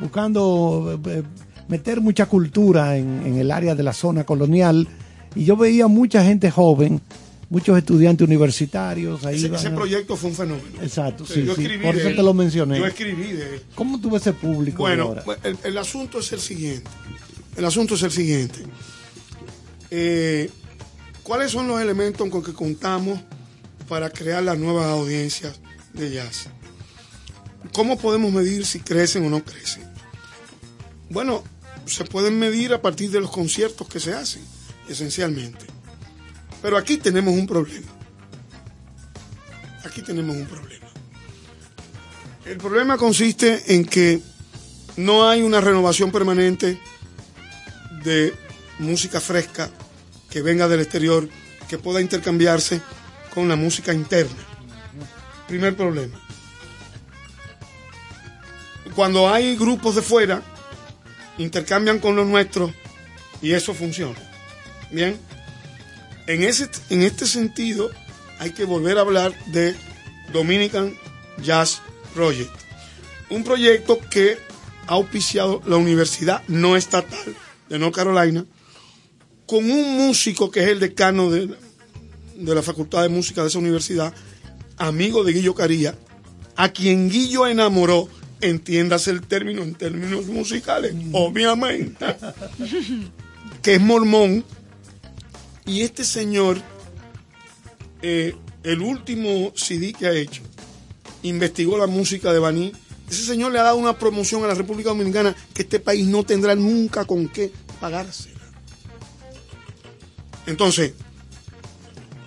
buscando 0.01 1.01
eh, 1.07 1.11
eh, 1.19 1.23
meter 1.69 2.01
mucha 2.01 2.27
cultura 2.27 2.97
en, 2.97 3.23
en 3.27 3.37
el 3.37 3.51
área 3.51 3.75
de 3.75 3.83
la 3.83 3.93
zona 3.93 4.25
colonial. 4.25 4.89
Y 5.35 5.45
yo 5.45 5.57
veía 5.57 5.87
mucha 5.87 6.23
gente 6.25 6.51
joven, 6.51 7.01
muchos 7.49 7.79
estudiantes 7.79 8.27
universitarios. 8.27 9.25
Ahí 9.25 9.37
Ese, 9.37 9.47
iban 9.47 9.59
ese 9.61 9.69
a- 9.69 9.75
proyecto 9.75 10.17
fue 10.17 10.31
un 10.31 10.37
fenómeno. 10.37 10.83
Exacto, 10.83 11.25
Sí, 11.25 11.45
yo 11.45 11.55
sí, 11.55 11.69
por 11.83 11.97
eso 11.97 12.09
él. 12.09 12.17
te 12.17 12.23
lo 12.23 12.35
mencioné. 12.35 12.79
Yo 12.79 12.87
escribí 12.87 13.33
de 13.33 13.55
él. 13.55 13.63
¿Cómo 13.75 13.99
ves 13.99 14.23
ese 14.23 14.33
público 14.33 14.79
Bueno, 14.83 15.15
el, 15.45 15.57
el 15.65 15.79
asunto 15.79 16.19
es 16.19 16.33
el 16.33 16.41
siguiente. 16.41 16.91
El 17.57 17.65
asunto 17.65 17.95
es 17.95 18.03
el 18.03 18.11
siguiente. 18.11 18.59
Eh, 19.91 20.51
¿Cuáles 21.23 21.53
son 21.53 21.69
los 21.69 21.81
elementos 21.81 22.29
con 22.29 22.43
que 22.43 22.53
contamos 22.53 23.21
para 23.89 24.11
crear 24.11 24.43
las 24.43 24.59
nuevas 24.59 24.87
audiencias 24.87 25.61
de 25.93 26.11
jazz? 26.11 26.49
¿Cómo 27.73 27.99
podemos 27.99 28.33
medir 28.33 28.67
si 28.67 28.81
crecen 28.81 29.25
o 29.27 29.31
no 29.31 29.43
crecen? 29.43 29.83
Bueno, 31.09 31.43
se 31.87 32.05
pueden 32.05 32.39
medir 32.39 32.73
a 32.75 32.83
partir 32.83 33.11
de 33.11 33.21
los 33.21 33.31
conciertos 33.31 33.89
que 33.89 34.01
se 34.01 34.13
hacen, 34.13 34.43
esencialmente. 34.89 35.67
Pero 36.61 36.77
aquí 36.77 36.99
tenemos 36.99 37.35
un 37.35 37.47
problema. 37.47 37.91
Aquí 39.85 40.03
tenemos 40.03 40.37
un 40.37 40.47
problema. 40.47 40.87
El 42.45 42.59
problema 42.59 42.97
consiste 42.97 43.75
en 43.75 43.85
que 43.85 44.21
no 44.97 45.29
hay 45.29 45.43
una 45.43 45.61
renovación 45.61 46.13
permanente 46.13 46.79
de 48.05 48.35
música 48.79 49.21
fresca 49.21 49.71
que 50.29 50.43
venga 50.43 50.69
del 50.69 50.81
exterior, 50.81 51.29
que 51.69 51.79
pueda 51.79 52.01
intercambiarse 52.01 52.81
con 53.35 53.49
la 53.49 53.57
música 53.57 53.95
interna. 53.95 54.37
Primer 55.49 55.77
problema. 55.77 56.21
Cuando 58.95 59.33
hay 59.33 59.57
grupos 59.57 59.95
de 59.95 60.03
fuera, 60.03 60.43
intercambian 61.39 61.99
con 61.99 62.17
los 62.17 62.27
nuestros 62.27 62.73
y 63.41 63.53
eso 63.53 63.75
funciona. 63.75 64.19
Bien. 64.91 65.19
En, 66.27 66.43
ese, 66.43 66.69
en 66.91 67.03
este 67.03 67.27
sentido, 67.27 67.91
hay 68.39 68.53
que 68.53 68.65
volver 68.65 68.99
a 68.99 69.01
hablar 69.01 69.35
de 69.47 69.75
Dominican 70.33 70.95
Jazz 71.43 71.83
Project. 72.15 72.51
Un 73.31 73.45
proyecto 73.45 73.99
que 74.11 74.39
ha 74.87 74.93
auspiciado 74.93 75.63
la 75.67 75.77
Universidad 75.77 76.43
No 76.49 76.77
Estatal 76.77 77.37
de 77.69 77.79
North 77.79 77.95
Carolina 77.95 78.45
con 79.47 79.71
un 79.71 79.97
músico 79.97 80.51
que 80.51 80.61
es 80.61 80.69
el 80.69 80.81
decano 80.81 81.31
de, 81.31 81.55
de 82.37 82.55
la 82.55 82.63
Facultad 82.63 83.03
de 83.03 83.09
Música 83.09 83.43
de 83.43 83.49
esa 83.49 83.59
universidad, 83.59 84.15
amigo 84.79 85.25
de 85.25 85.33
Guillo 85.33 85.55
Caría, 85.55 85.95
a 86.57 86.71
quien 86.71 87.11
Guillo 87.11 87.47
enamoró, 87.47 88.09
entiéndase 88.43 89.11
el 89.11 89.23
término 89.23 89.63
en 89.63 89.75
términos 89.75 90.27
musicales, 90.27 90.95
obviamente, 91.13 92.05
que 93.63 93.77
es 93.77 93.81
mormón. 93.81 94.45
Y 95.65 95.83
este 95.83 96.05
señor, 96.05 96.61
eh, 98.03 98.35
el 98.65 98.83
último 98.83 99.53
CD 99.55 99.93
que 99.93 100.07
ha 100.07 100.13
hecho, 100.13 100.43
investigó 101.23 101.79
la 101.79 101.87
música 101.87 102.33
de 102.33 102.41
Baní. 102.41 102.73
Ese 103.09 103.25
señor 103.25 103.53
le 103.53 103.61
ha 103.61 103.65
dado 103.65 103.77
una 103.77 103.97
promoción 103.97 104.43
a 104.45 104.49
la 104.49 104.55
República 104.55 104.89
Dominicana 104.91 105.35
que 105.55 105.63
este 105.63 105.79
país 105.79 106.07
no 106.07 106.25
tendrá 106.25 106.55
nunca 106.57 107.05
con 107.05 107.29
qué 107.29 107.53
pagársela. 107.81 108.41
Entonces, 110.47 110.95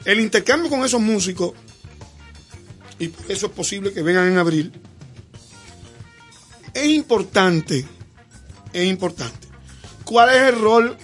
el 0.06 0.22
intercambio 0.22 0.70
con 0.70 0.86
esos 0.86 1.02
músicos, 1.02 1.54
y 3.00 3.10
por 3.10 3.30
eso 3.30 3.48
es 3.48 3.52
posible 3.52 3.92
que 3.92 4.02
vengan 4.02 4.32
en 4.32 4.38
abril, 4.38 4.72
es 6.76 6.86
importante, 6.88 7.86
es 8.74 8.86
importante. 8.86 9.48
¿Cuál 10.04 10.30
es 10.36 10.44
el 10.44 10.60
rol 10.60 10.98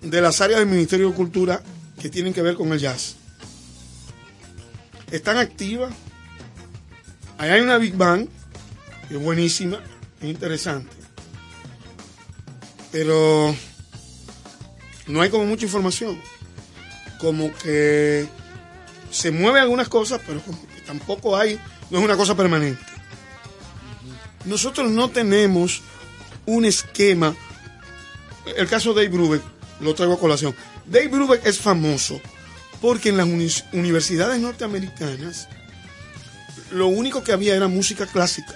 de 0.00 0.20
las 0.20 0.40
áreas 0.40 0.60
del 0.60 0.68
Ministerio 0.68 1.10
de 1.10 1.14
Cultura 1.14 1.60
que 2.00 2.08
tienen 2.08 2.32
que 2.32 2.40
ver 2.40 2.54
con 2.54 2.72
el 2.72 2.78
jazz? 2.78 3.16
Están 5.10 5.36
activas. 5.36 5.92
Ahí 7.36 7.50
hay 7.50 7.60
una 7.60 7.76
Big 7.76 7.96
Bang, 7.96 8.28
que 9.08 9.16
es 9.16 9.22
buenísima, 9.22 9.80
es 10.20 10.28
interesante. 10.30 10.94
Pero 12.92 13.54
no 15.08 15.20
hay 15.20 15.28
como 15.28 15.44
mucha 15.44 15.66
información. 15.66 16.20
Como 17.18 17.52
que 17.52 18.28
se 19.10 19.32
mueven 19.32 19.62
algunas 19.62 19.88
cosas, 19.88 20.20
pero 20.24 20.40
como 20.40 20.60
que 20.68 20.80
tampoco 20.82 21.36
hay, 21.36 21.58
no 21.90 21.98
es 21.98 22.04
una 22.04 22.16
cosa 22.16 22.36
permanente. 22.36 22.93
Nosotros 24.44 24.90
no 24.90 25.10
tenemos 25.10 25.82
un 26.46 26.64
esquema. 26.64 27.34
El 28.56 28.66
caso 28.68 28.92
de 28.92 29.04
Dave 29.04 29.16
Brubeck, 29.16 29.42
lo 29.80 29.94
traigo 29.94 30.14
a 30.14 30.18
colación. 30.18 30.54
Dave 30.86 31.08
Brubeck 31.08 31.46
es 31.46 31.58
famoso 31.58 32.20
porque 32.80 33.08
en 33.08 33.16
las 33.16 33.26
uni- 33.26 33.48
universidades 33.72 34.38
norteamericanas 34.40 35.48
lo 36.70 36.88
único 36.88 37.22
que 37.22 37.32
había 37.32 37.54
era 37.56 37.68
música 37.68 38.06
clásica 38.06 38.54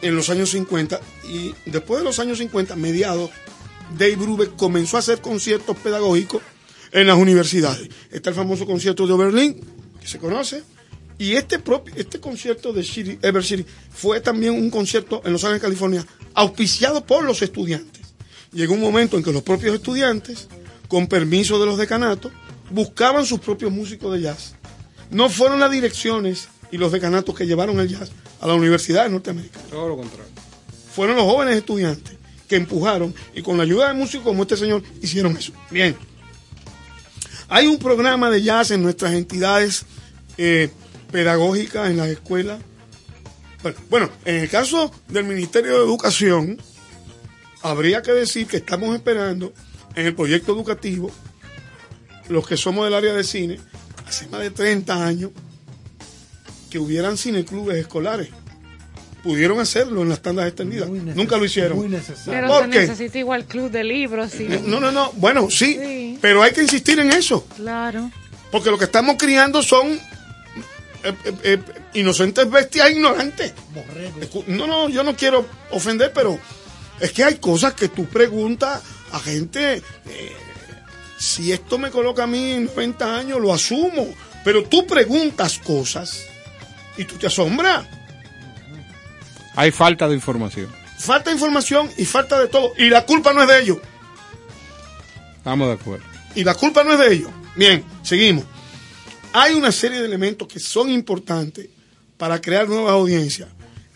en 0.00 0.16
los 0.16 0.30
años 0.30 0.50
50 0.50 1.00
y 1.28 1.54
después 1.66 2.00
de 2.00 2.04
los 2.04 2.18
años 2.18 2.38
50, 2.38 2.74
mediados, 2.74 3.30
Dave 3.96 4.16
Brubeck 4.16 4.56
comenzó 4.56 4.96
a 4.96 5.00
hacer 5.00 5.20
conciertos 5.20 5.76
pedagógicos 5.76 6.42
en 6.90 7.06
las 7.06 7.16
universidades. 7.16 7.88
Está 8.10 8.30
el 8.30 8.36
famoso 8.36 8.66
concierto 8.66 9.06
de 9.06 9.12
Oberlin, 9.12 9.60
que 10.00 10.08
se 10.08 10.18
conoce, 10.18 10.64
y 11.18 11.34
este 11.34 11.58
propio, 11.58 11.94
este 11.96 12.20
concierto 12.20 12.72
de 12.72 12.82
Shiri, 12.82 13.18
Ever 13.22 13.42
Shiri 13.42 13.66
fue 13.92 14.20
también 14.20 14.54
un 14.54 14.70
concierto 14.70 15.22
en 15.24 15.32
Los 15.32 15.44
Ángeles, 15.44 15.62
California, 15.62 16.06
auspiciado 16.34 17.04
por 17.04 17.24
los 17.24 17.42
estudiantes. 17.42 18.02
Llegó 18.52 18.74
un 18.74 18.80
momento 18.80 19.16
en 19.16 19.22
que 19.22 19.32
los 19.32 19.42
propios 19.42 19.74
estudiantes, 19.74 20.48
con 20.88 21.06
permiso 21.06 21.58
de 21.58 21.66
los 21.66 21.78
decanatos, 21.78 22.32
buscaban 22.70 23.24
sus 23.24 23.40
propios 23.40 23.70
músicos 23.70 24.12
de 24.14 24.22
jazz. 24.22 24.54
No 25.10 25.28
fueron 25.28 25.60
las 25.60 25.70
direcciones 25.70 26.48
y 26.70 26.78
los 26.78 26.92
decanatos 26.92 27.34
que 27.34 27.46
llevaron 27.46 27.78
el 27.80 27.88
jazz 27.88 28.10
a 28.40 28.46
la 28.46 28.54
universidad 28.54 29.08
norteamericana. 29.08 29.64
Todo 29.70 29.88
lo 29.88 29.96
contrario. 29.96 30.32
Fueron 30.94 31.16
los 31.16 31.24
jóvenes 31.24 31.56
estudiantes 31.56 32.14
que 32.48 32.56
empujaron 32.56 33.14
y 33.34 33.42
con 33.42 33.56
la 33.56 33.62
ayuda 33.62 33.88
de 33.88 33.94
músicos 33.94 34.26
como 34.26 34.42
este 34.42 34.56
señor 34.56 34.82
hicieron 35.00 35.36
eso. 35.36 35.52
Bien. 35.70 35.96
Hay 37.48 37.66
un 37.66 37.78
programa 37.78 38.30
de 38.30 38.42
jazz 38.42 38.70
en 38.70 38.82
nuestras 38.82 39.12
entidades 39.12 39.84
eh, 40.38 40.70
pedagógicas, 41.12 41.90
en 41.90 41.98
las 41.98 42.08
escuelas. 42.08 42.60
Bueno, 43.62 43.78
bueno, 43.90 44.10
en 44.24 44.36
el 44.36 44.48
caso 44.48 44.90
del 45.08 45.24
Ministerio 45.24 45.72
de 45.78 45.84
Educación, 45.84 46.58
habría 47.62 48.02
que 48.02 48.12
decir 48.12 48.46
que 48.48 48.56
estamos 48.56 48.94
esperando 48.96 49.52
en 49.94 50.06
el 50.06 50.14
proyecto 50.14 50.52
educativo, 50.52 51.10
los 52.28 52.46
que 52.48 52.56
somos 52.56 52.84
del 52.86 52.94
área 52.94 53.12
de 53.12 53.22
cine, 53.22 53.60
hace 54.06 54.26
más 54.28 54.40
de 54.40 54.50
30 54.50 55.06
años, 55.06 55.30
que 56.70 56.78
hubieran 56.78 57.16
cineclubes 57.18 57.76
escolares. 57.76 58.30
Pudieron 59.22 59.60
hacerlo 59.60 60.02
en 60.02 60.08
las 60.08 60.20
tandas 60.20 60.48
extendidas. 60.48 60.88
Nunca 60.88 61.36
lo 61.36 61.44
hicieron. 61.44 61.76
Muy 61.78 61.88
necesario. 61.88 62.32
Pero 62.32 62.48
¿Por 62.48 62.62
se 62.62 62.68
necesita 62.80 63.18
igual 63.18 63.44
club 63.44 63.70
de 63.70 63.84
libros, 63.84 64.32
sí. 64.32 64.48
No, 64.66 64.80
no, 64.80 64.90
no. 64.90 65.12
Bueno, 65.12 65.48
sí, 65.48 65.78
Sí. 65.80 66.18
pero 66.20 66.42
hay 66.42 66.52
que 66.52 66.62
insistir 66.62 66.98
en 66.98 67.12
eso. 67.12 67.46
Claro. 67.54 68.10
Porque 68.50 68.70
lo 68.70 68.78
que 68.78 68.86
estamos 68.86 69.14
criando 69.18 69.62
son 69.62 70.00
eh, 71.04 71.14
eh, 71.24 71.34
eh, 71.44 71.62
inocentes 71.94 72.48
bestias 72.50 72.90
ignorantes. 72.90 73.52
No, 74.46 74.66
no, 74.66 74.88
yo 74.88 75.02
no 75.02 75.16
quiero 75.16 75.46
ofender, 75.70 76.12
pero 76.12 76.38
es 77.00 77.12
que 77.12 77.24
hay 77.24 77.36
cosas 77.36 77.74
que 77.74 77.88
tú 77.88 78.06
preguntas 78.06 78.82
a 79.12 79.20
gente. 79.20 79.82
eh, 80.06 80.36
si 81.18 81.52
esto 81.52 81.78
me 81.78 81.90
coloca 81.92 82.24
a 82.24 82.26
mí 82.26 82.50
en 82.52 82.64
90 82.66 83.16
años, 83.16 83.40
lo 83.40 83.54
asumo. 83.54 84.08
Pero 84.44 84.64
tú 84.64 84.86
preguntas 84.88 85.58
cosas 85.60 86.24
y 86.96 87.04
tú 87.04 87.14
te 87.16 87.28
asombras. 87.28 87.86
Hay 89.54 89.70
falta 89.70 90.08
de 90.08 90.14
información. 90.16 90.68
Falta 90.98 91.30
información 91.30 91.88
y 91.96 92.04
falta 92.06 92.40
de 92.40 92.48
todo. 92.48 92.72
Y 92.76 92.88
la 92.88 93.06
culpa 93.06 93.32
no 93.32 93.42
es 93.42 93.48
de 93.48 93.60
ellos. 93.60 93.78
Estamos 95.36 95.68
de 95.68 95.74
acuerdo. 95.74 96.04
y 96.34 96.42
la 96.44 96.54
culpa 96.54 96.82
no 96.82 96.92
es 96.94 96.98
de 96.98 97.12
ellos. 97.14 97.30
Bien, 97.54 97.84
seguimos. 98.02 98.44
Hay 99.34 99.54
una 99.54 99.72
serie 99.72 100.00
de 100.00 100.06
elementos 100.06 100.46
que 100.46 100.60
son 100.60 100.90
importantes 100.90 101.68
para 102.18 102.40
crear 102.40 102.68
nuevas 102.68 102.92
audiencias. 102.92 103.48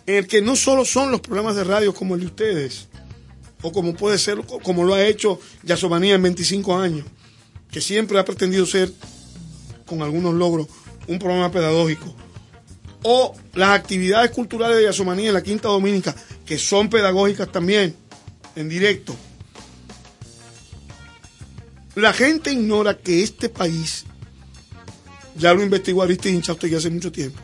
en 0.07 0.15
el 0.15 0.27
que 0.29 0.41
no 0.41 0.55
solo 0.55 0.85
son 0.85 1.11
los 1.11 1.21
programas 1.21 1.57
de 1.57 1.65
radio 1.65 1.93
como 1.93 2.15
el 2.15 2.21
de 2.21 2.27
ustedes, 2.27 2.87
o 3.61 3.73
como 3.73 3.95
puede 3.95 4.19
ser, 4.19 4.41
como 4.63 4.85
lo 4.85 4.95
ha 4.95 5.05
hecho 5.05 5.41
Yasomanía 5.65 6.15
en 6.15 6.23
25 6.23 6.79
años, 6.79 7.05
que 7.73 7.81
siempre 7.81 8.17
ha 8.17 8.25
pretendido 8.25 8.65
ser, 8.67 8.93
con 9.85 10.03
algunos 10.03 10.33
logros, 10.35 10.69
un 11.09 11.19
programa 11.19 11.51
pedagógico, 11.51 12.15
o 13.03 13.35
las 13.55 13.71
actividades 13.71 14.31
culturales 14.31 14.77
de 14.77 14.85
Yasomanía 14.85 15.29
en 15.29 15.35
la 15.35 15.43
Quinta 15.43 15.69
Dominica, 15.69 16.15
que 16.45 16.57
son 16.57 16.89
pedagógicas 16.89 17.51
también, 17.51 17.97
en 18.55 18.69
directo. 18.69 19.17
La 21.97 22.13
gente 22.13 22.53
ignora 22.53 22.97
que 22.97 23.25
este 23.25 23.49
país, 23.49 24.05
ya 25.39 25.53
lo 25.55 25.63
investigó 25.63 26.03
Aristide 26.03 26.35
Inchautegui 26.35 26.75
hace 26.77 26.91
mucho 26.91 27.11
tiempo, 27.13 27.39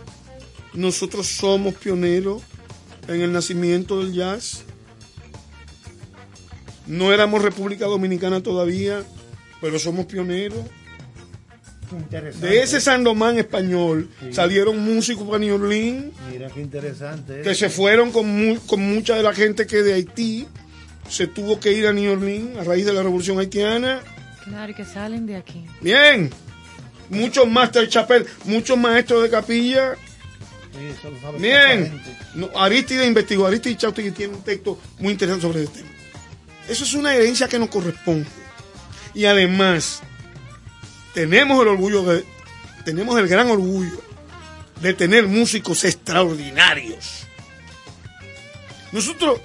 nosotros 0.75 1.27
somos 1.27 1.75
pioneros 1.75 2.43
en 3.09 3.21
el 3.21 3.33
nacimiento 3.33 3.99
del 4.01 4.13
jazz. 4.13 4.63
No 6.87 7.13
éramos 7.13 7.43
República 7.43 7.87
Dominicana 7.87 8.43
todavía, 8.43 9.03
pero 9.61 9.79
somos 9.79 10.07
pioneros. 10.07 10.61
De 12.41 12.63
ese 12.63 12.81
Sandomán 12.81 13.37
español 13.39 14.09
Sí. 14.19 14.33
salieron 14.33 14.79
músicos 14.79 15.27
para 15.27 15.39
New 15.41 15.57
Orleans 15.57 16.07
Mira 16.31 16.49
qué 16.49 16.63
interesante. 16.63 17.41
¿eh? 17.41 17.43
que 17.43 17.55
se 17.55 17.69
fueron 17.69 18.11
con, 18.11 18.57
con 18.67 18.81
mucha 18.81 19.15
de 19.15 19.23
la 19.23 19.35
gente 19.35 19.67
que 19.67 19.83
de 19.83 19.93
Haití 19.93 20.47
se 21.11 21.27
tuvo 21.27 21.61
que 21.61 21.73
ir 21.73 21.87
a 21.87 21.93
New 21.93 22.11
Orleans 22.13 22.57
a 22.57 22.65
raíz 22.65 22.87
de 22.87 22.95
la 22.95 23.03
revolución 23.03 23.39
haitiana. 23.39 24.01
Claro, 24.45 24.75
que 24.75 24.87
salen 24.87 25.27
de 25.27 25.37
aquí. 25.37 25.67
Bien, 25.83 26.31
muchos 27.13 27.49
master 27.49 27.89
chapel, 27.89 28.27
muchos 28.45 28.77
maestros 28.77 29.23
de 29.23 29.31
capilla. 29.31 29.95
Sí, 30.73 31.09
Bien, 31.39 32.03
no, 32.35 32.49
Aristide 32.57 33.07
investigó, 33.07 33.47
Aristide 33.47 33.77
Chautegui 33.77 34.11
tiene 34.11 34.35
un 34.35 34.43
texto 34.43 34.79
muy 34.99 35.13
interesante 35.13 35.47
sobre 35.47 35.65
este 35.65 35.81
tema. 35.81 35.91
Eso 36.69 36.85
es 36.85 36.95
una 36.95 37.15
herencia 37.15 37.47
que 37.47 37.59
nos 37.59 37.69
corresponde. 37.69 38.29
Y 39.15 39.27
además, 39.27 40.01
tenemos 41.13 41.61
el 41.61 41.69
orgullo 41.69 42.03
de, 42.05 42.25
tenemos 42.85 43.19
el 43.19 43.29
gran 43.29 43.51
orgullo 43.51 44.01
de 44.81 44.95
tener 44.95 45.27
músicos 45.27 45.85
extraordinarios. 45.85 47.27
Nosotros, 48.91 49.41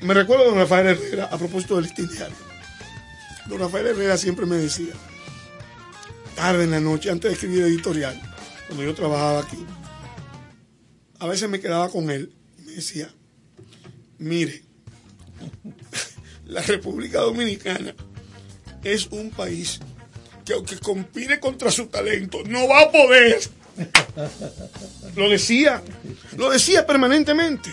me 0.00 0.14
recuerdo 0.14 0.44
de 0.44 0.50
don 0.50 0.58
Rafael 0.58 0.86
Herrera 0.86 1.28
a 1.30 1.36
propósito 1.36 1.76
del 1.76 1.84
listín 1.84 2.08
diario. 2.08 2.36
Don 3.46 3.58
Rafael 3.58 3.88
Herrera 3.88 4.16
siempre 4.16 4.46
me 4.46 4.56
decía, 4.56 4.94
tarde 6.34 6.64
en 6.64 6.70
la 6.70 6.80
noche, 6.80 7.10
antes 7.10 7.30
de 7.30 7.34
escribir 7.34 7.62
editorial, 7.62 8.20
cuando 8.66 8.84
yo 8.84 8.94
trabajaba 8.94 9.40
aquí, 9.40 9.58
a 11.18 11.26
veces 11.26 11.48
me 11.48 11.60
quedaba 11.60 11.90
con 11.90 12.10
él 12.10 12.32
y 12.58 12.62
me 12.62 12.72
decía, 12.72 13.12
mire, 14.18 14.62
la 16.46 16.62
República 16.62 17.20
Dominicana 17.20 17.94
es 18.82 19.06
un 19.08 19.30
país 19.30 19.80
que 20.44 20.54
aunque 20.54 20.78
compite 20.78 21.38
contra 21.38 21.70
su 21.70 21.86
talento, 21.86 22.42
no 22.46 22.66
va 22.66 22.82
a 22.82 22.90
poder. 22.90 23.40
Lo 25.16 25.28
decía, 25.28 25.82
lo 26.36 26.50
decía 26.50 26.86
permanentemente. 26.86 27.70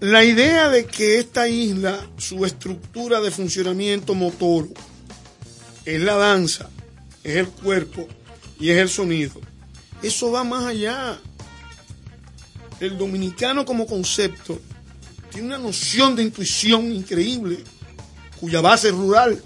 La 0.00 0.24
idea 0.24 0.68
de 0.68 0.86
que 0.86 1.18
esta 1.18 1.48
isla, 1.48 2.08
su 2.16 2.44
estructura 2.44 3.20
de 3.20 3.30
funcionamiento 3.30 4.14
motor, 4.14 4.68
es 5.94 6.02
la 6.02 6.16
danza, 6.16 6.68
es 7.24 7.36
el 7.36 7.48
cuerpo 7.48 8.06
y 8.60 8.70
es 8.70 8.78
el 8.78 8.90
sonido, 8.90 9.40
eso 10.02 10.30
va 10.30 10.44
más 10.44 10.66
allá. 10.66 11.18
El 12.78 12.98
dominicano 12.98 13.64
como 13.64 13.86
concepto 13.86 14.60
tiene 15.30 15.48
una 15.48 15.58
noción 15.58 16.14
de 16.14 16.22
intuición 16.24 16.92
increíble, 16.92 17.64
cuya 18.38 18.60
base 18.60 18.88
es 18.88 18.94
rural. 18.94 19.42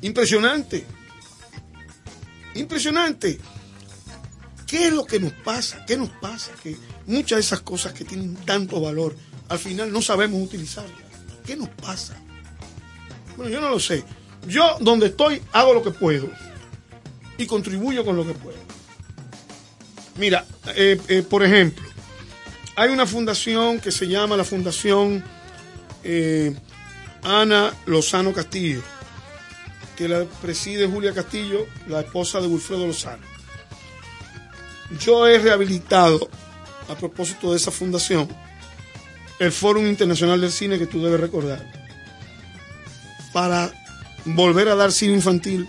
Impresionante. 0.00 0.86
Impresionante. 2.54 3.38
¿Qué 4.66 4.88
es 4.88 4.92
lo 4.92 5.04
que 5.04 5.20
nos 5.20 5.32
pasa? 5.32 5.84
¿Qué 5.84 5.96
nos 5.96 6.08
pasa? 6.08 6.52
Que 6.62 6.76
muchas 7.06 7.36
de 7.36 7.40
esas 7.40 7.60
cosas 7.60 7.92
que 7.92 8.04
tienen 8.04 8.34
tanto 8.34 8.80
valor, 8.80 9.14
al 9.48 9.58
final 9.58 9.92
no 9.92 10.00
sabemos 10.00 10.42
utilizarlas. 10.42 10.96
¿Qué 11.44 11.54
nos 11.54 11.68
pasa? 11.68 12.16
Bueno, 13.36 13.52
yo 13.52 13.60
no 13.60 13.68
lo 13.68 13.78
sé. 13.78 14.04
Yo 14.46 14.76
donde 14.80 15.06
estoy 15.06 15.42
hago 15.52 15.74
lo 15.74 15.82
que 15.82 15.90
puedo 15.90 16.28
y 17.36 17.46
contribuyo 17.46 18.04
con 18.04 18.16
lo 18.16 18.26
que 18.26 18.34
puedo. 18.34 18.58
Mira, 20.16 20.44
eh, 20.76 21.00
eh, 21.08 21.22
por 21.22 21.42
ejemplo, 21.42 21.84
hay 22.76 22.90
una 22.90 23.06
fundación 23.06 23.80
que 23.80 23.90
se 23.90 24.06
llama 24.06 24.36
la 24.36 24.44
Fundación 24.44 25.24
eh, 26.04 26.54
Ana 27.22 27.72
Lozano 27.86 28.32
Castillo, 28.32 28.82
que 29.96 30.08
la 30.08 30.24
preside 30.42 30.86
Julia 30.86 31.12
Castillo, 31.12 31.66
la 31.88 32.00
esposa 32.00 32.40
de 32.40 32.46
Wilfredo 32.46 32.86
Lozano. 32.86 33.22
Yo 34.98 35.26
he 35.26 35.38
rehabilitado, 35.38 36.28
a 36.88 36.94
propósito 36.94 37.50
de 37.50 37.56
esa 37.56 37.70
fundación, 37.70 38.28
el 39.38 39.52
Fórum 39.52 39.86
Internacional 39.86 40.40
del 40.40 40.52
Cine 40.52 40.78
que 40.78 40.86
tú 40.86 41.02
debes 41.02 41.20
recordar, 41.20 41.64
para 43.32 43.72
volver 44.24 44.68
a 44.68 44.74
dar 44.74 44.92
cine 44.92 45.14
infantil. 45.14 45.68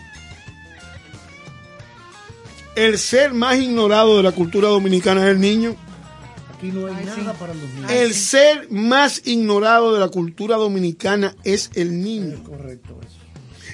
El 2.76 2.98
ser 2.98 3.34
más 3.34 3.57
ignorado 3.57 4.18
de 4.18 4.23
la 4.23 4.32
cultura 4.32 4.69
dominicana 4.69 5.26
es 5.26 5.32
el 5.32 5.41
niño. 5.41 5.76
Aquí 6.56 6.72
no 6.72 6.88
hay 6.88 7.06
nada 7.06 7.34
para 7.34 7.53
los 7.53 7.64
niños. 7.64 7.91
El 7.91 8.14
ser 8.14 8.68
más 8.72 9.22
ignorado 9.26 9.94
de 9.94 9.99
la 9.99 10.07
cultura 10.07 10.56
dominicana 10.57 11.36
es 11.44 11.69
el 11.73 12.02
niño. 12.02 12.41
Correcto 12.44 12.99
eso. 13.02 13.18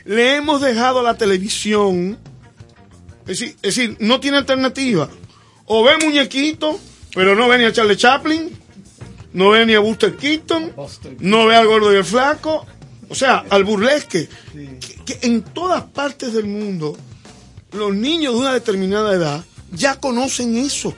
Le 0.05 0.35
hemos 0.35 0.61
dejado 0.61 0.99
a 0.99 1.03
la 1.03 1.17
televisión, 1.17 2.17
es 3.21 3.39
decir, 3.39 3.55
es 3.61 3.75
decir, 3.75 3.97
no 3.99 4.19
tiene 4.19 4.37
alternativa. 4.37 5.09
O 5.65 5.83
ve 5.83 5.97
muñequito, 6.01 6.79
pero 7.13 7.35
no 7.35 7.49
ve 7.49 7.57
ni 7.57 7.65
a 7.65 7.73
Charlie 7.73 7.97
Chaplin, 7.97 8.49
no 9.33 9.49
ve 9.49 9.65
ni 9.65 9.75
a 9.75 9.79
Buster 9.79 10.15
Keaton, 10.15 10.71
no 11.19 11.45
ve 11.45 11.55
al 11.57 11.67
gordo 11.67 11.93
y 11.93 11.97
el 11.97 12.05
flaco, 12.05 12.65
o 13.09 13.15
sea, 13.15 13.45
al 13.49 13.63
burlesque. 13.63 14.27
Que, 14.53 14.95
que 15.05 15.27
en 15.27 15.41
todas 15.41 15.83
partes 15.83 16.33
del 16.33 16.45
mundo, 16.45 16.97
los 17.71 17.95
niños 17.95 18.33
de 18.33 18.39
una 18.39 18.53
determinada 18.53 19.13
edad 19.13 19.45
ya 19.71 19.99
conocen 19.99 20.57
eso. 20.57 20.93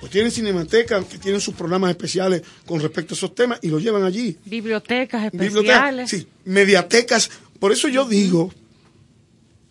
Pues 0.00 0.12
tienen 0.12 0.30
cinematecas 0.30 1.04
que 1.06 1.18
tienen 1.18 1.40
sus 1.40 1.54
programas 1.54 1.90
especiales 1.90 2.42
con 2.66 2.80
respecto 2.80 3.14
a 3.14 3.16
esos 3.16 3.34
temas 3.34 3.58
y 3.62 3.68
los 3.68 3.82
llevan 3.82 4.02
allí. 4.02 4.36
Bibliotecas 4.44 5.32
Bibliotecas, 5.32 5.54
especiales. 5.54 6.10
sí, 6.10 6.26
mediatecas. 6.44 7.30
Por 7.58 7.72
eso 7.72 7.88
yo 7.88 8.06
digo 8.06 8.52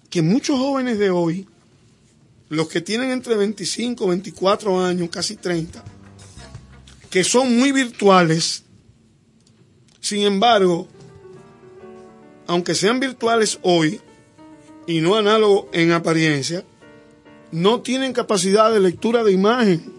que 0.09 0.21
muchos 0.21 0.57
jóvenes 0.57 0.97
de 0.97 1.11
hoy, 1.11 1.47
los 2.49 2.67
que 2.67 2.81
tienen 2.81 3.11
entre 3.11 3.35
25, 3.35 4.07
24 4.07 4.83
años, 4.83 5.09
casi 5.09 5.35
30, 5.35 5.83
que 7.09 7.23
son 7.23 7.55
muy 7.57 7.71
virtuales, 7.71 8.63
sin 9.99 10.21
embargo, 10.21 10.87
aunque 12.47 12.75
sean 12.75 12.99
virtuales 12.99 13.59
hoy 13.61 14.01
y 14.87 15.01
no 15.01 15.15
análogos 15.15 15.65
en 15.71 15.91
apariencia, 15.91 16.63
no 17.51 17.81
tienen 17.81 18.13
capacidad 18.13 18.71
de 18.71 18.79
lectura 18.79 19.23
de 19.23 19.31
imagen, 19.31 19.93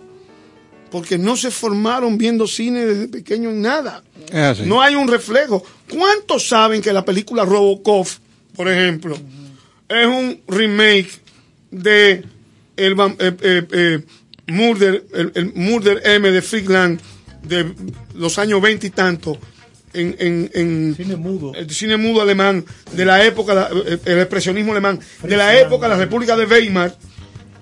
porque 0.90 1.18
no 1.18 1.36
se 1.36 1.50
formaron 1.50 2.18
viendo 2.18 2.46
cine 2.46 2.84
desde 2.86 3.08
pequeño 3.08 3.50
en 3.50 3.62
nada. 3.62 4.02
Así. 4.32 4.62
No 4.62 4.80
hay 4.80 4.94
un 4.94 5.08
reflejo. 5.08 5.64
¿Cuántos 5.90 6.48
saben 6.48 6.82
que 6.82 6.92
la 6.92 7.04
película 7.04 7.44
Robocop, 7.44 8.06
por 8.56 8.68
ejemplo, 8.68 9.16
es 9.88 10.06
un 10.06 10.40
remake 10.48 11.10
de 11.70 12.24
el, 12.76 12.92
eh, 12.92 13.16
eh, 13.18 13.66
eh, 13.70 14.04
Murder, 14.46 15.04
el, 15.12 15.32
el 15.34 15.52
Murder 15.54 16.02
M 16.04 16.30
de 16.30 16.42
Friedland 16.42 17.00
de 17.42 17.74
los 18.14 18.38
años 18.38 18.60
20 18.60 18.86
y 18.86 18.90
tanto 18.90 19.38
en, 19.94 20.16
en, 20.18 20.50
en 20.54 20.94
Cine 20.96 21.16
mudo. 21.16 21.52
el 21.54 21.70
cine 21.70 21.96
mudo 21.96 22.20
alemán 22.22 22.64
de 22.92 23.04
la 23.04 23.24
época, 23.24 23.70
eh, 23.86 23.98
el 24.04 24.18
expresionismo 24.18 24.72
alemán, 24.72 25.00
de 25.22 25.36
la 25.36 25.58
época 25.58 25.86
de 25.88 25.94
la 25.94 26.00
República 26.00 26.36
de 26.36 26.44
Weimar, 26.46 26.96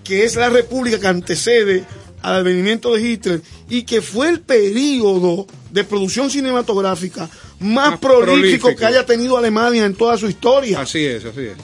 que 0.05 0.25
es 0.25 0.35
la 0.37 0.49
república 0.51 0.99
que 0.99 1.07
antecede 1.07 1.85
al 2.23 2.37
advenimiento 2.37 2.95
de 2.95 3.03
Hitler 3.03 3.43
y 3.69 3.83
que 3.83 4.01
fue 4.03 4.29
el 4.29 4.41
periodo 4.41 5.47
de 5.71 5.85
producción 5.85 6.31
cinematográfica 6.31 7.29
más, 7.61 7.91
Más 7.93 7.99
prolífico, 8.01 8.25
prolífico. 8.25 8.77
que 8.77 8.85
haya 8.87 9.05
tenido 9.07 9.37
Alemania 9.39 9.85
en 9.85 9.95
toda 9.95 10.17
su 10.17 10.29
historia. 10.29 10.81
Así 10.81 11.05
es, 11.05 11.25
así 11.25 11.41
es. 11.43 11.57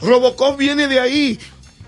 Robocop 0.00 0.58
viene 0.58 0.86
de 0.88 1.00
ahí. 1.00 1.38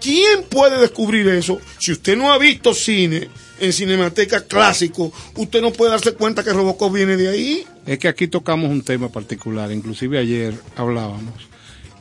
¿Quién 0.01 0.45
puede 0.49 0.81
descubrir 0.81 1.27
eso? 1.28 1.59
Si 1.78 1.93
usted 1.93 2.16
no 2.16 2.32
ha 2.32 2.39
visto 2.39 2.73
cine 2.73 3.28
en 3.61 3.73
Cinemateca 3.73 4.43
clásico, 4.43 5.13
usted 5.37 5.61
no 5.61 5.73
puede 5.73 5.91
darse 5.93 6.13
cuenta 6.13 6.43
que 6.45 6.53
Robocop 6.53 6.93
viene 6.93 7.17
de 7.17 7.29
ahí. 7.29 7.65
Es 7.87 7.99
que 7.99 8.09
aquí 8.09 8.29
tocamos 8.29 8.71
un 8.71 8.83
tema 8.83 9.09
particular, 9.09 9.73
inclusive 9.73 10.19
ayer 10.19 10.55
hablábamos, 10.77 11.49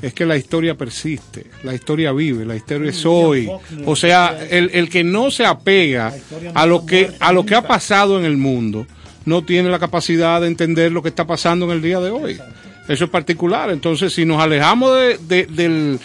es 0.01 0.13
que 0.13 0.25
la 0.25 0.37
historia 0.37 0.75
persiste, 0.75 1.47
la 1.63 1.73
historia 1.73 2.11
vive, 2.11 2.45
la 2.45 2.55
historia 2.55 2.91
es 2.91 3.05
hoy. 3.05 3.49
O 3.85 3.95
sea, 3.95 4.37
el, 4.49 4.69
el 4.73 4.89
que 4.89 5.03
no 5.03 5.31
se 5.31 5.45
apega 5.45 6.13
a 6.53 6.65
lo 6.65 6.85
que 6.85 7.11
a 7.19 7.33
lo 7.33 7.45
que 7.45 7.55
ha 7.55 7.67
pasado 7.67 8.19
en 8.19 8.25
el 8.25 8.37
mundo 8.37 8.85
no 9.25 9.43
tiene 9.43 9.69
la 9.69 9.79
capacidad 9.79 10.41
de 10.41 10.47
entender 10.47 10.91
lo 10.91 11.01
que 11.01 11.09
está 11.09 11.25
pasando 11.25 11.65
en 11.65 11.71
el 11.71 11.81
día 11.81 11.99
de 11.99 12.11
hoy. 12.11 12.39
Eso 12.87 13.05
es 13.05 13.09
particular. 13.09 13.69
Entonces, 13.71 14.13
si 14.13 14.23
nos 14.23 14.41
alejamos 14.41 14.95
de, 14.95 15.17
de, 15.17 15.45
del, 15.47 15.99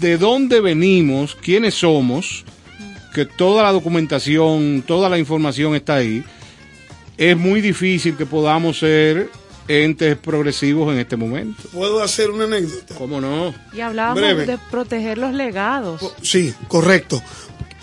de 0.00 0.18
dónde 0.18 0.60
venimos, 0.60 1.36
quiénes 1.36 1.74
somos, 1.74 2.44
que 3.12 3.26
toda 3.26 3.62
la 3.62 3.72
documentación, 3.72 4.82
toda 4.86 5.08
la 5.08 5.18
información 5.18 5.74
está 5.74 5.96
ahí, 5.96 6.24
es 7.16 7.36
muy 7.36 7.60
difícil 7.60 8.16
que 8.16 8.26
podamos 8.26 8.78
ser 8.78 9.30
entes 9.68 10.16
progresivos 10.16 10.92
en 10.92 10.98
este 10.98 11.16
momento. 11.16 11.62
¿Puedo 11.72 12.02
hacer 12.02 12.30
una 12.30 12.44
anécdota? 12.44 12.94
¿Cómo 12.96 13.20
no? 13.20 13.54
Y 13.72 13.80
hablábamos 13.80 14.20
Breve. 14.20 14.46
de 14.46 14.58
proteger 14.70 15.18
los 15.18 15.32
legados. 15.32 16.14
Sí, 16.22 16.54
correcto. 16.68 17.22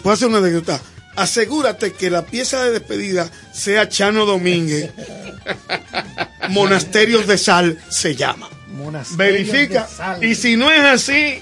Puedo 0.01 0.13
hacer 0.13 0.27
una 0.27 0.39
anécdota. 0.39 0.81
Asegúrate 1.15 1.93
que 1.93 2.09
la 2.09 2.25
pieza 2.25 2.63
de 2.63 2.71
despedida 2.71 3.29
sea 3.51 3.89
Chano 3.89 4.25
Domínguez. 4.25 4.91
Monasterios 6.49 7.27
de 7.27 7.37
Sal 7.37 7.77
se 7.89 8.15
llama. 8.15 8.49
Verifica. 9.15 9.87
Y 10.21 10.35
si 10.35 10.55
no 10.55 10.71
es 10.71 10.81
así, 10.81 11.41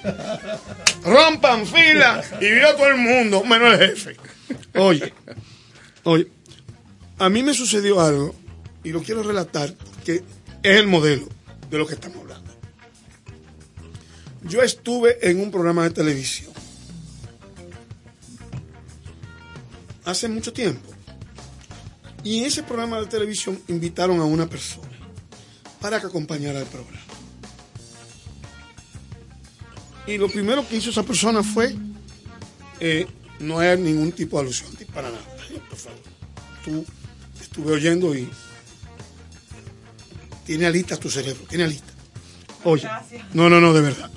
rompan 1.03 1.65
fila 1.65 2.23
y 2.39 2.51
vio 2.51 2.75
todo 2.75 2.87
el 2.87 2.97
mundo, 2.97 3.43
menos 3.43 3.73
el 3.79 3.89
jefe. 3.89 4.17
Oye, 4.75 5.13
oye, 6.03 6.27
a 7.17 7.29
mí 7.29 7.43
me 7.43 7.53
sucedió 7.53 7.99
algo 8.01 8.35
y 8.83 8.91
lo 8.91 9.01
quiero 9.01 9.23
relatar 9.23 9.73
que 10.05 10.23
es 10.63 10.77
el 10.77 10.87
modelo 10.87 11.27
de 11.69 11.77
lo 11.77 11.87
que 11.87 11.95
estamos 11.95 12.17
hablando. 12.17 12.51
Yo 14.43 14.61
estuve 14.61 15.29
en 15.29 15.41
un 15.41 15.51
programa 15.51 15.83
de 15.83 15.89
televisión 15.89 16.51
hace 20.05 20.29
mucho 20.29 20.53
tiempo 20.53 20.89
y 22.23 22.39
en 22.39 22.45
ese 22.45 22.63
programa 22.63 22.99
de 22.99 23.07
televisión 23.07 23.59
invitaron 23.67 24.19
a 24.19 24.25
una 24.25 24.47
persona 24.47 24.87
para 25.81 25.99
que 25.99 26.07
acompañara 26.07 26.59
el 26.59 26.65
programa. 26.65 27.06
Y 30.07 30.17
lo 30.17 30.29
primero 30.29 30.67
que 30.67 30.77
hizo 30.77 30.89
esa 30.89 31.03
persona 31.03 31.43
fue 31.43 31.75
eh, 32.79 33.05
no 33.39 33.61
es 33.61 33.77
ningún 33.77 34.11
tipo 34.11 34.37
de 34.37 34.43
alusión 34.43 34.71
para 34.93 35.09
nada. 35.09 35.23
Por 35.69 35.77
favor, 35.77 35.99
tú 36.63 36.85
estuve 37.41 37.73
oyendo 37.73 38.15
y 38.15 38.29
tiene 40.45 40.65
alitas 40.65 40.99
tu 40.99 41.09
cerebro, 41.09 41.43
tiene 41.49 41.65
alitas. 41.65 41.93
Oye, 42.63 42.87
no, 43.33 43.49
no, 43.49 43.59
no, 43.59 43.73
de 43.73 43.81
verdad. 43.81 44.09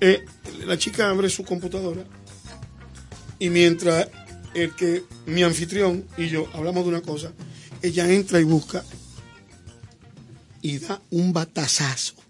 Eh, 0.00 0.24
la 0.66 0.78
chica 0.78 1.10
abre 1.10 1.28
su 1.28 1.44
computadora 1.44 2.04
y 3.38 3.50
mientras 3.50 4.08
el 4.54 4.74
que 4.74 5.04
mi 5.26 5.42
anfitrión 5.42 6.06
y 6.16 6.28
yo 6.28 6.48
hablamos 6.54 6.84
de 6.84 6.88
una 6.88 7.02
cosa, 7.02 7.32
ella 7.82 8.10
entra 8.10 8.40
y 8.40 8.44
busca 8.44 8.84
y 10.62 10.78
da 10.78 11.00
un 11.10 11.32
batazazo. 11.32 12.23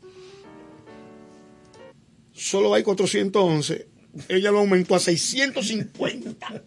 Solo 2.45 2.75
hay 2.75 2.83
411, 2.83 3.89
ella 4.29 4.51
lo 4.51 4.59
aumentó 4.59 4.95
a 4.95 4.99
650. 4.99 6.63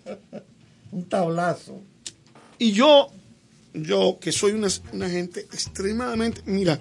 Un 0.91 1.07
tablazo. 1.07 1.83
Y 2.57 2.71
yo, 2.71 3.09
yo 3.75 4.17
que 4.19 4.31
soy 4.31 4.53
una, 4.53 4.69
una 4.91 5.07
gente 5.07 5.41
extremadamente... 5.41 6.41
Mira, 6.47 6.79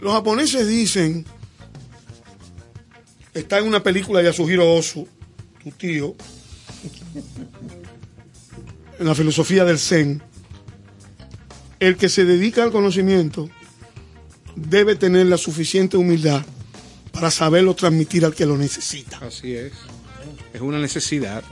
los 0.00 0.12
japoneses 0.12 0.68
dicen, 0.68 1.26
está 3.34 3.58
en 3.58 3.66
una 3.66 3.82
película 3.82 4.20
de 4.20 4.26
Yasuhiro 4.26 4.72
Ozu, 4.72 5.08
tu 5.64 5.72
tío, 5.72 6.14
en 9.00 9.04
la 9.04 9.16
filosofía 9.16 9.64
del 9.64 9.80
Zen, 9.80 10.22
el 11.80 11.96
que 11.96 12.08
se 12.08 12.24
dedica 12.24 12.62
al 12.62 12.70
conocimiento 12.70 13.50
debe 14.54 14.94
tener 14.94 15.26
la 15.26 15.38
suficiente 15.38 15.96
humildad 15.96 16.46
para 17.12 17.30
saberlo 17.30 17.74
transmitir 17.74 18.24
al 18.24 18.34
que 18.34 18.46
lo 18.46 18.56
necesita. 18.56 19.18
Así 19.18 19.54
es. 19.54 19.72
Es 20.52 20.60
una 20.60 20.78
necesidad. 20.78 21.42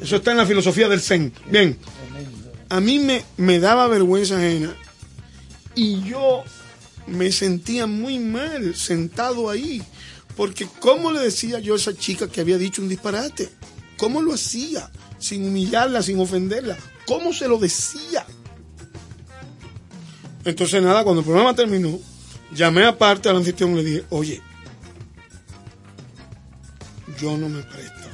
Eso 0.00 0.16
está 0.16 0.30
en 0.30 0.38
la 0.38 0.46
filosofía 0.46 0.88
del 0.88 1.00
Zen. 1.00 1.32
Bien, 1.50 1.76
a 2.68 2.80
mí 2.80 2.98
me, 2.98 3.24
me 3.36 3.58
daba 3.58 3.86
vergüenza 3.88 4.36
ajena 4.36 4.74
y 5.74 6.02
yo 6.02 6.44
me 7.06 7.32
sentía 7.32 7.86
muy 7.86 8.18
mal 8.18 8.74
sentado 8.74 9.50
ahí. 9.50 9.82
Porque 10.36 10.66
¿cómo 10.80 11.12
le 11.12 11.20
decía 11.20 11.60
yo 11.60 11.74
a 11.74 11.76
esa 11.76 11.94
chica 11.94 12.28
que 12.28 12.40
había 12.40 12.58
dicho 12.58 12.82
un 12.82 12.88
disparate? 12.88 13.48
¿Cómo 13.96 14.20
lo 14.20 14.34
hacía? 14.34 14.90
Sin 15.18 15.46
humillarla, 15.46 16.02
sin 16.02 16.18
ofenderla. 16.18 16.76
¿Cómo 17.06 17.32
se 17.32 17.46
lo 17.46 17.58
decía? 17.58 18.26
Entonces 20.44 20.82
nada, 20.82 21.04
cuando 21.04 21.20
el 21.20 21.24
programa 21.24 21.54
terminó, 21.54 21.98
llamé 22.54 22.84
aparte 22.84 23.28
al 23.28 23.36
anfitrión 23.36 23.72
y 23.72 23.74
le 23.76 23.84
dije, 23.84 24.04
oye, 24.10 24.42
yo 27.24 27.36
no 27.38 27.48
me 27.48 27.62
presto. 27.62 28.08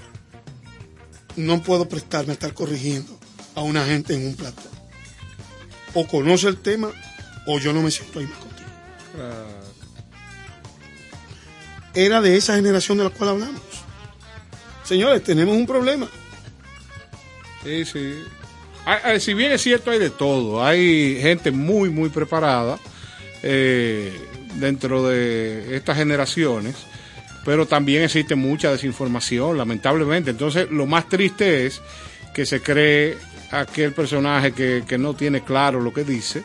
No 1.37 1.63
puedo 1.63 1.89
prestarme 1.89 2.31
a 2.31 2.35
estar 2.35 2.55
corrigiendo 2.55 3.19
a 3.57 3.63
una 3.63 3.85
gente 3.85 4.15
en 4.15 4.27
un 4.29 4.35
plato. 4.37 4.63
O 5.95 6.07
conoce 6.07 6.47
el 6.49 6.59
tema 6.59 6.91
o 7.47 7.59
yo 7.59 7.73
no 7.73 7.83
me 7.83 7.91
siento 7.91 8.21
ahí 8.21 8.27
más 8.27 8.39
contigo. 8.39 8.69
Era 11.95 12.21
de 12.21 12.37
esa 12.37 12.55
generación 12.55 12.99
de 12.99 13.05
la 13.05 13.11
cual 13.11 13.31
hablamos. 13.31 13.61
Señores, 14.85 15.23
tenemos 15.25 15.57
un 15.57 15.67
problema. 15.67 16.09
Sí, 17.65 17.85
sí. 17.85 18.23
Hay- 18.85 18.99
hay- 19.05 19.21
si 19.21 19.35
bien 19.35 19.53
es 19.53 19.61
cierto, 19.63 19.91
hay 19.91 19.99
de 19.99 20.11
todo. 20.11 20.65
Hay 20.65 21.19
gente 21.21 21.51
muy, 21.51 21.91
muy 21.91 22.09
preparada 22.11 22.79
eh, 23.43 24.13
dentro 24.57 25.07
de 25.09 25.77
estas 25.77 25.97
generaciones, 25.97 26.77
pero 27.45 27.67
también 27.67 28.03
existe 28.03 28.35
mucha 28.35 28.71
desinformación, 28.71 29.57
lamentablemente. 29.57 30.31
Entonces, 30.31 30.71
lo 30.71 30.87
más 30.87 31.09
triste 31.09 31.67
es 31.67 31.81
que 32.35 32.47
se 32.47 32.61
cree 32.61 33.17
aquel 33.51 33.93
personaje 33.93 34.53
que, 34.53 34.85
que 34.87 34.99
no 34.99 35.15
tiene 35.15 35.43
claro 35.43 35.81
lo 35.81 35.93
que 35.93 36.05
dice 36.05 36.43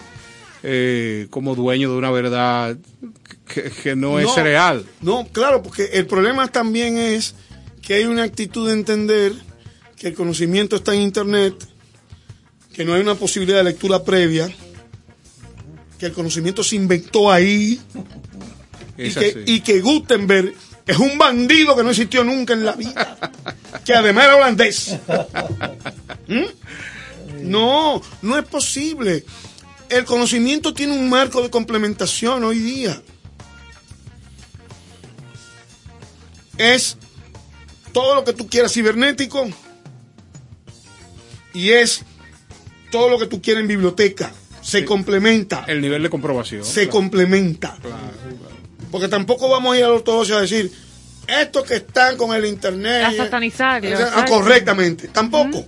eh, 0.67 1.27
como 1.29 1.53
dueño 1.53 1.91
de 1.91 1.97
una 1.97 2.09
verdad 2.09 2.75
que, 3.47 3.69
que 3.69 3.95
no, 3.95 4.17
es 4.17 4.33
real. 4.35 4.83
No, 5.01 5.27
claro, 5.31 5.61
porque 5.61 5.91
el 5.93 6.07
problema 6.07 6.47
también 6.47 6.97
es 6.97 7.35
que 7.83 7.93
hay 7.93 8.05
una 8.05 8.23
actitud 8.23 8.67
de 8.67 8.73
entender 8.73 9.33
que 9.95 10.07
el 10.07 10.15
conocimiento 10.15 10.77
está 10.77 10.95
en 10.95 11.01
Internet, 11.01 11.53
que 12.73 12.83
no 12.83 12.95
hay 12.95 13.01
una 13.01 13.13
posibilidad 13.13 13.59
de 13.59 13.65
lectura 13.65 14.03
previa, 14.03 14.49
que 15.99 16.07
el 16.07 16.13
conocimiento 16.13 16.63
se 16.63 16.77
inventó 16.77 17.31
ahí 17.31 17.79
y 18.97 19.09
que, 19.11 19.43
y 19.45 19.59
que 19.61 19.81
Gutenberg 19.81 20.51
es 20.85 20.97
un 20.97 21.17
bandido 21.17 21.75
que 21.75 21.83
no 21.83 21.89
existió 21.89 22.23
nunca 22.23 22.53
en 22.53 22.65
la 22.65 22.73
vida, 22.73 23.17
que 23.83 23.93
además 23.93 24.25
era 24.25 24.35
holandés. 24.35 24.97
¿Mm? 26.27 27.49
No, 27.49 28.01
no 28.21 28.37
es 28.37 28.45
posible. 28.45 29.25
El 29.89 30.05
conocimiento 30.05 30.73
tiene 30.73 30.93
un 30.93 31.09
marco 31.09 31.41
de 31.41 31.49
complementación 31.49 32.43
hoy 32.43 32.59
día. 32.59 33.01
Es 36.57 36.97
todo 37.91 38.15
lo 38.15 38.23
que 38.23 38.33
tú 38.33 38.47
quieras 38.47 38.73
cibernético 38.73 39.47
y 41.53 41.71
es 41.71 42.03
todo 42.91 43.09
lo 43.09 43.19
que 43.19 43.25
tú 43.25 43.41
quieras 43.41 43.61
en 43.61 43.67
biblioteca. 43.67 44.31
Se 44.61 44.83
complementa. 44.83 45.63
El 45.67 45.81
nivel 45.81 46.01
de 46.01 46.09
comprobación. 46.09 46.63
Se 46.63 46.83
claro. 46.83 46.91
complementa. 46.91 47.77
Porque 48.95 49.09
tampoco 49.09 49.49
vamos 49.49 49.75
a 49.75 49.77
ir 49.77 49.83
a 49.83 49.89
la 49.89 49.95
ortodoxia 49.95 50.37
a 50.37 50.41
decir, 50.41 50.71
estos 51.27 51.65
que 51.65 51.75
están 51.75 52.15
con 52.15 52.33
el 52.33 52.45
internet. 52.45 53.03
A 53.03 53.11
satanizarlo, 53.11 53.89
Ah, 54.13 54.23
correctamente. 54.25 55.09
Tampoco. 55.09 55.65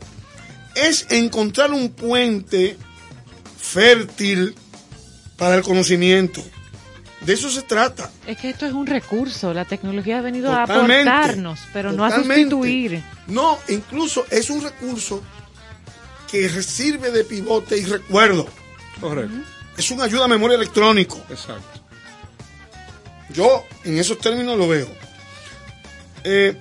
Es 0.73 1.07
encontrar 1.09 1.71
un 1.73 1.89
puente 1.89 2.77
fértil 3.59 4.55
para 5.35 5.55
el 5.55 5.61
conocimiento. 5.61 6.41
De 7.19 7.33
eso 7.33 7.49
se 7.49 7.63
trata. 7.63 8.09
Es 8.25 8.37
que 8.37 8.49
esto 8.49 8.65
es 8.65 8.71
un 8.71 8.87
recurso. 8.87 9.53
La 9.53 9.65
tecnología 9.65 10.19
ha 10.19 10.21
venido 10.21 10.53
a 10.53 10.63
aportarnos, 10.63 11.59
pero 11.73 11.91
no 11.91 12.05
a 12.05 12.15
sustituir. 12.15 13.03
No, 13.27 13.59
incluso 13.67 14.25
es 14.31 14.49
un 14.49 14.61
recurso 14.63 15.21
que 16.31 16.47
sirve 16.63 17.11
de 17.11 17.25
pivote 17.25 17.77
y 17.77 17.83
recuerdo. 17.83 18.47
Correcto. 19.01 19.35
Es 19.77 19.91
una 19.91 20.05
ayuda 20.05 20.23
a 20.23 20.27
memoria 20.29 20.55
electrónico. 20.55 21.21
Exacto. 21.29 21.86
Yo 23.33 23.65
en 23.83 23.97
esos 23.97 24.19
términos 24.19 24.57
lo 24.57 24.67
veo. 24.67 24.87
Eh, 26.23 26.55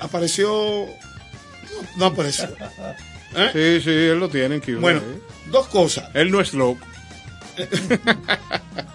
apareció. 0.00 0.86
No, 0.86 1.88
no 1.96 2.06
apareció. 2.06 2.48
¿Eh? 3.36 3.50
Sí, 3.52 3.84
sí, 3.84 3.90
él 3.90 4.18
lo 4.18 4.28
tiene. 4.28 4.60
que 4.60 4.74
Bueno, 4.76 5.00
dos 5.50 5.66
cosas. 5.68 6.08
Él 6.14 6.30
no 6.30 6.40
es 6.40 6.54
loco. 6.54 6.84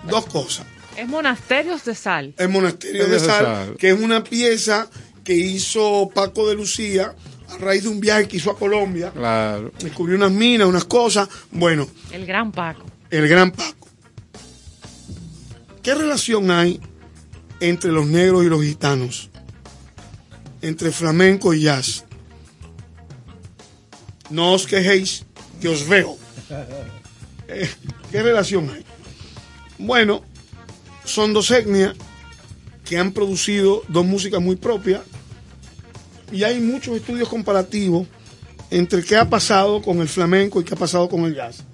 Dos 0.07 0.25
cosas. 0.27 0.65
Es 0.97 1.07
Monasterios 1.07 1.83
de 1.85 1.95
Sal. 1.95 2.33
El 2.37 2.49
Monasterio 2.49 3.03
de 3.03 3.07
Monasterio 3.07 3.35
de 3.37 3.43
Sal, 3.45 3.65
Sal. 3.67 3.77
que 3.77 3.89
es 3.89 3.99
una 3.99 4.23
pieza 4.23 4.87
que 5.23 5.33
hizo 5.33 6.09
Paco 6.13 6.47
de 6.47 6.55
Lucía 6.55 7.15
a 7.49 7.57
raíz 7.57 7.83
de 7.83 7.89
un 7.89 7.99
viaje 7.99 8.27
que 8.27 8.37
hizo 8.37 8.51
a 8.51 8.57
Colombia. 8.57 9.11
Claro. 9.11 9.71
Descubrió 9.79 10.15
unas 10.17 10.31
minas, 10.31 10.67
unas 10.67 10.85
cosas. 10.85 11.27
Bueno, 11.51 11.87
El 12.11 12.25
gran 12.25 12.51
Paco. 12.51 12.85
el 13.09 13.27
gran 13.27 13.51
Paco. 13.51 13.80
¿Qué 15.83 15.95
relación 15.95 16.51
hay 16.51 16.79
entre 17.59 17.91
los 17.91 18.05
negros 18.05 18.43
y 18.43 18.49
los 18.49 18.61
gitanos? 18.61 19.29
Entre 20.61 20.91
flamenco 20.91 21.53
y 21.53 21.61
jazz. 21.61 22.05
No 24.29 24.53
os 24.53 24.67
quejéis, 24.67 25.25
que 25.59 25.67
os 25.67 25.87
veo. 25.87 26.17
Eh, 27.53 27.69
¿Qué 28.09 28.23
relación 28.23 28.69
hay? 28.69 28.85
Bueno, 29.77 30.23
son 31.03 31.33
dos 31.33 31.51
etnias 31.51 31.95
que 32.85 32.97
han 32.97 33.11
producido 33.11 33.83
dos 33.89 34.05
músicas 34.05 34.39
muy 34.39 34.55
propias 34.55 35.01
y 36.31 36.43
hay 36.43 36.61
muchos 36.61 36.95
estudios 36.95 37.27
comparativos 37.27 38.07
entre 38.69 39.03
qué 39.03 39.17
ha 39.17 39.29
pasado 39.29 39.81
con 39.81 39.99
el 39.99 40.07
flamenco 40.07 40.61
y 40.61 40.63
qué 40.63 40.75
ha 40.75 40.77
pasado 40.77 41.09
con 41.09 41.25
el 41.25 41.35
jazz. 41.35 41.65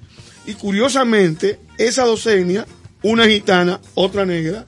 Y 0.48 0.56
curiosamente, 0.56 1.60
esas 1.78 2.08
dos 2.08 2.26
etnias, 2.26 2.66
una 3.12 3.28
gitana, 3.28 3.80
otra 3.96 4.26
negra, 4.26 4.66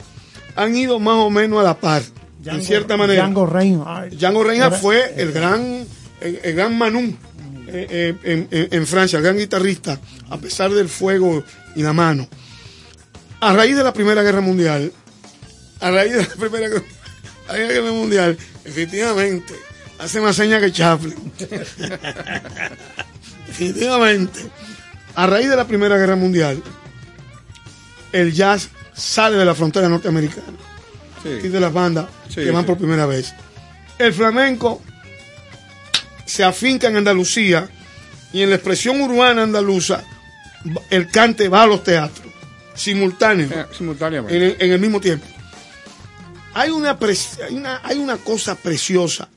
han 0.56 0.76
ido 0.76 1.00
más 1.00 1.16
o 1.16 1.30
menos 1.30 1.60
a 1.60 1.64
la 1.64 1.80
par, 1.80 2.02
en 2.46 2.64
cierta 2.64 2.98
manera. 2.98 3.24
Django 3.24 3.46
Reinhardt. 3.46 4.14
Django 4.14 4.44
Reinhardt 4.44 4.74
Era- 4.74 4.82
fue 4.82 5.14
el 5.18 5.32
gran, 5.32 5.86
el, 6.22 6.40
el 6.44 6.56
gran 6.56 6.78
Manú 6.78 7.16
eh, 7.72 8.16
eh, 8.24 8.68
en, 8.72 8.88
Francia, 8.88 9.18
el 9.18 9.24
gran 9.24 9.38
guitarrista, 9.38 10.00
a 10.30 10.38
pesar 10.38 10.72
del 10.72 10.90
fuego 10.90 11.44
y 11.76 11.84
la 11.84 11.94
mano. 11.94 12.28
A 13.42 13.54
raíz 13.54 13.76
de 13.76 13.84
la 13.84 13.94
Primera 13.94 14.24
Guerra 14.24 14.42
Mundial, 14.42 14.92
a 15.80 15.92
raíz 15.92 16.14
de 16.14 16.24
la 16.24 16.36
Primera 16.36 16.68
Guerra, 16.68 16.84
la 17.86 17.92
Mundial, 17.92 18.38
efectivamente, 18.66 19.54
hace 20.00 20.20
más 20.20 20.36
señas 20.36 20.62
que 20.62 20.72
Chaplin. 20.72 21.16
efectivamente, 23.48 24.40
a 25.16 25.28
raíz 25.28 25.50
de 25.50 25.56
la 25.56 25.68
Primera 25.68 25.98
Guerra 25.98 26.16
Mundial, 26.16 26.62
el 28.12 28.34
jazz 28.34 28.70
sale 28.94 29.38
de 29.38 29.46
la 29.46 29.56
frontera 29.56 29.88
norteamericana 29.90 30.48
y 31.26 31.48
de 31.48 31.60
las 31.60 31.72
bandas 31.74 32.08
Sí, 32.30 32.36
que 32.36 32.52
van 32.52 32.64
sí. 32.64 32.68
por 32.68 32.78
primera 32.78 33.06
vez. 33.06 33.34
El 33.98 34.14
flamenco 34.14 34.82
se 36.26 36.44
afinca 36.44 36.88
en 36.88 36.98
Andalucía 36.98 37.70
y 38.32 38.42
en 38.42 38.50
la 38.50 38.56
expresión 38.56 39.02
urbana 39.02 39.44
andaluza 39.44 40.04
el 40.90 41.08
cante 41.10 41.50
va 41.50 41.64
a 41.64 41.68
los 41.68 41.84
teatros 41.84 42.28
simultáneo 42.76 43.50
Eh, 43.52 43.66
simultáneamente. 43.78 44.36
en 44.38 44.44
el, 44.44 44.56
en 44.60 44.72
el 44.72 44.80
mismo 44.80 45.02
tiempo. 45.02 45.26
Hay 46.54 46.70
una, 46.70 46.98
hay, 47.00 47.56
una, 47.56 47.82
hay 47.84 47.98
una 47.98 48.18
cosa 48.18 48.56
preciosa 48.56 49.28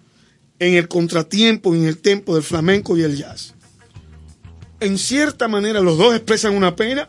en 0.58 0.74
el 0.74 0.86
contratiempo 0.88 1.74
y 1.74 1.78
en 1.78 1.86
el 1.86 1.98
tempo 1.98 2.34
del 2.34 2.42
flamenco 2.44 2.96
y 2.96 3.02
el 3.02 3.16
jazz. 3.16 3.54
En 4.80 4.98
cierta 4.98 5.48
manera 5.48 5.80
los 5.80 5.98
dos 5.98 6.14
expresan 6.14 6.54
una 6.56 6.76
pena 6.76 7.08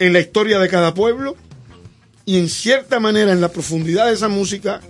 en 0.00 0.12
la 0.12 0.18
historia 0.20 0.58
de 0.58 0.68
cada 0.68 0.92
pueblo 0.94 1.36
y 2.24 2.38
en 2.38 2.48
cierta 2.48 2.98
manera 2.98 3.32
en 3.32 3.40
la 3.40 3.50
profundidad 3.52 4.06
de 4.06 4.14
esa 4.14 4.28
música 4.28 4.80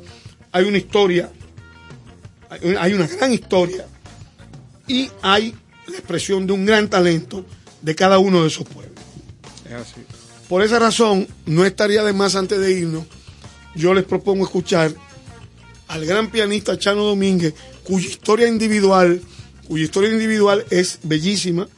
hay 0.53 0.65
una 0.65 0.79
historia, 0.79 1.31
hay 2.49 2.93
una- 2.95 3.07
gran 3.07 3.33
historia 3.33 3.87
y 4.87 5.11
hay 5.21 5.55
la 5.89 5.97
expresión 5.99 6.47
de 6.47 6.53
un 6.53 6.65
gran 6.65 6.89
talento 6.89 7.45
de 7.83 7.95
cada 7.95 8.19
uno 8.19 8.43
de 8.43 8.49
esos 8.49 8.67
pueblos. 8.67 8.95
Es 9.67 9.73
así. 9.73 10.01
Por 10.49 10.63
esa 10.63 10.79
razón, 10.79 11.27
no 11.47 11.65
estaría 11.65 12.03
de 12.05 12.13
más 12.13 12.35
antes 12.37 12.59
de 12.61 12.73
irnos, 12.73 13.05
yo 13.75 13.95
les 13.95 14.05
propongo 14.05 14.45
escuchar 14.45 14.93
al 15.89 16.07
gran 16.07 16.31
pianista 16.31 16.79
Chano 16.79 17.05
Domínguez, 17.05 17.55
cuya 17.85 18.09
historia 18.09 18.47
individual, 18.49 19.21
cuya 19.67 19.85
historia 19.85 20.11
individual 20.11 20.65
es 20.71 20.99
bellísima, 21.03 21.69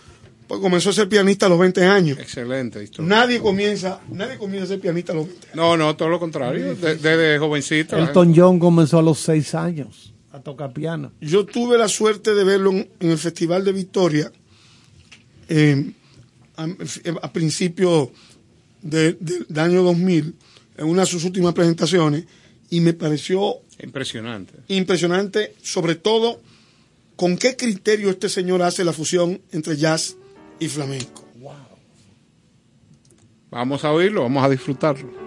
pues 0.53 0.61
comenzó 0.61 0.91
a 0.91 0.93
ser 0.93 1.09
pianista 1.09 1.47
a 1.47 1.49
los 1.49 1.59
20 1.59 1.83
años. 1.87 2.19
Excelente 2.19 2.83
historia. 2.85 3.09
Nadie 3.09 3.41
comienza, 3.41 4.03
nadie 4.11 4.37
comienza 4.37 4.65
a 4.65 4.69
ser 4.69 4.81
pianista 4.81 5.12
a 5.12 5.16
los 5.16 5.27
20 5.27 5.49
No, 5.55 5.79
no, 5.79 5.97
todo 5.97 6.11
lo 6.11 6.20
contrario. 6.20 6.74
De- 6.74 6.97
Desde 6.97 7.39
jovencito. 7.39 7.97
¿eh? 7.97 8.01
Elton 8.03 8.35
John 8.37 8.59
comenzó 8.59 8.99
a 8.99 9.03
los 9.03 9.19
seis 9.19 9.55
años 9.55 10.12
a 10.31 10.41
tocar 10.41 10.74
piano. 10.74 11.11
Yo 11.23 11.47
tuve 11.47 11.79
la 11.79 11.89
suerte 11.89 12.35
de 12.35 12.45
verlo 12.45 12.70
en, 12.70 12.87
en 13.01 13.11
el 13.12 13.16
Festival 13.16 13.65
de 13.65 13.73
Victoria 13.73 14.31
eh, 15.49 15.93
a, 16.57 16.66
a 17.23 17.33
principios 17.33 18.11
de- 18.83 19.15
de- 19.15 19.47
del 19.49 19.59
año 19.59 19.83
2000, 19.83 20.35
en 20.77 20.87
una 20.87 21.01
de 21.03 21.07
sus 21.07 21.24
últimas 21.24 21.55
presentaciones, 21.55 22.24
y 22.69 22.81
me 22.81 22.93
pareció 22.93 23.55
Impresionante. 23.83 24.53
impresionante, 24.69 25.55
sobre 25.62 25.95
todo 25.95 26.43
con 27.16 27.39
qué 27.39 27.57
criterio 27.57 28.11
este 28.11 28.29
señor 28.29 28.61
hace 28.61 28.85
la 28.85 28.93
fusión 28.93 29.41
entre 29.53 29.79
jazz 29.79 30.16
y 30.59 30.69
flamenco. 30.69 31.24
Vamos 33.51 33.85
a 33.85 33.93
oírlo, 33.93 34.23
vamos 34.23 34.43
a 34.43 34.49
disfrutarlo. 34.49 35.22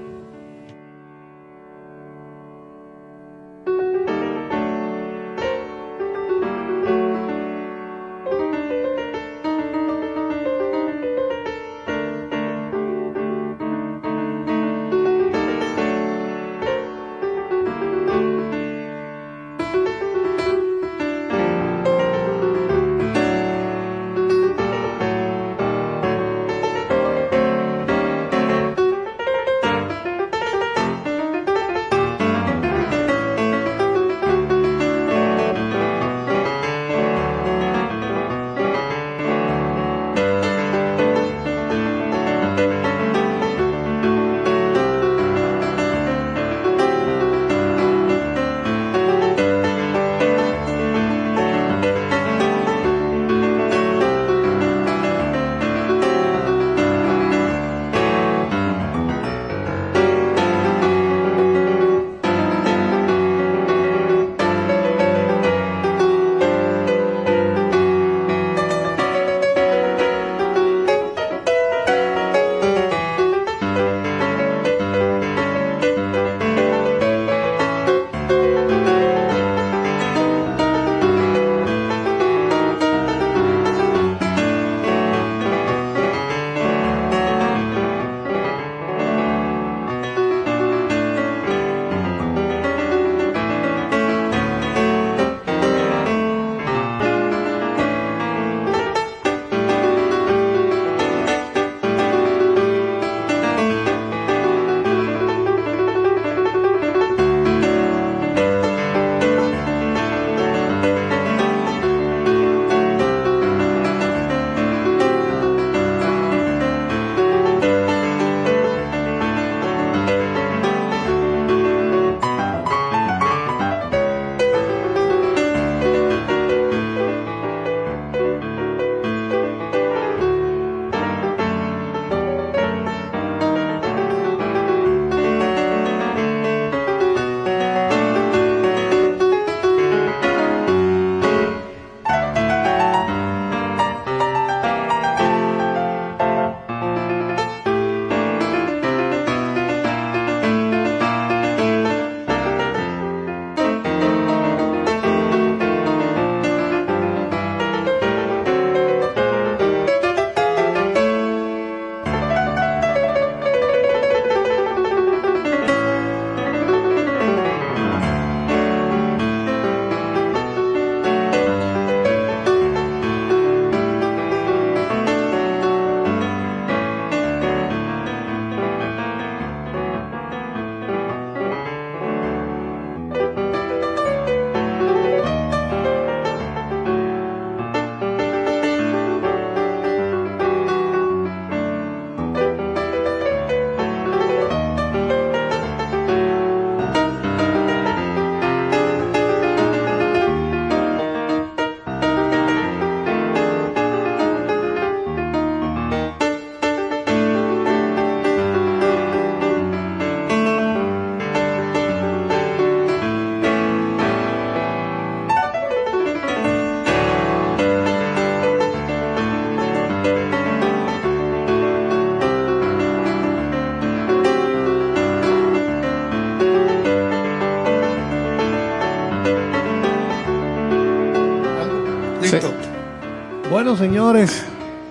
Señores, 233.85 234.41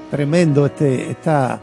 tremendo 0.09 0.67
este, 0.67 1.11
esta, 1.11 1.61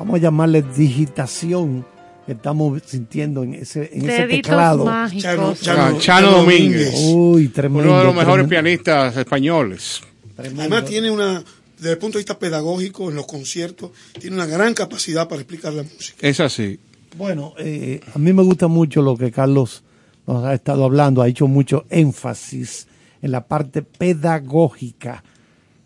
vamos 0.00 0.16
a 0.16 0.18
llamarle 0.18 0.62
digitación 0.62 1.86
que 2.26 2.32
estamos 2.32 2.82
sintiendo 2.84 3.44
en 3.44 3.54
ese, 3.54 3.88
en 3.92 4.10
ese 4.10 4.26
teclado. 4.26 4.84
Chano, 5.16 5.54
Chano, 5.54 5.98
Chano 6.00 6.30
Domínguez. 6.38 6.92
Uy, 7.04 7.48
tremendo. 7.48 7.88
Uno 7.88 7.98
de 8.00 8.04
los 8.06 8.14
mejores 8.16 8.48
tremendo. 8.48 8.82
pianistas 8.82 9.16
españoles. 9.16 10.00
Además 10.36 10.84
tiene 10.84 11.08
una, 11.08 11.44
desde 11.76 11.92
el 11.92 11.98
punto 11.98 12.18
de 12.18 12.22
vista 12.22 12.36
pedagógico, 12.36 13.10
en 13.10 13.14
los 13.14 13.28
conciertos, 13.28 13.92
tiene 14.18 14.34
una 14.34 14.46
gran 14.46 14.74
capacidad 14.74 15.28
para 15.28 15.40
explicar 15.40 15.72
la 15.72 15.84
música. 15.84 16.16
Es 16.20 16.40
así. 16.40 16.80
Bueno, 17.16 17.54
eh, 17.58 18.00
a 18.12 18.18
mí 18.18 18.32
me 18.32 18.42
gusta 18.42 18.66
mucho 18.66 19.02
lo 19.02 19.16
que 19.16 19.30
Carlos 19.30 19.84
nos 20.26 20.44
ha 20.44 20.52
estado 20.52 20.84
hablando, 20.84 21.22
ha 21.22 21.28
hecho 21.28 21.46
mucho 21.46 21.84
énfasis 21.90 22.88
en 23.22 23.30
la 23.30 23.46
parte 23.46 23.82
pedagógica. 23.82 25.22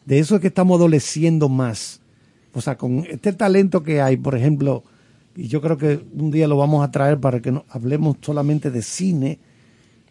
De 0.07 0.19
eso 0.19 0.37
es 0.37 0.41
que 0.41 0.47
estamos 0.47 0.79
adoleciendo 0.79 1.49
más. 1.51 2.01
O 2.55 2.61
sea, 2.63 2.77
con 2.79 3.05
este 3.11 3.33
talento 3.35 3.83
que 3.83 4.01
hay, 4.01 4.17
por 4.17 4.35
ejemplo, 4.35 4.83
y 5.37 5.49
yo 5.49 5.61
creo 5.61 5.77
que 5.77 6.01
un 6.15 6.31
día 6.31 6.49
lo 6.49 6.57
vamos 6.57 6.83
a 6.83 6.91
traer 6.91 7.19
para 7.21 7.41
que 7.43 7.53
no, 7.53 7.67
hablemos 7.69 8.17
solamente 8.23 8.71
de 8.71 8.81
cine, 8.83 9.39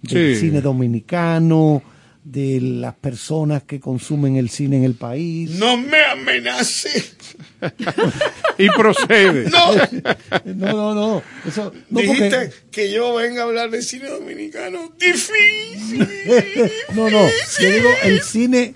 del 0.04 0.36
Sí. 0.36 0.42
cine 0.42 0.62
dominicano, 0.62 1.82
de 2.24 2.60
las 2.60 2.94
personas 2.96 3.64
que 3.64 3.80
consumen 3.80 4.36
el 4.36 4.50
cine 4.50 4.78
en 4.78 4.84
el 4.84 4.94
país. 4.96 5.52
No 5.52 5.78
me 5.78 6.04
amenace. 6.12 6.90
Y 8.58 8.70
procede. 8.70 9.50
No. 9.50 9.76
No, 10.56 10.72
no, 10.74 10.96
no. 10.96 11.22
Eso, 11.46 11.74
no 11.90 12.00
Dijiste 12.00 12.30
porque- 12.30 12.52
que 12.72 12.92
yo 12.94 13.14
venga 13.16 13.42
a 13.42 13.46
hablar 13.46 13.70
de 13.70 13.82
cine 13.82 14.08
dominicano. 14.08 14.94
Difícil. 15.00 16.08
no, 16.96 17.10
no. 17.10 17.28
Yo 17.60 17.70
digo 17.72 17.90
el 18.04 18.22
cine 18.22 18.76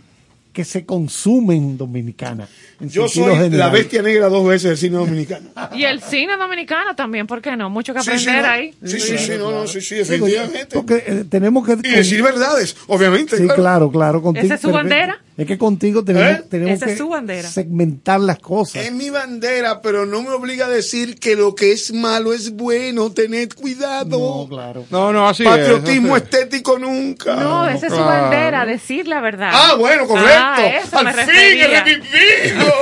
que 0.54 0.66
se 0.66 0.86
consume 0.86 1.56
en 1.56 1.78
Dominicana. 1.78 2.48
en 2.80 2.90
Yo 2.90 3.08
soy 3.08 3.50
la 3.50 3.70
bestia 3.70 4.02
negra 4.02 4.30
dos 4.30 4.48
veces 4.48 4.70
del 4.70 4.78
cine 4.78 4.98
dominicano. 4.98 5.50
Y 5.76 5.84
el 5.84 6.02
cine 6.02 6.38
dominicano 6.38 6.96
también, 6.96 7.28
¿por 7.28 7.42
qué 7.42 7.56
no? 7.56 7.70
Mucho 7.70 7.94
que 7.94 8.00
aprender 8.00 8.36
sí, 8.36 8.42
no. 8.42 8.48
ahí. 8.48 8.74
Sí, 8.84 9.00
sí, 9.00 9.18
sí, 9.18 9.32
no, 9.38 9.52
no, 9.52 9.68
sí, 9.68 9.82
sí, 9.82 9.96
definitivamente. 9.96 10.76
Porque 10.76 11.04
eh, 11.06 11.26
tenemos 11.30 11.66
que... 11.66 11.74
Y 11.84 11.92
decir 11.92 12.24
verdades, 12.24 12.76
obviamente. 12.88 13.38
Sí, 13.38 13.48
claro, 13.48 13.92
claro. 13.92 14.22
Contigo, 14.22 14.46
¿Esa 14.46 14.56
es 14.56 14.62
su 14.62 14.72
bandera? 14.72 15.22
Es 15.38 15.48
que 15.48 15.58
contigo 15.58 16.04
tenemos, 16.04 16.40
¿Eh? 16.40 16.44
tenemos 16.50 16.74
Esa 16.74 16.86
que 16.88 16.92
es 16.94 16.98
su 16.98 17.08
bandera. 17.08 17.48
segmentar 17.50 18.20
las 18.20 18.40
cosas. 18.40 18.84
Es 18.84 18.92
mi 18.92 19.10
bandera, 19.10 19.82
pero 19.82 20.06
no 20.06 20.22
me 20.22 20.32
obliga 20.32 20.66
a 20.66 20.70
decir 20.70 21.18
que 21.18 21.36
lo 21.38 21.56
que 21.56 21.72
es 21.72 21.94
malo 21.94 22.34
es 22.34 22.52
bueno. 22.52 23.12
Tened 23.12 23.54
cuidado. 23.54 24.20
No, 24.20 24.48
claro. 24.50 24.86
No, 24.90 25.14
no, 25.14 25.30
así 25.30 25.44
Patriotismo 25.46 26.18
es. 26.18 26.24
así 26.24 26.30
estético 26.36 26.78
nunca. 26.78 27.36
No, 27.36 27.68
esa 27.70 27.88
es 27.88 27.94
su 27.94 27.98
claro. 28.00 28.22
bandera, 28.24 28.66
decir 28.66 29.08
la 29.08 29.22
verdad. 29.22 29.52
Ah, 29.54 29.76
bueno, 29.80 30.06
correcto. 30.08 30.30
Ah, 30.36 30.39
eso 30.78 31.03
me 31.03 31.10
Al 31.10 31.16
fin 31.16 31.26
refería. 31.28 31.66
he 31.66 31.84
revivido. 31.84 32.74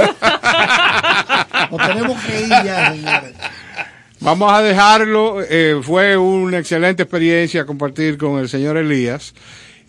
Nos 1.71 1.87
tenemos 1.87 2.21
que 2.23 2.41
ir 2.41 2.49
ya, 2.49 2.91
señores. 2.91 3.33
Vamos 4.19 4.51
a 4.53 4.61
dejarlo. 4.61 5.41
eh, 5.47 5.79
fue 5.83 6.17
una 6.17 6.57
excelente 6.59 7.03
experiencia 7.03 7.65
compartir 7.65 8.17
con 8.17 8.39
el 8.39 8.49
señor 8.49 8.77
Elías. 8.77 9.33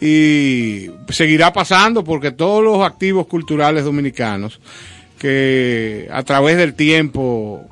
Y 0.01 0.91
seguirá 1.09 1.53
pasando 1.53 2.05
porque 2.05 2.31
todos 2.31 2.63
los 2.63 2.87
activos 2.87 3.27
culturales 3.27 3.85
dominicanos 3.85 4.61
que 5.19 6.09
a 6.13 6.23
través 6.23 6.57
del 6.57 6.75
tiempo 6.75 7.63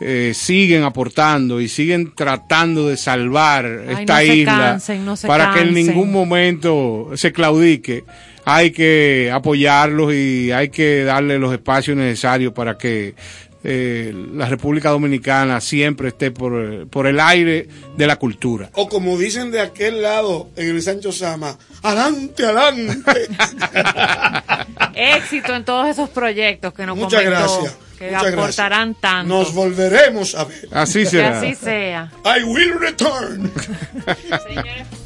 eh, 0.00 0.32
siguen 0.34 0.84
aportando 0.84 1.60
y 1.60 1.68
siguen 1.68 2.14
tratando 2.14 2.88
de 2.88 2.96
salvar 2.96 3.66
Ay, 3.66 3.94
esta 4.00 4.14
no 4.14 4.22
isla 4.22 4.56
cansen, 4.56 5.04
no 5.04 5.16
se 5.16 5.26
para 5.26 5.52
que 5.52 5.60
en 5.60 5.74
ningún 5.74 6.10
momento 6.12 7.10
se 7.14 7.30
claudique. 7.32 8.04
Hay 8.48 8.70
que 8.70 9.30
apoyarlos 9.34 10.14
y 10.14 10.52
hay 10.52 10.68
que 10.68 11.02
darle 11.02 11.36
los 11.38 11.52
espacios 11.52 11.96
necesarios 11.96 12.52
para 12.52 12.78
que 12.78 13.14
eh, 13.64 14.14
la 14.34 14.46
República 14.46 14.90
Dominicana 14.90 15.60
siempre 15.60 16.08
esté 16.08 16.30
por, 16.30 16.86
por 16.88 17.08
el 17.08 17.18
aire 17.18 17.66
de 17.96 18.06
la 18.06 18.14
cultura. 18.16 18.70
O 18.74 18.88
como 18.88 19.18
dicen 19.18 19.50
de 19.50 19.60
aquel 19.60 20.00
lado 20.00 20.48
en 20.54 20.68
el 20.68 20.80
Sancho 20.80 21.10
Sama, 21.10 21.58
adelante, 21.82 22.46
adelante. 22.46 23.28
Éxito 24.94 25.52
en 25.56 25.64
todos 25.64 25.88
esos 25.88 26.08
proyectos 26.10 26.72
que 26.72 26.86
nos 26.86 26.96
Muchas 26.96 27.24
comentó, 27.24 27.40
gracias. 27.60 27.76
que 27.98 28.04
muchas 28.12 28.32
aportarán 28.32 28.92
gracias. 28.92 29.00
tanto. 29.00 29.34
Nos 29.34 29.52
volveremos 29.54 30.34
a 30.36 30.44
ver. 30.44 30.68
Así 30.70 31.00
que 31.00 31.06
será. 31.06 31.38
así 31.40 31.54
sea. 31.56 32.12
I 32.24 32.44
will 32.44 32.74
return. 32.78 33.50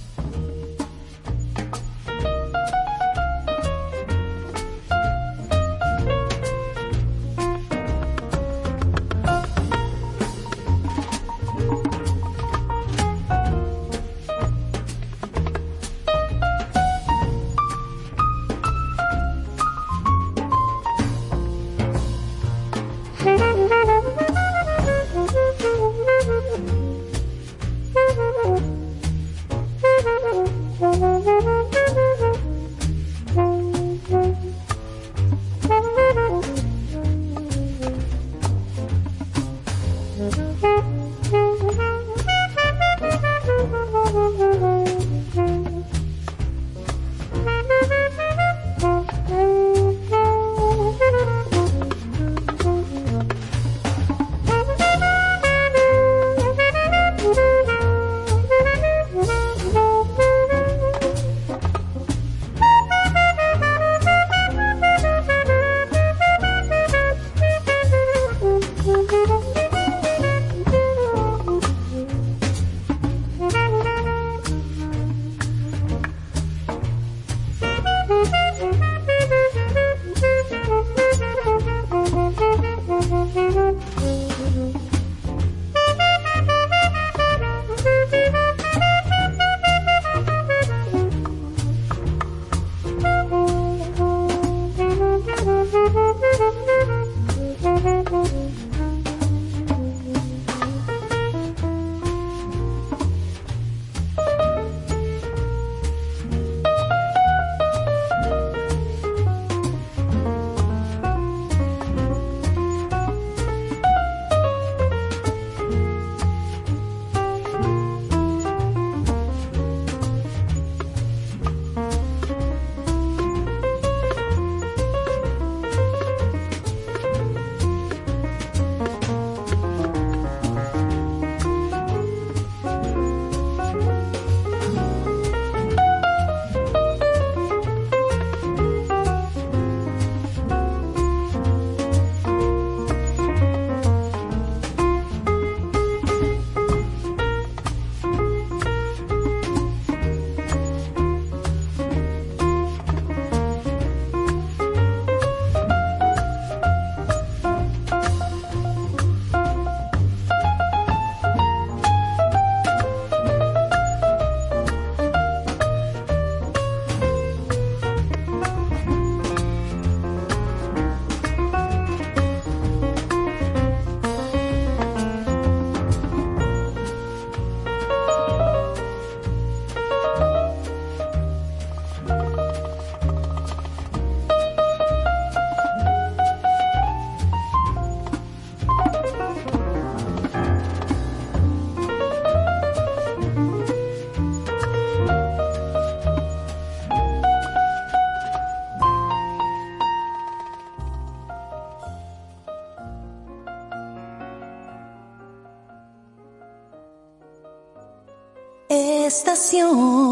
Estación 209.21 210.10